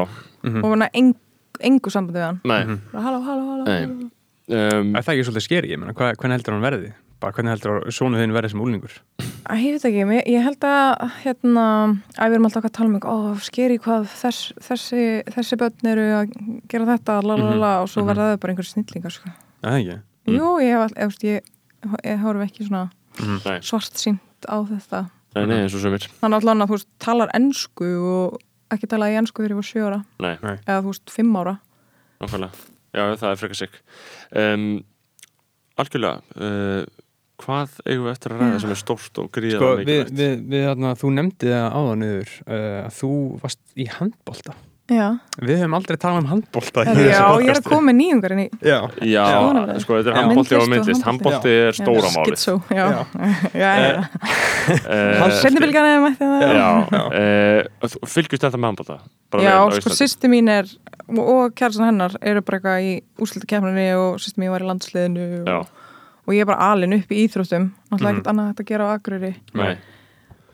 og 0.61 0.77
engu 1.63 1.93
sambandi 1.93 2.19
við 2.19 2.27
hann. 2.27 2.41
Nei, 2.43 2.77
bara, 2.91 3.05
halló, 3.07 3.23
halló, 3.25 3.47
halló, 3.51 3.65
Nei. 3.65 3.79
halló. 3.85 4.11
um, 4.59 4.93
er 4.95 5.05
það 5.05 5.15
ekki 5.15 5.27
svolítið 5.29 5.47
skeri, 5.47 5.73
ég 5.73 5.81
menna, 5.81 5.95
hvað, 5.97 6.15
hvernig 6.21 6.39
heldur 6.39 6.57
hann 6.57 6.65
verði? 6.65 6.93
Bara 7.23 7.31
hvernig 7.31 7.55
heldur 7.55 7.93
sónu 7.95 8.19
þinn 8.19 8.33
verði 8.35 8.51
sem 8.51 8.61
úlingur 8.61 8.95
Æ, 9.45 9.53
ég 9.61 9.75
veit 9.75 9.85
ekki, 9.87 10.01
ég, 10.01 10.27
ég 10.33 10.43
held 10.43 10.65
að 10.67 11.05
hérna, 11.21 11.65
að 12.17 12.31
við 12.31 12.37
erum 12.37 12.47
alltaf 12.49 12.67
að 12.67 12.73
tala 12.75 12.89
um 12.89 12.97
ó, 12.99 13.17
skeri 13.45 13.77
hvað 13.81 14.07
þess, 14.11 14.49
þessi 14.65 15.05
þessi 15.31 15.59
börn 15.61 15.91
eru 15.91 16.05
að 16.17 16.35
gera 16.71 16.89
þetta 16.91 17.17
la, 17.21 17.37
la, 17.37 17.49
la, 17.51 17.57
la, 17.61 17.71
og 17.85 17.91
svo 17.91 18.03
mhm. 18.03 18.11
verða 18.11 18.29
þau 18.31 18.41
bara 18.43 18.55
einhver 18.55 18.69
snillingar 18.69 19.15
sko. 19.15 19.31
er 19.61 19.69
það 19.69 19.79
ekki? 19.79 19.97
Jú, 20.35 20.51
ég 20.65 20.73
hef 20.73 20.83
all- 20.83 20.97
ég, 21.05 21.19
ég, 21.29 21.99
ég 22.09 22.23
horf 22.25 22.45
ekki 22.47 22.67
svona 22.67 22.87
nei, 23.21 23.59
svart 23.63 24.01
sínt 24.01 24.49
á 24.49 24.57
þetta. 24.65 25.05
Nei, 25.35 25.45
nei, 25.51 25.57
eins 25.65 25.75
og 25.75 25.83
sömur 25.83 26.09
hann 26.21 26.37
allan 26.37 26.63
að 26.63 26.71
þú 26.71 26.77
veist, 26.79 26.89
talar 27.03 27.31
ennsku 27.35 27.91
og 28.09 28.39
ekki 28.73 28.89
talaði 28.89 29.19
ensku 29.21 29.43
þegar 29.43 29.53
ég 29.53 29.61
var 29.61 29.69
sjö 29.69 29.83
ára. 29.89 29.99
Nei, 30.23 30.33
eða 30.55 30.79
þú 30.81 30.93
veist, 30.93 31.11
fimm 31.13 31.35
ára. 31.37 31.59
Nákvæmlega. 32.23 32.71
Já, 32.95 33.07
það 33.19 33.31
er 33.31 33.39
frekar 33.41 33.59
sig 33.59 33.79
um, 34.39 34.69
Algjörlega 35.81 36.21
uh, 36.39 37.01
Hvað 37.43 37.73
eigum 37.83 38.05
við 38.05 38.13
eftir 38.13 38.31
að 38.31 38.41
ræða 38.41 38.59
sem 38.63 38.71
er 38.71 38.79
stórt 38.79 39.19
og 39.19 39.27
gríða 39.35 39.59
Sko, 39.59 39.71
við, 39.81 40.13
við, 40.15 40.37
við, 40.53 40.61
þarna, 40.69 40.93
þú 41.01 41.11
nefndi 41.17 41.51
það 41.51 41.65
áðan 41.75 42.05
yfir 42.07 42.31
uh, 42.45 42.77
að 42.85 42.93
þú 43.01 43.11
varst 43.41 43.63
í 43.75 43.87
handbolta 43.91 44.55
Já, 44.85 45.17
við 45.41 45.57
höfum 45.63 45.73
aldrei 45.79 45.97
talað 45.97 46.19
um 46.21 46.25
handbolta 46.29 46.83
í 46.85 47.05
já 47.09 47.21
ég 47.41 47.47
er 47.49 47.57
að 47.57 47.63
koma 47.65 47.87
með 47.87 47.95
nýjungar 47.97 48.33
inn 48.35 48.41
í 48.43 48.49
Já, 48.61 48.75
Já, 49.01 49.23
sko, 49.81 49.95
þetta 49.97 50.11
er 50.11 50.17
handbólti 50.19 50.57
og 50.59 50.67
Myndlist. 50.69 51.01
Handbólti 51.07 51.53
er 51.63 51.73
stóra 51.73 52.11
málið 52.13 52.35
Skitsó, 52.35 52.53
já, 52.69 52.83
Já. 52.93 52.99
já, 53.63 53.71
já, 53.81 53.87
já. 53.89 54.03
Eh, 54.69 55.33
Sennibilgan 55.39 55.87
eða 55.89 56.03
mætti 56.03 56.29
það 56.29 56.45
Já, 56.45 56.67
Já. 56.93 57.01
uh, 57.01 57.89
þú 57.95 58.11
fylgjast 58.13 58.45
þetta 58.45 58.59
með 58.61 58.69
handbólta? 58.69 58.99
Já, 59.41 59.55
sko, 59.79 59.95
sýsti 59.97 60.29
mín 60.35 60.53
er 60.53 60.69
og, 61.09 61.23
og 61.33 61.57
kjærsan 61.57 61.87
hennar 61.89 62.13
eru 62.21 62.45
bara 62.45 62.61
eitthvað 62.61 62.85
í 62.85 62.93
úrslutakefninni 63.25 63.87
og 63.97 64.21
sýsti 64.21 64.43
mín 64.45 64.53
var 64.53 64.67
í 64.67 64.69
landsliðinu 64.69 65.25
og, 65.49 65.73
og 66.29 66.37
ég 66.37 66.45
er 66.45 66.51
bara 66.53 66.69
alin 66.75 66.93
upp 67.01 67.09
í 67.09 67.25
íþróttum. 67.25 67.71
Náttúrulega 67.89 68.05
Mhm. 68.05 68.21
ekkert 68.21 68.31
annað 68.35 68.47
hægt 68.53 68.61
að 68.61 68.69
gera 68.69 68.85
á 68.85 68.89
Akureyri. 68.99 69.33
Nei. 69.57 69.73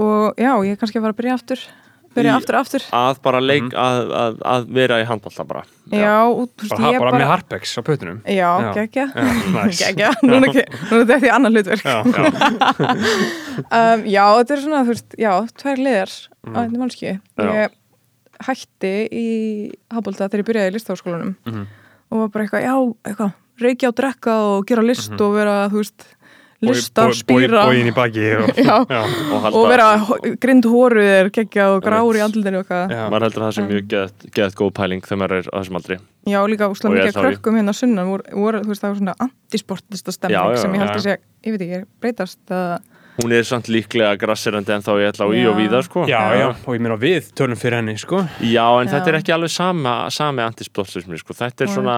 Og 0.01 0.39
já, 0.39 0.51
ég 0.65 0.71
er 0.71 0.79
kannski 0.81 0.97
að 0.97 1.05
fara 1.05 1.13
að 1.13 1.19
byrja 1.19 1.35
aftur 1.37 1.67
byrja 2.15 2.31
Í- 2.33 2.37
aftur, 2.41 2.55
aftur. 2.59 2.83
Að 2.97 3.19
bara 3.23 3.39
leik, 3.43 3.69
að, 3.77 4.11
að, 4.21 4.37
að 4.53 4.65
vera 4.77 4.97
í 5.01 5.05
handbólta 5.07 5.45
bara. 5.47 5.61
Já, 5.91 6.15
veist, 6.27 6.71
bara, 6.71 6.89
ég 6.91 6.95
er 6.95 6.99
bara, 6.99 7.11
bara 7.11 7.19
með 7.21 7.29
harpex 7.31 7.73
á 7.75 7.81
pötunum 7.87 8.19
Já, 8.27 8.49
geggja. 8.77 9.05
Geggja, 9.81 10.11
núna 10.23 10.49
þetta 10.53 11.19
í 11.27 11.31
annan 11.33 11.55
hlutverk. 11.55 11.83
Já, 11.83 11.97
já, 12.05 12.23
um, 13.77 14.05
Já, 14.07 14.23
þetta 14.39 14.55
er 14.57 14.63
svona, 14.65 14.81
þú 14.87 14.93
veist, 14.95 15.15
já, 15.19 15.31
tvær 15.61 15.81
liðar 15.85 16.15
á 16.51 16.57
einnig 16.63 16.79
mannski. 16.81 17.13
Ég 17.41 17.77
hætti 18.41 18.93
í 19.13 19.25
Hafbólda 19.93 20.25
þegar 20.31 20.41
ég 20.41 20.47
byrjaði 20.49 20.71
í 20.71 20.75
listaháskólanum 20.77 21.35
Mhm. 21.45 21.65
og 22.11 22.23
var 22.23 22.31
bara 22.33 22.45
eitthvað, 22.47 22.63
já, 22.65 22.75
eitthvað 23.11 23.33
reykja 23.61 23.91
og 23.91 23.95
drekka 23.99 24.33
og 24.55 24.65
gera 24.71 24.81
list 24.85 25.13
og 25.21 25.35
vera, 25.35 25.57
þú 25.69 25.83
veist 25.83 26.07
lista, 26.61 27.07
spýra 27.17 27.65
Bóin 27.67 27.89
í 27.89 27.93
baki 27.95 28.27
og, 28.37 28.51
Já. 28.69 28.75
já, 28.85 29.01
og, 29.33 29.47
og 29.49 29.67
vera 29.71 29.87
grind 30.43 30.67
hóruð 30.69 31.09
er 31.09 31.31
geggjað 31.33 31.77
og 31.77 31.83
grár 31.85 32.19
í 32.19 32.23
andlutinu 32.25 32.61
maður 32.61 33.27
heldur 33.27 33.43
að 33.43 33.47
það 33.47 33.57
sem 33.57 33.69
mjög 33.71 33.89
geðt, 33.95 34.29
geðt 34.37 34.57
góð 34.61 34.71
pæling 34.77 35.05
þegar 35.07 35.21
maður 35.23 35.37
er 35.39 35.51
á 35.51 35.55
þessum 35.57 35.81
aldri. 35.81 35.99
Já, 36.29 36.39
líka 36.45 36.69
ég 36.69 36.95
mikið 36.95 37.19
krökkum 37.19 37.57
hérna 37.57 37.73
sunnan 37.73 38.13
voru, 38.13 38.61
þú 38.61 38.73
veist, 38.73 38.83
það 38.83 38.89
var 38.91 39.01
svona 39.01 39.17
antisportista 39.25 40.13
stemning 40.15 40.57
sem 40.61 40.75
ég 40.77 40.83
held 40.85 40.95
að 40.95 41.05
sé, 41.07 41.17
ég 41.47 41.55
veit 41.55 41.65
ekki, 41.65 41.85
breytast 42.03 42.53
að, 42.53 42.75
hún 43.21 43.33
er 43.35 43.45
samt 43.47 43.67
líklega 43.71 44.15
grassirandi 44.19 44.73
en 44.75 44.85
þá 44.85 44.91
ég 45.01 45.11
ætla 45.11 45.27
á 45.27 45.29
í 45.35 45.41
og 45.49 45.57
víða 45.59 45.81
sko. 45.85 46.05
já, 46.09 46.21
já, 46.37 46.47
og 46.53 46.77
ég 46.77 46.83
meina 46.83 46.97
við 47.01 47.31
tölum 47.37 47.59
fyrir 47.59 47.81
henni 47.81 47.97
sko. 47.99 48.21
Já, 48.39 48.65
en 48.81 48.87
Já. 48.87 48.93
þetta 48.95 49.11
er 49.11 49.19
ekki 49.19 49.35
alveg 49.35 49.53
sama, 49.53 49.95
sami 50.13 50.45
antisportismi 50.45 51.19
sko. 51.19 51.35
þetta 51.37 51.65
er 51.65 51.73
svona 51.73 51.97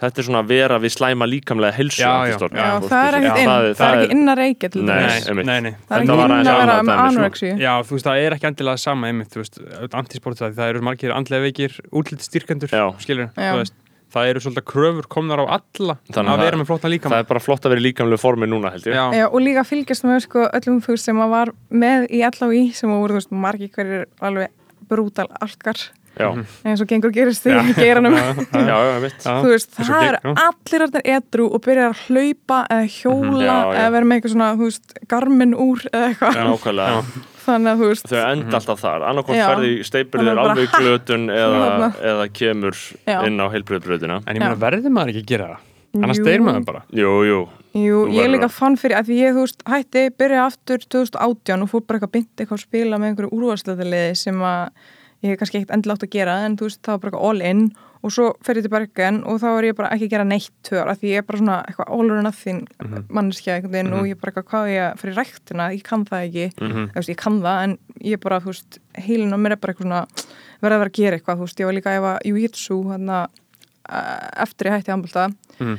þetta 0.00 0.22
er 0.22 0.26
svona 0.26 0.40
að 0.42 0.48
vera 0.50 0.78
við 0.82 0.94
slæma 0.94 1.28
líkamlega 1.28 1.76
helsu 1.76 2.00
Já, 2.02 2.12
já. 2.30 2.36
já, 2.40 2.70
það 2.86 3.04
er 3.04 3.18
ekkert 3.18 3.40
inn, 3.42 3.50
það, 3.50 3.66
það, 3.80 3.90
er 3.90 4.00
ekki 4.00 4.16
inn 4.16 4.32
að 4.32 4.40
reykja 4.40 4.70
til 4.72 4.84
nei. 4.86 4.94
Það 4.94 5.10
er 5.10 5.68
Þetta 5.70 6.00
ekki 6.00 6.16
var 6.20 6.34
inn 6.36 6.50
að 6.54 6.60
vera 6.62 6.78
með 6.88 7.02
anorexíu. 7.04 7.52
Já, 7.60 7.72
þú 7.84 7.96
veist, 7.98 8.08
það 8.08 8.24
er 8.24 8.36
ekki 8.38 8.50
endilega 8.50 8.82
sama 8.84 9.10
einmitt, 9.10 9.30
þú 9.34 9.42
veist, 9.44 9.60
antisport 10.00 10.40
það, 10.40 10.56
það 10.58 10.72
eru 10.74 10.82
margir 10.90 11.14
andlega 11.16 11.46
veikir 11.46 11.78
útliti 12.00 12.26
styrkendur, 12.26 12.74
skilur, 13.04 13.30
þú 13.36 13.60
veist. 13.60 13.76
Það 14.10 14.28
eru 14.32 14.40
svolítið 14.42 14.64
kröfur 14.66 15.06
komnar 15.06 15.38
á 15.38 15.46
alla 15.54 15.94
Þannig 16.10 16.32
að 16.32 16.40
að 16.40 16.40
vera 16.42 16.58
með 16.58 16.66
flottan 16.66 16.90
líkam 16.90 17.12
það 17.12 17.20
er 17.22 17.26
bara 17.28 17.42
flott 17.44 17.66
að 17.66 17.70
vera 17.70 17.82
í 17.82 17.84
líkamlegu 17.84 18.18
formi 18.18 18.48
núna 18.50 18.72
held 18.74 18.88
ég. 18.88 18.96
Já, 18.96 19.04
Já, 19.20 19.26
og 19.28 19.44
líka 19.44 19.62
fylgjast 19.68 20.06
með 20.08 20.24
sko, 20.24 20.46
öllum 20.58 20.80
veist, 20.82 21.06
sem 21.06 21.20
að 21.22 21.30
var 21.30 21.52
með 21.70 22.08
í 22.10 22.24
LHI 22.26 22.64
sem 22.74 22.90
voru, 22.90 23.14
þú 23.14 23.20
veist, 23.20 23.30
margir 23.44 23.70
hverjir 23.76 24.08
alveg 24.18 24.50
brútal 24.90 25.28
alkar. 25.38 25.78
já, 25.78 25.99
eins 26.20 26.80
og 26.82 26.88
gengur 26.90 27.12
gerist 27.14 27.46
í 27.48 27.54
geranum 27.78 28.12
já, 28.16 28.24
já, 28.52 28.76
ég 28.90 29.00
veit. 29.04 29.18
Já. 29.24 29.34
þú 29.40 29.50
veist, 29.54 29.70
það 29.78 30.06
er 30.08 30.18
allir 30.32 30.84
þarna 30.84 31.02
edru 31.16 31.46
og 31.54 31.62
byrjar 31.64 31.92
að 31.94 32.00
hlaupa 32.08 32.58
eða 32.66 32.88
hjóla 32.96 33.56
Mhm, 33.60 33.76
eða 33.80 33.92
vera 33.94 34.08
með 34.10 34.18
eitthvað 34.18 34.34
svona, 34.34 34.48
þú 34.58 34.68
veist, 34.68 34.94
garmin 35.08 35.54
úr 35.54 35.84
eða 35.92 36.08
eitthvað, 36.10 36.40
nákvæmlega. 36.50 37.04
Þannig 37.46 37.70
að 37.72 37.80
þú 37.80 37.86
veist. 37.90 38.10
Þau 38.10 38.20
enda 38.30 38.58
alltaf 38.60 38.82
þar, 38.84 39.04
annarkvæmt 39.10 39.38
Já. 39.40 39.46
ferði 39.48 39.70
steipur 39.88 40.20
þér 40.26 40.40
alveg 40.42 40.74
glötun 40.80 41.24
eða, 41.32 41.88
eða 42.12 42.26
kemur 42.36 42.76
Já. 43.08 43.16
inn 43.26 43.40
á 43.40 43.46
heilbröðbröðina 43.54 44.20
en 44.26 44.36
ég 44.36 44.42
meina 44.44 44.60
verður 44.60 44.92
maður 44.94 45.14
ekki 45.14 45.24
að 45.24 45.32
gera 45.32 45.48
það? 45.54 45.66
Annars 46.00 46.20
deyr 46.22 46.44
maður 46.46 46.66
bara. 46.68 46.82
Jú, 46.94 47.14
jú, 47.26 47.38
Jú, 47.74 47.96
ég 48.10 48.20
verður 48.20 48.32
líka 48.36 48.46
að- 48.50 48.54
fann 48.60 48.76
fyrir 48.78 48.98
að 49.00 49.08
því 49.08 49.16
ég, 49.24 49.34
veist, 49.40 49.64
hætti, 49.66 50.04
byrjaði 50.20 50.42
aftur 50.44 50.84
2018 50.94 51.64
og 51.64 51.70
fór 51.72 51.82
bara 51.86 51.98
eitthvað 51.98 52.12
byndi 52.14 52.44
eitthvað 52.44 52.58
að 52.60 52.62
spila 52.66 52.98
með 53.02 53.08
einhverju 53.10 53.32
úrvarsleitaliði 53.38 54.16
sem 54.20 54.38
að 54.46 54.86
ég 55.22 55.30
hef 55.34 55.38
kannski 55.38 55.58
ekkert 55.60 55.74
endilega 55.76 55.96
átt 55.98 56.06
að 56.08 56.14
gera 56.16 56.34
en 56.46 56.56
þú 56.56 56.68
veist, 56.68 56.80
það 56.82 56.92
var 56.96 57.10
bara 57.10 57.22
all 57.30 57.40
in 57.42 57.62
og 58.00 58.12
svo 58.14 58.26
fer 58.40 58.56
ég 58.56 58.64
til 58.64 58.70
Bergen 58.72 59.18
og 59.28 59.40
þá 59.42 59.48
er 59.58 59.66
ég 59.68 59.76
bara 59.76 59.90
ekki 59.92 60.06
að 60.08 60.12
gera 60.14 60.24
neitt 60.24 60.52
tvör 60.64 60.88
að 60.88 61.00
því 61.02 61.10
ég 61.12 61.18
er 61.20 61.26
bara 61.28 61.38
svona 61.42 61.56
eitthvað 61.68 61.90
all 61.98 62.10
or 62.14 62.22
nothing 62.24 62.62
manneskja 63.12 63.56
einhvern 63.58 63.74
veginn 63.74 63.92
og 63.98 64.06
ég 64.08 64.16
er 64.16 64.20
bara 64.22 64.32
eitthvað 64.32 64.48
hvað 64.54 64.70
ég 64.72 64.96
fyrir 65.02 65.18
ræktina, 65.20 65.66
ég 65.76 65.82
kann 65.84 66.04
það 66.08 66.24
ekki. 66.30 66.46
Mhm. 66.64 66.86
þú 66.94 66.96
veist, 66.96 67.12
ég 67.12 67.16
kann 67.20 67.40
það 67.44 67.62
en 67.64 67.78
ég 68.00 68.12
er 68.16 68.22
bara, 68.24 68.40
þú 68.40 68.52
veist, 68.54 68.78
heilin 68.96 69.36
á 69.36 69.38
mér 69.38 69.52
er 69.52 69.60
bara 69.60 69.72
eitthvað 69.74 69.88
svona 69.90 70.06
verða 70.62 70.74
að 70.76 70.80
vera 70.80 70.90
að 70.90 70.98
gera 71.00 71.16
eitthvað, 71.20 71.36
þú 71.36 71.44
veist, 71.44 71.60
ég 71.60 71.66
var 71.68 71.76
líka 71.76 71.90
að 71.92 72.00
æfa 72.00 72.14
jiu-jitsu 72.24 72.76
hérna 72.88 73.20
eh, 73.90 74.28
eftir 74.46 74.66
ég 74.70 74.72
hætti 74.78 74.92
handbólta 74.94 75.28
Mhm. 75.60 75.78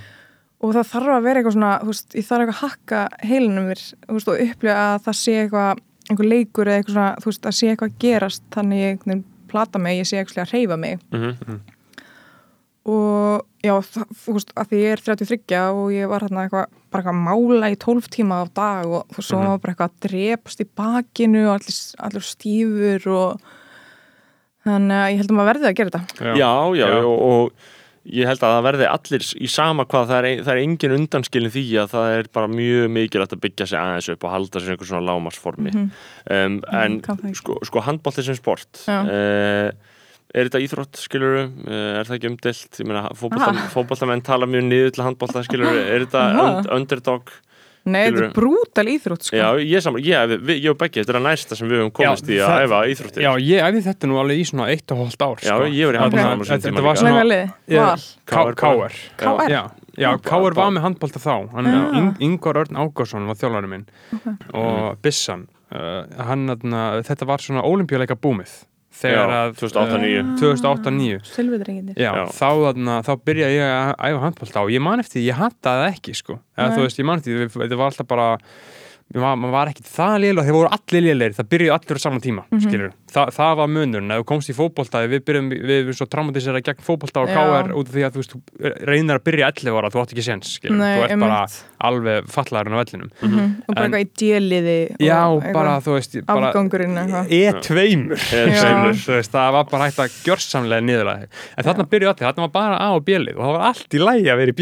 og 0.62 0.74
það 0.76 0.90
þarf 0.94 1.10
að 1.18 1.24
vera 1.26 1.40
eitthvað 1.42 1.54
svona, 1.58 1.74
veist, 1.90 2.14
ég 2.14 2.26
þarf 2.30 2.42
eitthvað 2.46 2.62
að 2.62 2.70
hakka 2.70 3.10
heilinum 3.26 3.66
mér, 3.72 3.82
veist, 4.14 4.28
og 4.30 4.38
upplifa 4.46 4.78
að 4.78 5.02
það 5.08 5.16
sé 5.18 5.34
eitthvað, 5.42 5.80
einhver 6.12 6.30
leikur 6.30 6.66
eða 6.70 6.78
eitthvað 6.84 6.94
svona, 6.94 7.16
þú 7.18 7.26
veist, 7.32 7.46
að 7.50 7.58
sé 7.58 7.66
eitthvað 7.72 7.90
að 7.90 8.00
gerast 8.06 8.44
þannig 8.52 8.78
ég 8.86 9.24
plata 9.52 9.80
mig, 9.80 10.00
ég 10.02 10.08
sé 10.10 10.18
eitthvað 10.24 10.46
að 10.48 10.54
reyfa 10.58 10.78
mig 10.80 11.00
Mhm. 11.12 11.60
og 12.92 13.46
já, 13.62 13.76
þú 13.78 14.34
veist, 14.34 14.52
að 14.58 14.72
því 14.72 14.78
ég 14.82 14.92
er 14.96 15.02
33 15.06 15.58
og 15.70 15.92
ég 15.94 16.10
var 16.10 16.24
hérna 16.26 16.48
eitthvað 16.48 16.72
bara 16.92 17.04
eitthvað 17.04 17.14
að 17.14 17.26
mála 17.28 17.70
í 17.70 17.78
12 17.78 18.08
tíma 18.16 18.40
á 18.42 18.46
dag 18.58 18.88
og 18.90 19.04
þú 19.12 19.20
veist, 19.20 19.30
svo 19.30 19.42
var 19.44 19.60
bara 19.62 19.74
eitthvað 19.76 19.92
að 19.92 20.08
drepast 20.08 20.64
í 20.64 20.68
bakinu 20.82 21.44
og 21.46 21.54
allir, 21.60 21.78
allir 22.08 22.26
stífur 22.26 23.06
og 23.14 23.42
þannig 24.66 24.98
að 24.98 25.12
ég 25.14 25.22
held 25.22 25.30
að 25.32 25.38
maður 25.38 25.52
verði 25.52 25.70
að 25.70 25.78
gera 25.78 25.94
þetta 25.94 26.34
já, 26.42 26.52
já, 26.82 26.88
Já. 26.90 27.06
Og, 27.06 27.22
og 27.22 27.52
ég 28.10 28.26
held 28.26 28.42
að 28.42 28.56
það 28.56 28.66
verði 28.66 28.88
allir 28.90 29.26
í 29.38 29.48
sama 29.52 29.86
hvað, 29.90 30.08
það 30.10 30.18
er, 30.18 30.42
það 30.42 30.52
er 30.54 30.62
engin 30.64 30.96
undanskilin 30.96 31.54
því 31.54 31.66
að 31.84 31.92
það 31.92 32.16
er 32.16 32.30
bara 32.34 32.50
mjög 32.50 32.88
mikilvægt 32.96 33.36
að 33.36 33.44
byggja 33.44 33.68
sig 33.70 33.82
aðeins 33.82 34.10
upp 34.16 34.26
og 34.26 34.34
halda 34.34 34.62
sér 34.62 34.74
einhver 34.74 34.90
svona 34.90 35.06
lámarsformi 35.06 35.74
um, 35.78 36.58
en 36.82 36.98
kann 37.06 37.20
það 37.22 37.30
ekki. 37.30 37.42
sko, 37.44 37.60
sko 37.70 37.86
handbólti 37.86 38.26
sem 38.26 38.40
sport 38.40 38.82
uh, 38.90 39.70
er 40.32 40.48
þetta 40.48 40.64
íþrótt, 40.66 41.04
skilur 41.04 41.38
uh, 41.44 41.78
er 42.00 42.10
það 42.10 42.18
ekki 42.18 42.32
umdelt, 42.32 42.82
ég 42.82 42.90
meina 42.90 43.06
Aha. 43.06 43.70
fótboltamenn 43.76 44.26
tala 44.26 44.50
mjög 44.50 44.68
niður 44.72 44.94
til 44.98 45.06
handbólta, 45.06 45.46
skilur 45.46 45.82
er 45.84 46.08
þetta 46.08 46.78
underdog 46.80 47.34
Nei, 47.86 48.04
þetta 48.12 48.26
er 48.28 48.34
brútal 48.36 48.86
íþrótt 48.94 49.24
sko. 49.26 49.36
já, 49.40 49.48
ég 49.66 49.82
saman, 49.82 50.04
ég, 50.06 50.34
og 50.70 50.78
Beggi, 50.78 51.02
þetta 51.02 51.14
er 51.16 51.18
að 51.18 51.24
næsta 51.26 51.56
sem 51.58 51.68
við 51.72 51.80
höfum 51.82 51.94
komist 51.98 52.28
í 52.30 52.38
að 52.38 52.66
æfa 52.68 52.82
íþróttir. 52.94 53.24
Já, 53.26 53.32
ég 53.42 53.64
æfði 53.66 53.82
þetta 53.88 54.10
nú 54.12 54.20
alveg 54.22 54.38
í 54.38 54.46
svona 54.52 54.68
eitt 54.70 54.92
og 54.94 55.00
hálft 55.02 55.22
ár 55.26 55.42
Já, 55.42 55.56
sko. 55.56 55.66
ég 55.66 55.90
var 55.90 55.98
í 55.98 56.02
Þannig 56.02 56.02
handbolta 56.02 56.22
að 56.22 56.30
á 56.30 56.42
þessum 56.42 56.52
þetta- 56.52 56.68
tíma 56.68 56.76
Þetta 56.78 56.86
var 56.86 56.96
svona 57.02 57.14
Já. 57.72 57.88
KR 58.32 58.54
KR? 58.62 58.94
Já, 59.50 59.62
já 59.98 60.10
KR 60.22 60.54
var 60.62 60.72
með 60.72 60.82
handbólta 60.86 61.20
þá. 61.20 61.36
Hann, 61.56 61.68
Ah. 61.68 61.98
Ing- 61.98 62.16
Ingvar 62.22 62.56
Örn 62.62 62.76
Ágúrsson 62.78 63.26
var 63.28 63.36
þjálfarinn 63.36 63.70
minn 63.70 63.86
og 64.54 65.02
Bissan. 65.02 65.48
Uh, 65.72 66.04
hann, 66.22 66.48
þetta 66.52 67.26
var 67.26 67.38
svona 67.40 67.64
olimpíuleika 67.64 68.14
búmið 68.20 68.66
þegar 68.92 69.32
Já, 69.32 69.38
að 69.42 69.54
2008-2009. 69.62 70.20
uh, 70.22 70.34
2008-2009 70.42 71.22
Silvidrenginir 71.32 71.96
Já, 72.02 72.12
Já. 72.12 72.24
Þá, 72.36 72.48
þarna, 72.66 72.98
þá 73.08 73.12
byrjaði 73.30 73.56
ég 73.58 73.72
að 73.78 73.92
æfa 74.12 74.24
handbólta 74.26 74.64
og 74.66 74.72
ég 74.76 74.84
man 74.84 75.00
eftir, 75.04 75.20
því, 75.22 75.26
ég 75.30 75.40
hattaði 75.40 75.88
ekki 75.94 76.16
sko. 76.20 76.38
eða 76.58 76.68
Nei. 76.70 76.76
þú 76.78 76.86
veist, 76.86 77.00
ég 77.02 77.08
man 77.10 77.22
eftir, 77.22 77.40
því, 77.48 77.64
þetta 77.64 77.80
var 77.82 77.92
alltaf 77.92 78.10
bara 78.12 78.28
maður 79.14 79.42
var, 79.42 79.52
var 79.52 79.68
ekkit 79.74 79.88
það 79.92 80.16
lélega, 80.24 80.46
þeir 80.48 80.56
voru 80.58 80.70
allir 80.78 81.04
lélegir 81.08 81.36
það 81.38 81.50
byrjuði 81.52 81.74
allir 81.76 82.00
á 82.00 82.02
saman 82.06 82.22
tíma, 82.24 82.44
mm 82.52 82.60
Mhm. 82.72 82.92
Þa, 83.12 83.26
það 83.36 83.56
var 83.60 83.68
munurinn, 83.68 84.12
ef 84.16 84.22
þú 84.22 84.26
komst 84.30 84.48
í 84.50 84.54
fótbolta 84.56 85.00
við 85.12 85.20
byrjum, 85.28 85.48
við 85.52 85.72
erum 85.82 85.96
svo 85.98 86.06
traumatisera 86.08 86.62
gegn 86.64 86.80
fótbolta 86.80 87.20
og. 87.20 87.28
KR 87.28 87.74
út 87.76 87.90
af 87.90 87.92
því 87.98 88.04
að 88.08 88.14
þú 88.16 88.22
veist, 88.22 88.32
þú 88.32 88.72
reynir 88.88 89.18
að 89.20 89.24
byrja 89.28 89.50
11 89.52 89.76
ára, 89.76 89.90
þú 89.92 90.00
átt 90.00 90.14
ekki 90.16 90.24
séns 90.24 90.48
skilur, 90.56 90.78
Nei, 90.80 90.96
þú 90.96 91.04
ert 91.04 91.20
bara 91.20 91.40
einmitt. 91.42 91.58
alveg 91.84 92.30
fallaðurinn 92.32 92.72
á 92.72 92.80
vellinum 92.80 93.10
Mhm. 93.20 93.52
og 93.68 93.76
bara 93.76 93.88
eitthvað 93.90 94.06
í 94.06 94.10
djeliði 94.16 94.78
Já, 95.04 95.20
bara, 95.52 95.74
þú 95.84 95.92
veist, 95.98 96.26
bara 96.26 96.48
afgangurinn 96.54 96.96
eitthvað 97.04 97.32
E-tveimur 97.36 98.16
E2. 98.16 98.96
þú 98.96 99.12
veist, 99.20 99.32
það 99.36 99.52
var 99.52 99.64
bara 99.66 99.84
hægt 99.92 100.00
að 100.00 100.12
gjörsamlega 100.24 100.82
niðurlega 100.88 101.28
en 101.58 101.64
þarna 101.68 101.84
byrjuði 101.92 102.12
allir, 102.16 102.28
þarna 102.32 102.48
var 102.48 102.54
bara 102.56 102.76
A 102.80 102.88
og 102.96 103.04
B-lið 103.04 103.36
og 103.36 103.44
það 103.44 103.54
var 103.60 103.66
allt 103.68 103.90
í 103.92 104.00
lægi 104.00 104.32
að 104.32 104.38
vera 104.40 104.52
í 104.52 104.56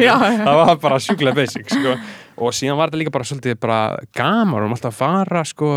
Já, 0.08 0.16
það 0.16 0.56
var 0.64 0.76
bara 0.80 0.96
sjúklega 0.96 1.34
basic 1.34 1.68
sko. 1.68 1.98
Og 2.36 2.52
síðan 2.52 2.76
var 2.76 2.90
þetta 2.90 3.00
líka 3.00 3.12
bara 3.14 3.24
svolítið 3.24 3.58
bara 3.62 3.78
gaman, 4.16 4.50
við 4.52 4.56
varum 4.58 4.74
alltaf 4.76 4.92
að 4.92 4.98
fara 4.98 5.42
sko, 5.48 5.70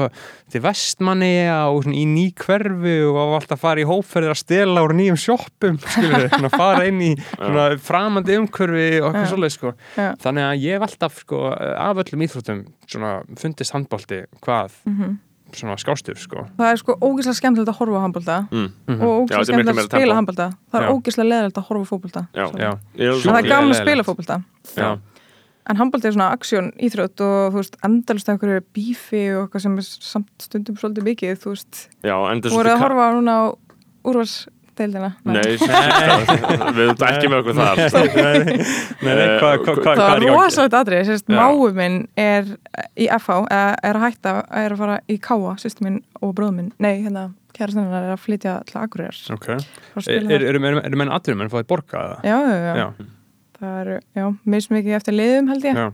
til 0.51 0.61
vestmanni 0.65 1.31
og 1.51 1.83
svona, 1.85 1.95
í 1.95 2.05
ný 2.09 2.25
hverfi 2.35 2.95
og 3.07 3.15
var 3.19 3.37
alltaf 3.39 3.55
að 3.57 3.63
fara 3.63 3.83
í 3.83 3.87
hópferðir 3.89 4.33
að 4.35 4.41
stela 4.41 4.83
úr 4.83 4.95
nýjum 4.97 5.19
skilur, 5.23 6.27
svona, 6.33 6.49
fara 6.51 6.83
inn 6.89 6.99
í 7.01 7.13
svona, 7.31 7.69
framandi 7.79 8.37
umhverfi 8.41 8.89
og 8.99 9.09
eitthvað 9.13 9.31
svolítið 9.33 9.55
sko. 9.55 9.73
Já. 9.95 10.09
þannig 10.25 10.47
að 10.49 10.61
ég 10.65 10.77
hef 10.79 10.87
alltaf 10.89 11.21
sko, 11.23 11.41
af 11.55 12.03
öllum 12.03 12.27
íþróttum 12.27 12.61
svona, 12.89 13.15
fundist 13.39 13.75
handbólti 13.75 14.23
hvað 14.43 14.71
Mhm. 14.89 15.17
svona 15.49 15.75
skástur 15.81 16.13
sko. 16.21 16.43
það 16.59 16.71
er 16.71 16.77
sko 16.77 16.93
ógeðslega 17.01 17.37
skemmtilegt 17.39 17.71
að 17.71 17.79
horfa 17.79 17.97
á 17.97 18.05
handbólta 18.05 18.35
Mm. 18.51 18.67
og 19.01 19.29
Já, 19.29 19.39
ógeðslega 19.39 19.39
þetta 19.39 19.49
er 19.49 19.57
miklu 19.57 19.65
skemmtilegt 19.65 19.79
að 19.79 19.89
spila 19.89 20.13
tempó. 20.13 20.17
handbólta 20.19 20.47
það 20.71 20.81
er 20.83 20.89
ógeðslega 20.93 21.29
leðilegt 21.31 21.57
að 21.57 21.65
horfa 21.69 21.81
á 21.81 21.89
fótbolta 21.89 22.21
Já. 22.35 22.45
Sorry. 22.45 22.61
Já. 22.61 22.71
Ég 22.99 23.09
en 23.09 23.33
það 23.33 23.39
er 23.39 23.49
gaman 23.49 23.71
að 23.73 23.81
spila 23.81 24.03
fótbolta 24.03 24.37
Já. 24.77 24.89
En 25.69 25.77
handbólta 25.79 26.09
er 26.09 26.15
svona 26.17 26.31
aksjón 26.35 26.71
íþrótt 26.81 27.21
og 27.25 27.53
þú 27.53 27.59
veist, 27.61 27.75
endalist 27.85 28.29
einhverju 28.33 28.63
bífi 28.75 29.23
og 29.37 29.43
eitthvað 29.47 29.65
sem 29.67 29.77
er 29.81 29.89
samt 29.89 30.45
stundum 30.47 30.77
svolítið 30.81 31.05
mikið 31.11 31.41
þú 31.43 31.53
veist, 31.55 31.83
Já, 32.03 32.15
en 32.31 32.41
það 32.41 32.49
er 32.51 32.55
voruð 32.57 32.73
að 32.75 32.83
horfa 32.85 33.09
núna 33.17 33.35
á 33.37 33.43
úrvarsdeildina 34.09 35.09
Nei, 35.27 35.57
við 36.75 36.83
erum 36.85 37.03
ekki 37.09 37.29
með 37.31 37.41
okkur 37.41 37.57
þar 37.59 37.81
Nei, 38.19 38.39
nei, 39.03 39.15
Eh, 39.19 39.35
hvað 39.39 39.53
hva, 39.65 39.75
hva, 39.75 39.93
það 39.95 40.05
er 40.05 40.23
í 40.23 40.25
gangi? 40.25 40.31
rosalegt 40.35 40.77
atrið, 40.79 41.03
sérst, 41.09 41.27
Já. 41.29 41.37
máu 41.39 41.69
minn 41.75 41.99
er 42.19 42.49
í 42.99 43.09
FH, 43.19 43.37
eða 43.51 43.69
er 43.91 43.99
að 43.99 44.05
hætta 44.07 44.33
er 44.63 44.75
að 44.75 44.81
fara 44.83 44.97
í 45.11 45.19
Káa, 45.23 45.53
sýst 45.61 45.83
minn 45.85 46.01
og 46.23 46.33
bróð 46.37 46.55
minn 46.57 46.71
nei, 46.81 46.93
hérna, 47.03 47.27
kæra 47.55 47.75
er 48.07 48.13
að 48.15 48.21
flytja 48.25 48.57
til 48.69 48.79
Akureyrar 48.81 49.21
Ok. 49.35 49.47
Fara 49.47 49.59
að 49.59 49.99
Er, 49.99 50.07
spila 50.07 50.19
er, 50.19 50.27
þar. 50.27 50.49
er, 50.49 50.59
er, 50.63 50.83
er 50.93 50.99
menn 51.43 51.51
fáið 51.53 51.69
borga 51.71 52.03
það? 52.03 52.27
já, 52.31 52.37
já, 52.39 52.59
já, 52.65 52.75
Já, 52.79 52.89
það 53.59 53.79
eru, 53.83 53.99
já, 54.15 54.25
mismikið 54.55 54.95
eftir 54.99 55.15
liðum 55.17 55.49
held 55.53 55.67
ég, 55.69 55.79
já, 55.83 55.89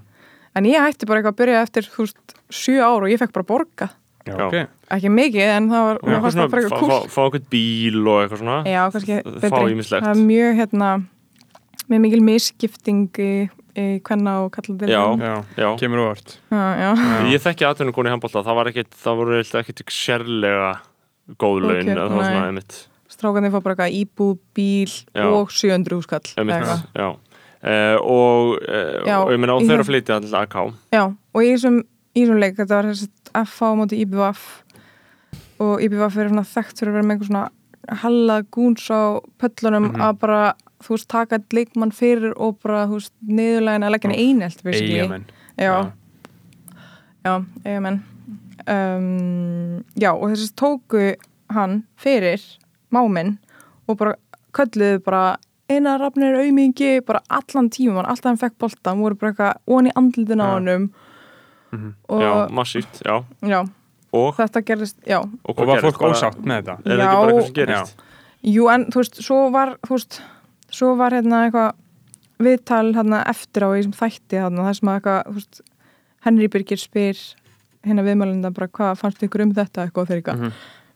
en 0.56 0.70
ég 0.70 0.86
hætti 0.86 1.08
bara 1.10 1.22
eitthvað 1.22 1.34
að 1.36 1.40
byrja 1.44 1.62
eftir, 1.66 1.90
þú 1.94 2.06
veist, 2.06 2.36
sjö 2.54 2.78
ár 2.86 3.06
og 3.06 3.10
ég 3.12 3.20
fekk 3.22 3.34
bara 3.36 3.48
borga, 3.50 3.90
já, 4.26 4.36
Já. 4.36 4.46
ok. 4.48 4.56
ekki 4.96 5.12
mikið 5.14 5.52
en 5.58 5.68
það 5.74 5.84
var, 5.90 6.00
það 6.06 6.16
bara 6.16 6.46
Fá 6.46 6.56
eitthvað 6.62 6.72
fá- 6.72 6.80
kúl. 6.86 7.10
fá 7.16 7.22
eitthvað 7.26 7.50
bíl 7.56 8.00
og 8.08 8.22
eitthvað 8.24 8.42
svona. 8.42 8.58
Já, 8.70 8.82
kannski 8.94 9.20
Fá 9.22 9.36
betri, 9.44 9.84
það 9.92 10.10
er 10.14 10.24
mjög 10.26 10.58
hérna, 10.62 10.90
með 11.92 12.02
mikil 12.06 12.22
misskipting 12.26 13.04
í, 13.22 13.30
í 13.76 13.86
kvenna 14.08 14.40
og 14.46 14.52
kalla 14.56 14.78
til 14.80 14.90
Já. 14.90 15.04
Já, 15.22 15.36
Já, 15.60 15.70
kemur 15.78 16.02
úrvart. 16.06 16.38
ég 17.30 17.44
þekki 17.44 17.68
atvinnum 17.70 17.94
koni 17.94 18.10
í 18.10 18.16
handbólta 18.16 18.42
það 18.46 18.56
var 18.62 18.72
ekkit, 18.72 18.92
það 19.04 19.20
voru 19.22 19.40
ekkit 19.44 19.84
sérlega 19.94 20.72
góð 21.42 21.62
laun 21.66 21.82
Ok, 21.82 21.86
okay, 21.86 21.96
það 21.96 22.16
var 22.16 22.26
svona 22.30 22.48
einmitt, 22.50 22.76
strákandi 23.16 23.50
fá 23.54 23.60
bara 23.62 23.76
eitthvað 23.76 24.00
íbúð, 24.02 24.38
bíl 24.58 24.96
Já. 25.14 25.26
og 25.30 25.52
700 25.54 25.96
húskall 26.00 26.34
einmitt. 26.38 26.90
já. 26.96 27.08
Uh, 27.66 27.98
og, 28.02 28.56
uh, 28.62 29.02
Já, 29.08 29.18
og 29.24 29.32
ég 29.34 29.40
meina 29.42 29.56
ég 29.58 29.66
þau 29.68 29.74
eru 29.74 29.84
hef- 29.84 29.90
að 30.10 30.16
alltaf 30.20 30.42
AK 30.42 30.56
Já, 30.94 31.04
og 31.34 31.42
í 31.44 31.50
þessum, 31.56 31.80
í 32.16 32.22
þessum 32.26 32.40
leik 32.40 32.56
þetta 32.60 32.76
var 32.80 32.90
þessi 32.92 33.10
FH 33.46 33.62
á 33.66 33.72
móti 33.80 34.00
IBVF 34.06 34.44
og 35.66 35.82
IBVF 35.82 36.18
er 36.20 36.30
þekkt 36.56 36.80
fyrir 36.80 36.92
að 36.92 36.98
vera 37.00 37.08
með 37.08 37.16
einhver 37.16 37.30
svona 37.32 37.50
halla 38.02 38.42
gúns 38.52 38.86
á 38.90 39.02
pöllunum 39.40 39.92
Mhm. 39.92 40.02
að 40.02 40.20
bara, 40.20 40.54
þú 40.84 40.90
veist, 40.96 41.08
taka 41.08 41.38
leikmann 41.54 41.92
fyrir 41.94 42.34
og 42.38 42.58
bara, 42.64 42.86
þú 42.88 42.98
veist, 43.00 43.14
niðurlægin 43.28 43.86
að 43.86 43.92
leggja 43.94 44.10
henni 44.10 44.26
einelt. 44.34 44.64
Eigamenn 44.66 45.26
Já, 45.58 45.92
já, 47.26 47.46
eigamenn. 47.66 48.02
Um, 48.68 49.84
já, 50.00 50.12
og 50.14 50.32
þessi 50.34 50.52
tóku 50.58 51.16
hann 51.54 51.84
fyrir 52.02 52.42
máminn 52.92 53.38
og 53.88 53.98
bara 54.00 54.16
kölluðu 54.56 55.04
bara 55.06 55.38
einar 55.70 56.00
rafnir 56.00 56.36
aumingi, 56.38 57.02
bara 57.06 57.22
allan 57.30 57.70
tíman, 57.74 58.06
alltaf 58.06 58.26
hann 58.32 58.38
fekk 58.38 58.58
bolta, 58.62 58.90
hann 58.92 59.02
voru 59.02 59.16
bara 59.16 59.32
eitthvað 59.32 59.78
onni 59.78 59.92
andlitin 59.96 60.42
á 60.42 60.46
Já. 60.48 60.54
honum 60.60 60.90
og 62.10 62.22
Já, 62.22 62.48
massíft, 62.52 63.02
já 63.04 63.24
já, 63.42 63.64
Og, 64.16 64.36
þetta 64.38 64.62
gerðist, 64.64 64.96
já, 65.06 65.18
og, 65.20 65.56
hvað 65.58 65.66
var 65.68 65.76
gerist? 65.82 65.86
fólk 65.86 66.00
Bara- 66.00 66.14
ósátt 66.14 66.38
með 66.46 66.62
þetta? 66.62 66.76
Er 66.86 66.98
Já. 66.98 67.04
ekki 67.04 67.16
bara 67.16 67.32
eitthvað 67.32 67.46
sem 67.46 67.54
gerist? 67.54 67.96
jú 68.46 68.68
en 68.72 68.86
þú 68.86 68.96
veist, 69.02 69.16
svo 69.26 69.40
var 69.52 69.76
þú 69.88 69.90
veist, 69.98 70.22
svo 70.72 70.96
var 70.96 71.12
hérna 71.12 71.42
eitthvað 71.50 71.74
viðtal 72.40 72.94
hérna 72.96 73.24
eftir 73.28 73.64
á 73.66 73.70
í 73.74 73.82
þessum 73.82 73.98
þætti 74.00 74.40
hérna, 74.40 74.64
það 74.70 74.74
sem 74.80 74.90
að 74.90 74.96
eitthvað, 75.02 75.26
þú 75.28 75.34
veist 75.34 75.62
Henry 76.26 76.48
Birgir 76.48 76.78
spyr 76.80 77.18
hérna 77.86 78.04
viðmælinda 78.06 78.54
bara 78.54 78.68
hvað 78.68 78.98
fannst 79.02 79.22
ykkur 79.28 79.42
um 79.44 79.54
þetta 79.54 79.86
eitthvað 79.90 80.08
þegar 80.08 80.22
eitthvað, 80.22 80.40
Mhm. 80.40 80.52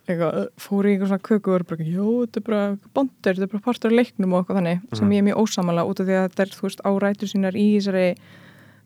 Eitthvað 0.10 0.48
fór 0.57 0.86
í 0.90 0.91
eitthvað 0.95 1.11
svona 1.14 1.27
köku 1.30 1.52
og 1.53 1.60
er 1.60 1.64
bara, 1.69 1.84
jú, 1.86 2.10
þetta 2.26 2.38
er 2.41 2.45
bara 2.49 2.77
bondur, 2.94 3.34
þetta 3.36 3.48
er 3.48 3.53
bara 3.53 3.65
partur 3.69 3.91
af 3.91 3.98
leiknum 3.99 4.34
og 4.34 4.44
eitthvað 4.44 4.60
þannig 4.60 4.80
sem 4.98 5.07
Mhm. 5.07 5.14
ég 5.14 5.18
er 5.19 5.27
mjög 5.30 5.41
ósamala 5.44 5.86
út 5.88 5.99
af 5.99 6.06
því 6.07 6.15
að 6.19 6.30
þetta 6.30 6.41
er, 6.45 6.53
þú 6.57 6.61
veist, 6.68 6.81
árætur 6.86 7.30
sínar 7.34 7.56
í 7.56 7.65
þessari 7.77 8.15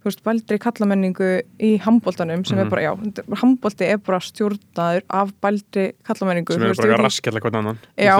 þú 0.04 0.10
veist, 0.12 0.24
bældri 0.24 0.58
kallamenningu 0.60 1.30
í 1.64 1.80
handbóltanum 1.80 2.46
sem 2.46 2.58
Mhm. 2.58 2.66
er 2.66 2.70
bara, 2.70 2.82
já, 2.82 2.92
handbólti 3.40 3.86
er 3.88 3.98
bara 3.98 4.20
stjórnaður 4.20 5.02
af 5.10 5.34
bældri 5.42 5.94
kallamenningu 6.04 6.52
Sem 6.54 6.62
er 6.62 6.76
bara 6.76 6.98
raskjalla 7.08 7.40
hvern 7.40 7.56
annan 7.56 7.80
Já. 7.98 8.18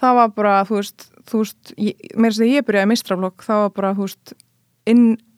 það 0.00 0.14
var 0.14 0.28
bara, 0.28 0.64
þú 0.64 0.76
veist, 0.78 1.10
þú 1.26 1.38
veist 1.42 1.74
meira 2.16 2.30
þess 2.32 2.40
að 2.46 2.54
ég 2.54 2.62
byrjaði 2.64 2.88
mistraflokk 2.88 3.38
það 3.42 3.62
var 3.66 3.70
bara, 3.70 3.94
þú 3.94 4.06
veist, 4.06 4.32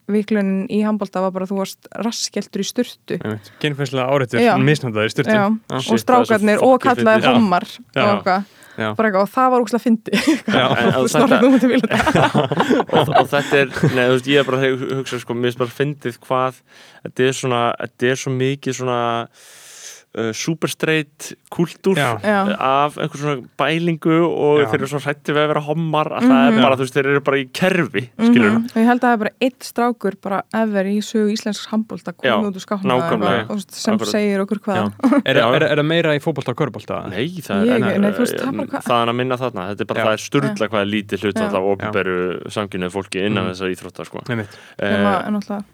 innviklunin 0.08 0.66
í 0.72 0.80
handbólta 0.86 1.20
var 1.22 1.30
bara, 1.34 1.46
þú 1.50 1.58
varst 1.60 1.88
raskjeltur 1.94 2.62
í 2.64 2.68
sturtu 2.68 3.18
Einmitt. 3.20 3.50
Kynferðslega 3.62 4.06
áreitur, 4.08 4.40
Já. 4.42 4.54
misnandaður 4.58 5.10
í 5.10 5.14
sturtun 5.14 5.36
Já. 5.36 5.42
Já. 5.44 5.76
og 5.76 5.82
Shit, 5.84 6.02
strákarnir 6.04 6.56
það 6.58 6.64
og 6.68 6.78
fucking 6.78 7.02
kallaði 7.04 7.22
fyndið. 7.26 7.36
hommar 7.38 7.68
og 7.68 8.08
eitthvað, 8.08 8.48
Já. 8.78 8.88
bara 8.94 9.08
eitthvað 9.08 9.22
og 9.26 9.30
það 9.34 9.48
var 9.54 9.64
úrslega 9.66 9.84
fyndi 9.84 10.10
þetta- 10.48 11.40
nú 11.42 11.52
mútið 11.54 11.72
vilja 11.74 12.00
þetta 12.02 12.24
og, 12.98 13.14
og 13.20 13.30
þetta 13.32 13.60
er, 13.62 13.72
nei, 13.94 14.04
þú 14.08 14.12
veist, 14.16 14.28
ég 14.32 14.42
er 14.42 14.48
bara 14.48 14.60
að 14.62 14.84
hugsa, 14.98 15.20
sko, 15.22 15.34
mér 15.38 15.52
er 15.54 15.60
bara 15.64 15.76
fyndið 15.78 16.18
hvað 16.26 16.60
þetta 17.04 17.28
er 17.30 17.38
svona, 17.42 17.62
þetta 17.84 18.12
er 18.14 18.20
svo 18.24 18.34
mikið 18.38 18.78
svona 18.82 18.98
uh, 20.16 20.32
superstraight 20.32 21.32
kultúr 21.52 21.98
af 22.00 22.96
einhver 22.98 23.18
svona 23.20 23.42
bælingu 23.60 24.16
og 24.24 24.62
Já. 24.62 24.66
þeir 24.70 24.78
eru 24.80 24.88
svo 24.88 25.00
hrætti 25.04 25.34
við 25.36 25.42
að 25.44 25.48
vera 25.52 25.60
hommar 25.66 26.08
að 26.16 26.22
það 26.28 26.40
er 26.48 26.52
Mhm. 26.52 26.62
bara, 26.62 26.76
þú 26.76 26.82
veist, 26.86 26.94
þeir 26.96 27.06
eru 27.12 27.20
bara 27.20 27.36
í 27.36 27.46
kerfi 27.52 28.02
skilur 28.16 28.50
Mhm. 28.50 28.64
og 28.64 28.78
ég 28.82 28.86
held 28.88 29.00
að 29.00 29.08
það 29.08 29.12
er 29.12 29.18
bara 29.18 29.30
eitt 29.40 29.60
strákur 29.68 30.14
bara 30.22 30.42
ever 30.54 30.84
í 30.84 30.98
sögu 31.04 31.32
íslensks 31.36 31.66
handbólta 31.68 32.12
komið 32.16 32.48
út 32.48 32.56
úr 32.56 33.50
og 33.50 33.60
sem 33.70 33.98
segir 33.98 34.40
okkur 34.44 34.58
hvað 34.64 34.92
Er, 35.28 35.36
Já. 35.36 35.46
er, 35.54 35.62
er 35.62 35.76
það 35.76 35.86
meira 35.86 36.14
í 36.16 36.20
fótbolta 36.22 36.50
og 36.50 36.56
körbólta? 36.56 37.08
Nei, 37.08 37.28
það 37.40 37.68
er, 37.68 37.80
það 38.82 39.02
er 39.02 39.08
að 39.12 39.14
minna 39.16 39.36
þarna 39.36 39.68
þetta 39.74 39.80
er 39.80 39.88
bara, 39.92 40.00
Já. 40.00 40.04
það 40.04 40.12
er 40.12 40.22
sturla 40.24 40.68
hvað 40.68 40.80
er 40.80 40.90
lítið 40.92 41.24
hlut 41.24 41.42
alltaf 41.42 41.68
ofinberu 41.72 42.18
samkynniðu 42.48 42.92
fólki 42.94 43.24
innan 43.26 43.44
Mhm. 43.44 43.52
þessar 43.52 43.72
íþróttar, 43.74 44.06
sko 44.06 44.22
en 44.28 45.34
alltaf 45.36 45.64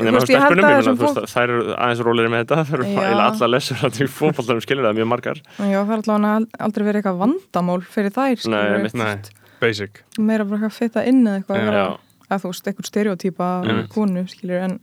Að 0.00 1.26
þær 1.28 1.42
eru 1.52 1.74
aðeins 1.76 2.00
rólegri 2.06 2.30
með 2.32 2.44
þetta, 2.46 2.62
þær 2.64 2.78
eru 2.78 2.86
Já. 2.88 3.00
eiginlega 3.02 3.26
alla 3.28 3.48
lesur 3.52 3.82
að 3.84 3.98
því 3.98 4.06
fótballtanum 4.08 4.62
skilur 4.64 4.86
það 4.88 4.96
mjög 4.98 5.10
margar 5.12 5.40
já, 5.58 5.78
það 5.82 5.92
er 5.92 5.98
alltaf 5.98 6.62
aldrei 6.66 6.86
verið 6.86 7.02
eitthvað 7.02 7.20
vandamál 7.20 7.82
fyrir 7.92 8.14
þær. 8.16 8.46
Nei. 8.48 8.88
Nei, 9.02 9.12
basic 9.60 10.00
meira 10.18 10.44
bara 10.48 10.62
eitthvað 10.62 10.78
fitta 10.78 11.04
inn 11.04 11.20
eða 11.26 11.42
eitthvað 11.42 11.60
Já. 11.60 11.84
að 11.84 11.98
að 12.32 12.40
þú 12.46 12.48
veist, 12.54 12.66
eitthvað 12.72 12.88
stereotýpa 12.88 13.50
konu, 13.92 14.24
skilur 14.32 14.64
en, 14.64 14.78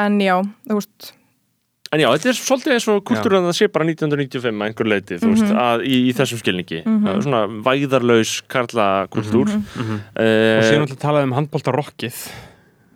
en 0.00 0.18
já, 0.24 0.36
þú 0.68 0.80
veist 0.80 1.14
En 1.88 2.00
já, 2.02 2.08
þetta 2.12 2.28
er 2.28 2.36
svolítið 2.36 2.72
eins 2.74 2.86
og 2.92 2.98
kultúr 3.08 3.32
að 3.38 3.46
það 3.48 3.54
sé 3.56 3.66
bara 3.72 3.84
1995 3.88 4.58
að 4.60 4.64
einhver 4.66 4.88
leiti, 4.92 5.16
þú 5.22 5.28
veist, 5.32 5.44
Mhm. 5.48 5.56
að, 5.56 5.84
í, 5.88 5.94
í 6.04 6.12
þessum 6.12 6.40
skilningi. 6.42 6.80
Það 6.84 7.14
er 7.14 7.22
svona 7.24 7.40
væðarlaus 7.64 8.32
karla 8.46 8.88
kultúr 9.08 9.48
Mhm. 9.48 9.64
Mhm. 9.72 10.00
eh, 10.20 10.58
Og 10.58 10.64
síðan 10.68 10.84
alltaf 10.84 10.98
talaði 11.00 11.24
um 11.24 11.32
handbólta 11.32 11.72
rockið 11.72 12.18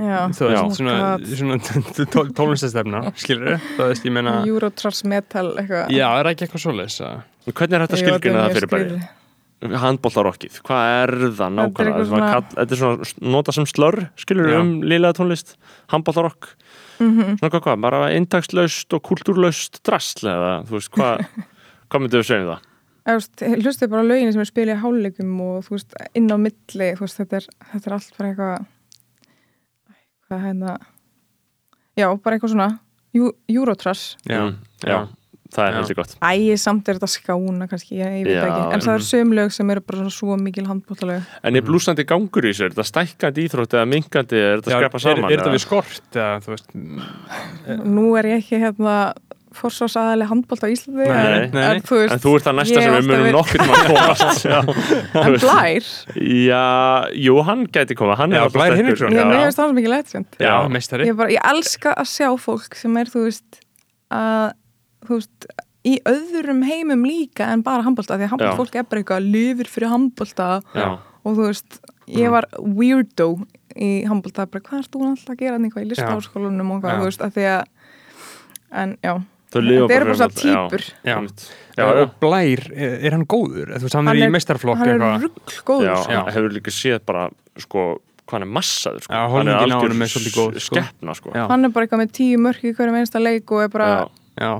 já, 0.01 0.19
Þú 0.37 0.49
veist, 0.51 0.77
svona, 0.79 0.95
God. 1.01 1.27
svona 1.39 2.29
tónlistastefna 2.39 3.03
Skilur 3.23 3.59
Það 3.77 3.91
veist, 3.93 4.07
ég 4.09 4.15
meina 4.17 4.37
Eurotrash 4.49 5.05
metal 5.11 5.49
eitthvað 5.61 5.93
Já, 5.95 6.07
er 6.21 6.31
ekki 6.33 6.47
eitthvað 6.47 6.65
svoleiðis 6.67 7.01
Hvernig 7.53 7.77
er 7.79 7.85
þetta 7.87 8.01
er 8.01 8.39
það 8.39 8.57
fyrir 8.57 8.73
bæri? 8.73 9.03
Handbóltarokkið, 9.63 10.57
hvað 10.67 10.89
er 10.97 11.11
það 11.39 11.53
nákvæmlega? 11.55 11.93
Þetta 11.93 12.01
er 12.03 12.09
svona, 12.09 12.09
svona- 12.11 12.31
kall, 12.33 12.47
þetta 12.57 12.75
er 12.75 12.81
svona 12.81 13.31
nota 13.37 13.53
sem 13.55 13.67
slör, 13.71 13.99
skilur 14.19 14.49
Já. 14.51 14.57
um 14.59 14.73
liðlega 14.83 15.15
tónlist, 15.21 15.55
handbóltarokk 15.93 16.49
Mhm. 17.03 17.39
Svona 17.41 17.51
hvað, 17.51 17.63
hvað, 17.65 17.81
bara 17.83 18.01
intakslaust 18.15 18.93
og 18.95 19.03
kultúrlaust 19.03 19.81
drasl 19.83 20.29
eða, 20.29 20.51
þú 20.69 20.77
veist, 20.77 20.91
hvað 20.95 21.25
hvað 21.91 22.03
myndið 22.05 22.21
við 22.21 22.27
segja 22.29 22.43
um 22.43 22.51
það? 22.53 22.69
Eða, 23.03 23.15
þú 23.15 23.17
veist, 23.19 23.65
hlustið 23.65 23.91
bara 23.91 24.03
á 24.03 24.11
lögin 24.11 24.33
sem 24.33 24.43
er 24.45 24.51
spilið 24.51 24.75
í 24.77 24.83
háluleikum 24.83 25.33
og 25.47 25.65
þú 25.67 25.75
veist, 25.75 25.97
inn 26.15 26.29
á 26.31 26.37
milli 26.39 26.89
þú 26.99 27.03
veist, 27.07 27.19
þetta 27.23 27.41
er, 27.41 27.47
þetta 27.73 27.91
er 27.91 27.97
allt 27.97 28.13
bara 28.19 28.31
eitthvað 28.31 28.67
Æ, 30.33 30.39
hvað 30.39 30.45
hérna. 30.49 30.77
Já, 31.99 32.09
bara 32.23 32.37
eitthvað 32.39 32.55
svona 32.55 32.79
Jú- 33.15 33.35
Eurotrash. 33.49 34.17
Já, 34.25 34.41
Mm, 34.41 34.57
já, 34.81 35.09
það 35.53 35.67
er 35.67 35.73
Já. 35.73 35.77
heldur 35.77 35.95
gott. 35.97 36.17
Æ, 36.23 36.57
samt 36.57 36.89
er 36.89 36.95
þetta 36.97 37.09
skána 37.13 37.69
kannski, 37.69 37.99
ég, 38.01 38.09
ég 38.23 38.25
veit 38.25 38.37
Já, 38.39 38.47
ekki. 38.49 38.73
En 38.73 38.81
það 38.81 38.89
mhm. 38.89 38.95
er 38.95 39.05
söm 39.05 39.33
lög 39.37 39.53
sem 39.53 39.71
eru 39.71 39.81
bara 39.81 39.99
svona 39.99 40.11
svo 40.11 40.37
mikil 40.41 40.65
handbóltalög 40.67 41.23
En 41.45 41.57
er 41.57 41.61
blúsandi 41.61 42.07
gangur 42.07 42.43
í 42.43 42.55
sér, 42.57 42.71
er 42.71 42.73
þetta 42.73 42.89
stækkandi 42.89 43.45
íþrótt 43.49 43.77
eða 43.77 43.87
minkandi, 43.93 44.33
er 44.41 44.63
þetta 44.63 44.73
Já, 44.73 44.79
skrepa 44.81 44.97
er, 44.97 45.01
saman? 45.05 45.25
er 45.31 45.37
þetta 45.37 45.51
eða? 45.51 45.53
við 45.53 45.61
skort 45.67 46.17
eða, 46.17 46.41
veist, 46.49 47.85
Nú 47.85 48.17
er 48.17 48.25
ég 48.25 48.41
ekki 48.41 48.63
hérna 48.65 48.97
forsvarsaðali 49.59 50.27
handbólt 50.31 50.63
á 50.65 50.69
Íslandi 50.73 51.07
Nei, 51.07 51.13
en, 51.13 51.33
nei, 51.33 51.49
nei. 51.55 51.65
en 51.77 51.83
þú 51.89 51.99
veist 52.01 52.15
En 52.17 52.23
þú 52.25 52.33
ert 52.39 52.47
það 52.49 52.57
næsta 52.61 52.83
sem 52.85 52.95
við 52.97 53.09
munum 53.11 53.29
nokkur 53.37 53.65
maður 53.69 53.91
komast 53.93 54.45
Já, 54.53 54.59
þú 54.63 55.23
En 55.23 55.33
veist. 55.35 55.45
Blær, 55.47 55.91
Já, 56.43 56.63
jú, 57.27 57.37
hann 57.49 57.67
gæti 57.75 57.97
koma 57.99 58.17
Hann 58.21 58.33
er 58.33 58.41
Já, 58.41 58.45
alltaf 58.47 58.59
Blær. 58.61 58.77
Hinriksson, 58.81 59.17
ég 59.19 59.29
meðast 59.33 59.61
það 59.61 59.73
sem 59.73 59.83
ekki 59.83 59.93
legend 59.95 60.39
já, 60.41 60.49
Já. 60.49 60.57
meistari 60.77 61.09
ég, 61.11 61.19
bara, 61.21 61.35
ég 61.37 61.51
elska 61.53 61.95
að 62.03 62.11
sjá 62.13 62.29
fólk 62.47 62.79
sem 62.83 62.97
er 63.03 63.13
þú 63.13 63.27
veist 63.29 63.63
að 64.13 64.51
þú 65.09 65.19
veist 65.21 65.49
í 65.83 65.97
öðrum 66.07 66.61
heimum 66.63 67.01
líka 67.09 67.49
en 67.51 67.63
bara 67.67 67.83
handbólta 67.83 68.15
því 68.21 68.29
að 68.29 68.35
handbólta 68.37 68.53
Já. 68.55 68.61
fólk 68.61 68.77
er 68.79 68.85
bara 68.87 69.01
eitthvað 69.03 69.31
lifir 69.35 69.71
fyrir 69.73 69.91
handbólta 69.91 70.51
Já. 70.79 70.89
og 71.25 71.35
þú 71.39 71.49
veist, 71.49 71.81
ég 72.07 72.27
Mm. 72.29 72.33
var 72.35 72.47
weirdo 72.59 73.27
í 73.79 73.89
handbólta, 74.07 74.45
bara 74.51 74.61
hvað 74.67 74.79
ert 74.83 74.91
þú 74.93 75.03
alltaf 75.09 75.33
að 75.33 75.39
gera 75.41 75.57
eitthvað 75.59 75.85
í 75.87 75.89
listaháskólanum 75.91 76.71
og 76.75 76.83
hvað, 76.85 76.99
þú 77.01 77.07
veist, 77.09 77.23
að 77.25 77.33
því 77.39 77.45
að 77.51 77.63
en 78.83 78.93
já, 79.03 79.13
þetta 79.53 79.73
eru 79.73 79.89
bara 79.89 80.05
fyrir 80.05 80.15
svo 80.17 80.27
handbolta, 80.27 80.43
típur 80.43 80.85
Já. 81.05 81.17
Já, 81.73 81.83
Já, 81.83 81.85
og 82.03 82.15
Blær, 82.21 82.63
er, 82.77 82.95
er 83.07 83.15
hann 83.17 83.27
góður? 83.27 83.69
Þú 83.73 83.85
veist, 83.87 83.95
hann, 83.97 84.07
Hann 84.11 84.17
er 84.17 84.23
í 84.23 84.27
er- 84.27 84.33
meistarflokk 84.35 84.79
hann 84.81 84.89
er 84.89 84.97
eitthvað 84.99 85.23
rugglgóður 85.27 85.87
Já, 85.89 85.95
sko. 86.03 86.13
Já. 86.13 86.19
hann 86.23 86.35
hefur 86.37 86.57
líka 86.57 86.75
séð 86.75 86.99
bara 87.09 87.23
sko, 87.65 87.85
hvað 88.27 88.37
hann 88.39 88.47
er 88.47 88.51
massaður 88.59 89.07
sko. 89.07 89.13
Hann 89.37 89.49
er 89.49 89.57
á 89.57 89.63
algjör 89.67 89.95
er 90.03 90.11
sko. 90.17 90.49
skeppna 90.67 91.15
sko. 91.17 91.31
Já. 91.35 91.47
hann 91.49 91.65
er 91.65 91.73
bara 91.73 91.87
eitthvað 91.87 92.03
með 92.05 92.13
tíu 92.19 92.39
mörk 92.43 92.63
í 92.65 92.75
hverjum 92.77 92.99
einsta 93.01 93.23
leik 93.23 93.51
og 93.53 93.63
er 93.65 93.69
bara, 93.73 94.09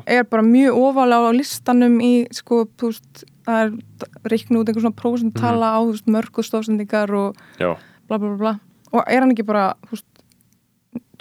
er 0.07 0.25
bara 0.25 0.43
mjög 0.43 0.81
ofalega 0.87 1.29
á 1.29 1.33
listanum 1.37 2.01
í 2.01 2.13
sko, 2.33 2.65
þú 2.77 2.93
veist, 2.93 3.25
það 3.47 3.63
er 3.65 4.33
reiknu 4.33 4.61
út 4.63 4.69
einhver 4.69 4.85
svona 4.85 4.99
prósentala 5.03 5.73
á 5.77 5.81
þú 5.83 5.93
veist, 5.97 6.07
mörk 6.17 6.39
og 6.39 6.45
stofsendingar 6.49 7.11
og 7.13 7.37
Já. 7.59 7.77
bla 8.09 8.19
bla 8.19 8.29
bla 8.29 8.37
bla 8.39 8.55
og 8.93 9.05
er 9.09 9.21
hann 9.25 9.33
ekki 9.33 9.47
bara, 9.49 9.75
þú 9.89 9.97
veist 9.97 10.09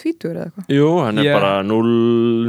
tvítur 0.02 0.34
eða 0.36 0.48
eitthvað? 0.50 0.72
Jú, 0.78 0.88
hann 1.06 1.18
er 1.22 1.30
Ég- 1.30 1.38
bara 1.40 1.54
0 1.64 1.92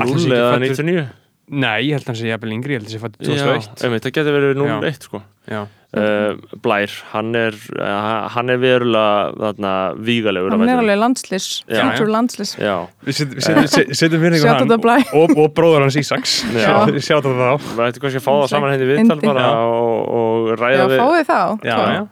Ætli 0.01 0.17
sé 0.17 0.29
0 0.29 0.33
ekki 0.33 0.39
eða 0.39 0.55
fæddur- 0.57 0.73
99 0.73 1.11
nei, 1.53 1.79
ég 1.85 1.93
held 1.99 2.07
hann 2.09 2.17
sé 2.17 2.29
jafnvel 2.31 2.53
yngri, 2.55 2.73
ég 2.73 2.81
held 2.81 2.89
þessi 2.89 3.01
fættu 3.03 3.29
Já, 3.29 3.45
2001 3.45 3.85
einmitt, 3.85 4.03
það 4.07 4.13
getur 4.17 4.37
verið 4.39 4.55
0-1 4.63 5.03
sko. 5.05 5.19
Já, 5.51 5.59
uh, 5.99 6.37
Blær, 6.63 6.93
hann 7.11 7.35
er 7.37 7.53
uh, 7.77 8.29
hann 8.31 8.49
er 8.55 8.61
verulega 8.63 9.35
þarna 9.43 9.73
vígalegur 9.99 10.55
hann 10.55 10.63
er 10.71 10.79
alveg 10.81 11.01
landslis, 11.03 11.49
Já, 11.67 11.83
future 11.91 12.07
já. 12.09 12.13
landslis 12.15 12.53
Já, 12.63 12.77
við 13.05 13.19
setjum- 13.19 13.43
setjum 13.49 13.69
setjum- 13.75 13.99
setjum 14.01 14.23
fyrir 14.25 14.39
Shout 14.41 14.63
out 14.63 14.71
to 14.73 14.79
Blær. 14.87 15.05
og, 15.19 15.35
og 15.37 15.53
bróður 15.59 15.83
hans 15.85 15.99
Ísaks. 15.99 16.39
Já. 16.55 16.87
Sjátt 17.03 17.27
á 17.27 17.31
það 17.35 17.45
á 17.53 17.57
við 17.59 17.85
ættum 17.91 18.07
kannski 18.07 18.23
að 18.23 18.27
fá 18.31 18.33
það 18.39 18.49
saman 18.55 18.73
henni 18.77 18.89
viðtal 18.95 19.19
Indi. 19.19 19.27
bara 19.27 19.45
Já. 19.45 19.53
og, 19.67 20.01
og 20.09 20.49
já, 20.49 20.57
ræða 20.63 20.89
við 20.95 21.03
fáið 21.03 21.27
það 21.35 21.69
Já, 21.69 21.77
já, 21.99 22.03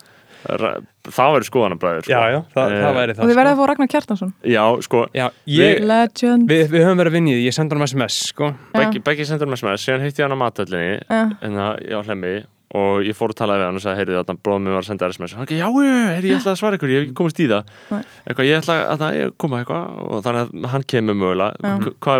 það 0.44 1.32
verður 1.34 1.46
skoðanabræður 1.48 2.04
sko. 2.06 2.12
já, 2.12 2.20
já, 2.34 2.38
það, 2.54 2.70
Eh, 2.72 2.82
það 2.84 2.94
væri 2.98 3.10
og 3.12 3.16
það 3.18 3.30
þið 3.30 3.38
verðið 3.40 3.50
sko. 3.50 3.56
að 3.56 3.60
fá 3.60 3.68
Ragnar 3.70 3.90
Kjartansson. 3.94 4.32
Já, 4.44 4.64
sko, 4.86 5.02
Já, 5.14 5.26
ég, 5.46 5.80
legend. 5.90 6.48
við, 6.48 6.62
við 6.70 6.84
höfum 6.86 7.00
verið 7.02 7.10
að 7.10 7.16
vinni 7.18 7.30
í 7.30 7.36
því, 7.40 7.44
ég 7.48 7.54
sendi 7.56 7.74
hann 7.76 7.86
SMS, 7.86 8.20
sko. 8.32 8.54
Beggi, 8.74 9.24
sendur 9.28 9.48
mér 9.50 9.58
sms, 9.60 9.84
síðan 9.84 10.04
hitti 10.06 10.22
ég 10.22 10.28
hann 10.28 10.36
á 10.36 10.42
matallinni 10.44 11.00
Já. 11.10 11.22
en 11.42 11.52
það, 11.60 11.72
já, 11.90 12.02
hlemmi 12.08 12.34
og 12.70 13.02
ég 13.02 13.16
fór 13.18 13.32
að 13.34 13.38
tala 13.40 13.56
við 13.58 13.64
hann 13.66 13.74
og 13.80 13.82
sagði, 13.82 13.98
heyrðu 13.98 14.18
þarna 14.20 14.38
bróðum 14.46 14.62
mér 14.68 14.74
var 14.78 14.84
að 14.84 14.90
senda 14.92 15.08
SMS 15.10 15.32
hann 15.34 15.42
ekki, 15.46 15.58
já, 15.58 15.66
já, 15.66 15.96
heyrðu, 16.14 16.28
ég 16.30 16.38
ætla 16.38 16.52
að 16.54 16.60
svara 16.60 16.76
ykkur, 16.78 16.88
ég 16.92 17.00
hef 17.00 17.06
ekki 17.08 17.16
komist 17.18 17.40
í 17.40 17.48
það. 17.50 17.64
Nei. 17.90 18.02
eitthvað, 18.30 18.46
ég 18.46 18.60
ætla 18.62 18.76
að 18.94 18.98
það 19.02 19.32
koma 19.36 19.58
eitthvað 19.58 19.82
og 20.06 20.22
þannig 20.22 20.40
að 20.46 20.70
hann 20.70 20.84
kemur 20.86 21.14
mögulega. 21.18 21.54
Hvað 21.98 22.16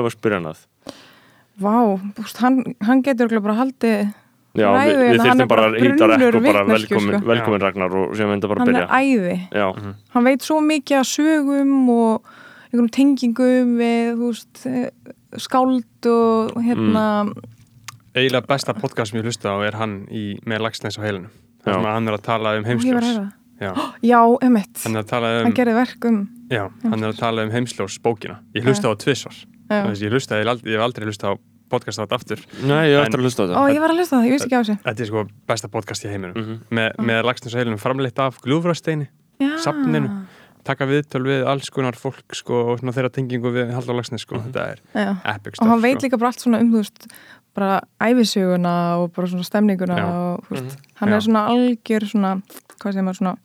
hann 4.51 4.64
hann, 4.64 4.74
hann 4.74 4.89
já, 4.90 4.90
við, 4.90 4.90
Ræðu, 4.90 5.01
við 5.01 5.09
hann 5.10 5.27
þyrftum 5.27 5.44
er 5.44 5.51
bara 5.51 5.64
að 5.66 5.77
hýta 5.78 6.10
rekk 6.10 6.27
og 6.35 6.43
bara 6.47 6.64
velkomin, 6.66 7.14
sko. 7.14 7.28
velkomin 7.31 7.64
Ragnar 7.64 7.97
og 8.01 8.16
sem 8.18 8.35
enda 8.35 8.51
bara 8.51 8.60
að 8.60 8.66
hann 8.66 8.74
byrja. 8.74 8.86
er 8.86 8.94
æði. 9.01 9.36
Já, 9.55 9.94
hann 10.14 10.27
veit 10.27 10.47
svo 10.47 10.60
mikið 10.64 10.98
að 11.01 11.09
sögum 11.10 11.74
og 11.94 12.31
einhverjum 12.70 12.90
tengingum 12.94 13.72
við 13.78 14.10
þú 14.18 14.31
veist, 14.31 14.66
eh, 14.66 15.14
skáld 15.39 16.10
og 16.10 16.59
hérna 16.62 17.05
eiginlega 18.14 18.47
besta 18.47 18.74
podcast 18.74 19.12
sem 19.12 19.20
ég 19.20 19.28
hlusta 19.28 19.55
á 19.55 19.59
er 19.66 19.78
hann 19.78 20.01
í, 20.10 20.39
með 20.47 20.64
lagsnes 20.66 20.98
á 20.98 21.02
heilinu 21.02 21.31
þar 21.62 21.77
sem 21.77 21.86
að 21.86 21.94
hann 21.94 22.10
er 22.10 22.16
að 22.16 22.24
tala 22.27 22.55
um 22.59 22.66
heimsljós. 22.66 23.06
það. 23.06 23.28
já, 23.60 23.72
já, 24.12 24.20
emitt, 24.48 24.82
hann 24.82 24.97
er 24.97 25.05
að 25.05 25.12
tala 25.12 25.32
hann 25.36 25.51
um, 25.52 25.56
gerði 25.60 25.77
verk 25.78 26.09
um 26.10 26.18
já, 26.51 26.64
hann 26.89 27.05
er 27.05 27.12
að 27.12 27.20
tala 27.20 27.47
um 27.47 27.55
heimsljós 27.55 28.01
bókina. 28.02 28.40
Ég 28.56 28.66
hlusta 28.66 28.90
á 28.90 28.94
tvissvar 28.98 29.36
já. 29.70 29.82
ég 29.94 30.10
hlusta, 30.10 30.40
ég, 30.43 30.51
ég 30.66 30.74
hef 30.74 30.86
aldrei 30.86 31.06
hlusta 31.06 31.31
á 31.31 31.39
podcast 31.70 31.98
á 31.98 32.02
þetta 32.05 32.18
aftur 32.20 32.42
nei, 32.66 32.90
ég 32.90 33.01
ætla 33.05 33.18
að 33.20 33.24
hlusta 33.26 33.42
á 33.42 33.44
Ó, 33.47 33.48
þetta 33.51 33.74
ég 33.76 33.80
var 33.84 33.94
að 33.94 34.01
lesa 34.01 34.16
það, 34.16 34.26
ég 34.28 34.34
vissi 34.36 34.48
ekki 34.51 34.59
á 34.59 34.62
þessu 34.62 34.76
þetta 34.84 35.01
er 35.06 35.10
sko 35.10 35.24
besta 35.51 35.68
podcast 35.72 36.05
í 36.05 36.10
heiminum 36.12 36.36
Mhm. 36.36 36.60
með, 36.70 36.90
með 37.10 37.22
lagsnes 37.30 37.55
á 37.55 37.59
heilinu 37.60 37.78
framleitt 37.80 38.18
af 38.18 38.40
gljúfrasteini 38.44 39.09
já. 39.40 39.56
Safninu. 39.64 40.10
taka 40.64 40.84
viðtöl 40.84 41.22
við 41.24 41.47
alls 41.48 41.70
konar 41.72 41.97
fólk 41.97 42.34
sko, 42.36 42.72
og 42.72 42.80
svona 42.80 42.92
þeirra 42.92 43.10
tengingu 43.10 43.48
við 43.51 43.70
Halldór 43.72 43.97
Lagsnes 43.97 44.20
sko. 44.26 44.36
þetta 44.36 44.66
er 44.74 44.80
Já. 44.94 45.16
epic 45.24 45.55
og 45.55 45.56
stuff 45.56 45.68
hann 45.70 45.80
veit 45.82 45.97
sko. 45.98 46.06
líka 46.06 46.18
bara 46.18 46.28
allt 46.28 46.40
svona 46.44 46.60
um 46.60 46.72
þú 46.72 46.82
veist 46.82 47.06
bara 47.55 47.80
æfisöguna 48.01 48.74
og 49.01 49.12
bara 49.16 49.26
svona 49.26 49.44
stemninguna 49.44 49.97
Já. 49.97 50.05
og 50.05 50.44
þú 50.47 50.51
veist, 50.60 50.76
hann 51.01 51.09
Já. 51.09 51.16
er 51.16 51.20
svona 51.20 51.47
algjör 51.48 52.05
svona, 52.10 52.42
hvað 52.78 52.92
segir 52.92 53.05
maður 53.09 53.18
svona 53.20 53.36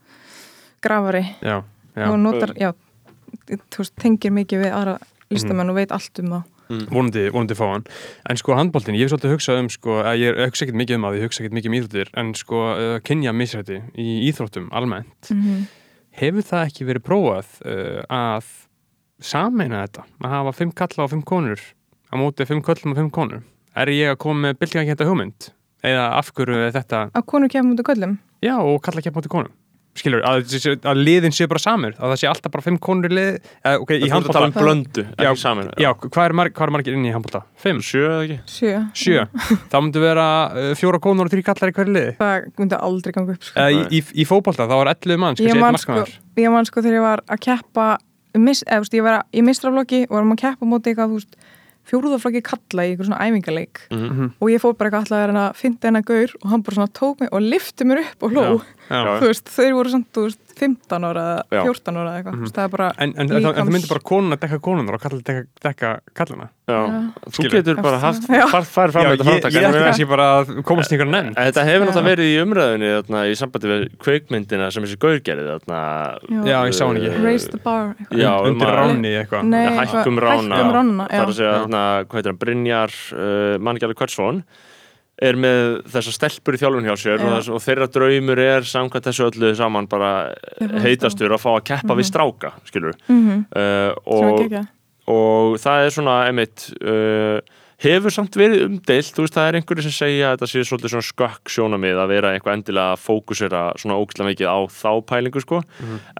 já. 1.95 2.09
og 2.11 2.19
notar, 2.19 2.53
já, 2.59 2.73
þú 3.47 3.77
veist, 3.81 3.95
tengir 3.95 4.31
mikið 4.35 4.65
við 4.65 4.73
aðra 4.75 4.97
listamenn 5.31 5.69
og 5.69 5.75
veit 5.79 5.91
allt 5.95 6.19
um 6.19 6.25
það 6.35 6.43
vonandi, 6.69 7.25
vonandi 7.33 7.55
fá 7.57 7.65
hann. 7.71 7.85
En 8.29 8.37
sko 8.41 8.55
handbóltin, 8.57 8.95
ég 8.97 9.05
hef 9.07 9.13
svolítið 9.13 9.35
hugsað 9.35 9.61
um 9.63 9.69
sko, 9.69 9.97
að 10.03 10.19
ég 10.23 10.29
er- 10.33 10.49
hugsa 10.49 10.65
ekkert 10.65 10.79
mikið 10.81 10.99
um 10.99 11.07
að 11.09 11.17
ég 11.19 11.25
hugsa 11.27 11.43
ekkert 11.43 11.57
mikið 11.59 11.71
um 11.71 11.77
íþróttir 11.79 12.13
en 12.21 12.33
sko 12.35 12.61
uh, 12.73 12.99
kynja 13.05 13.33
misrætti 13.35 13.81
í 13.97 14.29
íþróttum 14.29 14.69
almennt. 14.71 15.31
Mm 15.33 15.65
hefur 16.15 16.45
það 16.47 16.69
ekki 16.69 16.85
verið 16.87 17.03
prófað 17.03 17.49
uh, 17.67 17.99
að 18.07 18.45
sameina 19.19 19.83
þetta? 19.85 20.05
Að 20.23 20.33
hafa 20.35 20.53
fimm 20.55 20.71
kalla 20.75 21.05
og 21.05 21.11
fimm 21.11 21.25
konur 21.27 21.59
á 22.11 22.15
móti 22.19 22.47
fimm 22.47 22.63
köllum 22.65 22.93
og 22.93 22.99
fimm 23.01 23.11
konur? 23.13 23.43
Er 23.75 23.91
ég 23.91 24.13
að 24.13 24.21
koma 24.23 24.47
með 24.47 24.59
byltingakenda 24.61 25.07
hugmynd? 25.09 25.49
Eða 25.85 26.05
af 26.17 26.31
hverju 26.33 26.61
er 26.69 26.71
þetta 26.75 27.01
að 27.13 27.25
konur 27.29 27.51
kemur 27.51 27.75
út 27.75 27.83
af 27.83 27.89
köllum 27.91 28.15
já 28.45 28.55
og 28.57 28.79
kalla 28.85 29.03
á 29.03 29.11
móti 29.15 29.31
konum 29.31 29.51
skilur, 29.95 30.23
að, 30.27 30.55
að 30.83 30.99
liðin 30.99 31.35
séu 31.35 31.47
bara 31.51 31.61
samur 31.61 31.93
að 31.95 32.11
það 32.11 32.19
sé 32.21 32.29
alltaf 32.29 32.53
bara 32.53 32.65
fimm 32.65 32.79
konur 32.83 33.13
í 33.13 33.15
lið 33.15 33.29
eða, 33.35 33.75
ok, 33.79 33.93
í 33.95 33.99
tala 34.01 34.09
um 34.09 34.15
handbólta 34.15 34.63
blöndu, 34.65 35.05
Já, 35.07 35.29
ekki 35.29 35.41
saman 35.41 35.69
já, 35.81 35.89
hvað 36.03 36.21
er, 36.25 36.35
marg, 36.41 36.55
hvað 36.57 36.67
er 36.67 36.73
margir 36.75 36.97
inn 36.97 37.05
í 37.07 37.13
handbólta? 37.15 37.43
Fimm? 37.63 37.79
sjö 37.85 38.03
eða 38.09 38.25
ekki 38.25 38.37
sjö, 38.55 38.81
Sjö? 39.01 39.25
þá 39.71 39.77
myndu 39.79 40.03
vera 40.03 40.27
uh, 40.51 40.71
fjóra 40.79 41.01
konur 41.03 41.29
og 41.29 41.33
þrý 41.33 41.45
kallar 41.47 41.71
í 41.71 41.77
hverju 41.77 41.95
liði 41.95 42.15
það 42.19 42.49
myndi 42.59 42.81
aldrei 42.89 43.15
ganga 43.15 43.37
upp 43.37 43.47
sko. 43.47 43.55
eða 43.63 43.71
í, 43.71 43.85
í, 43.99 44.03
í 44.23 44.27
fótbolta 44.27 44.67
þá 44.67 44.75
er 44.81 44.91
11 44.95 45.23
manns 45.23 45.43
ég 45.45 45.61
man 45.61 45.79
sko, 45.79 46.01
ég 46.41 46.55
man 46.55 46.67
sko 46.67 46.83
þegar 46.83 46.99
ég 46.99 47.07
var 47.07 47.25
að 47.25 47.43
keppa 47.47 47.89
mis, 48.35 48.65
eða, 48.67 48.81
þú 48.81 48.85
veist, 48.85 48.97
ég 48.99 49.05
var 49.05 49.19
að, 49.21 49.27
í 49.31 49.45
mistraflokki 49.47 50.01
og 50.09 50.17
varum 50.17 50.35
að 50.35 50.41
keppa 50.43 50.67
móti 50.69 50.91
eitthvað 50.91 51.15
fjórðaflokki 51.89 52.41
kalla 52.43 52.83
í 52.85 52.93
eitthvað 52.95 53.09
svona 53.09 53.21
æfingaleik 53.25 53.79
Mhm. 53.91 54.31
og 54.41 54.47
ég 54.49 54.61
fór 54.63 54.73
bara 54.77 54.89
eitthvað 54.89 55.03
alltaf 55.05 55.19
að 55.19 55.27
reyna 55.29 55.43
að 55.49 55.55
finna 55.55 55.77
hennar 55.89 56.01
gaur 56.03 56.29
og 56.43 56.49
hann 56.49 56.61
bara 56.61 56.75
svona 56.75 56.93
tók 56.99 57.19
mig 57.21 57.29
og 57.31 57.41
lifti 57.41 57.83
mér 57.85 57.99
upp 58.05 58.23
og 58.23 58.31
hló 58.31 58.45
Já. 58.89 59.19
þú 59.19 59.25
veist, 59.29 59.45
þeir 59.45 59.73
voru 59.73 59.89
samt, 59.89 60.07
þú 60.13 60.23
veist, 60.27 60.44
15 60.59 61.05
ára 61.09 61.25
Já. 61.51 61.61
eða 61.61 61.63
14 61.69 61.97
ára 61.99 62.09
eða 62.09 62.17
eitthvað, 62.19 62.35
mm 62.39 62.53
það 62.55 62.63
er 62.65 62.71
bara 62.75 62.87
en, 62.97 63.13
en, 63.17 63.29
líkams- 63.29 63.57
það 63.59 63.71
myndi 63.75 63.89
bara 63.91 64.03
konuna 64.11 64.37
dekka 64.41 64.59
konunar 64.63 64.97
og 64.97 65.01
kallar 65.03 65.23
dekka, 65.29 65.43
dekka 65.65 65.91
kallana 66.15 66.47
Já, 66.65 66.79
þú 67.29 67.33
Skilur. 67.35 67.51
getur 67.59 67.81
bara 67.85 67.99
haft 68.01 68.25
Já. 68.25 68.45
far, 68.49 68.65
far 68.65 68.93
fram 68.95 69.05
þetta 69.11 69.27
framtak 69.27 69.53
ég 69.53 69.65
en 69.67 69.75
ætti 69.75 69.83
kannski 69.85 70.07
bara 70.09 70.27
að 70.39 70.53
komast 70.65 70.89
í 70.91 70.97
einhver 70.97 71.11
nefn 71.11 71.35
Þetta 71.37 71.65
hefur 71.67 71.85
náttúrulega 71.85 72.09
verið 72.09 72.29
í 72.31 72.37
umræðinu 72.41 72.91
þarna, 72.95 73.23
í 73.29 73.35
sambandi 73.37 73.71
við 73.71 73.83
kveikmyndina 74.01 74.69
sem 74.73 74.87
þessi 74.87 74.99
gaur 75.05 75.19
gerði 75.27 75.47
þarna, 75.51 75.81
Já, 76.49 76.57
ég 76.65 76.73
sá 76.73 76.85
hann 76.87 76.97
ekki. 77.01 77.23
Raise 77.25 77.51
the 77.51 77.59
bar 77.61 77.93
eitthvað. 77.93 78.21
Já, 78.23 78.31
undir 78.49 78.73
ráni 78.79 79.11
eitthvað. 79.19 79.53
Hækkum 79.81 80.21
rána, 80.25 80.55
hækkum 80.57 80.73
rána, 80.79 81.09
það 81.11 81.33
að 81.35 81.43
já. 81.45 82.05
hvað 82.05 82.17
heitir 82.17 82.31
hann, 82.31 82.41
Brynjar 82.41 82.95
uh, 83.13 83.57
Manningjali 83.61 83.97
Kvöldsson 83.99 84.41
er 85.21 85.37
með 85.39 85.81
þessa 85.93 86.11
stelpur 86.11 86.57
í 86.57 86.59
þjálfun 86.59 86.87
hjá 86.89 86.95
sér 86.99 87.21
og, 87.23 87.29
þess, 87.37 87.49
og 87.55 87.61
þeirra 87.63 87.87
draumur 87.87 88.41
er 88.43 88.65
samkvæmt 88.67 89.05
þessu 89.07 89.27
öllu 89.29 89.51
saman 89.55 89.87
bara 89.87 90.09
heitastur 90.83 91.31
að 91.31 91.43
fá 91.45 91.51
að 91.53 91.63
keppa 91.71 91.95
við 91.95 92.09
stráka 92.09 92.51
skilur 92.67 92.97
Mhm, 93.07 93.45
uh, 93.55 93.93
sem 93.95 94.27
er 94.27 94.57
og, 94.59 94.73
og 95.15 95.55
það 95.63 95.85
er 95.85 95.95
svona 95.95 96.17
einmitt 96.27 96.67
uh, 96.81 97.39
hefur 97.83 98.13
samt 98.13 98.37
verið 98.39 98.65
umdeilt 98.69 99.15
þú 99.15 99.25
veist 99.25 99.35
það 99.35 99.49
er 99.49 99.57
einhverju 99.59 99.85
sem 99.85 99.95
segja 99.95 100.29
að 100.29 100.37
þetta 100.37 100.51
sé 100.51 100.63
svolítið 100.69 100.93
svona 100.93 101.09
skökk 101.09 101.51
sjónamið 101.55 102.01
að 102.01 102.13
vera 102.13 102.31
eitthvað 102.35 102.57
endilega 102.59 102.95
að 102.95 103.03
fókusera 103.03 103.63
svona 103.81 103.99
ógæslega 103.99 104.29
mikið 104.31 104.47
á 104.47 104.59
þá 104.71 104.91
pælingu 105.11 105.43
sko. 105.43 105.61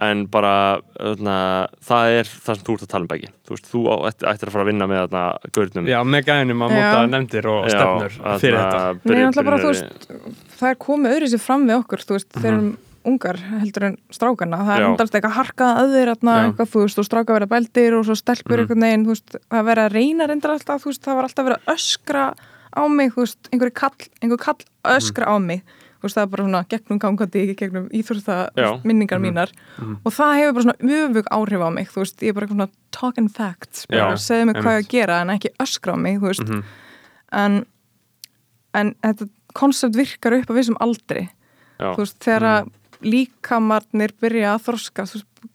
En 0.04 0.26
bara 0.32 0.54
öðna, 1.00 1.38
það 1.86 2.20
er 2.20 2.30
það 2.30 2.58
sem 2.58 2.66
þú 2.66 2.76
ert 2.76 2.86
að 2.86 2.92
tala 2.92 3.06
um 3.06 3.12
bæki 3.14 3.32
þú 3.46 3.54
veist 3.54 3.68
þú 3.70 3.82
ættir 4.10 4.48
að 4.48 4.54
fara 4.54 4.64
að 4.64 4.70
vinna 4.72 4.88
með 4.90 5.02
þarna 5.04 5.52
gaurnum. 5.54 5.90
Já, 5.90 5.98
með 6.02 6.26
gæðinum 6.26 6.64
að 6.66 6.74
móta 6.74 6.96
Já. 6.96 7.10
nefndir 7.12 7.48
og 7.52 7.68
stefnur 7.70 8.16
fyrir 8.42 8.58
þetta. 8.58 8.80
Nei, 9.06 9.44
bara, 9.46 9.60
þú 9.62 9.70
veist, 9.70 10.08
það 10.56 10.72
er 10.72 10.80
komið 10.82 11.16
öðru 11.16 11.30
sér 11.30 11.42
fram 11.44 11.66
við 11.68 11.78
okkur, 11.80 12.04
þú 12.08 12.18
veist, 12.18 12.30
þeir 12.34 12.50
eru 12.52 12.72
ungar 13.06 13.36
heldur 13.60 13.84
en 13.90 13.96
strákarna, 14.10 14.58
það 14.66 14.74
er 14.76 14.82
Já. 14.82 14.88
hundalst 14.90 15.14
eitthvað 15.14 15.36
harkað 15.38 15.78
að 15.80 15.94
þeir, 15.96 16.10
eitthvað, 16.16 16.70
þú 16.72 16.82
veist, 16.84 16.98
og 16.98 17.06
stráka 17.08 17.36
verða 17.36 17.48
bældir 17.54 17.94
og 17.98 18.04
svo 18.08 18.16
stelpur 18.18 18.56
Mhm. 18.56 18.60
einhvern 18.66 18.84
veginn, 18.86 19.04
þú 19.06 19.12
veist, 19.14 19.36
það 19.50 19.58
er 19.58 19.66
verið 19.70 19.84
að 19.86 19.92
reyna 19.96 20.26
reyndar 20.28 20.50
alltaf, 20.56 20.82
þú 20.82 20.90
veist, 20.92 21.02
það 21.06 21.14
var 21.14 21.24
alltaf 21.28 21.46
verið 21.46 21.58
að 21.62 21.74
öskra 21.76 22.34
á 22.76 22.82
mig, 22.88 23.12
þú 23.14 23.20
veist, 23.24 23.48
einhver 23.52 23.70
kall, 23.74 23.98
einhver 24.22 24.38
kall 24.38 24.60
að 24.84 24.96
öskra 25.00 25.24
á 25.30 25.36
mig, 25.40 25.62
þú 25.96 26.02
veist, 26.02 26.16
það 26.16 26.22
er 26.22 26.26
bara 26.34 26.44
svona 26.44 26.64
gegnum 26.68 26.98
gangandi, 27.00 27.54
gegnum 27.56 27.88
íþórsta 27.90 28.50
Já. 28.56 28.80
minningar 28.84 29.18
mínar. 29.18 29.50
Og 30.04 30.12
það 30.12 30.34
hefur 30.36 30.52
bara 30.54 30.64
svona 30.66 30.78
öfug 30.82 31.26
áhrif 31.32 31.62
á 31.62 31.70
mig, 31.72 31.88
þú 31.88 32.00
veist, 32.04 32.18
ég 32.20 32.28
er 32.28 32.32
bara 32.34 32.46
eitthvað 32.46 32.56
svona 32.56 32.70
talking 32.90 33.28
facts, 33.30 33.86
bara 33.86 34.16
segja 34.16 34.44
mig 34.46 34.56
hvað 34.56 34.82
ég 34.82 34.88
gera 34.88 35.20
en 35.22 35.28
ekki 35.30 35.48
öskra 35.58 35.94
á 35.94 35.98
mig, 35.98 36.18
þú 36.20 36.28
veist, 36.28 36.48
Mhm. 36.48 36.64
en, 37.32 37.66
en 38.74 38.94
þetta 39.02 39.28
koncept 39.54 39.94
virkar 39.96 40.32
upp 40.36 40.50
á 40.50 40.54
vissum 40.54 40.76
aldri. 40.80 41.28
Já. 41.78 41.92
þú 41.94 41.96
veist, 42.00 42.18
þegar 42.24 42.42
að 42.42 42.68
líkamarnir 43.04 44.12
byrja 44.20 44.54
að 44.56 44.64
þroska 44.66 45.06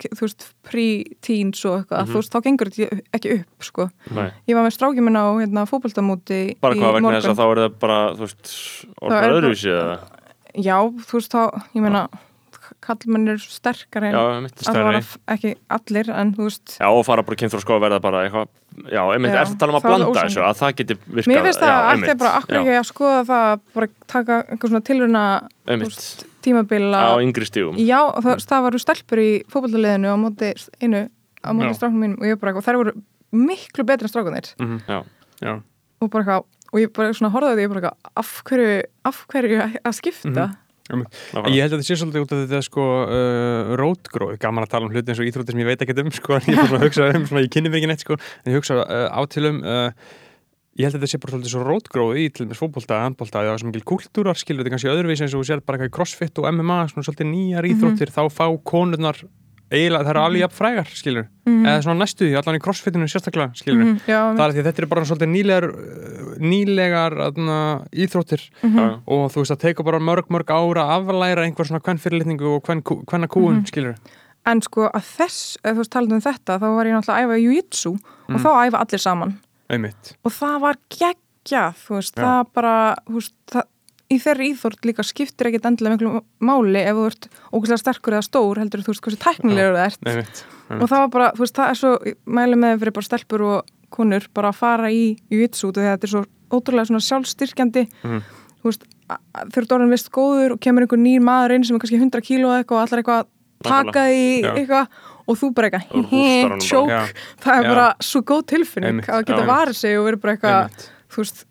þú 0.02 0.22
veist, 0.22 0.46
pre-teens 0.66 1.66
og 1.68 1.82
eitthvað, 1.82 2.02
Mhm. 2.06 2.12
þú 2.12 2.18
veist, 2.22 2.32
þá 2.32 2.40
gengur 2.46 2.70
þetta 2.72 3.02
ekki 3.14 3.34
upp 3.40 3.64
sko. 3.64 3.90
Nei. 4.12 4.32
ég 4.48 4.56
var 4.56 4.64
með 4.66 4.76
strákið 4.78 5.04
minn 5.04 5.18
á 5.20 5.26
hérna, 5.42 5.66
fótboltamóti 5.68 6.60
bara 6.62 6.74
í 6.76 6.80
hvað 6.80 6.94
vegna 6.94 7.02
morgun. 7.10 7.22
þess 7.22 7.32
að 7.32 7.40
þá 7.42 7.46
er 7.52 7.58
það 7.62 7.80
bara 7.80 8.00
þú 8.16 8.20
veist, 8.26 8.44
Það 8.48 9.02
orðað 9.02 9.18
er 9.18 9.22
bara- 9.22 9.36
öðruvísi 9.42 9.70
eða 9.72 10.00
já, 10.56 10.78
þú 11.06 11.14
veist, 11.20 11.32
þá, 11.32 11.42
ég 11.76 11.82
meina 11.82 12.10
kallmenn 12.82 13.28
er 13.30 13.38
sterkar 13.38 14.04
en 14.08 14.14
já, 14.14 14.18
að 14.18 14.74
það 14.74 14.84
var 14.84 14.96
ekki 15.38 15.56
allir 15.70 16.10
en 16.10 16.34
þú 16.34 16.44
veist, 16.48 16.78
Já, 16.80 16.88
og 16.90 17.06
fara 17.06 17.22
bara 17.22 17.36
kynþróska 17.36 17.70
og 17.76 17.82
verða 17.82 18.02
bara 18.02 18.26
eitthvað 18.30 18.48
Já, 18.90 19.04
einmitt, 19.14 19.34
Já, 19.36 19.44
ertu 19.44 19.54
að 19.54 19.60
tala 19.60 19.72
um 19.72 19.76
að 19.76 19.82
það 19.84 19.92
er 19.92 19.98
blanda 20.00 20.22
þessu 20.24 20.42
að 20.42 20.58
það 20.62 20.76
geti 20.80 20.96
virkað 21.12 21.28
mér 21.28 21.44
finnst 21.44 21.60
það 21.60 21.68
já, 21.68 21.76
að 21.76 21.92
einmitt, 21.92 22.10
allt 22.10 22.10
er 22.10 22.16
bara 22.16 22.40
akkur 22.40 22.56
já, 22.56 22.62
ekki 22.62 22.80
að 22.80 22.88
skoða 22.88 23.26
það 23.28 23.60
bara 23.76 23.88
taka 24.08 24.44
einhver 24.48 26.31
svona 26.44 26.66
tilruna 26.68 26.98
einmitt, 26.98 26.98
tímabil 26.98 26.98
á 26.98 27.14
yngri 27.24 27.46
stígum 27.50 27.78
Já, 27.82 28.00
það, 28.22 28.46
það 28.50 28.66
varu 28.68 28.82
stelpur 28.84 29.22
í 29.24 29.30
fótballaliðinu 29.52 30.08
á 30.12 30.16
móti 30.22 30.52
einu, 30.82 31.04
á 31.42 31.50
móti 31.54 31.76
stráknum 31.78 32.02
mínum 32.06 32.18
og 32.22 32.26
ég 32.32 32.40
bara, 32.42 32.56
og 32.58 32.66
þær 32.66 32.80
voru 32.82 32.96
miklu 33.32 33.86
betri 33.88 34.06
en 34.10 34.12
strákunir 34.12 34.52
Mhm. 34.60 34.82
Já, 34.88 35.04
Já, 35.42 35.54
og 36.02 36.10
bara 36.12 36.24
eitthvað, 36.24 36.44
og 36.74 36.80
ég 36.80 36.92
bara 36.94 37.14
svona 37.14 37.32
horfði 37.32 37.52
á 37.52 37.56
því 37.58 37.64
ég 37.66 37.70
bara 37.72 37.82
eitthvað, 37.82 38.12
af 38.18 38.44
hverju, 38.46 38.84
af 39.06 39.26
hverju 39.32 39.62
að 39.86 39.94
skipta? 39.98 40.50
nákvæmlega. 40.92 41.52
Ég 41.56 41.62
held 41.64 41.72
að 41.72 41.80
þetta 41.80 41.88
sé 41.88 41.96
svolítið 41.96 42.24
út 42.26 42.32
af 42.36 42.40
þetta 42.50 42.60
sko 42.66 42.86
uh, 43.06 43.76
rótgróð, 43.80 44.34
gaman 44.42 44.66
að 44.66 44.72
tala 44.74 44.86
um 44.86 44.92
hluti 44.92 45.08
eins 45.14 45.22
og 45.22 45.28
íþróttir 45.30 45.52
sem 45.56 45.62
ég 45.62 45.70
veit 45.70 45.82
ekkert 45.86 46.02
um 46.04 46.12
sko, 46.12 46.34
en 46.38 46.42
ég 46.52 46.58
er 46.58 46.68
svona 46.68 46.82
að 46.82 46.84
hugsa 46.90 47.06
um, 47.16 47.26
svona, 47.30 47.44
ég 47.46 47.52
kynni 47.54 47.70
mér 47.72 47.80
ekki 47.80 47.88
neitt 47.94 48.04
sko, 48.04 48.18
en 48.20 48.52
ég 48.52 48.58
hugsa 48.60 48.76
uh, 48.84 49.08
átilum 49.22 49.62
uh, 49.64 49.92
ég 50.80 50.88
held 50.88 50.96
að 50.96 51.02
þetta 51.02 51.12
sé 51.12 51.20
bara 51.22 51.34
svolítið 51.36 51.54
svo 51.56 51.66
rótgróð 51.68 52.20
í 52.22 52.26
til 52.32 52.48
með 52.48 52.60
fótbolta, 52.62 53.02
handbolta, 53.04 53.42
það 53.44 53.52
er 53.56 53.62
svo 53.62 53.72
mikil 53.72 53.84
kultúrar 53.92 54.40
skilur 54.40 54.64
þetta 54.64 54.74
kannski 54.76 54.92
öðruvísi 54.94 55.26
eins 55.26 55.36
og 55.36 55.44
þú 55.44 55.50
sér 55.50 55.62
bara 55.66 55.78
eitthvað 55.78 55.92
í 55.92 55.96
crossfit 55.98 56.40
og 56.42 56.48
MMA, 56.54 56.80
svona 56.94 57.08
svolítið 57.08 57.30
nýjar 57.34 57.68
íþróttir 57.72 58.14
þá 58.16 58.22
fá 58.32 58.46
konurnar 58.72 59.20
eiginlega, 59.72 60.04
það 60.04 60.12
eru 60.12 60.22
alveg 60.22 60.42
jafn 60.44 60.56
frægar 60.58 60.90
skilur, 60.92 61.28
eða 61.48 61.84
svona 61.84 62.02
næstu 62.04 62.26
því 62.28 62.40
allan 62.42 62.58
í 62.58 62.64
crossfitinu 62.64 63.06
sérstaklega 63.08 63.56
skilur. 63.56 63.86
Mhm, 63.86 64.02
Já, 64.04 64.20
það 64.36 64.42
er 64.46 64.56
því 64.56 64.60
að 64.64 64.68
þetta 64.68 64.82
er 64.84 64.90
bara 64.92 65.06
svolítið 65.08 65.30
nýlegar 65.32 65.68
nýlegar 66.44 67.16
aðna, 67.28 67.60
íþróttir. 67.96 68.44
Já, 68.64 68.88
og 69.08 69.24
þú 69.32 69.44
veist 69.44 69.56
að 69.56 69.62
teika 69.64 69.86
bara 69.88 70.00
mörg 70.04 70.28
mörg 70.34 70.52
ára 70.52 70.84
að 70.88 70.92
aflæra 70.98 71.46
einhver 71.48 71.68
svona 71.70 71.80
hvern 71.84 72.02
fyrirlitningu 72.04 72.52
og 72.58 72.66
hvern, 72.68 72.84
hvenna 72.84 73.30
kúun, 73.32 73.64
skilur 73.68 73.96
en 74.50 74.62
sko 74.66 74.88
að 74.90 75.06
þess, 75.06 75.58
ef 75.62 75.76
þú 75.76 75.84
veist 75.84 75.94
talað 75.94 76.16
um 76.18 76.24
þetta 76.26 76.56
þá 76.58 76.68
var 76.74 76.88
ég 76.90 76.96
náttúrulega 76.98 77.18
að 77.20 77.26
æfa 77.28 77.42
jiu-jitsu 77.44 77.92
og 78.32 78.40
þá 78.42 78.50
æfa 78.66 78.80
allir 78.82 79.04
saman 79.04 79.34
einmitt, 79.72 80.16
og 80.28 80.34
það 80.36 80.58
var 80.66 80.80
geggjað, 80.96 81.78
þú 81.86 81.98
veist, 81.98 82.16
Já. 82.18 82.24
það 82.26 82.42
bara 82.58 82.74
veist, 83.16 83.36
það, 83.52 83.68
í 84.12 84.18
þeirri 84.20 84.48
íþórt 84.52 84.88
líka 84.90 85.06
skiptir 85.08 85.48
ekkit 85.50 85.68
endilega 85.70 85.98
miklu 85.98 86.24
máli 86.44 86.82
ef 86.84 86.98
þú 86.98 87.06
ert 87.12 87.28
ógæslega 87.56 87.84
sterkur 87.86 88.18
eða 88.18 88.28
stór 88.28 88.60
heldur 88.62 88.84
þú 88.84 88.94
veist 88.94 89.06
hversu 89.06 89.22
tæknilegur 89.24 89.78
það 89.78 89.86
ert. 89.88 90.10
einmitt, 90.12 90.44
og 90.78 90.86
það 90.92 90.98
var 91.06 91.12
bara, 91.16 91.30
þú 91.38 91.46
veist, 91.46 91.56
það 91.60 91.72
er 91.72 91.80
svo 91.82 91.94
ég 92.12 92.18
mæli 92.40 92.60
með 92.60 92.78
fyrir 92.84 92.96
bara 92.98 93.08
stelpur 93.08 93.46
og 93.48 93.72
konur 93.92 94.28
bara 94.36 94.52
að 94.52 94.60
fara 94.60 94.92
í 94.92 95.04
jujitsu 95.32 95.70
út 95.72 95.80
af 95.80 95.84
því 95.84 95.90
að 95.90 95.96
þetta 95.98 96.08
er 96.08 96.14
svo 96.16 96.24
ótrúlega 96.52 96.88
svona 96.92 97.06
sjálfstyrkjandi. 97.08 97.86
Mhm. 98.04 98.22
þú 98.62 98.70
veist, 98.70 98.84
þegar 99.52 99.66
þú 99.68 99.76
orðin 99.78 99.94
vist 99.96 100.12
góður 100.14 100.54
og 100.56 100.60
kemur 100.64 100.86
einhver 100.86 101.00
nýr 101.02 101.24
maður 101.26 101.56
inn 101.56 101.64
sem 101.66 101.76
er 101.76 101.82
kannski 101.82 102.00
100 102.00 102.22
kíló 102.28 102.52
eitthvað 102.56 102.78
og 102.78 102.84
allar 102.86 103.02
eitthvað 103.02 103.24
að 103.24 103.30
taka 103.66 104.04
í 104.12 104.22
eitthvað 104.46 105.00
og 105.28 105.38
þú 105.38 105.54
bara 105.54 105.70
eitthvað 105.70 106.60
tjók, 106.62 106.90
það 107.42 107.56
er 107.58 107.64
Já. 107.64 107.70
bara 107.74 107.88
svo 108.02 108.22
góð 108.22 108.46
tilfinning 108.48 109.00
Einmitt. 109.02 109.10
að 109.10 109.26
geta 109.26 109.44
Já. 109.46 109.50
varið 109.52 109.76
sig 109.76 109.98
og 110.00 110.06
verið 110.10 110.22
bara 110.22 110.36
eitthvað 110.36 110.86
þú 111.12 111.18
veist, 111.24 111.46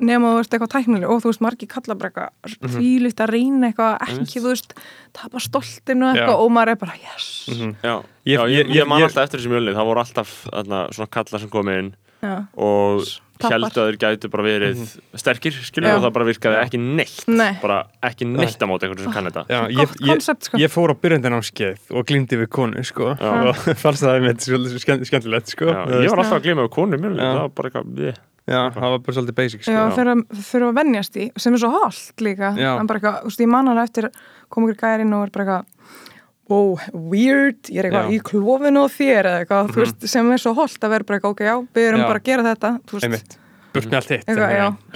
nema 0.00 0.30
þú 0.32 0.36
veist 0.40 0.54
eitthvað 0.56 0.72
tæknileg 0.74 1.08
og 1.12 1.20
þú 1.22 1.28
veist, 1.30 1.40
margir 1.44 1.68
kalla 1.68 1.94
bara 1.94 2.10
eitthvað 2.10 2.30
Mhm. 2.62 2.76
fílitt 2.78 3.20
að 3.20 3.32
reyna 3.34 3.68
eitthvað 3.68 3.98
ekki, 4.08 4.40
þú 4.40 4.48
veist, 4.54 4.72
tapa 5.12 5.38
stoltinu 5.38 6.06
eitthvað 6.14 6.38
og 6.40 6.50
maður 6.50 6.68
er 6.72 6.76
bara, 6.76 6.92
yes 7.04 7.48
Mhm. 7.50 7.76
Já, 7.82 8.02
Ég- 8.24 8.38
já 8.38 8.40
ég, 8.48 8.66
ég- 8.66 8.74
ég, 8.82 8.86
man 8.88 9.02
alltaf 9.02 9.24
eftir 9.28 9.40
þessi 9.40 9.50
mjölni 9.52 9.74
það 9.74 9.86
voru 9.86 10.00
alltaf 10.00 10.46
svona 10.94 11.10
kallar 11.10 11.40
sem 11.40 11.48
komi 11.50 11.78
inn 11.78 11.94
Já. 12.22 12.46
og. 12.56 13.02
Held 13.46 13.68
að 13.70 13.88
þeir 13.90 13.98
gætu 14.04 14.30
bara 14.32 14.46
verið 14.46 14.80
sterkir, 15.20 15.58
skilur, 15.66 15.96
og 15.96 16.04
það 16.06 16.14
bara 16.16 16.28
virkaði 16.28 16.58
ekki 16.62 16.80
neitt 16.82 17.28
Nei. 17.30 17.52
bara 17.62 17.78
ekki 18.06 18.28
neitt 18.28 18.60
á 18.60 18.66
móti 18.70 18.88
einhvern 18.88 19.04
sem 19.04 19.14
kann 19.16 19.30
þetta 19.30 19.44
Já, 19.50 19.60
ég, 19.72 19.94
ég, 20.00 20.14
koncept, 20.14 20.48
sko. 20.48 20.60
ég 20.60 20.72
fór 20.72 20.92
á 20.92 20.96
byrjandanámskeið 21.04 21.94
og 21.94 22.08
glýmdi 22.10 22.40
við 22.40 22.50
konu 22.56 22.84
sko, 22.86 23.12
og 23.50 23.62
fannst 23.82 24.06
það 24.06 24.26
með 24.26 24.42
svolítið 24.48 24.84
skemmt, 24.84 25.06
skemmtilegt 25.10 25.54
sko. 25.54 25.70
Ég 25.70 26.10
var 26.12 26.24
alltaf 26.24 26.40
að 26.40 26.48
gleyma 26.48 26.66
við 26.66 26.74
konu 26.76 27.00
Já. 27.00 27.14
það 27.20 27.40
var 27.40 27.54
bara 27.60 27.72
eitthvað. 27.72 28.20
Já, 28.50 28.60
það 28.74 28.86
var 28.88 29.02
bara 29.04 29.14
svolítið 29.14 29.36
basic 29.36 29.62
sko. 29.62 29.74
Já, 29.74 29.82
þurfa 29.94 30.14
þurfa 30.48 30.70
að 30.70 30.78
venjast 30.80 31.18
í 31.20 31.26
sem 31.38 31.54
er 31.54 31.62
svo 31.62 31.70
holdt 31.74 32.24
líka 32.24 32.54
Já. 32.58 32.70
en 32.80 32.88
bara 32.90 32.98
eitthvað, 32.98 33.18
þú 33.20 33.30
veist, 33.30 33.42
ég 33.44 33.50
man 33.52 33.70
alveg 33.70 33.90
eftir 33.90 34.08
kom 34.50 34.66
ykkur 34.66 34.80
gæri 34.80 35.06
inn 35.06 35.14
og 35.14 35.26
er 35.28 35.34
bara 35.34 35.44
eitthvað 35.46 36.08
wow, 36.50 36.72
weird, 37.12 37.60
ég 37.70 37.80
er 37.84 37.88
eitthvað 37.90 38.14
í 38.16 38.20
klófinu 38.26 38.82
og 38.86 38.92
þér 38.94 39.28
eða 39.30 39.42
eitthvað, 39.44 39.70
þú 39.74 39.82
veist, 39.84 40.08
sem 40.10 40.32
er 40.34 40.42
svo 40.42 40.54
holdt 40.58 40.82
að 40.86 40.94
vera 40.96 41.06
bara 41.08 41.20
eitthvað, 41.20 41.36
ok, 41.36 41.44
já, 41.46 41.54
við 41.78 41.88
erum 41.92 42.02
Já. 42.02 42.08
bara 42.10 42.22
að 42.22 42.28
gera 42.30 42.46
þetta 42.50 42.72
þú 42.90 42.98
veist, 42.98 43.06
einmitt, 43.08 43.36
burt 43.74 43.90
með 43.92 44.00
allt 44.00 44.14
hitt 44.16 44.32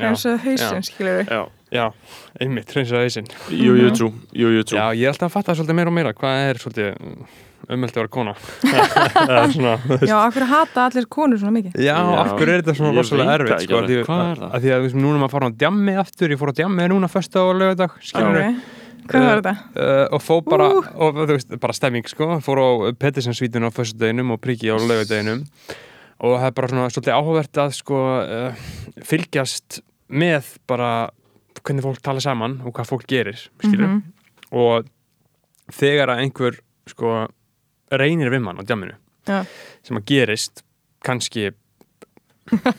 reynsaðu 0.02 0.36
hausinn, 0.48 0.86
skilur 0.90 1.20
við 1.22 1.32
Já, 1.34 1.42
já, 1.74 1.86
einmitt, 2.42 2.74
hreinsaði 2.74 3.08
hausinn. 3.08 3.32
Jú, 3.54 3.78
jú, 3.80 3.88
trú, 3.94 4.12
jú, 4.34 4.52
jú, 4.58 4.66
trú 4.66 4.78
Já, 4.78 4.86
ég 4.98 5.08
er 5.08 5.14
alltaf 5.14 5.30
að 5.30 5.34
fatta 5.38 5.56
svolítið 5.58 5.78
meira 5.80 5.90
og 5.94 5.98
meira 5.98 6.14
hvað 6.18 6.44
er 6.50 6.62
svolítið 6.62 6.88
ummeldi 7.64 7.96
að 7.96 8.02
vera 8.02 8.12
kona? 8.12 8.34
Eða 9.24 9.44
svona. 9.54 9.74
Já, 10.04 10.14
af 10.20 10.34
hverju 10.36 10.48
hata 10.50 10.86
allir 10.88 11.06
konur 11.16 11.40
svona 11.40 11.54
mikið? 11.56 11.76
Já, 11.80 11.94
Já, 11.96 12.16
af 12.20 12.32
hverju 12.34 12.54
er 12.54 12.62
þetta 12.62 12.74
svona 12.78 12.92
rosalega 12.98 13.36
erfitt 13.38 13.64
sko, 13.64 13.80
Hvað 13.80 14.24
er 14.26 14.42
það? 14.42 14.48
að 14.50 14.66
því 14.66 14.72
að 14.76 14.88
núna 15.00 15.20
maður 15.22 15.28
að 15.28 15.34
fara 15.36 15.48
á 15.48 15.52
djammi 15.62 15.94
aftur 16.02 16.34
ég 16.34 16.40
fór 16.42 16.52
á 16.52 16.54
djammi 16.60 16.88
núna 16.92 17.10
fyrsta 17.12 17.40
á 17.40 17.46
lögadag 17.56 17.96
skilur 18.04 18.40
Ok, 18.42 18.73
hvað 19.08 19.24
var 19.28 19.40
þetta? 19.42 19.54
uh, 19.76 20.04
og 20.16 20.22
fó 20.24 20.36
bara, 20.46 20.68
Ú. 20.72 20.82
og 20.94 21.18
þú 21.22 21.26
veist, 21.34 21.56
bara 21.60 21.76
stemming 21.76 22.06
sko, 22.08 22.28
fór 22.44 22.60
á 22.62 22.68
Pettersensvítinu 22.98 23.68
á 23.68 23.72
föstudeginum 23.74 24.32
og 24.36 24.40
priki 24.40 24.70
á 24.72 24.76
laugadeginum 24.78 25.44
og 26.24 26.38
það 26.38 26.46
er 26.48 26.54
bara 26.56 26.68
svona 26.70 26.90
svolítið 26.94 27.16
áhugavert 27.18 27.60
að 27.64 27.74
sko 27.80 28.00
uh, 28.22 28.64
fylgjast 29.04 29.80
með 30.08 30.54
bara 30.70 30.90
hvernig 31.64 31.84
fólk 31.86 32.02
tala 32.04 32.20
saman 32.20 32.58
og 32.64 32.74
hvað 32.76 32.90
fólk 32.92 33.06
gerir 33.08 33.38
skilur 33.62 33.88
Mhm. 33.88 34.02
og 34.52 34.86
þegar 35.72 36.12
að 36.14 36.20
einhver 36.24 36.58
sko 36.86 37.26
reynir 37.94 38.30
við 38.30 38.42
mann 38.44 38.58
á 38.60 38.64
djamminu 38.66 38.96
Já. 39.26 39.44
sem 39.82 39.96
að 39.96 40.04
gerist 40.10 40.62
kannski 41.04 41.50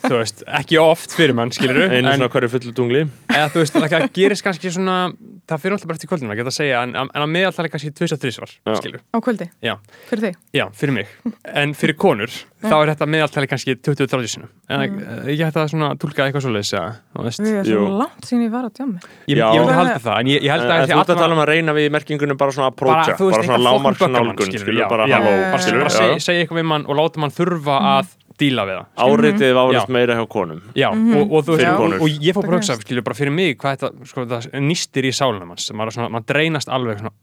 þú 0.05 0.13
veist, 0.19 0.43
ekki 0.59 0.79
oft 0.81 1.15
fyrir 1.15 1.35
mann 1.37 1.51
skilur 1.55 1.85
einu 1.89 2.11
svona 2.15 2.29
hverju 2.33 2.51
fullu 2.55 2.73
tungli 2.77 3.03
eða 3.31 3.47
þú 3.53 3.63
veist, 3.63 3.79
það 3.81 4.07
gerist 4.15 4.45
kannski 4.45 4.71
svona 4.73 4.97
það 5.45 5.61
fyrir 5.61 5.75
alltaf 5.77 5.89
bara 5.91 5.99
eftir 5.99 6.09
kvöldinu 6.09 6.33
að 6.33 6.39
geta 6.41 6.51
að 6.53 6.57
segja 6.57 6.81
en, 6.85 6.95
en 7.03 7.23
að 7.25 7.31
meðaltali 7.35 7.71
kannski 7.73 7.91
tvist 7.93 8.15
og 8.17 8.21
þrísvar 8.23 8.53
Já. 8.55 8.75
skilur, 8.81 9.03
Á 9.13 9.17
kvöldi? 9.21 9.47
Já. 9.65 9.75
Fyrir 10.09 10.23
þig? 10.27 10.39
já, 10.57 10.65
fyrir 10.73 10.95
mig 10.95 11.11
en 11.53 11.75
fyrir 11.77 11.97
konur, 12.01 12.33
þá 12.65 12.75
er 12.79 12.91
þetta 12.95 13.09
meðaltali 13.13 13.49
kannski 13.51 13.77
20-30 13.77 14.31
sinum 14.35 14.49
en 14.69 14.85
Mm. 14.85 14.97
mm. 15.01 15.27
ég 15.31 15.41
hætti 15.45 15.59
að 15.61 15.69
svona 15.71 15.87
tólka 16.01 16.25
eitthvað 16.25 16.43
svoleiðis 16.45 16.71
þú 16.75 17.25
Við 17.45 17.59
erum 17.59 17.85
svo 17.85 17.97
langt 17.99 18.25
sín 18.27 18.41
ég 18.45 18.51
var 18.53 18.65
á 18.65 18.69
djammi 18.75 18.99
ég, 19.29 19.37
Já. 19.37 19.45
ég 19.53 19.61
myndi 19.61 19.75
halda 19.77 19.99
það 20.01 20.19
en 20.19 20.29
ég, 20.31 20.43
ég 20.45 20.51
held 20.53 20.65
að 20.65 20.75
En 20.75 20.89
þú 20.89 20.99
ert 20.99 21.13
að 21.13 21.21
tala 21.21 21.35
um 21.37 21.41
að 21.43 21.49
reyna 21.51 21.75
við 21.77 21.87
merkingunum 21.95 22.37
bara 22.41 22.55
svona 22.55 22.71
þú 22.73 22.89
veist, 22.89 23.15
bara 23.15 23.15
svona 23.15 23.41
eitthvað 23.41 23.65
lámark 23.65 23.97
fucking 23.99 24.15
buggamann, 24.15 24.29
nálgun, 24.31 24.49
skilurðu, 24.49 24.75
skilur, 25.61 25.81
bara 25.85 25.93
segja, 25.95 26.19
segja 26.25 26.45
eitthvað 26.45 26.61
við 26.61 26.67
mann 26.71 26.85
og 26.89 26.99
láta 26.99 27.21
mann 27.23 27.35
þurfa 27.35 27.77
að 27.95 28.13
díla 28.39 28.65
við 28.67 28.79
það 28.79 29.05
áreitið 29.05 29.53
var 29.55 29.69
alveg 29.69 29.93
meira 29.95 30.17
hjá 30.17 30.25
konum. 30.31 30.59
Já, 30.77 30.89
og, 30.91 31.23
og, 31.31 31.45
þú 31.47 31.55
veist, 31.55 31.69
og, 31.71 31.95
og 32.01 32.25
ég 32.27 32.35
fór 32.35 32.47
bara 32.47 32.57
að 32.57 32.63
hugsa, 32.63 32.77
skilju, 32.81 33.05
bara 33.05 33.17
fyrir 33.17 33.35
mig 33.35 33.55
hvað 33.61 33.77
þetta, 33.77 34.09
sko, 34.11 34.25
nýstir 34.65 35.07
í 35.07 35.13
sálunum 35.15 35.53
hans 35.55 35.69
maður, 35.71 36.01
er 36.09 36.27
dreynast 36.33 36.71
alveg 36.73 37.01
svona, 37.03 37.15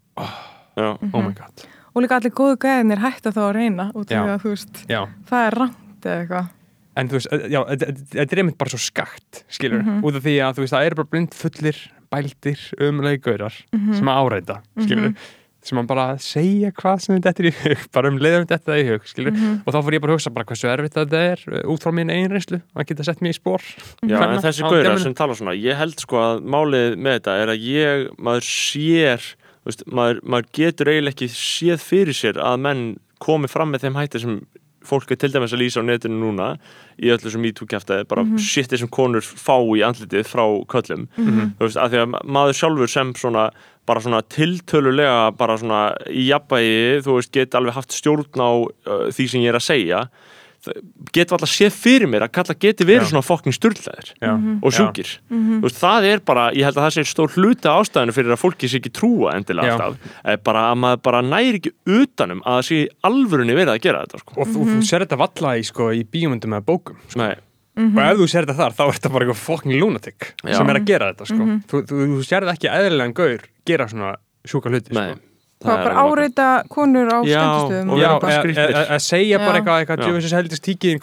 Já, 0.72 0.89
oh 0.97 1.20
my 1.20 1.34
god. 1.36 1.64
Og 1.93 2.05
líka 2.05 2.16
allir 2.16 2.32
góðu 2.32 2.56
gæðinir 2.62 3.02
hætta 3.02 3.32
þá 3.34 3.40
að 3.44 3.55
reyna 3.59 3.89
út 3.93 4.09
af 4.09 4.22
því 4.24 4.32
að 4.32 4.44
þú 4.44 4.52
veist, 4.55 4.82
Já, 4.89 5.01
það 5.28 5.48
er 5.48 5.56
rangt 5.60 6.06
eða 6.06 6.22
eitthvað. 6.22 6.47
En 6.93 7.09
þú 7.09 7.18
veist, 7.18 7.28
eh, 7.32 7.44
já, 7.52 7.59
þetta 7.68 7.93
þetta 8.12 8.34
er 8.36 8.40
einmitt 8.43 8.59
bara 8.60 8.72
svo 8.72 8.80
skakt, 8.80 9.43
skilur 9.52 9.84
út 10.01 10.16
af 10.16 10.24
því 10.24 10.34
að 10.44 10.56
þú 10.56 10.64
veist, 10.64 10.74
það 10.76 10.89
eru 10.89 10.98
bara 11.02 11.12
blind 11.12 11.36
fullir 11.36 11.82
bældir, 12.12 12.64
umleikaurar 12.89 13.55
sem 13.72 14.10
að 14.12 14.20
áreita, 14.24 14.59
skilur 14.80 15.14
sem 15.66 15.78
að 15.78 15.90
bara 15.93 16.06
segja 16.22 16.72
hvað 16.74 17.02
sem 17.05 17.20
þetta 17.22 17.43
er 17.43 17.48
í 17.48 17.55
hug 17.59 17.84
bara 17.97 18.10
um 18.12 18.18
leiðum 18.22 18.48
þetta 18.51 18.78
í 18.80 18.86
hug, 18.89 19.05
skilur 19.10 19.36
og 19.36 19.68
þá 19.68 19.78
fór 19.78 19.97
ég 19.97 20.05
bara 20.05 20.14
að 20.14 20.18
hugsa 20.18 20.34
bara 20.34 20.48
hversu 20.48 20.70
erfitt 20.72 20.97
þetta 20.98 21.22
er 21.32 21.44
uh, 21.51 21.60
út 21.72 21.84
frá 21.84 21.94
mín 21.94 22.12
eigin 22.12 22.34
reynslu, 22.34 22.62
að 22.74 22.89
geta 22.90 23.06
sett 23.06 23.22
mér 23.22 23.34
í 23.34 23.39
spór 23.39 23.62
Já, 23.62 24.16
Kvenna 24.16 24.39
en 24.39 24.44
þessi 24.47 24.66
djamminu. 24.66 25.05
sem 25.05 25.18
tala 25.18 25.39
svona 25.39 25.55
ég 25.59 25.78
held 25.78 26.02
sko 26.02 26.20
að 26.22 26.43
málið 26.55 26.98
með 26.98 27.18
þetta 27.20 27.36
er 27.44 27.55
að 27.55 27.68
ég, 27.68 28.09
maður 28.18 28.48
sér 28.48 29.28
veist, 29.66 29.86
maður, 29.86 30.24
maður 30.26 30.51
getur 30.59 30.93
eiginlega 30.93 31.16
ekki 31.16 31.30
séð 31.36 31.86
fyrir 31.86 32.18
sér 32.18 32.43
að 32.43 32.59
menn 32.66 32.82
komi 33.22 33.51
fram 33.51 33.70
með 33.70 33.86
þeim 33.86 34.01
hætti 34.01 34.22
sem 34.22 34.40
fólk 34.86 35.12
er 35.14 35.18
til 35.20 35.30
dæmis 35.32 35.52
að 35.55 35.62
lýsa 35.62 35.82
á 35.82 35.86
netinu 35.86 36.18
núna 36.18 36.48
í 36.98 37.10
öllu 37.14 37.30
sem 37.30 37.43
MeToo-kjæftaði, 37.43 38.06
bara 38.10 38.24
mm 38.24 38.36
-hmm. 38.36 38.76
sem 38.78 38.89
konur 38.89 39.22
fá 39.22 39.56
í 39.62 39.82
andlitið 39.86 40.26
frá 40.26 40.44
köllum 40.66 41.06
þú 41.16 41.62
veist, 41.62 41.76
af 41.76 41.90
því 41.93 42.02
að 42.02 42.16
maður 42.24 42.59
sjálfur 42.59 42.90
sem 42.90 43.14
svona 43.14 43.51
bara 43.88 44.02
svona 44.04 44.22
tiltölulega 44.22 45.32
bara 45.38 45.56
svona 45.60 45.82
í 46.10 46.28
jafnvægi, 46.28 47.02
þú 47.06 47.16
veist, 47.18 47.32
get 47.34 47.56
alveg 47.59 47.78
haft 47.78 47.96
stjórn 47.96 48.44
á 48.44 48.50
uh, 48.52 49.09
því 49.10 49.28
sem 49.32 49.44
ég 49.44 49.52
er 49.52 49.59
að 49.59 49.68
segja 49.70 50.04
getur 51.12 51.36
alltaf 51.36 51.50
séð 51.50 51.74
fyrir 51.74 52.10
mér 52.10 52.26
að 52.26 52.34
kalla 52.36 52.54
geti 52.54 52.86
verið 52.86 53.09
Já. 53.09 53.10
svona 53.10 53.24
fokking 53.26 53.54
sturlaðir 53.56 54.12
Já. 54.22 54.32
og 54.62 54.68
Já. 54.70 54.76
sjúkir 54.76 55.10
Þú 55.32 55.62
veist, 55.64 55.80
það 55.80 56.06
er 56.12 56.22
bara, 56.30 56.44
ég 56.54 56.66
held 56.68 56.78
að 56.78 56.86
það 56.86 56.94
sé 56.96 57.04
stór 57.10 57.34
hluta 57.34 57.74
ástæðinu 57.80 58.14
fyrir 58.14 58.34
að 58.36 58.42
fólki 58.44 58.70
sé 58.70 58.78
ekki 58.78 58.92
trúa 58.94 59.34
endilega 59.34 59.74
alltaf, 59.74 60.12
er 60.22 60.42
bara 60.46 60.68
að 60.70 60.78
maður 60.84 61.02
bara 61.09 61.22
næri 61.26 61.59
ekki 61.59 61.74
utanum 61.98 62.44
að 62.44 62.59
það 62.60 62.68
sé 62.68 62.80
alvörunni 63.10 63.56
verið 63.59 63.74
að 63.74 63.82
gera 63.88 64.04
þetta 64.04 64.22
sko. 64.22 64.36
og 64.38 64.52
þú, 64.52 64.68
þú 64.70 64.84
sér 64.86 65.06
þetta 65.06 65.20
valla 65.24 65.56
í, 65.59 65.66
sko, 65.66 65.88
í 65.98 66.04
bíumundum 66.14 66.54
eða 66.54 66.68
bókum 66.68 67.02
sko. 67.09 67.22
Nei, 67.24 67.34
og 67.73 67.99
ef 68.05 68.16
þú 68.20 68.27
sér 68.28 68.44
þetta 68.47 68.57
þar, 68.61 68.73
þá 68.77 68.82
er 68.86 68.97
þetta 68.99 69.11
bara 69.12 69.24
eitthvað 69.27 69.43
fucking 69.47 69.77
lunatic 69.81 70.32
Já. 70.44 70.57
sem 70.59 70.69
er 70.73 70.77
að 70.81 70.85
gera 70.90 71.12
þetta 71.12 71.28
sko. 71.31 71.44
þú, 71.73 71.82
þú, 71.89 72.01
þú 72.12 72.24
sér 72.28 72.44
þetta 72.44 72.57
ekki 72.59 72.69
eðlilegan 72.73 73.15
gaur 73.16 73.44
gera 73.65 73.86
svona 73.89 74.11
sjúka 74.44 74.69
hluti 74.73 74.93
sko. 74.93 75.15
Það 75.62 75.70
var 75.70 75.85
bara 75.86 75.94
er 75.94 75.99
alveg 76.03 76.19
áreita 76.19 76.47
konur 76.69 77.07
á 77.07 77.19
skemmtistöðum. 77.23 77.90
og 77.93 77.99
Já, 78.03 78.03
vera 78.03 78.19
bara 78.20 78.32
eða- 78.32 78.43
skrýtnir. 78.43 78.70
eða- 78.73 78.89
að 78.97 79.03
segja 79.07 79.39
bara 79.39 79.59
eitthvað, 79.61 79.78
eitthvað 79.85 80.01
djöfisins 80.03 80.35
heldist 80.36 80.65
tíkiðin 80.66 81.01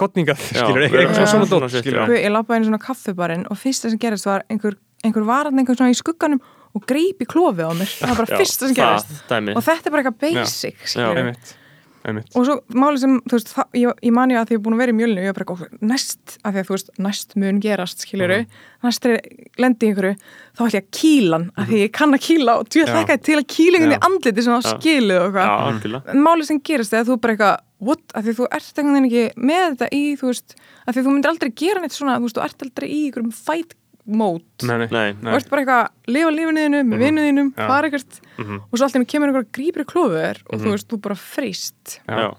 vera- 0.75 0.89
eitthvað 0.99 1.27
svona 1.31 1.47
dótt 1.47 1.63
Ég 2.19 2.31
lappaði 2.35 2.55
inn 2.59 2.63
í 2.63 2.67
svona 2.67 2.81
kaffibarinn 2.83 3.45
og 3.49 3.57
fyrsta 3.57 3.89
sem 3.89 3.97
gerist 3.99 4.25
var 4.27 4.43
einhver, 4.51 4.75
einhver 5.03 5.23
varan 5.25 5.55
einhver 5.57 5.79
svona 5.79 5.95
í 5.95 5.95
skugganum 5.95 6.41
og 6.75 6.85
greip 6.85 7.23
í 7.23 7.25
klofið 7.25 7.65
á 7.65 7.73
mér. 7.73 7.87
Það 7.87 8.07
var 8.11 8.17
bara 8.19 8.29
Já, 8.35 8.37
fyrsta 8.43 8.67
sem 8.67 8.75
gerist 8.75 9.07
það, 9.31 9.55
og 9.55 9.63
þetta 9.63 9.87
er 9.87 9.91
bara 9.95 10.03
eitthvað 10.03 10.19
basic. 10.19 10.75
Einmitt, 12.07 12.29
og 12.33 12.45
svo 12.47 12.55
máli 12.79 13.01
sem, 13.01 13.15
þú 13.25 13.37
veist, 13.37 13.53
það, 13.55 13.69
ég, 13.79 14.01
ég 14.07 14.15
mani 14.15 14.37
að 14.39 14.49
því 14.49 14.55
ég 14.55 14.59
er 14.59 14.65
búin 14.65 14.75
að 14.77 14.83
vera 14.83 14.93
í 14.93 14.97
mjölnu, 14.99 15.23
ég 15.23 15.31
er 15.31 15.37
bara 15.37 15.45
eitthvað, 15.45 15.79
næst 15.91 16.35
af 16.39 16.53
því 16.53 16.61
að 16.61 16.67
þú 16.69 16.75
veist, 16.75 16.91
næst 17.05 17.35
mun 17.39 17.61
gerast, 17.63 18.05
skiljuru 18.05 18.39
næst 18.85 19.07
er 19.09 19.17
lendi 19.59 19.87
í 19.87 19.91
einhverju 19.91 20.13
þá 20.19 20.61
ætlum 20.63 20.75
ég 20.75 20.83
að 20.83 20.91
kýla 20.99 21.39
hann, 21.39 21.47
af 21.55 21.69
því 21.69 21.81
ég 21.83 21.95
kann 21.99 22.15
að 22.15 22.23
kýla 22.27 22.57
og 22.59 22.69
djúið 22.69 22.87
Já. 22.87 22.93
þakkaði 22.95 23.25
til 23.27 23.39
að 23.39 23.47
Já. 23.95 24.03
andliti 24.09 24.45
sem 24.45 24.55
á 24.55 24.59
Já. 24.59 24.69
skilið 24.75 25.19
og 25.19 25.39
eitthvað. 25.39 26.13
En 26.13 26.23
máli 26.23 26.47
sem 26.47 26.61
gerist 26.69 26.95
er 26.95 27.03
að 27.03 27.11
þú 27.11 27.19
bara 27.19 27.35
eitthvað 27.35 27.57
what, 27.79 28.03
af 28.15 28.25
því 28.25 28.35
þú 28.39 28.47
ert 28.55 28.79
veginn 28.79 29.09
ekki 29.09 29.25
með 29.49 29.65
þetta 29.73 29.89
í, 29.95 30.03
þú 30.19 30.31
veist, 30.31 30.55
af 30.85 30.95
því 30.95 31.03
þú 31.05 31.13
myndir 31.15 31.33
aldrei 31.33 31.51
gera 31.61 31.83
neitt 31.83 31.95
svona, 31.95 32.17
þú 32.19 32.27
veist, 32.27 32.39
þú 32.39 32.45
ert 32.45 32.65
aldrei 32.67 32.87
í 32.89 32.99
einhverjum 33.07 33.35
fight 33.35 33.75
mode 34.09 34.43
nei, 34.63 34.77
nei, 34.77 35.13
Nei, 35.21 35.31
þú 35.31 35.35
ert 35.39 35.49
bara 35.49 35.61
eitthvað, 35.63 35.87
lifa 36.07 36.33
lífniðinu 36.35 36.83
með 36.89 36.97
vinnuðinum, 37.05 37.53
Já. 37.55 37.67
fara 37.67 37.89
eitthvað 37.89 38.19
Mhm. 38.39 38.59
og 38.71 38.77
svo 38.79 38.85
alltaf 38.87 39.07
kemur 39.07 39.27
einhver 39.29 39.47
grípir 39.51 39.85
klófur 39.85 40.37
og 40.49 40.59
þú 40.59 40.69
veist, 40.75 40.87
þú 40.87 41.01
bara 41.01 41.15
frist 41.15 41.99
Já, 42.07 42.33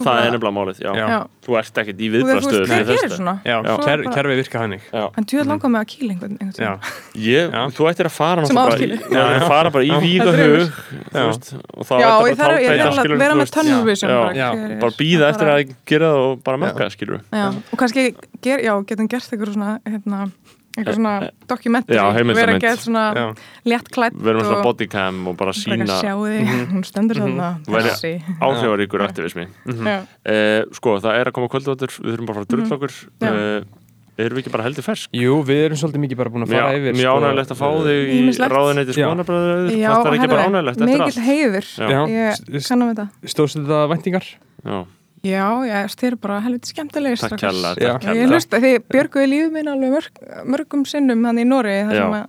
Þú 0.00 0.06
það 0.08 0.18
er 0.24 0.30
nefnilega 0.32 0.56
málið, 0.56 0.78
já. 0.80 0.92
Já. 0.96 1.06
Já. 1.12 1.16
Þú 1.44 1.56
ert 1.60 1.74
ekkert 1.80 1.98
í 2.00 2.06
og 2.08 2.12
þú 2.14 2.24
veist, 2.24 2.46
viðbrastöðu 2.48 2.66
hver 2.70 2.84
gerir 2.88 3.10
svona 3.12 3.34
já, 3.44 3.56
ker, 3.84 4.02
kerfi 4.14 4.36
virka 4.38 4.58
hannig 4.62 4.80
Já. 4.94 5.02
en 5.18 5.24
djúið 5.28 5.44
langar 5.50 5.68
með 5.74 5.80
að 5.84 5.88
kýla 5.92 6.10
einhvern, 6.14 6.38
einhvern 6.40 6.64
já. 6.64 6.72
Ég, 7.20 7.50
Já. 7.52 7.60
þú 7.76 7.82
ættir 7.90 8.06
að 8.08 8.14
fara 8.16 8.40
náttúrulega 8.40 8.70
bara, 8.70 8.78
í- 8.80 8.96
þú 8.96 9.20
ættir 9.20 9.42
að 9.44 9.48
fara 9.52 9.70
bara 9.70 9.84
í 9.84 9.90
Já. 9.92 9.98
víga 10.00 10.24
Það 10.24 10.38
er 10.40 10.56
hug 10.56 10.72
þú 10.80 11.20
Já. 11.20 11.26
veist, 11.28 11.52
og 11.76 11.84
þá 11.84 11.94
já, 12.00 12.08
ætti 12.08 12.30
ég 12.30 12.36
þarf 12.40 12.48
bara 12.48 12.56
ég 12.56 12.64
að 12.64 12.80
þarf 12.80 12.80
tálbeita, 12.80 12.88
að 12.88 13.00
skilur, 13.04 13.18
vera 13.20 13.34
þú 13.34 13.36
með 13.36 13.44
veist. 13.44 13.52
tunnel 13.60 13.84
vision 13.90 14.10
Já. 14.10 14.16
bara, 14.24 14.34
Já. 14.40 14.80
bara 14.80 14.92
býða 15.02 15.24
eftir 15.34 15.46
að 15.52 15.74
gera 15.84 16.06
það 16.08 16.16
og 16.30 16.44
bara 16.48 16.56
mökka, 16.64 16.84
skilur 16.96 17.20
já, 17.30 17.46
og 17.72 17.76
kannski 17.78 18.14
ger, 18.40 18.58
já, 18.64 18.72
getum 18.88 19.06
gert 19.08 19.28
eitthvað 19.28 19.52
svona 19.52 19.80
hérna, 19.84 20.32
eitthvað 20.76 20.94
svona 21.00 21.14
dokumentari 21.50 21.96
Já, 21.98 22.04
heimildarmynd. 22.14 22.38
vera 22.40 22.54
að 22.54 22.62
geta 22.62 22.82
svona 22.84 23.04
Já. 23.16 23.24
létt 23.72 23.88
klætt 23.90 24.14
við 24.14 24.30
erum 24.34 24.44
svona 24.46 24.62
bodycam 24.68 25.18
og 25.32 25.36
bara 25.40 25.52
sína 25.56 25.84
að 25.88 26.04
sjá 26.04 26.14
þig, 26.20 26.54
hún 26.74 26.84
stendur 26.86 27.20
þarna 27.24 27.48
Væri- 27.66 27.90
þessi 27.90 28.12
áhrifaríkur 28.40 29.04
aktivismi 29.08 29.46
Já. 29.66 29.98
eh, 30.24 30.62
sko, 30.78 30.96
það 31.02 31.18
er 31.20 31.30
að 31.32 31.36
koma 31.40 31.48
kvöldvöldur 31.50 31.90
við 31.98 32.14
þurfum 32.14 32.30
bara 32.30 32.38
að 32.38 32.40
fara 32.40 32.46
að 32.46 32.54
drulla 32.54 32.76
okkur 32.78 32.94
Mhm. 33.00 33.26
Já. 33.26 33.32
eh, 33.34 33.78
erum 34.20 34.36
við 34.36 34.42
ekki 34.44 34.52
bara 34.52 34.64
heldur 34.68 34.84
fersk 34.84 35.08
Jú, 35.16 35.34
við 35.48 35.60
erum 35.66 35.78
svolítið 35.80 36.02
mikið 36.04 36.16
bara 36.20 36.30
búin 36.30 36.44
að 36.44 36.50
fara 36.52 36.70
mjög 36.70 36.80
yfir 36.80 36.96
mjög 37.00 37.10
ánægilegt 37.18 37.52
að 37.54 37.60
fá 37.60 37.68
þig 37.86 38.00
í 38.10 38.20
Já. 38.20 38.32
skoðanabræður 39.00 39.70
Já, 39.80 39.90
það 39.90 40.06
er 40.06 40.16
ekki 40.20 40.30
bara 40.30 40.46
ánægilegt 40.46 40.80
allt 41.00 41.20
heiður 41.24 41.66
Já. 41.80 41.88
Já, 41.90 42.00
ég 42.54 42.66
kannum 42.68 42.90
þetta 42.94 43.06
stóðst 43.32 43.56
þetta 43.58 43.78
væntingar? 43.94 44.26
Já. 44.60 44.78
Já, 45.22 45.46
já, 45.68 45.78
þið 45.92 46.06
eru 46.10 46.16
bara 46.16 46.40
helviti 46.40 46.72
skemmtilegir 46.72 47.18
takk 47.24 47.40
kjalla, 47.42 47.74
Já. 47.76 47.94
takk 47.98 48.04
ég 48.08 48.20
kjalla 48.20 48.34
hlusta, 48.34 48.60
þið 48.64 48.76
björguði 48.88 49.30
lífið 49.34 49.56
minn 49.56 49.72
alveg 49.74 49.96
mörg, 49.96 50.20
mörgum 50.54 50.84
sinnum 50.88 51.24
hann 51.28 51.38
í 51.42 51.44
Nóri 51.48 51.80
þar 51.88 51.98
sem 52.00 52.20
að 52.22 52.28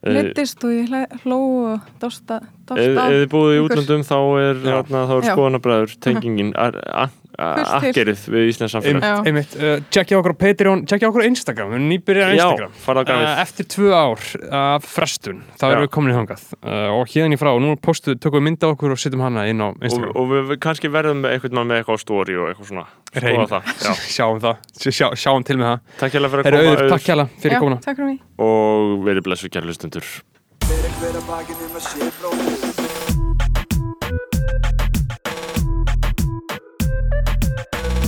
Eh, 0.00 0.14
hlittist 0.16 0.62
og 0.64 0.70
ég 0.72 0.88
hló 1.26 1.36
og 1.74 1.88
dásta, 2.00 2.38
dásta 2.64 2.80
ef 2.80 3.10
þið 3.12 3.24
búið 3.34 3.50
í 3.52 3.58
útlöndum 3.66 4.04
þá 4.08 4.16
er, 4.40 4.60
Já. 4.64 4.70
þarna, 4.78 5.00
þá 5.10 5.12
er 5.12 5.26
skoðanabræður 5.28 5.96
tengingin. 6.00 6.52
A- 6.56 7.10
a- 7.38 7.42
a- 7.42 7.80
Fullt 7.80 7.94
til. 7.94 8.04
akkerið 8.04 8.20
við 8.34 8.48
Íslands 8.50 8.72
samfélag 8.74 9.02
Já. 9.04 9.14
Einmitt, 9.26 9.54
uh, 9.56 9.80
tjekkja 9.90 10.18
okkur 10.20 10.32
á 10.34 10.38
Patreon, 10.40 10.84
tjekkja 10.86 11.08
okkur 11.10 11.22
á 11.22 11.26
Instagram, 11.30 11.68
við 11.70 11.74
erum 11.78 11.88
nýbyrjar 11.90 12.26
á 12.26 12.32
Já, 12.34 12.44
Instagram. 12.50 12.72
farðu 12.84 13.00
á. 13.00 13.16
Uh, 13.20 13.42
eftir 13.44 13.64
tvö 13.70 13.88
ár 13.94 14.20
af 14.50 14.82
frestun, 14.84 15.38
þá 15.58 15.64
Já. 15.64 15.70
erum 15.72 15.84
við 15.86 15.90
komin 15.94 16.12
í 16.12 16.16
hangað 16.18 16.42
uh, 16.64 16.90
og 16.98 17.06
hérna 17.08 17.34
í 17.34 17.40
frá, 17.40 17.50
nú 17.60 17.76
postu, 17.80 18.14
tökum 18.16 18.40
við 18.40 18.46
mynda 18.50 18.66
okkur 18.74 18.90
og 18.92 18.98
setjum 18.98 19.20
hana 19.24 19.46
inn 19.48 19.60
á 19.60 19.68
og, 19.70 19.76
Instagram. 19.82 20.12
og 20.16 20.24
við, 20.32 20.42
við 20.50 20.58
kannski 20.64 20.88
verðum 20.90 21.20
með 21.24 21.30
eitthvað 21.38 21.64
með 21.70 21.76
eitthvað 21.80 21.96
á 21.96 22.04
story 22.04 22.34
og 22.36 22.48
eitthvað 22.50 22.68
svona 22.70 22.86
skoða 23.10 23.46
það 23.50 23.62
Já. 23.80 23.92
sjáum 24.16 24.40
það, 24.40 24.56
sjá, 24.90 25.06
sjáum 25.18 25.44
til 25.44 25.56
með 25.60 25.66
það. 25.70 25.78
takk 26.00 26.12
hérlega 26.14 26.30
fyrir 26.30 26.44
að 26.44 26.50
koma 26.66 26.88
takk 26.90 27.04
hjá 27.06 27.14
fyrir 27.40 27.54
Já, 27.54 27.58
komuna. 27.60 27.78
takk 27.84 27.96
fyrir 27.96 28.08
mig 28.10 28.20
og 28.38 29.04
verið 29.06 29.22
blessu 29.26 29.48
kærlustundur 29.50 30.06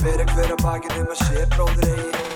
Fyrir 0.03 0.27
hver 0.35 0.51
að 0.51 0.63
bakið 0.65 0.97
um 0.99 1.11
að 1.13 1.21
sé 1.23 1.45
bróðir 1.55 1.93
eigi 1.93 2.32